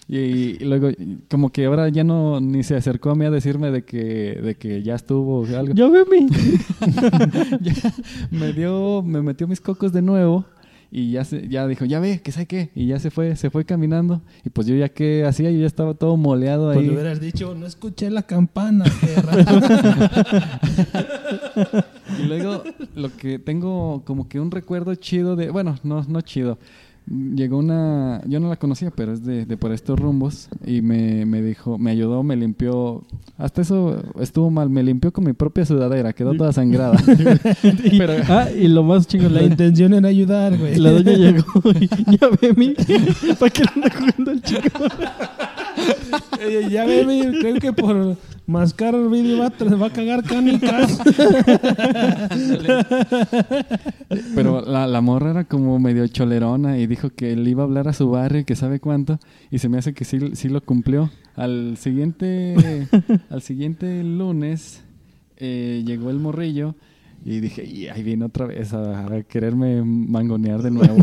Y, 0.07 0.17
y 0.17 0.59
luego, 0.65 0.89
como 1.29 1.51
que 1.51 1.65
ahora 1.65 1.87
ya 1.89 2.03
no 2.03 2.41
ni 2.41 2.63
se 2.63 2.75
acercó 2.75 3.11
a 3.11 3.15
mí 3.15 3.23
a 3.25 3.31
decirme 3.31 3.71
de 3.71 3.83
que, 3.85 4.39
de 4.43 4.55
que 4.55 4.83
ya 4.83 4.95
estuvo 4.95 5.41
o 5.41 5.45
algo. 5.57 5.73
Ya 5.73 5.87
ve 5.87 6.03
mi. 6.09 6.27
Ya 7.61 7.73
me 8.31 8.51
dio, 8.53 9.01
me 9.03 9.21
metió 9.21 9.47
mis 9.47 9.61
cocos 9.61 9.93
de 9.93 10.01
nuevo 10.01 10.45
Y 10.89 11.11
ya 11.11 11.23
se, 11.23 11.47
ya 11.47 11.65
dijo, 11.67 11.85
ya 11.85 11.99
ve, 12.01 12.19
que 12.21 12.33
sé 12.33 12.45
qué. 12.45 12.71
Y 12.75 12.87
ya 12.87 12.99
se 12.99 13.11
fue, 13.11 13.37
se 13.37 13.49
fue 13.49 13.63
caminando. 13.63 14.21
Y 14.43 14.49
pues 14.49 14.67
yo 14.67 14.75
ya 14.75 14.89
que 14.89 15.23
hacía, 15.25 15.49
yo 15.51 15.59
ya 15.59 15.67
estaba 15.67 15.93
todo 15.93 16.17
moleado 16.17 16.65
Pues 16.73 16.79
ahí. 16.79 16.87
le 16.87 16.91
hubieras 16.91 17.21
dicho, 17.21 17.55
no 17.55 17.65
escuché 17.65 18.09
la 18.09 18.23
campana, 18.23 18.83
perra. 18.99 19.31
Y 22.19 22.23
luego 22.23 22.63
lo 22.95 23.15
que 23.15 23.39
tengo 23.39 24.03
como 24.05 24.27
que 24.27 24.37
un 24.39 24.51
recuerdo 24.51 24.93
chido 24.95 25.35
de, 25.37 25.49
bueno, 25.49 25.77
no, 25.83 26.03
no 26.03 26.19
chido. 26.21 26.57
Llegó 27.35 27.57
una, 27.57 28.21
yo 28.25 28.39
no 28.39 28.47
la 28.47 28.55
conocía, 28.55 28.89
pero 28.89 29.11
es 29.11 29.25
de, 29.25 29.45
de 29.45 29.57
por 29.57 29.73
estos 29.73 29.99
rumbos 29.99 30.47
y 30.65 30.81
me, 30.81 31.25
me 31.25 31.41
dijo, 31.41 31.77
me 31.77 31.91
ayudó, 31.91 32.23
me 32.23 32.37
limpió, 32.37 33.03
hasta 33.37 33.61
eso 33.61 34.01
estuvo 34.19 34.49
mal, 34.49 34.69
me 34.69 34.81
limpió 34.81 35.11
con 35.11 35.25
mi 35.25 35.33
propia 35.33 35.65
sudadera, 35.65 36.13
quedó 36.13 36.33
toda 36.35 36.53
sangrada. 36.53 36.97
pero, 37.97 38.13
Ah, 38.29 38.47
y 38.55 38.67
lo 38.69 38.83
más 38.83 39.07
chingón, 39.07 39.33
la 39.33 39.43
intención 39.43 39.93
era 39.93 40.07
ayudar, 40.07 40.57
güey. 40.57 40.77
la 40.77 40.91
doña 40.91 41.11
llegó 41.13 41.43
y 41.79 42.17
ya 42.17 42.29
ve 42.41 42.53
mi. 42.55 42.69
¿Para 43.39 43.49
qué 43.51 43.63
anda 43.75 43.89
jugando 43.89 44.31
el 44.31 44.41
chico? 44.41 44.69
Ya 46.69 46.85
ve, 46.85 47.03
güey, 47.03 47.39
creo 47.39 47.55
que 47.59 47.73
por 47.73 48.15
mascar 48.51 48.95
vídeo 49.09 49.39
va, 49.39 49.49
va 49.77 49.87
a 49.87 49.89
cagar 49.89 50.23
canicas. 50.23 50.99
pero 54.35 54.61
la, 54.61 54.87
la 54.87 55.01
morra 55.01 55.31
era 55.31 55.43
como 55.45 55.79
medio 55.79 56.07
cholerona 56.07 56.77
y 56.77 56.87
dijo 56.87 57.09
que 57.09 57.33
él 57.33 57.47
iba 57.47 57.63
a 57.63 57.65
hablar 57.65 57.87
a 57.87 57.93
su 57.93 58.09
barrio 58.09 58.41
y 58.41 58.45
que 58.45 58.55
sabe 58.55 58.79
cuánto 58.79 59.19
y 59.49 59.59
se 59.59 59.69
me 59.69 59.77
hace 59.77 59.93
que 59.93 60.05
sí, 60.05 60.35
sí 60.35 60.49
lo 60.49 60.61
cumplió. 60.61 61.09
Al 61.35 61.77
siguiente, 61.77 62.87
al 63.29 63.41
siguiente 63.41 64.03
lunes 64.03 64.83
eh, 65.37 65.83
llegó 65.85 66.09
el 66.09 66.19
morrillo 66.19 66.75
y 67.23 67.39
dije, 67.39 67.63
y 67.63 67.87
ahí 67.87 68.01
viene 68.01 68.25
otra 68.25 68.47
vez 68.47 68.73
a, 68.73 69.21
quererme 69.27 69.83
mangonear 69.83 70.61
de 70.63 70.71
nuevo. 70.71 70.97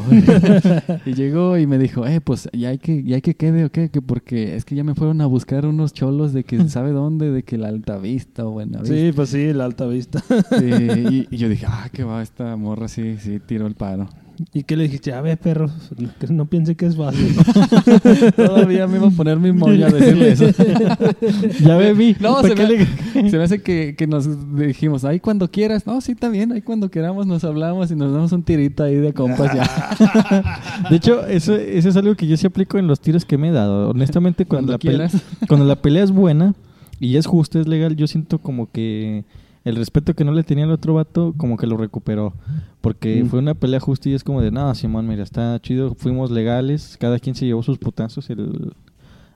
y 1.06 1.14
llegó 1.14 1.56
y 1.58 1.66
me 1.66 1.78
dijo, 1.78 2.06
eh, 2.06 2.20
pues 2.20 2.48
ya 2.52 2.70
hay 2.70 2.78
que, 2.78 3.04
ya 3.04 3.16
hay 3.16 3.22
que 3.22 3.36
quede 3.36 3.64
o 3.64 3.70
qué, 3.70 3.88
que 3.90 4.02
porque 4.02 4.56
es 4.56 4.64
que 4.64 4.74
ya 4.74 4.82
me 4.82 4.94
fueron 4.94 5.20
a 5.20 5.26
buscar 5.26 5.64
unos 5.64 5.92
cholos 5.92 6.32
de 6.32 6.42
que 6.42 6.58
sabe 6.68 6.90
dónde, 6.90 7.30
de 7.30 7.44
que 7.44 7.56
la 7.56 7.68
alta 7.68 7.98
vista 7.98 8.44
o 8.44 8.50
buena 8.50 8.80
vista. 8.80 8.94
Sí, 8.94 9.12
pues 9.14 9.28
sí, 9.28 9.52
la 9.52 9.64
alta 9.64 9.86
vista. 9.86 10.20
Sí, 10.58 10.66
y, 10.68 11.28
y 11.30 11.36
yo 11.36 11.48
dije, 11.48 11.66
ah, 11.68 11.88
que 11.92 12.02
va, 12.02 12.20
esta 12.22 12.56
morra 12.56 12.88
sí, 12.88 13.16
sí, 13.18 13.38
tiró 13.38 13.66
el 13.66 13.74
paro. 13.74 14.08
¿Y 14.54 14.62
qué 14.62 14.76
le 14.76 14.84
dijiste? 14.84 15.12
A 15.12 15.20
ver, 15.20 15.36
perro, 15.38 15.68
no 16.28 16.46
piense 16.46 16.76
que 16.76 16.86
es 16.86 16.96
fácil. 16.96 17.34
Todavía 18.36 18.86
me 18.86 18.98
iba 18.98 19.08
a 19.08 19.10
poner 19.10 19.38
mi 19.38 19.52
moño 19.52 19.86
a 19.86 19.90
decirle 19.90 20.32
eso. 20.32 20.46
Ya 21.60 21.76
ve 21.76 21.94
mi. 21.94 22.14
No, 22.20 22.36
¿Para 22.36 22.48
se 22.48 22.54
me, 22.54 22.66
le- 22.66 23.30
se 23.30 23.36
me 23.36 23.42
hace 23.44 23.62
que, 23.62 23.94
que 23.96 24.06
nos 24.06 24.28
dijimos, 24.56 25.04
ahí 25.04 25.20
cuando 25.20 25.50
quieras. 25.50 25.86
No, 25.86 26.00
sí, 26.00 26.14
también, 26.14 26.52
ahí 26.52 26.62
cuando 26.62 26.90
queramos 26.90 27.26
nos 27.26 27.44
hablamos 27.44 27.90
y 27.90 27.96
nos 27.96 28.12
damos 28.12 28.32
un 28.32 28.42
tirito 28.42 28.84
ahí 28.84 28.94
de 28.96 29.12
compas 29.12 29.52
ya. 29.54 30.86
De 30.90 30.96
hecho, 30.96 31.26
eso, 31.26 31.54
eso 31.56 31.88
es 31.88 31.96
algo 31.96 32.14
que 32.14 32.26
yo 32.26 32.36
sí 32.36 32.46
aplico 32.46 32.78
en 32.78 32.86
los 32.86 33.00
tiros 33.00 33.24
que 33.24 33.38
me 33.38 33.48
he 33.48 33.52
dado. 33.52 33.90
Honestamente, 33.90 34.44
cuando, 34.46 34.78
Cuando 34.78 34.98
la, 34.98 35.08
pelea, 35.08 35.22
cuando 35.48 35.66
la 35.66 35.76
pelea 35.76 36.04
es 36.04 36.10
buena 36.12 36.54
y 37.00 37.16
es 37.16 37.26
justa, 37.26 37.58
es 37.60 37.66
legal, 37.66 37.96
yo 37.96 38.06
siento 38.06 38.38
como 38.38 38.70
que 38.70 39.24
el 39.68 39.76
respeto 39.76 40.14
que 40.14 40.24
no 40.24 40.32
le 40.32 40.42
tenía 40.44 40.64
al 40.64 40.70
otro 40.70 40.94
vato, 40.94 41.34
como 41.36 41.56
que 41.56 41.66
lo 41.66 41.76
recuperó. 41.76 42.32
Porque 42.80 43.22
Mm. 43.22 43.26
fue 43.28 43.38
una 43.40 43.54
pelea 43.54 43.80
justa 43.80 44.08
y 44.08 44.14
es 44.14 44.24
como 44.24 44.40
de, 44.40 44.50
no, 44.50 44.74
Simón, 44.74 45.06
mira, 45.06 45.22
está 45.22 45.58
chido, 45.60 45.94
fuimos 45.94 46.30
legales, 46.30 46.96
cada 47.00 47.18
quien 47.18 47.34
se 47.34 47.46
llevó 47.46 47.62
sus 47.62 47.78
putazos, 47.78 48.30
el, 48.30 48.72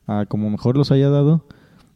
a 0.07 0.27
como 0.27 0.51
mejor 0.51 0.77
los 0.77 0.91
haya 0.93 1.09
dado. 1.11 1.45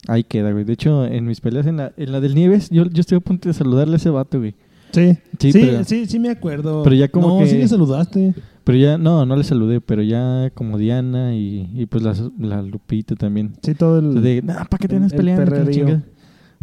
Ahí 0.08 0.22
queda, 0.24 0.52
güey. 0.52 0.64
De 0.64 0.74
hecho, 0.74 1.04
en 1.04 1.24
mis 1.26 1.40
peleas, 1.40 1.66
en 1.66 1.78
la, 1.78 1.92
en 1.96 2.12
la 2.12 2.20
del 2.20 2.34
Nieves, 2.34 2.70
yo, 2.70 2.84
yo 2.84 3.00
estoy 3.00 3.16
a 3.18 3.20
punto 3.20 3.48
de 3.48 3.54
saludarle 3.54 3.94
a 3.94 3.96
ese 3.96 4.10
vato, 4.10 4.38
güey. 4.38 4.54
Sí, 4.92 5.18
Sí, 5.38 5.52
sí, 5.52 5.58
pero- 5.60 5.84
sí, 5.84 6.06
sí 6.06 6.18
me 6.20 6.30
acuerdo. 6.30 6.82
pero 6.84 6.94
ya 6.94 7.08
como 7.08 7.28
no, 7.28 7.38
que- 7.40 7.48
sí 7.50 7.58
le 7.58 7.66
saludaste. 7.68 8.34
Pero 8.64 8.78
ya, 8.78 8.98
no, 8.98 9.24
no 9.26 9.36
le 9.36 9.44
saludé, 9.44 9.80
pero 9.80 10.02
ya 10.02 10.50
como 10.54 10.76
Diana 10.78 11.34
y, 11.36 11.70
y 11.74 11.86
pues 11.86 12.02
la, 12.02 12.14
la 12.38 12.62
Lupita 12.62 13.14
también. 13.14 13.54
Sí, 13.62 13.74
todo 13.74 13.98
el... 14.00 14.22
De, 14.22 14.42
nah, 14.42 14.64
¿para 14.64 14.78
qué 14.86 14.94
el- 14.94 15.02
el 15.04 15.10
peleando? 15.10 16.02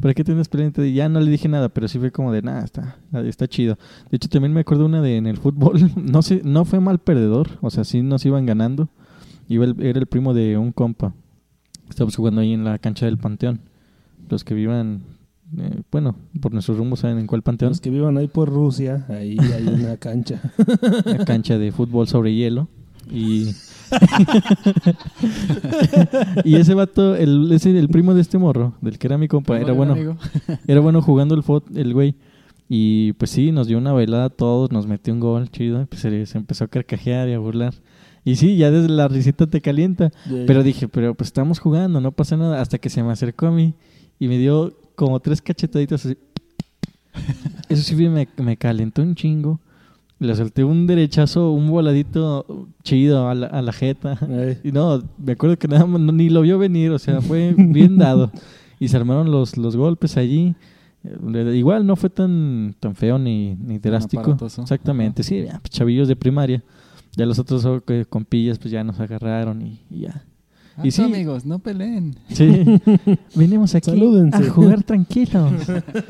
¿Para 0.02 0.14
qué 0.14 0.24
te 0.24 0.32
andas 0.32 0.50
peleando? 0.50 0.84
Y 0.84 0.94
ya 0.94 1.08
no 1.10 1.20
le 1.20 1.30
dije 1.32 1.48
nada, 1.48 1.70
pero 1.70 1.88
sí 1.88 2.00
fue 2.00 2.12
como 2.12 2.32
de, 2.32 2.42
nada, 2.42 2.64
está, 2.64 2.98
está 3.26 3.48
chido. 3.48 3.78
De 4.10 4.18
hecho, 4.18 4.28
también 4.28 4.52
me 4.54 4.62
acuerdo 4.62 4.86
una 4.86 5.02
de 5.02 5.18
en 5.18 5.28
el 5.28 5.38
fútbol, 5.38 5.92
no 5.96 6.22
sé, 6.22 6.42
no 6.44 6.66
fue 6.66 6.80
mal 6.80 7.00
perdedor, 7.00 7.50
o 7.62 7.70
sea, 7.70 7.84
sí 7.84 8.02
nos 8.02 8.26
iban 8.26 8.46
ganando. 8.46 8.90
Iba 9.50 9.66
el- 9.66 9.76
era 9.82 10.00
el 10.00 10.08
primo 10.08 10.34
de 10.34 10.58
un 10.58 10.72
compa. 10.72 11.14
Estábamos 11.90 12.16
jugando 12.16 12.42
ahí 12.42 12.54
en 12.54 12.64
la 12.64 12.78
cancha 12.80 13.06
del 13.06 13.18
Panteón. 13.18 13.60
Los 14.30 14.44
que 14.44 14.54
vivan, 14.56 15.04
eh, 15.58 15.82
bueno, 15.92 16.16
por 16.42 16.54
nuestros 16.54 16.78
rumbos 16.78 17.02
saben 17.02 17.20
en 17.20 17.28
cuál 17.28 17.42
Panteón. 17.44 17.72
Los 17.72 17.82
que 17.82 17.90
vivan 17.90 18.18
ahí 18.18 18.28
por 18.28 18.50
Rusia, 18.50 19.06
ahí 19.10 19.38
hay 19.40 19.68
una 19.68 19.98
cancha. 19.98 20.42
Una 21.06 21.26
cancha 21.26 21.58
de 21.58 21.72
fútbol 21.72 22.08
sobre 22.08 22.34
hielo. 22.34 22.68
Y. 23.12 23.50
y 26.44 26.56
ese 26.56 26.74
vato, 26.74 27.16
el, 27.16 27.52
ese, 27.52 27.78
el 27.78 27.90
primo 27.90 28.14
de 28.14 28.22
este 28.22 28.38
morro, 28.38 28.74
del 28.82 28.98
que 28.98 29.08
era 29.08 29.18
mi 29.18 29.28
compa, 29.28 29.60
era 29.60 29.74
bueno, 29.74 29.94
amigo. 29.94 30.18
era 30.68 30.80
bueno 30.80 31.02
jugando 31.02 31.36
el 31.36 31.44
fut, 31.44 31.66
el 31.76 31.94
güey. 31.94 32.16
Y 32.70 33.14
pues 33.14 33.32
sí, 33.32 33.52
nos 33.52 33.68
dio 33.68 33.78
una 33.78 33.92
bailada 33.92 34.26
a 34.26 34.30
todos, 34.30 34.72
nos 34.72 34.88
metió 34.88 35.14
un 35.14 35.20
gol 35.20 35.50
chido, 35.50 35.82
y 35.82 35.86
pues 35.86 36.02
se, 36.02 36.26
se 36.26 36.38
empezó 36.38 36.66
a 36.66 36.68
carcajear 36.68 37.30
y 37.30 37.34
a 37.34 37.40
burlar. 37.40 37.74
Y 38.26 38.38
sí, 38.38 38.56
ya 38.56 38.72
desde 38.72 38.90
la 38.90 39.08
risita 39.08 39.48
te 39.48 39.62
calienta. 39.62 40.12
Pero 40.48 40.64
dije, 40.64 40.88
pero 40.88 41.14
pues 41.14 41.28
estamos 41.28 41.60
jugando, 41.60 42.00
no 42.00 42.12
pasa 42.12 42.38
nada. 42.38 42.62
Hasta 42.62 42.78
que 42.78 42.90
se 42.90 43.04
me 43.04 43.12
acercó 43.12 43.48
a 43.48 43.52
mí 43.52 43.74
y 44.18 44.28
me 44.28 44.38
dio 44.38 44.74
como 44.96 45.20
tres 45.20 45.42
cachetaditas 45.42 46.06
así. 46.06 46.18
Eso 47.70 47.84
sí 47.84 47.96
me, 47.96 48.28
me 48.38 48.58
calentó 48.58 49.02
un 49.02 49.16
chingo. 49.16 49.60
Le 50.24 50.36
solté 50.36 50.64
un 50.64 50.88
derechazo, 50.88 51.52
un 51.52 51.70
voladito 51.70 52.68
chido 52.84 53.28
a 53.28 53.36
la, 53.36 53.48
a 53.48 53.62
la 53.62 53.74
jeta. 53.74 54.18
Y 54.64 54.72
no, 54.72 55.04
me 55.18 55.34
acuerdo 55.34 55.58
que 55.58 55.68
nada 55.68 55.86
más 55.86 56.00
no- 56.00 56.12
ni 56.14 56.30
lo 56.30 56.42
vio 56.42 56.58
venir, 56.58 56.92
o 56.92 57.00
sea, 57.00 57.20
fue 57.22 57.54
bien 57.58 57.98
dado. 57.98 58.32
Y 58.80 58.88
se 58.88 58.98
armaron 58.98 59.32
los, 59.32 59.58
los 59.58 59.76
golpes 59.76 60.16
allí. 60.18 60.56
Eh, 61.04 61.56
Igual 61.58 61.86
no 61.86 61.96
fue 61.98 62.10
tan, 62.10 62.74
tan 62.80 62.96
feo 62.96 63.20
ni, 63.20 63.56
ni 63.56 63.80
drástico. 63.80 64.38
Exactamente, 64.42 65.24
sí, 65.24 65.44
ya, 65.46 65.60
pues, 65.60 65.70
chavillos 65.72 66.08
de 66.08 66.16
primaria. 66.16 66.64
Ya 67.16 67.26
los 67.26 67.38
otros 67.38 67.64
oh, 67.66 67.82
que 67.82 68.06
compillas 68.06 68.58
pues 68.58 68.72
ya 68.72 68.84
nos 68.84 69.00
agarraron 69.00 69.62
y, 69.62 69.80
y 69.92 70.00
ya. 70.02 70.24
Y 70.84 70.88
Y 70.88 70.92
sí. 70.92 71.04
amigos, 71.04 71.46
no 71.46 71.60
peleen. 71.60 72.16
Sí. 72.30 72.64
Venimos 73.36 73.76
aquí 73.76 73.92
Salúdense. 73.92 74.38
a 74.48 74.50
jugar 74.50 74.82
tranquilos. 74.84 75.52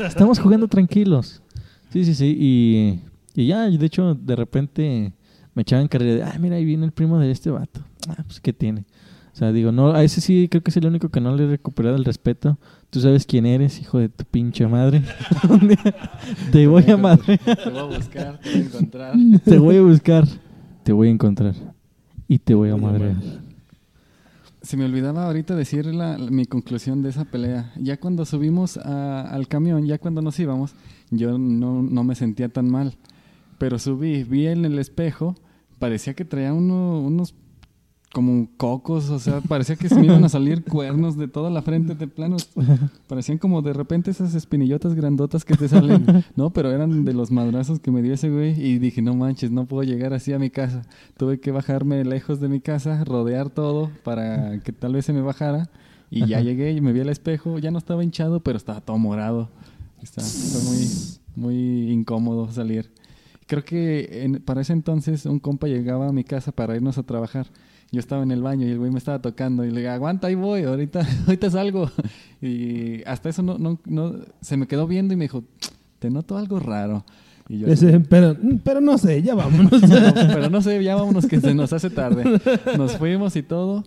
Estamos 0.07 0.39
jugando 0.39 0.67
tranquilos. 0.67 1.41
Sí, 1.89 2.05
sí, 2.05 2.13
sí. 2.13 2.37
Y, 2.39 2.99
y 3.35 3.47
ya, 3.47 3.69
de 3.69 3.85
hecho, 3.85 4.15
de 4.15 4.35
repente 4.35 5.13
me 5.55 5.61
echaban 5.63 5.87
carrera 5.87 6.15
de, 6.15 6.23
ah, 6.23 6.37
mira, 6.39 6.55
ahí 6.57 6.65
viene 6.65 6.85
el 6.85 6.91
primo 6.91 7.19
de 7.19 7.31
este 7.31 7.49
vato. 7.49 7.81
Ah, 8.07 8.23
pues, 8.25 8.39
¿qué 8.39 8.53
tiene? 8.53 8.85
O 9.33 9.35
sea, 9.35 9.51
digo, 9.51 9.71
no, 9.71 9.91
a 9.93 10.03
ese 10.03 10.21
sí 10.21 10.47
creo 10.49 10.61
que 10.61 10.69
es 10.69 10.77
el 10.77 10.85
único 10.85 11.09
que 11.09 11.19
no 11.19 11.35
le 11.35 11.45
he 11.45 11.47
recuperado 11.47 11.95
el 11.95 12.05
respeto. 12.05 12.59
Tú 12.91 12.99
sabes 12.99 13.25
quién 13.25 13.47
eres, 13.47 13.79
hijo 13.81 13.97
de 13.97 14.07
tu 14.09 14.25
pinche 14.25 14.67
madre. 14.67 15.01
Te 16.51 16.67
voy 16.67 16.83
a 16.89 16.97
madre. 16.97 17.37
Te 17.39 17.69
voy 17.69 17.79
a 17.79 17.83
buscar, 17.83 18.39
te 18.39 18.49
voy 18.51 18.59
a 18.61 18.63
encontrar. 18.65 19.15
Te 19.45 19.57
voy 19.57 19.77
a 19.77 19.81
buscar. 19.81 20.27
Te 20.83 20.91
voy 20.93 21.07
a 21.07 21.11
encontrar. 21.11 21.55
Y 22.27 22.39
te 22.39 22.53
voy 22.53 22.69
a 22.69 22.77
madrear. 22.77 23.15
Se 24.61 24.77
me 24.77 24.85
olvidaba 24.85 25.25
ahorita 25.25 25.55
decir 25.55 25.85
la- 25.87 26.17
mi 26.17 26.45
conclusión 26.45 27.01
de 27.01 27.09
esa 27.09 27.25
pelea. 27.25 27.71
Ya 27.77 27.97
cuando 27.97 28.25
subimos 28.25 28.77
a- 28.77 29.21
al 29.29 29.47
camión, 29.47 29.85
ya 29.85 29.97
cuando 29.97 30.21
nos 30.21 30.39
íbamos, 30.39 30.73
yo 31.11 31.37
no, 31.37 31.81
no 31.81 32.03
me 32.03 32.15
sentía 32.15 32.49
tan 32.49 32.69
mal. 32.69 32.95
Pero 33.63 33.79
subí, 33.79 34.23
vi 34.25 34.47
en 34.47 34.65
el 34.65 34.77
espejo, 34.77 35.35
parecía 35.79 36.13
que 36.13 36.25
traía 36.25 36.53
uno- 36.53 36.99
unos 36.99 37.33
como 38.13 38.47
cocos, 38.57 39.09
o 39.09 39.17
sea, 39.19 39.39
parecía 39.41 39.75
que 39.77 39.87
se 39.89 39.95
me 39.95 40.05
iban 40.05 40.23
a 40.25 40.29
salir 40.29 40.63
cuernos 40.69 41.17
de 41.17 41.27
toda 41.29 41.49
la 41.49 41.61
frente 41.61 41.95
de 41.95 42.07
plano. 42.07 42.35
Parecían 43.07 43.37
como 43.37 43.61
de 43.61 43.71
repente 43.73 44.11
esas 44.11 44.35
espinillotas 44.35 44.93
grandotas 44.95 45.45
que 45.45 45.55
te 45.55 45.67
salen. 45.69 46.05
No, 46.35 46.49
pero 46.51 46.71
eran 46.71 47.05
de 47.05 47.13
los 47.13 47.31
madrazos 47.31 47.79
que 47.79 47.89
me 47.89 48.01
dio 48.01 48.13
ese 48.13 48.29
güey. 48.29 48.51
Y 48.61 48.79
dije, 48.79 49.01
no 49.01 49.15
manches, 49.15 49.49
no 49.49 49.65
puedo 49.65 49.83
llegar 49.83 50.13
así 50.13 50.33
a 50.33 50.39
mi 50.39 50.49
casa. 50.49 50.81
Tuve 51.17 51.39
que 51.39 51.51
bajarme 51.51 52.03
lejos 52.03 52.39
de 52.41 52.49
mi 52.49 52.59
casa, 52.59 53.03
rodear 53.05 53.49
todo 53.49 53.89
para 54.03 54.59
que 54.59 54.73
tal 54.73 54.93
vez 54.93 55.05
se 55.05 55.13
me 55.13 55.21
bajara. 55.21 55.69
Y 56.11 56.27
ya 56.27 56.41
llegué 56.41 56.73
y 56.73 56.81
me 56.81 56.91
vi 56.91 56.99
al 56.99 57.09
espejo. 57.09 57.57
Ya 57.59 57.71
no 57.71 57.77
estaba 57.79 58.03
hinchado, 58.03 58.41
pero 58.41 58.57
estaba 58.57 58.81
todo 58.81 58.97
morado. 58.99 59.49
Está, 60.03 60.21
fue 60.21 60.61
muy, 60.69 60.87
muy 61.35 61.91
incómodo 61.91 62.51
salir. 62.51 62.91
Creo 63.47 63.63
que 63.63 64.23
en- 64.23 64.41
para 64.41 64.61
ese 64.61 64.73
entonces 64.73 65.25
un 65.25 65.39
compa 65.39 65.67
llegaba 65.67 66.07
a 66.07 66.11
mi 66.13 66.23
casa 66.23 66.51
para 66.51 66.75
irnos 66.75 66.97
a 66.97 67.03
trabajar. 67.03 67.47
Yo 67.91 67.99
estaba 67.99 68.23
en 68.23 68.31
el 68.31 68.41
baño 68.41 68.65
y 68.67 68.71
el 68.71 68.79
güey 68.79 68.89
me 68.91 68.97
estaba 68.97 69.21
tocando 69.21 69.63
y 69.65 69.69
le 69.69 69.81
dije, 69.81 69.89
aguanta, 69.89 70.27
ahí 70.27 70.35
voy, 70.35 70.63
ahorita, 70.63 71.05
ahorita 71.27 71.49
salgo. 71.51 71.91
Y 72.41 73.03
hasta 73.05 73.29
eso 73.29 73.43
no, 73.43 73.57
no, 73.57 73.79
no, 73.85 74.15
se 74.41 74.57
me 74.57 74.67
quedó 74.67 74.87
viendo 74.87 75.13
y 75.13 75.17
me 75.17 75.25
dijo, 75.25 75.43
te 75.99 76.09
noto 76.09 76.37
algo 76.37 76.59
raro. 76.59 77.05
Y 77.49 77.59
yo, 77.59 77.67
Ese, 77.67 77.99
pero, 77.99 78.35
pero 78.63 78.79
no 78.81 78.97
sé, 78.97 79.21
ya 79.21 79.35
vámonos. 79.35 79.81
"No, 79.81 80.13
pero 80.13 80.49
no 80.49 80.61
sé, 80.61 80.81
ya 80.83 80.95
vámonos 80.95 81.25
que 81.27 81.39
se 81.41 81.53
nos 81.53 81.73
hace 81.73 81.89
tarde. 81.89 82.39
Nos 82.77 82.97
fuimos 82.97 83.35
y 83.35 83.43
todo. 83.43 83.83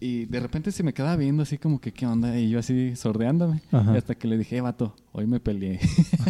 Y 0.00 0.26
de 0.26 0.40
repente 0.40 0.72
se 0.72 0.82
me 0.82 0.92
quedaba 0.92 1.16
viendo 1.16 1.42
así 1.42 1.58
como 1.58 1.80
que, 1.80 1.92
¿qué 1.92 2.06
onda? 2.06 2.38
Y 2.38 2.50
yo 2.50 2.58
así 2.58 2.96
sordeándome. 2.96 3.62
Ajá. 3.70 3.94
Y 3.94 3.96
hasta 3.96 4.14
que 4.14 4.28
le 4.28 4.38
dije, 4.38 4.56
eh, 4.56 4.60
vato, 4.60 4.94
hoy 5.12 5.26
me 5.26 5.40
peleé. 5.40 5.80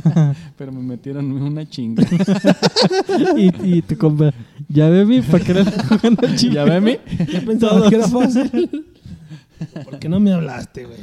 pero 0.56 0.72
me 0.72 0.82
metieron 0.82 1.30
una 1.30 1.68
chinga. 1.68 2.04
y, 3.36 3.76
y 3.78 3.82
tu 3.82 3.96
compa, 3.96 4.32
Ya 4.68 4.88
ve 4.88 5.04
mi, 5.04 5.20
¿para 5.22 5.44
qué 5.44 5.52
era 5.52 5.60
al 5.62 6.36
chile? 6.36 6.54
¿Ya 6.54 6.64
ve 6.64 6.80
mi? 6.80 6.98
Yo 7.32 7.44
pensaba 7.44 7.88
que 7.88 7.94
era 7.96 8.08
fácil. 8.08 8.86
¿Por 9.84 9.98
qué 9.98 10.08
no 10.08 10.20
me 10.20 10.32
hablaste, 10.32 10.84
güey? 10.84 11.00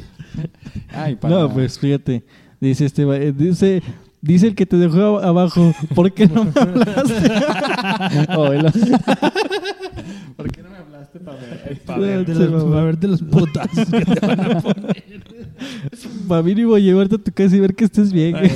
Ay, 0.89 1.15
para... 1.15 1.35
No, 1.35 1.53
pues 1.53 1.77
fíjate. 1.79 2.23
Dice 2.59 2.85
este, 2.85 3.03
eh, 3.03 3.33
dice, 3.33 3.83
dice 4.25 4.47
el 4.47 4.55
que 4.55 4.65
te 4.65 4.77
dejó 4.77 5.19
abajo. 5.19 5.73
¿Por 5.93 6.11
qué 6.11 6.27
no 6.27 6.45
me 6.45 6.51
hablaste? 6.55 7.31
Oílo. 8.37 8.71
¿Por 10.35 10.51
qué 10.51 10.63
no 10.63 10.69
me 10.69 10.77
hablaste 10.77 11.19
para 11.19 11.37
ver? 11.37 11.81
Para 11.85 11.99
verte 11.99 12.33
los, 12.33 12.63
pa' 12.63 12.81
verte 12.83 13.07
los 13.07 13.21
putazos 13.21 13.89
que 13.89 14.05
te 14.05 14.19
van 14.25 14.39
a 14.39 14.61
poner. 14.61 15.03
Para 16.27 16.43
mínimo 16.43 16.77
llevarte 16.77 17.15
a 17.15 17.17
tu 17.19 17.31
casa 17.31 17.55
y 17.55 17.59
ver 17.59 17.75
que 17.75 17.85
estés 17.85 18.11
bien. 18.11 18.31
güey. 18.31 18.51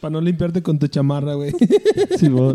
Para 0.00 0.12
no 0.12 0.20
limpiarte 0.20 0.62
con 0.62 0.78
tu 0.78 0.86
chamarra, 0.86 1.34
güey. 1.34 1.52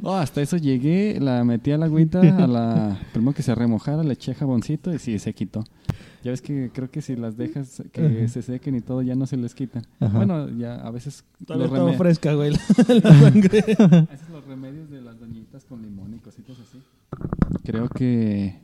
Oh, 0.03 0.15
hasta 0.15 0.41
eso 0.41 0.57
llegué, 0.57 1.17
la 1.19 1.43
metí 1.43 1.71
a 1.71 1.77
la 1.77 1.85
agüita, 1.85 2.21
a 2.21 2.47
la... 2.47 2.99
primero 3.11 3.33
que 3.33 3.41
se 3.41 3.53
remojara, 3.55 4.03
le 4.03 4.13
eché 4.13 4.33
jaboncito 4.35 4.93
y 4.93 4.99
sí, 4.99 5.17
se 5.19 5.33
quitó. 5.33 5.63
Ya 6.23 6.31
ves 6.31 6.41
que 6.41 6.69
creo 6.73 6.91
que 6.91 7.01
si 7.01 7.15
las 7.15 7.37
dejas 7.37 7.81
que 7.93 8.27
se 8.27 8.41
sequen 8.41 8.75
y 8.75 8.81
todo, 8.81 9.01
ya 9.01 9.15
no 9.15 9.25
se 9.25 9.37
les 9.37 9.55
quitan. 9.55 9.85
Ajá. 9.99 10.17
Bueno, 10.17 10.49
ya 10.57 10.75
a 10.75 10.91
veces... 10.91 11.23
Todavía 11.45 11.67
los 11.67 11.77
reme- 11.93 11.97
fresca, 11.97 12.33
güey, 12.33 12.51
la, 12.51 12.59
la 13.03 13.19
sangre. 13.19 13.61
veces 13.61 14.29
los 14.31 14.45
remedios 14.45 14.89
de 14.89 15.01
las 15.01 15.19
doñitas 15.19 15.63
con 15.65 15.81
limón 15.81 16.13
y 16.13 16.19
cositas 16.19 16.57
así. 16.59 16.79
Creo 17.63 17.87
que, 17.89 18.59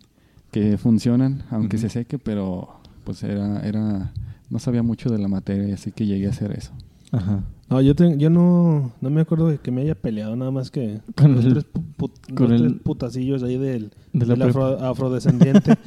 que 0.51 0.77
funcionan, 0.77 1.43
aunque 1.49 1.77
se 1.77 1.89
seque, 1.89 2.19
pero 2.19 2.79
pues 3.03 3.23
era, 3.23 3.61
era... 3.65 4.11
No 4.49 4.59
sabía 4.59 4.83
mucho 4.83 5.09
de 5.09 5.17
la 5.17 5.27
materia, 5.27 5.73
así 5.73 5.91
que 5.91 6.05
llegué 6.05 6.27
a 6.27 6.31
hacer 6.31 6.51
eso. 6.51 6.71
Ajá. 7.11 7.43
No, 7.69 7.81
yo, 7.81 7.95
te- 7.95 8.17
yo 8.17 8.29
no, 8.29 8.91
no 9.01 9.09
me 9.09 9.21
acuerdo 9.21 9.47
de 9.49 9.57
que 9.57 9.71
me 9.71 9.81
haya 9.81 9.95
peleado 9.95 10.35
nada 10.35 10.51
más 10.51 10.69
que 10.69 10.99
Con 11.15 11.35
dos, 11.35 11.45
el- 11.45 11.53
tres, 11.53 11.65
pu- 11.73 11.83
put- 11.97 12.33
con 12.35 12.51
el- 12.51 12.61
tres 12.61 12.73
putacillos 12.83 13.41
ahí 13.43 13.57
del, 13.57 13.91
De 14.13 14.25
del 14.25 14.41
afro- 14.41 14.77
afrodescendiente. 14.81 15.73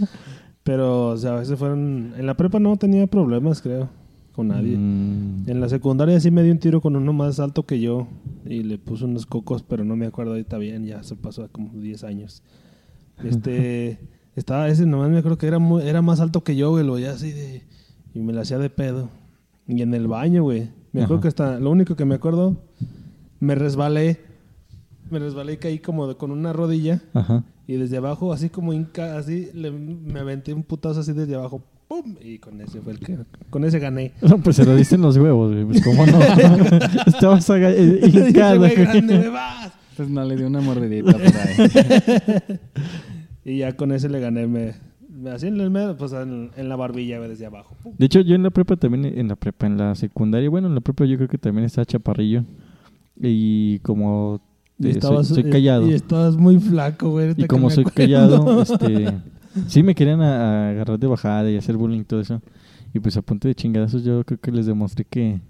Pero, 0.69 1.07
o 1.09 1.17
sea, 1.17 1.33
a 1.37 1.39
veces 1.39 1.59
fueron... 1.59 2.13
En 2.19 2.27
la 2.27 2.37
prepa 2.37 2.59
no 2.61 2.77
tenía 2.77 3.07
problemas, 3.07 3.63
creo, 3.63 3.89
con 4.35 4.49
nadie. 4.49 4.77
Mm. 4.77 5.45
En 5.49 5.61
la 5.63 5.69
secundaria 5.71 6.21
sí 6.21 6.31
me 6.31 6.43
dio 6.43 6.53
un 6.53 6.59
tiro 6.59 6.83
con 6.83 6.95
uno 6.95 7.11
más 7.15 7.41
alto 7.41 7.63
que 7.65 7.81
yo 7.81 8.07
y 8.45 8.63
le 8.65 8.77
puso 8.77 9.07
unos 9.07 9.25
cocos, 9.25 9.63
pero 9.63 9.83
no 9.83 9.97
me 9.97 10.05
acuerdo 10.05 10.33
ahorita 10.33 10.59
bien, 10.59 10.85
ya 10.85 11.03
se 11.03 11.17
pasó 11.17 11.49
como 11.51 11.71
10 11.73 12.05
años. 12.05 12.43
Este, 13.25 13.99
estaba 14.37 14.69
ese, 14.69 14.85
nomás 14.85 15.09
me 15.09 15.17
acuerdo 15.19 15.39
que 15.39 15.47
era, 15.47 15.59
muy- 15.59 15.85
era 15.85 16.03
más 16.03 16.21
alto 16.21 16.45
que 16.45 16.55
yo, 16.55 16.69
güey, 16.71 16.85
lo 16.85 16.93
veía 16.95 17.13
así 17.13 17.33
de... 17.33 17.63
Y 18.15 18.21
me 18.21 18.35
la 18.35 18.43
hacía 18.43 18.59
de 18.59 18.69
pedo. 18.69 19.09
Y 19.67 19.81
en 19.81 19.95
el 19.95 20.07
baño, 20.07 20.43
güey. 20.43 20.69
Me 20.93 21.01
acuerdo 21.03 21.17
Ajá. 21.17 21.23
que 21.23 21.29
hasta, 21.29 21.61
lo 21.61 21.71
único 21.71 21.97
que 21.97 22.05
me 22.05 22.15
acuerdo, 22.17 22.57
me 23.41 23.55
resbalé. 23.55 24.21
Me 25.11 25.19
resbalé 25.19 25.55
y 25.55 25.57
caí 25.57 25.79
como 25.79 26.07
de- 26.09 26.17
con 26.17 26.31
una 26.31 26.53
rodilla. 26.53 27.01
Ajá. 27.15 27.43
Y 27.69 27.75
desde 27.77 27.99
abajo, 27.99 28.33
así 28.33 28.49
como 28.49 28.73
inca, 28.73 29.17
así, 29.19 29.51
le- 29.55 29.71
me 29.71 30.19
aventé 30.19 30.53
un 30.55 30.63
putazo 30.65 31.01
así 31.01 31.13
desde 31.13 31.35
abajo. 31.37 31.63
¡Pum! 31.87 32.17
Y 32.21 32.39
con 32.39 32.61
ese 32.61 32.81
fue 32.81 32.93
el 32.95 32.99
que... 32.99 33.19
Con 33.51 33.65
ese 33.65 33.79
gané. 33.79 34.13
No, 34.23 34.39
pues 34.39 34.57
se 34.57 34.65
lo 34.65 34.75
diste 34.75 34.97
en 34.97 35.03
los 35.03 35.17
huevos, 35.17 35.53
güey. 35.53 35.65
Pues 35.67 35.83
cómo 35.85 36.05
no. 36.07 36.19
Estabas 37.07 37.49
aga- 37.51 37.71
eh, 37.73 38.01
hincado, 38.05 38.59
güey 38.59 38.75
grande, 38.75 39.19
me 39.19 39.29
vas. 39.29 39.71
Entonces 39.91 40.15
no 40.15 40.25
le 40.25 40.37
dio 40.37 40.47
una 40.49 40.61
mordidita 40.61 41.13
por 41.13 41.21
ahí. 41.23 42.59
Y 43.45 43.59
ya 43.59 43.75
con 43.77 43.93
ese 43.93 44.09
le 44.11 44.21
gané, 44.21 44.47
me, 44.47 44.75
me 45.09 45.31
así 45.31 45.47
en 45.47 45.59
el 45.61 45.71
medio, 45.71 45.97
pues 45.97 46.13
en, 46.13 46.51
en 46.57 46.69
la 46.69 46.77
barbilla, 46.77 47.17
güey, 47.19 47.31
desde 47.31 47.47
abajo. 47.47 47.77
¡Pum! 47.83 47.95
De 47.97 48.05
hecho, 48.07 48.21
yo 48.21 48.35
en 48.35 48.43
la 48.43 48.51
prepa 48.51 48.77
también, 48.77 49.07
en 49.07 49.29
la 49.29 49.37
prepa, 49.37 49.67
en 49.67 49.79
la 49.79 49.95
secundaria, 49.95 50.51
bueno, 50.51 50.69
en 50.69 50.75
la 50.75 50.81
prepa 50.83 51.07
yo 51.07 51.17
creo 51.17 51.29
que 51.29 51.39
también 51.39 51.65
estaba 51.65 51.87
chaparrillo. 51.87 52.45
Y 53.21 53.79
como 53.81 54.41
Y 54.79 54.91
estabas, 54.91 55.27
soy, 55.29 55.43
soy 55.43 55.51
eh, 55.51 55.53
callado. 55.53 55.89
Y 55.89 55.93
estabas 55.95 56.37
muy 56.37 56.59
flaco, 56.61 57.11
güey. 57.11 57.35
Y 57.37 57.45
como 57.47 57.69
soy 57.71 57.83
acuerdo. 57.85 57.97
callado, 57.97 58.63
este, 58.63 59.13
sí 59.67 59.83
me 59.83 59.95
querían 59.95 60.21
a- 60.21 60.69
a 60.69 60.71
agarrar 60.71 60.99
de 60.99 61.07
bajada 61.07 61.51
y 61.51 61.57
hacer 61.57 61.77
bullying 61.77 62.01
y 62.01 62.05
todo 62.05 62.21
eso. 62.21 62.41
Y 62.95 63.01
pues 63.01 63.17
a 63.17 63.23
punto 63.23 63.49
de 63.49 63.55
chingadazos 63.55 64.05
yo 64.05 64.25
creo 64.25 64.39
que 64.41 64.51
les 64.53 64.67
demostré 64.67 65.05
que, 65.09 65.41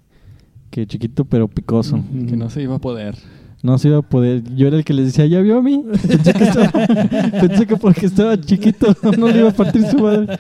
que 0.71 0.87
chiquito 0.87 1.25
pero 1.25 1.47
picoso. 1.49 2.03
Que 2.29 2.37
no 2.37 2.51
se 2.51 2.63
iba 2.63 2.77
a 2.77 2.79
poder. 2.79 3.17
No 3.61 3.77
se 3.77 3.89
iba 3.89 3.99
a 3.99 4.03
poder. 4.03 4.45
Yo 4.55 4.69
era 4.69 4.77
el 4.77 4.85
que 4.85 4.95
les 4.95 5.07
decía, 5.07 5.27
¿ya 5.27 5.41
vio 5.41 5.59
a 5.59 5.63
mí? 5.63 5.85
Pensé 6.09 6.33
que, 6.33 6.45
estaba- 6.45 6.71
pensé 7.41 7.67
que 7.67 7.77
porque 7.77 8.07
estaba 8.07 8.41
chiquito 8.41 8.95
no 9.19 9.29
le 9.29 9.39
iba 9.41 9.49
a 9.51 9.53
partir 9.53 9.85
su 9.87 9.99
madre. 9.99 10.39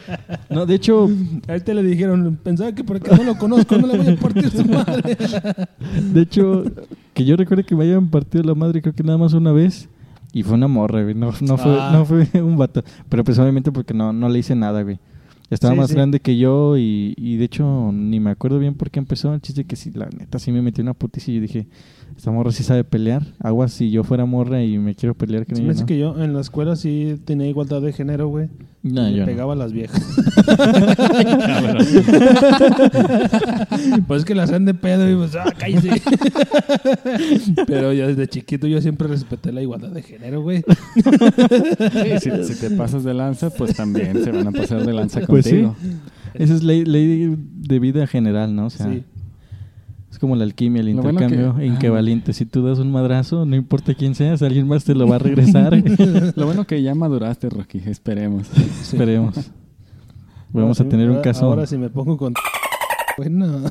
No, 0.50 0.64
de 0.66 0.74
hecho, 0.76 1.10
Ahorita 1.48 1.74
le 1.74 1.82
dijeron, 1.82 2.38
pensaba 2.42 2.72
que 2.72 2.84
porque 2.84 3.10
no 3.16 3.24
lo 3.24 3.36
conozco 3.36 3.76
no 3.76 3.86
le 3.88 3.98
voy 3.98 4.14
a 4.14 4.16
partir 4.16 4.48
su 4.50 4.64
madre. 4.64 5.16
de 6.12 6.20
hecho, 6.22 6.64
que 7.18 7.24
yo 7.24 7.36
recuerde 7.36 7.64
que 7.64 7.74
me 7.76 7.84
hayan 7.84 8.08
partido 8.08 8.44
la 8.44 8.54
madre 8.54 8.80
creo 8.80 8.94
que 8.94 9.02
nada 9.02 9.18
más 9.18 9.32
una 9.34 9.52
vez. 9.52 9.88
Y 10.32 10.42
fue 10.42 10.54
una 10.54 10.68
morra, 10.68 11.02
güey. 11.02 11.14
No, 11.14 11.32
no, 11.40 11.56
fue, 11.58 11.76
Ah. 11.80 11.90
no 11.92 12.04
fue 12.04 12.28
un 12.42 12.56
vato. 12.56 12.82
Pero 13.08 13.24
pues 13.24 13.38
obviamente 13.38 13.72
porque 13.72 13.94
no, 13.94 14.12
no 14.12 14.28
le 14.28 14.38
hice 14.38 14.54
nada, 14.54 14.82
güey. 14.82 14.98
Estaba 15.50 15.72
Sí, 15.74 15.80
más 15.80 15.88
sí. 15.88 15.94
grande 15.94 16.20
que 16.20 16.36
yo 16.36 16.76
y, 16.76 17.14
y 17.16 17.36
de 17.38 17.44
hecho 17.46 17.90
ni 17.92 18.20
me 18.20 18.30
acuerdo 18.30 18.58
bien 18.58 18.74
por 18.74 18.90
qué 18.90 18.98
empezó. 18.98 19.32
El 19.34 19.40
chiste 19.40 19.64
que 19.64 19.74
sí, 19.76 19.90
la 19.94 20.06
neta 20.10 20.38
sí 20.38 20.52
me 20.52 20.60
metí 20.62 20.80
una 20.82 20.92
putiza 20.94 21.30
y 21.30 21.36
yo 21.36 21.40
dije, 21.40 21.66
esta 22.18 22.32
morra 22.32 22.50
sí 22.50 22.64
sabe 22.64 22.82
pelear. 22.82 23.22
Aguas 23.38 23.72
si 23.72 23.92
yo 23.92 24.02
fuera 24.02 24.24
morra 24.24 24.64
y 24.64 24.76
me 24.76 24.96
quiero 24.96 25.14
pelear 25.14 25.46
ella, 25.48 25.62
me 25.62 25.72
¿no? 25.72 25.86
que 25.86 25.96
yo 25.96 26.20
en 26.20 26.34
la 26.34 26.40
escuela 26.40 26.74
sí 26.74 27.14
tenía 27.24 27.46
igualdad 27.46 27.80
de 27.80 27.92
género, 27.92 28.26
güey. 28.26 28.48
No, 28.82 29.08
y 29.08 29.24
pegaba 29.24 29.52
a 29.52 29.56
las 29.56 29.72
viejas. 29.72 30.02
pues 34.08 34.18
es 34.20 34.24
que 34.24 34.34
las 34.34 34.50
hacen 34.50 34.64
de 34.64 34.74
pedo 34.74 35.08
y 35.08 35.14
pues, 35.14 35.36
ah, 35.36 35.52
cállese. 35.56 36.02
Pero 37.68 37.92
yo 37.92 38.08
desde 38.08 38.26
chiquito 38.26 38.66
yo 38.66 38.80
siempre 38.80 39.06
respeté 39.06 39.52
la 39.52 39.62
igualdad 39.62 39.90
de 39.90 40.02
género, 40.02 40.42
güey. 40.42 40.64
Sí, 40.96 42.18
si, 42.20 42.30
si 42.52 42.60
te 42.60 42.70
pasas 42.70 43.04
de 43.04 43.14
lanza, 43.14 43.50
pues 43.50 43.76
también 43.76 44.24
se 44.24 44.32
van 44.32 44.48
a 44.48 44.50
pasar 44.50 44.84
de 44.84 44.92
lanza 44.92 45.20
Pues 45.20 45.44
sí. 45.44 45.62
contigo. 45.62 45.76
Esa 46.34 46.54
es 46.54 46.64
ley, 46.64 46.84
ley 46.84 47.36
de 47.36 47.78
vida 47.78 48.08
general, 48.08 48.56
¿no? 48.56 48.66
O 48.66 48.70
sea, 48.70 48.90
Sí. 48.90 49.04
Es 50.18 50.20
como 50.20 50.34
la 50.34 50.42
alquimia, 50.42 50.80
el 50.80 50.96
Lo 50.96 51.02
bueno 51.02 51.20
intercambio 51.20 51.54
que- 51.54 51.66
inquivalente. 51.66 52.32
Si 52.32 52.44
tú 52.44 52.64
das 52.66 52.80
un 52.80 52.90
madrazo, 52.90 53.46
no 53.46 53.54
importa 53.54 53.94
quién 53.94 54.16
seas, 54.16 54.42
alguien 54.42 54.66
más 54.66 54.82
te 54.82 54.96
lo 54.96 55.06
va 55.06 55.14
a 55.14 55.18
regresar. 55.20 55.72
Lo 56.36 56.44
bueno 56.46 56.66
que 56.66 56.82
ya 56.82 56.92
maduraste, 56.96 57.48
Rocky, 57.48 57.80
esperemos. 57.86 58.48
Esperemos. 58.82 59.36
Vamos 60.52 60.80
a 60.80 60.82
Ahora 60.82 60.90
tener 60.90 61.08
un 61.10 61.20
caso. 61.22 61.44
Ahora 61.44 61.66
si 61.66 61.78
me 61.78 61.88
pongo 61.88 62.16
con... 62.16 62.34
Bueno. 63.16 63.62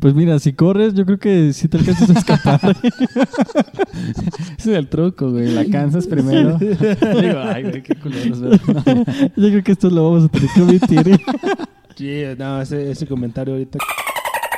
Pues 0.00 0.12
mira, 0.14 0.38
si 0.38 0.52
corres, 0.52 0.92
yo 0.92 1.06
creo 1.06 1.18
que 1.18 1.52
sí 1.54 1.66
te 1.68 1.78
alcanzas 1.78 2.10
a 2.10 2.12
escapar. 2.18 2.60
Ese 4.58 4.72
es 4.72 4.76
el 4.76 4.88
truco, 4.88 5.30
güey. 5.30 5.50
La 5.54 5.64
cansas 5.64 6.06
primero. 6.06 6.58
Digo, 6.58 7.38
ay, 7.42 7.62
güey, 7.62 7.82
qué 7.82 7.94
yo 7.94 9.48
creo 9.48 9.62
que 9.64 9.72
esto 9.72 9.88
lo 9.88 10.10
vamos 10.10 10.24
a 10.24 10.28
tener 10.28 10.48
que 10.54 10.62
omitir. 10.62 11.20
Sí, 11.96 12.22
no, 12.38 12.60
ese, 12.60 12.90
ese 12.90 13.06
comentario 13.06 13.54
ahorita... 13.54 13.78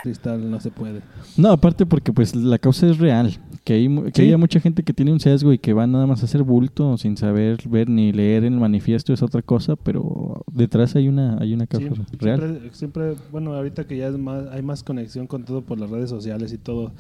Cristal 0.03 0.49
no 0.49 0.61
se 0.61 0.70
puede. 0.70 1.01
No, 1.37 1.51
aparte 1.51 1.84
porque 1.84 2.12
pues 2.12 2.37
la 2.37 2.59
causa 2.59 2.87
es 2.89 2.99
real. 2.99 3.37
Que, 3.64 3.72
hay, 3.72 3.89
que 3.89 4.12
Sí. 4.14 4.22
haya 4.22 4.39
mucha 4.39 4.61
gente 4.61 4.84
que 4.84 4.93
tiene 4.93 5.11
un 5.12 5.18
sesgo 5.18 5.53
y 5.53 5.59
que 5.59 5.72
va 5.72 5.84
nada 5.89 6.07
más 6.07 6.22
a 6.22 6.26
hacer 6.26 6.45
bulto 6.45 6.97
sin 6.97 7.16
saber 7.16 7.59
ver 7.68 7.89
ni 7.89 8.12
leer 8.12 8.45
el 8.45 8.53
manifiesto 8.53 9.12
es 9.12 9.20
otra 9.22 9.43
cosa, 9.43 9.74
pero 9.74 10.45
detrás 10.53 10.95
hay 10.95 11.09
una 11.09 11.39
hay 11.41 11.53
una 11.55 11.66
causa 11.66 11.89
Sí, 12.09 12.16
real. 12.20 12.39
Siempre, 12.41 12.70
siempre, 12.74 13.14
bueno, 13.32 13.53
ahorita 13.55 13.84
que 13.89 13.97
ya 13.97 14.07
es 14.07 14.16
más, 14.16 14.47
hay 14.53 14.62
más 14.62 14.84
conexión 14.84 15.26
con 15.26 15.45
todo 15.45 15.62
por 15.62 15.80
las 15.80 15.91
redes 15.91 16.09
sociales 16.09 16.53
y 16.53 16.59
todo. 16.59 16.93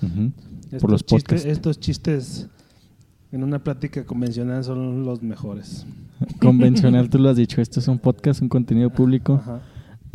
Estos 0.64 0.80
Por 0.80 0.90
los 0.90 1.04
chistes, 1.04 1.22
podcasts. 1.22 1.46
estos 1.46 1.78
chistes 1.78 2.48
en 3.30 3.44
una 3.44 3.60
plática 3.62 4.04
convencional 4.04 4.64
son 4.64 5.04
los 5.04 5.22
mejores. 5.22 5.86
Convencional, 6.40 7.08
tú 7.08 7.18
lo 7.18 7.28
has 7.28 7.36
dicho. 7.36 7.60
Esto 7.60 7.78
es 7.78 7.86
un 7.86 8.00
podcast, 8.00 8.42
un 8.42 8.48
contenido 8.48 8.90
público 8.90 9.34
Ajá. 9.34 9.60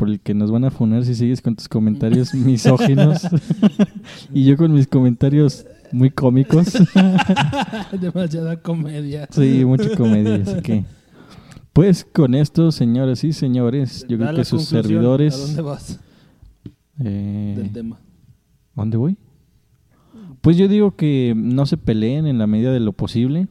Por 0.02 0.10
el 0.10 0.18
que 0.18 0.34
nos 0.34 0.50
van 0.50 0.64
a 0.64 0.72
funar 0.72 1.04
si 1.04 1.14
sigues 1.14 1.40
con 1.40 1.54
tus 1.54 1.68
comentarios 1.68 2.34
misóginos 2.34 3.22
y 4.34 4.44
yo 4.44 4.56
con 4.56 4.72
mis 4.72 4.88
comentarios 4.88 5.64
muy 5.92 6.10
cómicos. 6.10 6.72
Demasiada 8.00 8.60
comedia. 8.60 9.28
Sí, 9.30 9.64
mucha 9.64 9.94
comedia, 9.96 10.42
así 10.44 10.60
que... 10.60 10.84
Pues 11.72 12.04
con 12.04 12.34
esto, 12.34 12.72
señoras 12.72 13.22
y 13.22 13.32
señores, 13.32 14.04
yo 14.08 14.18
creo 14.18 14.34
que 14.34 14.44
sus 14.44 14.64
servidores... 14.64 15.36
¿A 15.36 15.46
dónde 15.46 15.62
vas 15.62 16.00
eh, 16.98 17.54
del 17.58 17.72
tema? 17.72 18.00
¿A 18.74 18.80
dónde 18.80 18.96
voy? 18.96 19.16
Pues 20.40 20.56
yo 20.56 20.66
digo 20.66 20.96
que 20.96 21.32
no 21.36 21.64
se 21.64 21.76
peleen 21.76 22.26
en 22.26 22.38
la 22.38 22.48
medida 22.48 22.72
de 22.72 22.80
lo 22.80 22.92
posible. 22.92 23.46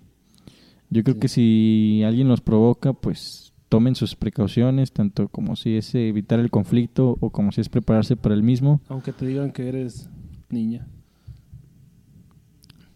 Yo 0.90 1.02
creo 1.06 1.16
Sí. 1.16 1.20
que 1.22 1.28
si 1.30 2.04
alguien 2.06 2.28
los 2.28 2.42
provoca, 2.42 2.92
pues 2.92 3.54
tomen 3.72 3.96
sus 3.96 4.18
precauciones, 4.18 4.92
tanto 4.92 5.30
como 5.30 5.56
si 5.56 5.78
es 5.78 5.96
evitar 5.96 6.42
el 6.42 6.50
conflicto 6.52 7.16
o 7.22 7.30
como 7.30 7.54
si 7.54 7.62
es 7.62 7.70
prepararse 7.70 8.18
para 8.18 8.36
el 8.36 8.44
mismo. 8.44 8.82
Aunque 8.90 9.14
te 9.14 9.26
digan 9.26 9.54
que 9.54 9.66
eres 9.70 10.10
niña. 10.50 10.86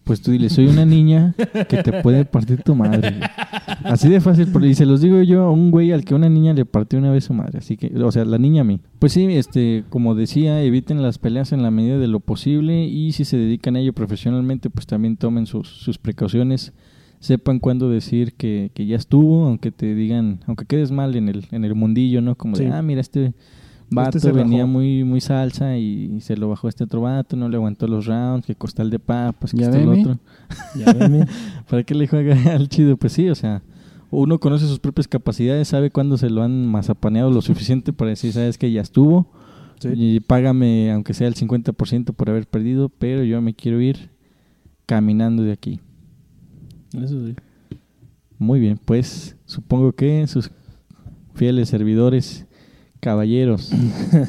pues 0.04 0.22
tú 0.22 0.30
dile, 0.32 0.50
soy 0.50 0.68
una 0.68 0.86
niña 0.86 1.34
que 1.68 1.82
te 1.82 2.04
puede 2.04 2.26
partir 2.26 2.62
tu 2.62 2.76
madre. 2.76 3.22
Así 3.84 4.08
de 4.10 4.20
fácil, 4.22 4.50
porque- 4.52 4.68
y 4.68 4.76
se 4.76 4.86
los 4.86 5.02
digo 5.02 5.20
yo 5.24 5.44
a 5.46 5.50
un 5.52 5.72
güey 5.72 5.94
al 5.94 6.04
que 6.06 6.14
una 6.14 6.30
niña 6.30 6.54
le 6.54 6.64
partió 6.66 7.00
una 7.00 7.10
vez 7.10 7.24
su 7.24 7.34
madre, 7.34 7.58
así 7.60 7.76
que, 7.76 7.88
o 8.04 8.12
sea, 8.12 8.24
la 8.26 8.38
niña 8.38 8.62
a 8.62 8.66
mí. 8.66 8.82
Pues 9.00 9.14
sí, 9.14 9.24
este, 9.32 9.84
como 9.90 10.14
decía, 10.14 10.62
eviten 10.62 11.02
las 11.02 11.18
peleas 11.18 11.54
en 11.54 11.64
la 11.64 11.72
medida 11.72 11.98
de 11.98 12.08
lo 12.08 12.20
posible 12.20 12.86
y 12.86 13.14
si 13.14 13.26
se 13.26 13.38
dedican 13.38 13.78
a 13.78 13.80
ello 13.80 13.94
profesionalmente, 13.94 14.70
pues 14.70 14.86
también 14.86 15.18
tomen 15.18 15.48
sus, 15.48 15.70
sus 15.70 15.98
precauciones, 15.98 16.74
sepan 17.26 17.60
cuándo 17.60 17.90
decir 17.90 18.34
que, 18.34 18.72
que 18.74 18.86
ya 18.86 18.96
estuvo, 18.98 19.46
aunque 19.48 19.72
te 19.72 19.96
digan, 19.96 20.40
aunque 20.48 20.66
quedes 20.66 20.92
mal 20.92 21.16
en 21.16 21.28
el, 21.30 21.46
en 21.52 21.66
el 21.66 21.74
mundillo, 21.76 22.22
¿no? 22.22 22.36
Como 22.36 22.56
Sí. 22.56 22.66
de, 22.66 22.72
ah, 22.72 22.82
mira, 22.82 23.02
este 23.02 23.34
vato 23.90 24.20
se 24.20 24.32
venía 24.32 24.66
muy 24.66 25.04
muy 25.04 25.22
salsa 25.22 25.78
y 25.78 26.20
se 26.22 26.36
lo 26.38 26.50
bajó 26.50 26.68
este 26.70 26.84
otro 26.84 27.02
vato, 27.02 27.36
no 27.36 27.50
le 27.50 27.56
aguantó 27.58 27.88
los 27.88 28.06
rounds, 28.06 28.46
que 28.46 28.56
costal 28.56 28.90
de 28.90 29.00
papas, 29.00 29.52
que 29.52 29.66
lo 29.66 29.72
veme. 29.72 30.02
otro. 30.02 30.20
Ya 30.76 30.94
¿Para 31.70 31.84
qué 31.84 31.96
le 31.96 32.08
juega 32.08 32.36
al 32.56 32.70
chido? 32.70 32.98
Pues 32.98 33.14
sí, 33.14 33.28
o 33.30 33.36
sea, 33.36 33.62
uno 34.12 34.40
conoce 34.40 34.68
sus 34.68 34.80
propias 34.80 35.08
capacidades, 35.08 35.68
sabe 35.68 35.90
cuándo 35.92 36.18
se 36.18 36.30
lo 36.30 36.44
han 36.44 36.68
mazapaneado 36.68 37.32
lo 37.32 37.42
suficiente 37.42 37.92
para 37.94 38.10
decir, 38.12 38.32
sabes 38.34 38.58
que 38.58 38.72
ya 38.72 38.82
estuvo, 38.82 39.32
Sí. 39.80 39.90
y 39.94 40.20
págame 40.22 40.92
aunque 40.92 41.14
sea 41.14 41.28
el 41.28 41.36
50% 41.36 42.14
por 42.14 42.30
haber 42.30 42.48
perdido, 42.48 42.90
pero 42.90 43.24
yo 43.24 43.42
me 43.42 43.54
quiero 43.56 43.82
ir 43.82 44.10
caminando 44.86 45.44
de 45.44 45.52
aquí. 45.52 45.80
Eso 47.04 47.26
sí. 47.26 47.36
Muy 48.38 48.60
bien, 48.60 48.80
pues 48.84 49.38
supongo 49.46 49.94
que 49.94 50.28
sus 50.28 50.52
fieles 51.36 51.70
servidores, 51.70 52.46
caballeros 53.00 53.72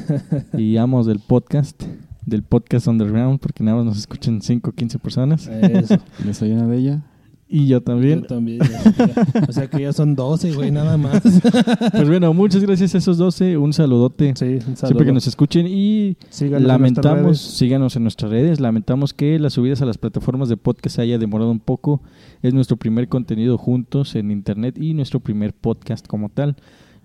y 0.57 0.77
amos 0.77 1.05
del 1.05 1.19
podcast, 1.19 1.83
del 2.25 2.43
podcast 2.43 2.87
Underground, 2.87 3.39
porque 3.39 3.63
nada 3.63 3.77
más 3.77 3.85
nos 3.85 3.97
escuchan 3.97 4.41
5 4.41 4.69
o 4.69 4.73
15 4.73 4.99
personas, 4.99 5.47
Eso. 5.47 5.97
Yo 6.25 6.33
soy 6.33 6.51
una 6.51 6.67
de 6.67 6.77
ellas. 6.77 7.01
Y 7.49 7.67
yo 7.67 7.81
también. 7.81 8.21
Yo 8.21 8.27
también. 8.27 8.61
O 8.61 8.65
sea, 8.65 8.91
que 8.93 9.07
ya- 9.07 9.45
o 9.47 9.51
sea 9.51 9.67
que 9.69 9.81
ya 9.81 9.93
son 9.93 10.15
12, 10.15 10.53
güey, 10.53 10.71
nada 10.71 10.97
más. 10.97 11.21
Pues 11.91 12.07
bueno, 12.07 12.33
muchas 12.33 12.61
gracias 12.61 12.93
a 12.95 12.97
esos 12.97 13.17
12, 13.17 13.57
un 13.57 13.73
saludote. 13.73 14.33
Sí, 14.35 14.45
un 14.45 14.61
saludo. 14.61 14.75
Siempre 14.87 15.05
que 15.05 15.11
nos 15.13 15.27
escuchen 15.27 15.65
y 15.67 16.17
Síganos 16.29 16.67
lamentamos, 16.67 17.39
síganos 17.39 17.95
en 17.95 18.03
nuestras 18.03 18.31
redes, 18.31 18.59
lamentamos 18.59 19.13
que 19.13 19.39
las 19.39 19.53
subidas 19.53 19.81
a 19.81 19.85
las 19.85 19.97
plataformas 19.97 20.49
de 20.49 20.57
podcast 20.57 20.99
haya 20.99 21.17
demorado 21.17 21.49
un 21.51 21.59
poco. 21.59 22.01
Es 22.41 22.53
nuestro 22.53 22.77
primer 22.77 23.07
contenido 23.07 23.57
juntos 23.57 24.15
en 24.15 24.31
internet 24.31 24.77
y 24.77 24.93
nuestro 24.93 25.19
primer 25.19 25.53
podcast 25.53 26.05
como 26.07 26.29
tal. 26.29 26.55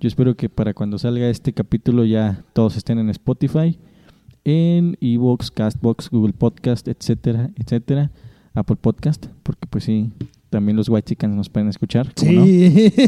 Yo 0.00 0.08
espero 0.08 0.34
que 0.36 0.48
para 0.48 0.74
cuando 0.74 0.98
salga 0.98 1.28
este 1.28 1.52
capítulo 1.52 2.04
ya 2.04 2.44
todos 2.52 2.76
estén 2.76 2.98
en 2.98 3.08
Spotify, 3.10 3.78
en 4.44 4.96
Evox, 5.00 5.50
Castbox, 5.52 6.10
Google 6.10 6.32
Podcast, 6.32 6.88
etcétera, 6.88 7.50
etcétera, 7.56 8.10
Apple 8.54 8.76
Podcast, 8.76 9.26
porque 9.42 9.66
pues 9.68 9.84
sí, 9.84 10.10
también 10.50 10.76
los 10.76 10.88
White 10.88 11.08
Chickens 11.08 11.34
nos 11.34 11.48
pueden 11.48 11.68
escuchar. 11.68 12.12
¿cómo 12.14 12.32
no? 12.32 12.44
Sí. 12.44 12.92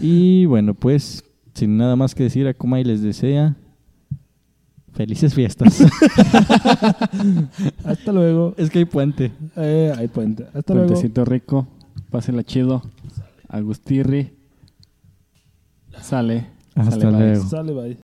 Y 0.00 0.46
bueno, 0.46 0.74
pues 0.74 1.24
sin 1.54 1.76
nada 1.76 1.96
más 1.96 2.14
que 2.14 2.22
decir, 2.24 2.46
Akumai 2.48 2.84
les 2.84 3.02
desea 3.02 3.56
felices 4.92 5.34
fiestas. 5.34 5.80
Hasta 7.84 8.12
luego. 8.12 8.54
es 8.56 8.70
que 8.70 8.80
hay 8.80 8.84
puente. 8.84 9.32
Eh, 9.56 9.92
hay 9.96 10.08
puente. 10.08 10.46
Hasta 10.54 10.74
luego. 10.74 10.88
Puentecito 10.88 11.24
rico. 11.24 11.66
Pásela 12.10 12.42
chido. 12.44 12.82
Agustirri. 13.48 14.32
Sale. 16.00 16.46
Hasta 16.74 16.92
Sale, 16.92 17.06
bye. 17.06 17.18
luego. 17.18 17.44
Sale, 17.48 17.72
bye. 17.72 18.11